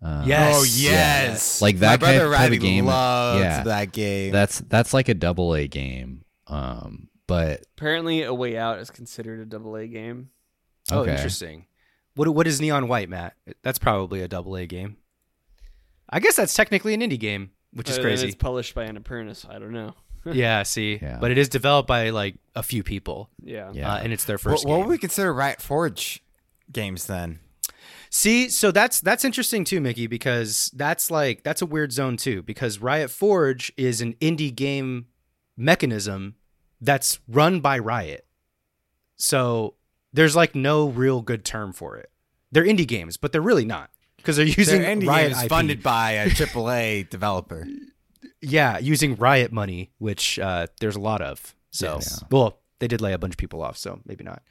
Um, 0.00 0.26
Yes. 0.28 0.54
oh 0.56 0.64
yes, 0.64 1.60
Like 1.62 1.78
that 1.80 2.00
My 2.00 2.06
brother 2.18 2.30
type- 2.30 2.38
type 2.38 2.52
of 2.52 2.60
game- 2.60 2.86
Loves 2.86 3.40
yeah. 3.40 3.62
that 3.64 3.92
game. 3.92 4.32
That's 4.32 4.60
that's 4.60 4.94
like 4.94 5.08
a 5.08 5.14
double 5.14 5.54
A 5.54 5.66
game. 5.66 6.24
Um, 6.46 7.08
but 7.26 7.64
Apparently, 7.76 8.22
A 8.22 8.32
Way 8.32 8.56
Out 8.56 8.78
is 8.78 8.90
considered 8.90 9.40
a 9.40 9.44
double 9.44 9.74
A 9.76 9.86
game. 9.88 10.30
Oh, 10.92 11.00
okay. 11.00 11.10
interesting. 11.12 11.66
What 12.14 12.28
what 12.28 12.46
is 12.46 12.60
Neon 12.60 12.86
White, 12.88 13.08
Matt? 13.08 13.34
That's 13.64 13.78
probably 13.80 14.22
a 14.22 14.28
double 14.28 14.54
A 14.56 14.66
game. 14.66 14.96
I 16.08 16.20
guess 16.20 16.36
that's 16.36 16.54
technically 16.54 16.94
an 16.94 17.00
indie 17.00 17.18
game, 17.18 17.50
which 17.72 17.88
is 17.90 17.96
But 17.96 18.02
then 18.04 18.10
crazy. 18.12 18.26
It's 18.28 18.36
published 18.36 18.74
by 18.76 18.86
Annapurna, 18.86 19.34
so 19.34 19.48
I 19.50 19.58
don't 19.58 19.72
know. 19.72 19.94
Yeah, 20.34 20.62
see, 20.62 20.98
Yeah. 21.00 21.18
but 21.20 21.30
it 21.30 21.38
is 21.38 21.48
developed 21.48 21.86
by 21.88 22.10
like 22.10 22.36
a 22.54 22.62
few 22.62 22.82
people, 22.82 23.30
Yeah. 23.42 23.70
Yeah. 23.72 23.94
uh, 23.94 23.98
and 23.98 24.12
it's 24.12 24.24
their 24.24 24.38
first 24.38 24.64
what 24.64 24.72
game. 24.76 24.80
would 24.80 24.88
we 24.90 24.98
consider 24.98 25.32
Riot 25.32 25.60
Forge 25.62 26.22
games 26.72 27.06
then? 27.06 27.40
See, 28.10 28.48
so 28.48 28.70
that's 28.70 29.00
that's 29.00 29.24
interesting 29.24 29.64
too, 29.64 29.80
Mickey, 29.80 30.06
because 30.06 30.70
that's 30.74 31.10
like 31.10 31.42
that's 31.42 31.60
a 31.62 31.66
weird 31.66 31.92
zone 31.92 32.16
too. 32.16 32.42
Because 32.42 32.78
Riot 32.78 33.10
Forge 33.10 33.72
is 33.76 34.00
an 34.00 34.14
indie 34.14 34.54
game 34.54 35.06
mechanism 35.56 36.36
that's 36.80 37.18
run 37.28 37.60
by 37.60 37.78
Riot, 37.78 38.26
so 39.16 39.74
there's 40.12 40.36
like 40.36 40.54
no 40.54 40.88
real 40.88 41.20
good 41.22 41.44
term 41.44 41.72
for 41.72 41.96
it. 41.96 42.10
They're 42.52 42.64
indie 42.64 42.86
games, 42.86 43.16
but 43.16 43.32
they're 43.32 43.42
really 43.42 43.64
not 43.64 43.90
because 44.18 44.36
they're 44.36 44.46
using 44.46 44.82
Their 44.82 44.96
indie 44.96 45.06
Riot 45.06 45.28
game 45.32 45.36
is 45.38 45.42
IP. 45.44 45.48
funded 45.48 45.82
by 45.82 46.12
a 46.12 46.28
AAA 46.30 47.10
developer. 47.10 47.66
Yeah, 48.42 48.78
using 48.78 49.16
Riot 49.16 49.52
money, 49.52 49.90
which 49.98 50.38
uh, 50.38 50.66
there's 50.80 50.96
a 50.96 51.00
lot 51.00 51.22
of. 51.22 51.54
So, 51.70 51.94
Yes. 51.94 52.22
well, 52.30 52.58
they 52.78 52.88
did 52.88 53.00
lay 53.00 53.12
a 53.12 53.18
bunch 53.18 53.34
of 53.34 53.38
people 53.38 53.62
off, 53.62 53.76
so 53.76 54.00
maybe 54.06 54.24
not. 54.24 54.42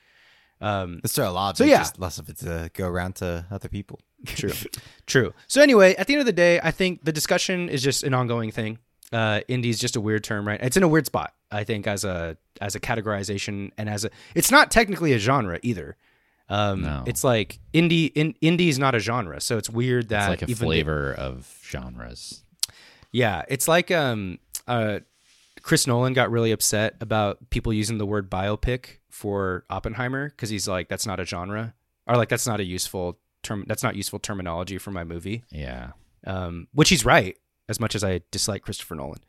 Um, 0.62 1.00
There's 1.04 1.12
still 1.12 1.30
a 1.30 1.34
lot. 1.34 1.58
So, 1.58 1.64
yeah. 1.66 1.80
just 1.80 2.00
less 2.00 2.18
of 2.18 2.30
it 2.30 2.38
to 2.40 2.72
go 2.74 2.88
around 2.88 3.16
to 3.18 3.46
other 3.52 3.68
people. 3.68 4.00
True. 4.26 4.52
True. 5.06 5.34
So 5.48 5.62
anyway, 5.62 5.96
at 5.96 6.08
the 6.08 6.14
end 6.14 6.22
of 6.22 6.26
the 6.26 6.34
day, 6.34 6.60
I 6.64 6.72
think 6.72 7.04
the 7.04 7.12
discussion 7.12 7.68
is 7.70 7.84
just 7.84 8.04
an 8.04 8.14
ongoing 8.14 8.52
thing. 8.52 8.80
Uh, 9.12 9.42
indie 9.50 9.66
is 9.70 9.80
just 9.80 9.96
a 9.96 10.02
weird 10.02 10.24
term, 10.24 10.48
right? 10.48 10.60
It's 10.64 10.78
in 10.78 10.84
a 10.84 10.88
weird 10.88 11.06
spot, 11.06 11.34
I 11.52 11.64
think, 11.64 11.86
as 11.88 12.04
a 12.06 12.38
as 12.62 12.74
a 12.74 12.80
categorization 12.80 13.72
and 13.78 13.90
as 13.90 14.06
a. 14.06 14.10
It's 14.34 14.50
not 14.50 14.72
technically 14.72 15.14
a 15.14 15.20
genre 15.20 15.60
either. 15.62 15.96
Um, 16.50 16.82
No. 16.82 17.04
It's 17.06 17.24
like 17.24 17.60
indie. 17.74 18.12
In, 18.16 18.34
indie 18.42 18.70
is 18.70 18.80
not 18.80 18.96
a 18.96 19.00
genre, 19.00 19.42
so 19.42 19.58
it's 19.58 19.70
weird 19.70 20.10
that 20.10 20.32
It's 20.32 20.42
like 20.42 20.42
a 20.42 20.52
even 20.52 20.56
the- 20.56 20.66
flavor 20.66 21.14
of 21.14 21.60
genres. 21.64 22.44
Yeah, 23.16 23.44
it's 23.48 23.70
like 23.70 23.92
um, 23.92 24.40
uh, 24.68 25.00
Chris 25.62 25.88
Nolan 25.88 26.12
got 26.12 26.32
really 26.32 26.52
upset 26.52 26.98
about 27.00 27.50
people 27.50 27.72
using 27.72 27.98
the 27.98 28.06
word 28.06 28.30
biopic 28.30 28.98
for 29.10 29.64
Oppenheimer 29.70 30.32
because 30.32 30.50
he's 30.50 30.68
like, 30.68 30.90
that's 30.90 31.08
not 31.08 31.22
a 31.22 31.26
genre, 31.26 31.74
or 32.08 32.18
like 32.18 32.28
that's 32.28 32.46
not 32.46 32.60
a 32.60 32.66
useful 32.66 33.18
term. 33.42 33.64
That's 33.68 33.84
not 33.84 33.96
useful 33.96 34.20
terminology 34.20 34.78
for 34.78 34.92
my 34.92 35.06
movie. 35.06 35.46
Yeah. 35.50 35.92
um, 36.28 36.68
which 36.74 36.90
he's 36.90 37.06
right. 37.06 37.38
As 37.70 37.80
much 37.80 37.96
as 37.96 38.04
I 38.04 38.20
dislike 38.32 38.64
Christopher 38.64 38.96
Nolan, 38.96 39.22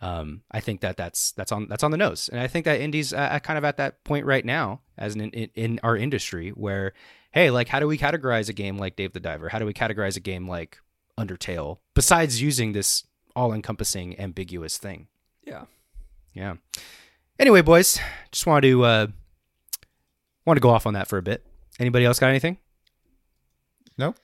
um, 0.00 0.40
I 0.50 0.60
think 0.60 0.80
that 0.80 0.96
that's 0.96 1.32
that's 1.32 1.52
on 1.52 1.68
that's 1.68 1.84
on 1.84 1.90
the 1.90 1.98
nose, 1.98 2.30
and 2.32 2.40
I 2.40 2.46
think 2.46 2.64
that 2.64 2.80
indie's 2.80 3.12
uh, 3.12 3.38
kind 3.40 3.58
of 3.58 3.64
at 3.64 3.76
that 3.76 4.04
point 4.04 4.24
right 4.24 4.44
now, 4.44 4.80
as 4.96 5.16
in, 5.16 5.30
in 5.32 5.50
in 5.54 5.80
our 5.82 5.98
industry, 5.98 6.48
where 6.48 6.94
hey, 7.32 7.50
like 7.50 7.68
how 7.68 7.78
do 7.78 7.86
we 7.86 7.98
categorize 7.98 8.48
a 8.48 8.54
game 8.54 8.78
like 8.78 8.96
Dave 8.96 9.12
the 9.12 9.20
Diver? 9.20 9.50
How 9.50 9.58
do 9.58 9.66
we 9.66 9.74
categorize 9.74 10.16
a 10.16 10.20
game 10.20 10.48
like 10.48 10.78
Undertale? 11.18 11.76
Besides 11.94 12.40
using 12.40 12.72
this 12.72 13.04
all-encompassing, 13.38 14.18
ambiguous 14.20 14.78
thing. 14.78 15.06
Yeah. 15.44 15.64
Yeah. 16.34 16.54
Anyway, 17.38 17.62
boys, 17.62 17.98
just 18.32 18.46
wanted 18.46 18.68
to 18.68 18.84
uh, 18.84 19.06
want 20.44 20.56
to 20.56 20.60
go 20.60 20.70
off 20.70 20.86
on 20.86 20.94
that 20.94 21.06
for 21.06 21.18
a 21.18 21.22
bit. 21.22 21.46
Anybody 21.78 22.04
else 22.04 22.18
got 22.18 22.28
anything? 22.30 22.58
No. 23.96 24.14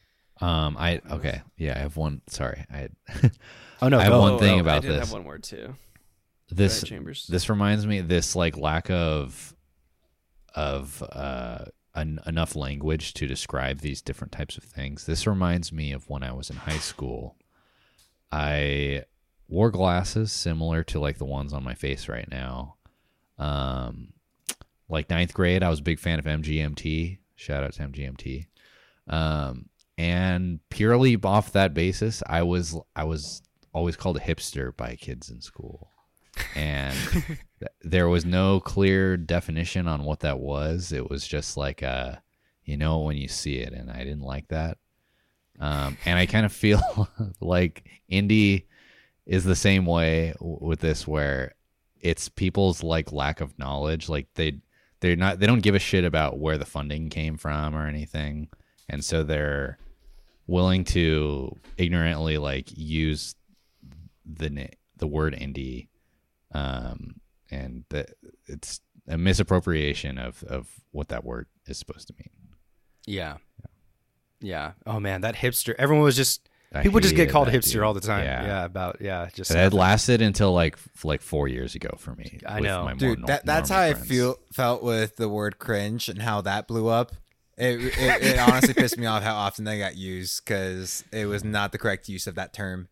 Um. 0.41 0.77
I 0.79 1.01
okay. 1.11 1.43
Yeah. 1.57 1.75
I 1.77 1.79
have 1.79 1.97
one. 1.97 2.21
Sorry. 2.29 2.65
I 2.73 2.89
Oh 3.83 3.89
no, 3.89 3.99
I 3.99 4.03
have 4.03 4.13
go. 4.13 4.21
one 4.21 4.39
thing 4.39 4.57
I 4.59 4.61
about 4.61 4.83
did 4.83 4.91
this. 4.93 5.01
have 5.01 5.13
one 5.13 5.23
more 5.23 5.39
too. 5.39 5.75
this. 6.51 6.83
Riot 6.83 6.87
Chambers. 6.87 7.27
This 7.29 7.49
reminds 7.49 7.87
me 7.87 8.01
this 8.01 8.35
like 8.35 8.57
lack 8.57 8.91
of 8.91 9.55
of 10.55 11.03
uh 11.13 11.65
en- 11.97 12.19
enough 12.27 12.57
language 12.57 13.15
to 13.15 13.27
describe 13.27 13.79
these 13.81 14.03
different 14.03 14.33
types 14.33 14.57
of 14.57 14.65
things. 14.65 15.07
This 15.07 15.27
reminds 15.27 15.73
me 15.73 15.93
of 15.93 16.09
when 16.11 16.23
I 16.25 16.33
was 16.33 16.51
in 16.51 16.57
high 16.57 16.79
school. 16.79 17.37
I 18.35 19.05
wore 19.49 19.71
glasses 19.71 20.33
similar 20.33 20.83
to 20.83 20.99
like 20.99 21.19
the 21.19 21.25
ones 21.25 21.53
on 21.53 21.63
my 21.63 21.75
face 21.75 22.09
right 22.09 22.29
now. 22.29 22.75
Um 23.39 24.13
like 24.89 25.09
ninth 25.09 25.33
grade, 25.33 25.63
I 25.63 25.71
was 25.71 25.79
a 25.79 25.85
big 25.85 26.01
fan 26.01 26.19
of 26.19 26.25
MGMT. 26.25 27.19
Shout 27.37 27.63
out 27.63 27.75
to 27.75 27.83
MGMT. 27.83 28.47
Um 29.07 29.69
and 29.97 30.59
purely 30.69 31.17
off 31.23 31.53
that 31.53 31.75
basis, 31.75 32.25
I 32.27 32.43
was 32.43 32.77
I 32.97 33.05
was 33.05 33.41
always 33.73 33.95
called 33.95 34.17
a 34.17 34.21
hipster 34.21 34.77
by 34.77 34.97
kids 34.97 35.31
in 35.31 35.41
school 35.41 35.91
and 36.57 36.97
th- 37.13 37.39
there 37.83 38.09
was 38.09 38.25
no 38.25 38.59
clear 38.59 39.17
definition 39.17 39.87
on 39.87 40.03
what 40.03 40.21
that 40.21 40.41
was. 40.41 40.91
It 40.91 41.09
was 41.09 41.25
just 41.25 41.57
like 41.57 41.85
uh 41.85 42.17
you 42.65 42.77
know 42.77 43.01
when 43.01 43.17
you 43.17 43.29
see 43.29 43.59
it, 43.59 43.73
and 43.73 43.91
I 43.91 43.99
didn't 43.99 44.23
like 44.23 44.49
that. 44.49 44.79
Um, 45.61 45.97
and 46.05 46.19
I 46.19 46.27
kind 46.27 46.45
of 46.45 46.53
feel 46.53 47.09
like 47.41 47.89
indie 48.11 48.65
is 49.27 49.45
the 49.45 49.57
same 49.57 49.87
way 49.87 50.35
w- 50.39 50.59
with 50.61 50.81
this, 50.81 51.07
where 51.07 51.55
it's 52.01 52.29
people's 52.29 52.83
like 52.83 53.13
lack 53.13 53.41
of 53.41 53.59
knowledge. 53.59 54.09
Like 54.09 54.27
they 54.35 54.61
they're 55.01 55.17
not 55.17 55.39
they 55.39 55.47
don't 55.47 55.63
give 55.63 55.75
a 55.75 55.81
shit 55.81 56.05
about 56.05 56.39
where 56.39 56.59
the 56.59 56.67
funding 56.67 57.09
came 57.09 57.37
from 57.37 57.75
or 57.75 57.87
anything, 57.87 58.49
and 58.89 59.05
so 59.05 59.23
they're 59.23 59.79
willing 60.47 60.85
to 60.85 61.57
ignorantly 61.79 62.39
like 62.39 62.69
use 62.77 63.35
the 64.27 64.69
the 64.97 65.07
word 65.07 65.35
indie 65.35 65.89
um, 66.53 67.21
and 67.51 67.85
that 67.91 68.11
it's 68.47 68.81
a 69.09 69.19
misappropriation 69.19 70.19
of 70.19 70.43
of 70.45 70.69
what 70.93 71.09
that 71.09 71.25
word 71.25 71.47
is 71.67 71.79
supposed 71.79 72.09
to 72.09 72.15
mean. 72.19 72.31
Yeah. 73.07 73.37
Yeah. 73.61 73.67
Oh 74.87 75.01
man, 75.01 75.23
that 75.23 75.35
hipster. 75.35 75.75
Everyone 75.79 76.05
was 76.05 76.17
just 76.17 76.49
I 76.73 76.83
people 76.83 77.01
just 77.01 77.15
get 77.15 77.31
called 77.31 77.49
hipster 77.49 77.73
dude. 77.75 77.83
all 77.83 77.95
the 77.95 78.01
time. 78.01 78.25
Yeah. 78.25 78.45
Yeah. 78.45 78.65
about 78.65 78.99
yeah, 79.01 79.29
just 79.33 79.51
And 79.51 79.61
it 79.61 79.73
lasted 79.73 80.21
until 80.21 80.53
like 80.53 80.77
like 81.05 81.23
four 81.23 81.47
years 81.49 81.75
ago 81.75 81.97
for 81.99 82.15
me. 82.15 82.41
I 82.47 82.61
with 82.61 82.69
know. 82.69 82.85
my 82.85 82.95
Dude, 82.95 83.21
nor- 83.21 83.27
that, 83.29 83.47
that's 83.47 83.71
how 83.71 83.85
normal 83.85 84.03
I 84.03 84.07
feel 84.07 84.37
felt 84.53 84.83
with 84.83 85.17
the 85.17 85.29
word 85.29 85.59
cringe 85.59 86.09
and 86.09 86.21
how 86.21 86.41
that 86.43 86.67
blew 86.67 86.89
up. 86.89 87.13
It, 87.57 87.81
it, 87.81 88.23
it 88.23 88.39
honestly 88.39 88.75
pissed 88.77 88.99
me 88.99 89.07
off 89.07 89.23
how 89.23 89.37
often 89.37 89.65
they 89.65 89.79
got 89.79 89.97
used 89.97 90.45
because 90.45 91.05
it 91.13 91.27
was 91.27 91.45
not 91.45 91.71
the 91.71 91.79
correct 91.79 92.09
use 92.09 92.27
of 92.27 92.35
that 92.35 92.53
term. 92.53 92.89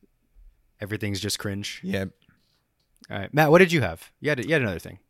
everything's 0.80 1.18
just 1.18 1.40
cringe. 1.40 1.80
Yep. 1.82 2.10
All 3.10 3.18
right, 3.18 3.34
Matt, 3.34 3.50
what 3.50 3.58
did 3.58 3.72
you 3.72 3.80
have? 3.80 4.12
You 4.20 4.30
had 4.30 4.44
you 4.44 4.52
had 4.52 4.62
another 4.62 4.78
thing. 4.78 5.00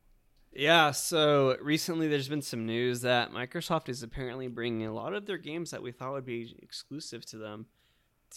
Yeah, 0.55 0.90
so 0.90 1.57
recently 1.61 2.09
there's 2.09 2.28
been 2.28 2.42
some 2.42 2.66
news 2.66 3.00
that 3.03 3.32
Microsoft 3.32 3.88
is 3.88 4.03
apparently 4.03 4.48
bringing 4.48 4.86
a 4.86 4.92
lot 4.92 5.14
of 5.14 5.26
their 5.26 5.38
games 5.38 5.70
that 5.70 5.82
we 5.82 5.92
thought 5.92 6.12
would 6.12 6.26
be 6.26 6.55
exclusive 6.62 7.24
to 7.26 7.38
them 7.38 7.66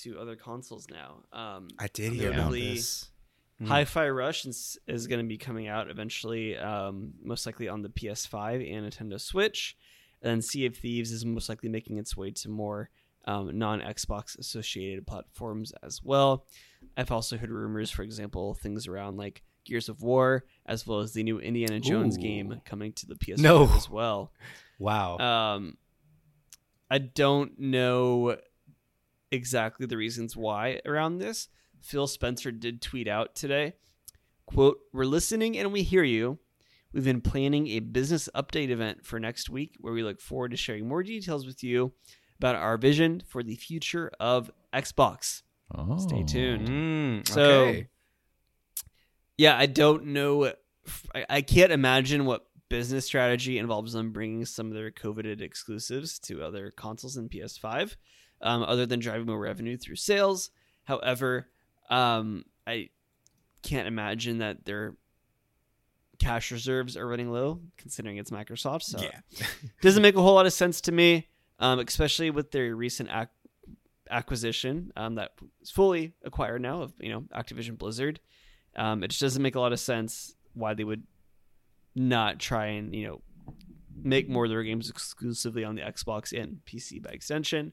to 0.01 0.18
other 0.20 0.36
consoles 0.36 0.88
now. 0.89 1.24
Um, 1.34 1.68
I 1.78 1.88
did 1.88 2.13
hear 2.13 2.32
about 2.32 2.53
this. 2.53 3.09
Mm. 3.61 3.68
Hi-Fi 3.68 4.09
Rush 4.09 4.45
is, 4.45 4.78
is 4.88 5.07
going 5.07 5.22
to 5.22 5.28
be 5.28 5.38
coming 5.38 5.68
out 5.68 5.89
eventually, 5.89 6.57
um, 6.57 7.13
most 7.24 7.45
likely 7.45 7.68
on 7.68 7.82
the 7.82 7.89
PS5 7.89 8.70
and 8.70 8.89
Nintendo 8.89 9.20
Switch. 9.20 9.78
And 10.22 10.32
then 10.32 10.41
Sea 10.41 10.66
of 10.66 10.76
Thieves 10.76 11.11
is 11.11 11.26
most 11.26 11.49
likely 11.49 11.70
making 11.70 11.97
its 11.97 12.18
way 12.18 12.32
to 12.32 12.49
more 12.49 12.89
um, 13.26 13.57
non-Xbox 13.57 14.38
associated 14.38 15.07
platforms 15.07 15.74
as 15.84 16.01
well. 16.03 16.45
I've 16.97 17.11
also 17.11 17.38
heard 17.38 17.49
rumors, 17.49 17.91
for 17.91 18.03
example, 18.03 18.53
things 18.53 18.88
around 18.88 19.18
like 19.18 19.43
Gears 19.66 19.89
of 19.89 20.01
War, 20.01 20.45
as 20.66 20.86
well 20.88 20.99
as 20.99 21.13
the 21.13 21.24
new 21.24 21.39
Indiana 21.39 21.80
Jones 21.80 22.18
Ooh. 22.18 22.22
game 22.22 22.61
coming 22.66 22.93
to 22.93 23.05
the 23.07 23.16
PS5 23.16 23.39
No. 23.39 23.70
as 23.76 23.89
well. 23.89 24.32
Wow. 24.80 25.18
Um, 25.18 25.78
I 26.89 26.99
don't 26.99 27.59
know 27.59 28.38
exactly 29.32 29.86
the 29.86 29.97
reasons 29.97 30.36
why 30.38 30.82
around 30.86 31.18
this. 31.18 31.49
Phil 31.82 32.07
Spencer 32.07 32.51
did 32.51 32.82
tweet 32.82 33.07
out 33.07 33.36
today, 33.36 33.74
quote, 34.45 34.80
We're 34.93 35.05
listening 35.05 35.57
and 35.57 35.72
we 35.72 35.84
hear 35.84 36.03
you. 36.03 36.39
We've 36.93 37.03
been 37.03 37.22
planning 37.22 37.68
a 37.68 37.80
business 37.80 38.30
update 38.34 38.70
event 38.70 39.05
for 39.05 39.20
next 39.20 39.49
week 39.49 39.76
where 39.82 39.93
we 39.93 40.01
look 40.01 40.22
forward 40.22 40.51
to 40.51 40.58
sharing 40.58 40.87
more 40.87 41.04
details 41.04 41.46
with 41.46 41.62
you 41.63 41.92
about 42.39 42.55
our 42.55 42.78
vision 42.78 43.21
for 43.28 43.43
the 43.43 43.55
future 43.55 44.09
of 44.20 44.50
Xbox. 44.74 45.42
Oh. 45.74 45.97
Stay 45.97 46.24
tuned. 46.24 46.67
Mm, 46.67 47.28
So, 47.28 47.42
okay. 47.66 47.87
Yeah, 49.37 49.57
I 49.57 49.66
don't 49.66 50.07
know. 50.07 50.53
I, 51.13 51.25
I 51.29 51.41
can't 51.41 51.71
imagine 51.71 52.25
what 52.25 52.45
business 52.70 53.05
strategy 53.05 53.57
involves 53.57 53.93
them 53.93 54.12
bringing 54.12 54.45
some 54.45 54.67
of 54.67 54.74
their 54.74 54.91
coveted 54.91 55.41
exclusives 55.41 56.20
to 56.20 56.43
other 56.43 56.71
consoles 56.71 57.17
and 57.17 57.29
PS5, 57.29 57.95
um, 58.41 58.63
other 58.63 58.86
than 58.86 58.99
driving 58.99 59.28
more 59.28 59.39
revenue 59.39 59.78
through 59.78 59.95
sales. 59.95 60.49
However, 60.83 61.47
um, 61.89 62.45
I 62.66 62.89
can't 63.62 63.87
imagine 63.87 64.39
that 64.39 64.66
their 64.66 64.95
cash 66.20 66.51
reserves 66.51 66.95
are 66.95 67.07
running 67.07 67.32
low, 67.32 67.62
considering 67.78 68.17
it's 68.17 68.32
Microsoft. 68.32 68.83
So 68.83 69.01
yeah. 69.01 69.45
doesn't 69.82 70.01
make 70.01 70.16
a 70.16 70.21
whole 70.21 70.36
lot 70.36 70.45
of 70.45 70.53
sense 70.53 70.82
to 70.82 70.91
me, 70.91 71.28
um, 71.59 71.79
especially 71.79 72.29
with 72.29 72.51
their 72.51 72.75
recent 72.75 73.09
ac- 73.12 73.29
acquisition 74.09 74.91
um, 74.95 75.16
that 75.16 75.32
is 75.62 75.71
fully 75.71 76.13
acquired 76.24 76.62
now 76.62 76.82
of 76.83 76.93
you 76.99 77.09
know 77.09 77.21
Activision 77.36 77.78
Blizzard. 77.78 78.20
Um, 78.76 79.04
it 79.04 79.10
just 79.10 79.22
doesn't 79.22 79.42
make 79.42 79.56
a 79.56 79.60
lot 79.60 79.74
of 79.74 79.80
sense 79.80 80.36
why 80.54 80.74
they 80.74 80.84
would 80.84 81.04
not 81.96 82.39
try 82.39 82.68
and 82.68 82.93
you 82.93 83.08
know 83.08 83.22
make 84.04 84.28
more 84.30 84.43
of 84.46 84.52
their 84.52 84.64
games 84.64 84.89
exclusively 84.89 85.64
on 85.64 85.76
the 85.76 85.82
Xbox 85.82 86.38
and 86.38 86.60
PC 86.66 87.02
by 87.02 87.12
extension, 87.12 87.72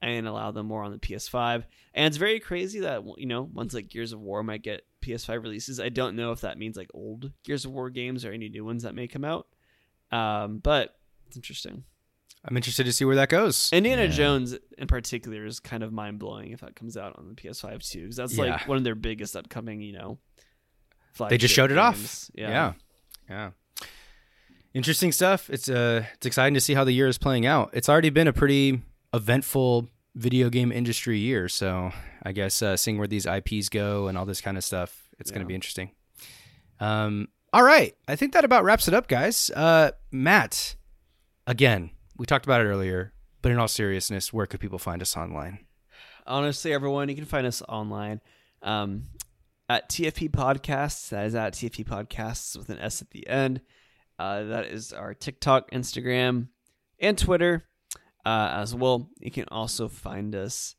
and 0.00 0.26
allow 0.26 0.50
them 0.50 0.66
more 0.66 0.82
on 0.84 0.92
the 0.92 0.98
PS5. 0.98 1.64
And 1.94 2.06
it's 2.06 2.16
very 2.16 2.40
crazy 2.40 2.80
that 2.80 3.02
you 3.18 3.26
know 3.26 3.42
ones 3.42 3.74
like 3.74 3.88
Gears 3.88 4.12
of 4.12 4.20
War 4.20 4.42
might 4.42 4.62
get 4.62 4.82
PS5 5.02 5.42
releases. 5.42 5.78
I 5.80 5.88
don't 5.90 6.16
know 6.16 6.32
if 6.32 6.40
that 6.40 6.58
means 6.58 6.76
like 6.76 6.90
old 6.94 7.30
Gears 7.44 7.64
of 7.64 7.72
War 7.72 7.90
games 7.90 8.24
or 8.24 8.32
any 8.32 8.48
new 8.48 8.64
ones 8.64 8.82
that 8.84 8.94
may 8.94 9.06
come 9.06 9.24
out. 9.24 9.46
Um, 10.10 10.58
but 10.58 10.96
it's 11.26 11.36
interesting. 11.36 11.84
I'm 12.44 12.56
interested 12.56 12.84
to 12.84 12.92
see 12.92 13.04
where 13.04 13.16
that 13.16 13.28
goes. 13.28 13.68
Indiana 13.72 14.04
Yeah. 14.04 14.10
Jones 14.10 14.56
in 14.78 14.86
particular 14.86 15.44
is 15.44 15.60
kind 15.60 15.82
of 15.82 15.92
mind 15.92 16.18
blowing 16.18 16.52
if 16.52 16.60
that 16.60 16.76
comes 16.76 16.96
out 16.96 17.18
on 17.18 17.28
the 17.28 17.34
PS5 17.34 17.82
too, 17.88 18.02
because 18.02 18.16
that's 18.16 18.36
Yeah. 18.36 18.44
like 18.44 18.68
one 18.68 18.78
of 18.78 18.84
their 18.84 18.94
biggest 18.94 19.36
upcoming, 19.36 19.82
you 19.82 19.92
know. 19.92 20.18
They 21.30 21.38
just 21.38 21.54
showed 21.54 21.70
it 21.72 21.78
off. 21.78 22.30
Yeah. 22.34 22.48
Yeah. 22.48 22.72
yeah. 23.28 23.50
Interesting 24.74 25.12
stuff. 25.12 25.50
It's 25.50 25.68
uh 25.68 26.04
it's 26.14 26.26
exciting 26.26 26.54
to 26.54 26.60
see 26.60 26.74
how 26.74 26.84
the 26.84 26.92
year 26.92 27.08
is 27.08 27.18
playing 27.18 27.46
out. 27.46 27.70
It's 27.72 27.88
already 27.88 28.10
been 28.10 28.28
a 28.28 28.32
pretty 28.32 28.82
eventful 29.12 29.88
video 30.14 30.50
game 30.50 30.70
industry 30.70 31.18
year. 31.18 31.48
So 31.48 31.92
I 32.22 32.32
guess 32.32 32.62
uh, 32.62 32.76
seeing 32.76 32.98
where 32.98 33.08
these 33.08 33.26
IPs 33.26 33.68
go 33.68 34.08
and 34.08 34.18
all 34.18 34.26
this 34.26 34.40
kind 34.40 34.56
of 34.56 34.64
stuff, 34.64 35.08
it's 35.18 35.30
going 35.30 35.40
to 35.40 35.46
be 35.46 35.54
interesting. 35.54 35.90
Um, 36.80 37.28
all 37.52 37.62
right, 37.62 37.94
I 38.06 38.16
think 38.16 38.32
that 38.34 38.44
about 38.44 38.64
wraps 38.64 38.88
it 38.88 38.94
up, 38.94 39.08
guys. 39.08 39.50
Uh, 39.50 39.92
Matt, 40.12 40.76
again, 41.46 41.90
we 42.16 42.26
talked 42.26 42.44
about 42.44 42.60
it 42.60 42.64
earlier, 42.64 43.12
but 43.40 43.52
in 43.52 43.58
all 43.58 43.68
seriousness, 43.68 44.32
where 44.32 44.46
could 44.46 44.60
people 44.60 44.78
find 44.78 45.00
us 45.00 45.16
online? 45.16 45.60
honestly, 46.28 46.72
everyone, 46.72 47.08
you 47.08 47.14
can 47.14 47.24
find 47.24 47.46
us 47.46 47.62
online 47.68 48.20
um, 48.62 49.04
at 49.68 49.88
TFP 49.88 50.30
Podcasts. 50.30 51.10
That 51.10 51.26
is 51.26 51.34
at 51.34 51.52
TFP 51.54 51.86
Podcasts 51.86 52.56
with 52.56 52.70
an 52.70 52.78
S 52.78 53.02
at 53.02 53.10
the 53.10 53.26
end. 53.28 53.60
Uh, 54.18 54.44
that 54.44 54.66
is 54.66 54.92
our 54.92 55.14
TikTok, 55.14 55.70
Instagram, 55.70 56.48
and 56.98 57.16
Twitter 57.16 57.64
uh, 58.24 58.50
as 58.52 58.74
well. 58.74 59.10
You 59.20 59.30
can 59.30 59.44
also 59.50 59.88
find 59.88 60.34
us 60.34 60.74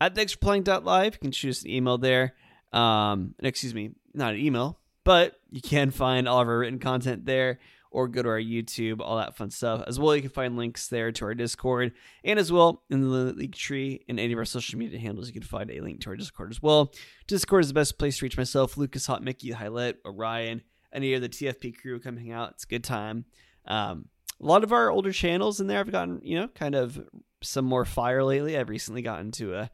at 0.00 0.14
thextraplaying.live. 0.14 1.14
You 1.14 1.18
can 1.20 1.32
shoot 1.32 1.50
us 1.50 1.62
an 1.62 1.70
email 1.70 1.98
there. 1.98 2.34
Um, 2.72 3.34
excuse 3.40 3.74
me, 3.74 3.92
not 4.14 4.34
an 4.34 4.40
email, 4.40 4.78
but 5.04 5.38
you 5.50 5.60
can 5.60 5.90
find 5.90 6.28
all 6.28 6.40
of 6.40 6.48
our 6.48 6.58
written 6.58 6.78
content 6.78 7.26
there 7.26 7.58
or 7.90 8.08
go 8.08 8.22
to 8.22 8.28
our 8.28 8.40
YouTube, 8.40 9.00
all 9.00 9.16
that 9.16 9.36
fun 9.36 9.50
stuff. 9.50 9.82
As 9.86 9.98
well, 9.98 10.14
you 10.14 10.22
can 10.22 10.30
find 10.30 10.56
links 10.56 10.88
there 10.88 11.10
to 11.12 11.24
our 11.24 11.34
Discord, 11.34 11.92
and 12.24 12.38
as 12.38 12.52
well 12.52 12.82
in 12.90 13.00
the 13.00 13.06
link 13.06 13.54
tree 13.54 14.04
in 14.08 14.18
any 14.18 14.32
of 14.32 14.38
our 14.38 14.44
social 14.44 14.78
media 14.78 14.98
handles, 14.98 15.28
you 15.28 15.34
can 15.34 15.42
find 15.42 15.70
a 15.70 15.80
link 15.80 16.00
to 16.00 16.10
our 16.10 16.16
Discord 16.16 16.50
as 16.50 16.62
well. 16.62 16.92
Discord 17.26 17.62
is 17.62 17.68
the 17.68 17.74
best 17.74 17.98
place 17.98 18.18
to 18.18 18.24
reach 18.24 18.36
myself, 18.36 18.76
Lucas, 18.76 19.06
Hot 19.06 19.22
Mickey, 19.22 19.52
Hylet, 19.52 19.96
Orion, 20.04 20.62
any 20.92 21.14
of 21.14 21.22
the 21.22 21.28
TFP 21.28 21.76
crew 21.80 22.00
come 22.00 22.16
hang 22.16 22.32
out. 22.32 22.52
It's 22.52 22.64
a 22.64 22.68
good 22.68 22.84
time. 22.84 23.24
Um, 23.66 24.06
a 24.40 24.46
lot 24.46 24.64
of 24.64 24.72
our 24.72 24.90
older 24.90 25.12
channels 25.12 25.60
in 25.60 25.66
there 25.66 25.78
have 25.78 25.90
gotten, 25.90 26.20
you 26.22 26.38
know, 26.38 26.48
kind 26.48 26.74
of 26.74 27.00
some 27.42 27.64
more 27.64 27.84
fire 27.84 28.22
lately. 28.22 28.56
I've 28.56 28.68
recently 28.68 29.02
gotten 29.02 29.30
to 29.32 29.54
a 29.54 29.70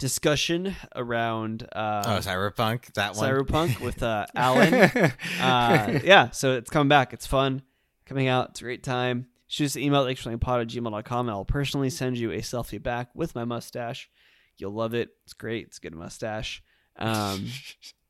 discussion 0.00 0.74
around 0.96 1.62
uh, 1.72 2.02
oh, 2.04 2.18
Cyberpunk. 2.18 2.92
That 2.94 3.14
one. 3.14 3.30
Cyberpunk 3.30 3.80
with 3.84 4.02
uh, 4.02 4.26
Alan 4.34 4.74
uh, 5.40 6.00
yeah, 6.02 6.30
so 6.30 6.54
it's 6.54 6.70
coming 6.70 6.88
back. 6.88 7.12
It's 7.12 7.26
fun. 7.26 7.62
Coming 8.06 8.26
out. 8.26 8.50
It's 8.50 8.60
a 8.60 8.64
great 8.64 8.82
time. 8.82 9.26
Shoot 9.46 9.66
us 9.66 9.76
an 9.76 9.82
email 9.82 10.04
at 10.04 10.16
extraplayingpod 10.16 10.62
at 10.62 10.68
gmail.com 10.68 11.28
and 11.28 11.30
I'll 11.30 11.44
personally 11.44 11.90
send 11.90 12.18
you 12.18 12.32
a 12.32 12.38
selfie 12.38 12.82
back 12.82 13.10
with 13.14 13.34
my 13.34 13.44
mustache. 13.44 14.10
You'll 14.58 14.72
love 14.72 14.94
it. 14.94 15.10
It's 15.24 15.32
great. 15.32 15.66
It's 15.66 15.78
a 15.78 15.80
good 15.80 15.94
mustache. 15.94 16.62
Um, 16.96 17.48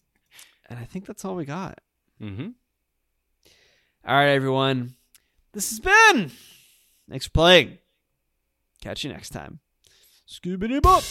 and 0.68 0.78
I 0.78 0.84
think 0.84 1.06
that's 1.06 1.24
all 1.24 1.36
we 1.36 1.44
got. 1.44 1.78
mm-hmm. 2.20 2.48
All 4.06 4.14
right, 4.14 4.28
everyone. 4.28 4.94
This 5.52 5.68
has 5.70 5.80
been 5.80 6.30
Thanks 7.10 7.26
for 7.26 7.32
playing. 7.32 7.78
Catch 8.80 9.04
you 9.04 9.12
next 9.12 9.30
time. 9.30 9.58
Scooby 10.28 10.80
Bop. 10.80 11.02